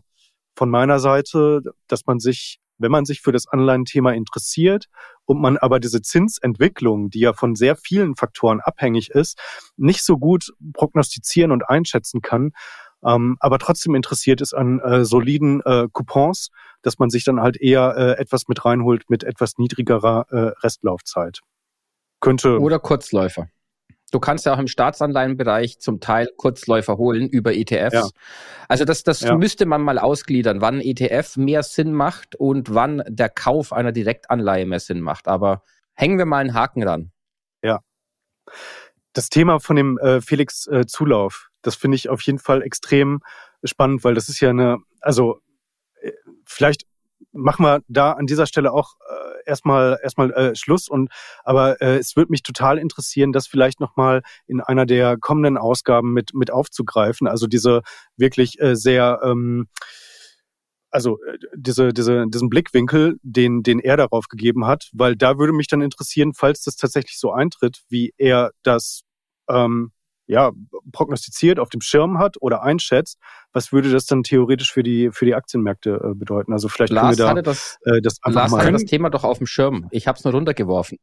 von 0.55 0.69
meiner 0.69 0.99
Seite, 0.99 1.61
dass 1.87 2.05
man 2.05 2.19
sich, 2.19 2.59
wenn 2.77 2.91
man 2.91 3.05
sich 3.05 3.21
für 3.21 3.31
das 3.31 3.47
Anleihenthema 3.47 4.11
interessiert 4.11 4.87
und 5.25 5.41
man 5.41 5.57
aber 5.57 5.79
diese 5.79 6.01
Zinsentwicklung, 6.01 7.09
die 7.09 7.19
ja 7.19 7.33
von 7.33 7.55
sehr 7.55 7.75
vielen 7.75 8.15
Faktoren 8.15 8.59
abhängig 8.59 9.09
ist, 9.11 9.39
nicht 9.77 10.03
so 10.03 10.17
gut 10.17 10.53
prognostizieren 10.73 11.51
und 11.51 11.69
einschätzen 11.69 12.21
kann, 12.21 12.51
ähm, 13.05 13.37
aber 13.39 13.59
trotzdem 13.59 13.95
interessiert 13.95 14.41
ist 14.41 14.53
an 14.53 14.79
äh, 14.79 15.03
soliden 15.03 15.61
äh, 15.61 15.87
Coupons, 15.91 16.49
dass 16.81 16.99
man 16.99 17.09
sich 17.09 17.23
dann 17.23 17.41
halt 17.41 17.57
eher 17.57 17.95
äh, 17.97 18.21
etwas 18.21 18.47
mit 18.47 18.63
reinholt 18.63 19.09
mit 19.09 19.23
etwas 19.23 19.57
niedrigerer 19.57 20.25
äh, 20.29 20.37
Restlaufzeit. 20.63 21.39
Könnte. 22.21 22.59
Oder 22.59 22.79
Kurzläufer. 22.79 23.49
Du 24.13 24.19
kannst 24.19 24.45
ja 24.45 24.53
auch 24.53 24.59
im 24.59 24.67
Staatsanleihenbereich 24.67 25.79
zum 25.79 25.99
Teil 25.99 26.29
Kurzläufer 26.37 26.97
holen 26.97 27.27
über 27.27 27.55
ETFs. 27.55 27.93
Ja. 27.93 28.07
Also 28.67 28.85
das, 28.85 29.01
das 29.01 29.21
ja. 29.21 29.35
müsste 29.35 29.65
man 29.65 29.81
mal 29.81 29.97
ausgliedern, 29.97 30.61
wann 30.61 30.81
ETF 30.81 31.35
mehr 31.37 31.63
Sinn 31.63 31.93
macht 31.93 32.35
und 32.35 32.75
wann 32.75 33.01
der 33.07 33.29
Kauf 33.29 33.73
einer 33.73 33.91
Direktanleihe 33.91 34.67
mehr 34.67 34.79
Sinn 34.79 35.01
macht. 35.01 35.27
Aber 35.27 35.63
hängen 35.95 36.19
wir 36.19 36.27
mal 36.27 36.37
einen 36.37 36.53
Haken 36.53 36.83
ran. 36.83 37.11
Ja. 37.63 37.79
Das 39.13 39.29
Thema 39.29 39.59
von 39.59 39.77
dem 39.77 39.97
äh, 39.97 40.21
Felix 40.21 40.67
äh, 40.67 40.85
Zulauf, 40.85 41.49
das 41.63 41.73
finde 41.75 41.95
ich 41.95 42.07
auf 42.07 42.21
jeden 42.21 42.37
Fall 42.37 42.61
extrem 42.61 43.21
spannend, 43.63 44.03
weil 44.03 44.13
das 44.13 44.29
ist 44.29 44.39
ja 44.41 44.51
eine, 44.51 44.77
also 45.01 45.39
äh, 46.01 46.11
vielleicht 46.45 46.83
machen 47.31 47.65
wir 47.65 47.81
da 47.87 48.11
an 48.11 48.25
dieser 48.25 48.45
Stelle 48.45 48.71
auch 48.71 48.95
äh, 49.09 49.49
erstmal 49.49 49.99
erstmal 50.03 50.31
äh, 50.33 50.55
Schluss 50.55 50.87
und 50.87 51.09
aber 51.43 51.81
äh, 51.81 51.97
es 51.97 52.15
würde 52.15 52.31
mich 52.31 52.43
total 52.43 52.77
interessieren, 52.77 53.31
das 53.31 53.47
vielleicht 53.47 53.79
noch 53.79 53.95
mal 53.95 54.21
in 54.47 54.61
einer 54.61 54.85
der 54.85 55.17
kommenden 55.17 55.57
Ausgaben 55.57 56.13
mit 56.13 56.33
mit 56.33 56.51
aufzugreifen. 56.51 57.27
Also 57.27 57.47
diese 57.47 57.81
wirklich 58.17 58.59
äh, 58.61 58.75
sehr 58.75 59.19
ähm, 59.23 59.67
also 60.93 61.17
äh, 61.23 61.37
diese, 61.55 61.91
diese, 61.91 62.25
diesen 62.27 62.49
Blickwinkel, 62.49 63.17
den, 63.23 63.63
den 63.63 63.79
er 63.79 63.97
darauf 63.97 64.27
gegeben 64.27 64.67
hat, 64.67 64.89
weil 64.93 65.15
da 65.15 65.39
würde 65.39 65.53
mich 65.53 65.67
dann 65.67 65.81
interessieren, 65.81 66.33
falls 66.35 66.61
das 66.63 66.75
tatsächlich 66.75 67.17
so 67.17 67.31
eintritt, 67.31 67.81
wie 67.89 68.13
er 68.17 68.51
das 68.61 69.01
ähm, 69.49 69.91
ja, 70.25 70.51
prognostiziert, 70.91 71.59
auf 71.59 71.69
dem 71.69 71.81
Schirm 71.81 72.17
hat 72.17 72.37
oder 72.39 72.63
einschätzt, 72.63 73.19
was 73.51 73.71
würde 73.71 73.91
das 73.91 74.05
dann 74.05 74.23
theoretisch 74.23 74.71
für 74.71 74.83
die, 74.83 75.09
für 75.11 75.25
die 75.25 75.35
Aktienmärkte 75.35 76.11
äh, 76.11 76.15
bedeuten? 76.15 76.53
Also 76.53 76.69
vielleicht 76.69 76.93
Lars 76.93 77.17
können 77.17 77.17
wir 77.17 77.23
da 77.23 77.29
hatte 77.31 77.43
das, 77.43 77.77
äh, 77.85 78.01
das 78.01 78.17
einfach 78.23 78.41
Lars 78.41 78.51
mal. 78.51 78.61
hatte 78.61 78.71
das 78.71 78.85
Thema 78.85 79.09
doch 79.09 79.23
auf 79.23 79.37
dem 79.37 79.47
Schirm. 79.47 79.87
Ich 79.91 80.07
habe 80.07 80.17
es 80.17 80.23
nur 80.23 80.33
runtergeworfen. 80.33 80.97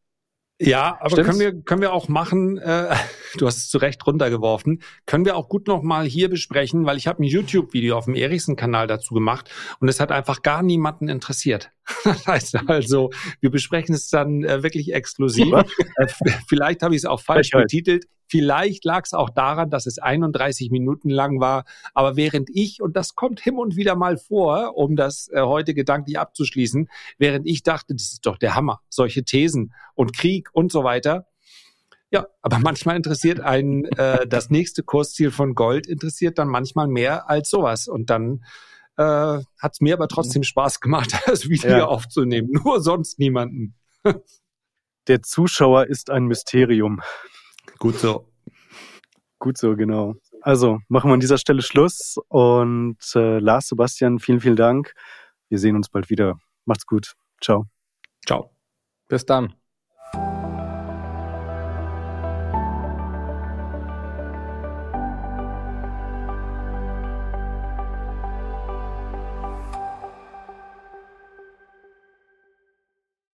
Ja, 0.62 0.98
aber 1.00 1.10
Stimmt's? 1.10 1.30
können 1.30 1.40
wir, 1.40 1.62
können 1.62 1.80
wir 1.80 1.92
auch 1.92 2.08
machen, 2.08 2.58
äh, 2.58 2.94
du 3.38 3.46
hast 3.46 3.56
es 3.56 3.70
zu 3.70 3.78
Recht 3.78 4.06
runtergeworfen, 4.06 4.82
können 5.06 5.24
wir 5.24 5.36
auch 5.36 5.48
gut 5.48 5.66
nochmal 5.66 6.04
hier 6.04 6.28
besprechen, 6.28 6.84
weil 6.84 6.98
ich 6.98 7.06
habe 7.06 7.22
ein 7.22 7.24
YouTube-Video 7.24 7.96
auf 7.96 8.04
dem 8.04 8.14
Erichsen-Kanal 8.14 8.86
dazu 8.86 9.14
gemacht 9.14 9.50
und 9.80 9.88
es 9.88 10.00
hat 10.00 10.12
einfach 10.12 10.42
gar 10.42 10.62
niemanden 10.62 11.08
interessiert. 11.08 11.70
Das 12.04 12.26
heißt 12.26 12.68
also, 12.68 13.10
wir 13.40 13.50
besprechen 13.50 13.94
es 13.94 14.08
dann 14.08 14.44
äh, 14.44 14.62
wirklich 14.62 14.92
exklusiv. 14.92 15.52
äh, 15.96 16.06
vielleicht 16.48 16.82
habe 16.82 16.94
ich 16.94 17.00
es 17.00 17.04
auch 17.04 17.20
falsch 17.20 17.50
betitelt. 17.50 18.04
Vielleicht 18.30 18.84
lag 18.84 19.04
es 19.04 19.12
auch 19.12 19.28
daran, 19.28 19.70
dass 19.70 19.86
es 19.86 19.98
31 19.98 20.70
Minuten 20.70 21.10
lang 21.10 21.40
war. 21.40 21.64
Aber 21.94 22.14
während 22.14 22.48
ich, 22.48 22.80
und 22.80 22.96
das 22.96 23.16
kommt 23.16 23.40
hin 23.40 23.56
und 23.56 23.74
wieder 23.74 23.96
mal 23.96 24.18
vor, 24.18 24.76
um 24.76 24.94
das 24.94 25.28
äh, 25.32 25.40
heute 25.40 25.74
gedanklich 25.74 26.16
abzuschließen, 26.16 26.88
während 27.18 27.46
ich 27.48 27.64
dachte, 27.64 27.92
das 27.92 28.12
ist 28.12 28.26
doch 28.26 28.38
der 28.38 28.54
Hammer, 28.54 28.80
solche 28.88 29.24
Thesen 29.24 29.74
und 29.96 30.16
Krieg 30.16 30.48
und 30.52 30.70
so 30.70 30.84
weiter. 30.84 31.26
Ja, 32.12 32.28
aber 32.40 32.58
manchmal 32.62 32.94
interessiert 32.94 33.40
einen 33.40 33.86
äh, 33.96 34.28
das 34.28 34.48
nächste 34.48 34.84
Kursziel 34.84 35.32
von 35.32 35.56
Gold, 35.56 35.88
interessiert 35.88 36.38
dann 36.38 36.48
manchmal 36.48 36.86
mehr 36.86 37.28
als 37.28 37.50
sowas. 37.50 37.88
Und 37.88 38.10
dann 38.10 38.44
äh, 38.96 39.02
hat 39.02 39.72
es 39.72 39.80
mir 39.80 39.94
aber 39.94 40.06
trotzdem 40.06 40.44
Spaß 40.44 40.78
gemacht, 40.78 41.18
das 41.26 41.48
Video 41.48 41.70
ja. 41.78 41.86
aufzunehmen. 41.86 42.50
Nur 42.52 42.80
sonst 42.80 43.18
niemanden. 43.18 43.74
Der 45.08 45.22
Zuschauer 45.22 45.86
ist 45.86 46.10
ein 46.10 46.26
Mysterium. 46.26 47.00
Gut 47.80 47.98
so. 47.98 48.28
Gut 49.38 49.56
so, 49.56 49.74
genau. 49.74 50.14
Also 50.42 50.78
machen 50.88 51.10
wir 51.10 51.14
an 51.14 51.20
dieser 51.20 51.38
Stelle 51.38 51.62
Schluss 51.62 52.16
und 52.28 52.98
äh, 53.14 53.38
Lars, 53.38 53.68
Sebastian, 53.68 54.18
vielen, 54.18 54.40
vielen 54.40 54.56
Dank. 54.56 54.92
Wir 55.48 55.58
sehen 55.58 55.76
uns 55.76 55.88
bald 55.88 56.10
wieder. 56.10 56.38
Macht's 56.66 56.86
gut. 56.86 57.14
Ciao. 57.40 57.66
Ciao. 58.26 58.54
Bis 59.08 59.24
dann. 59.24 59.54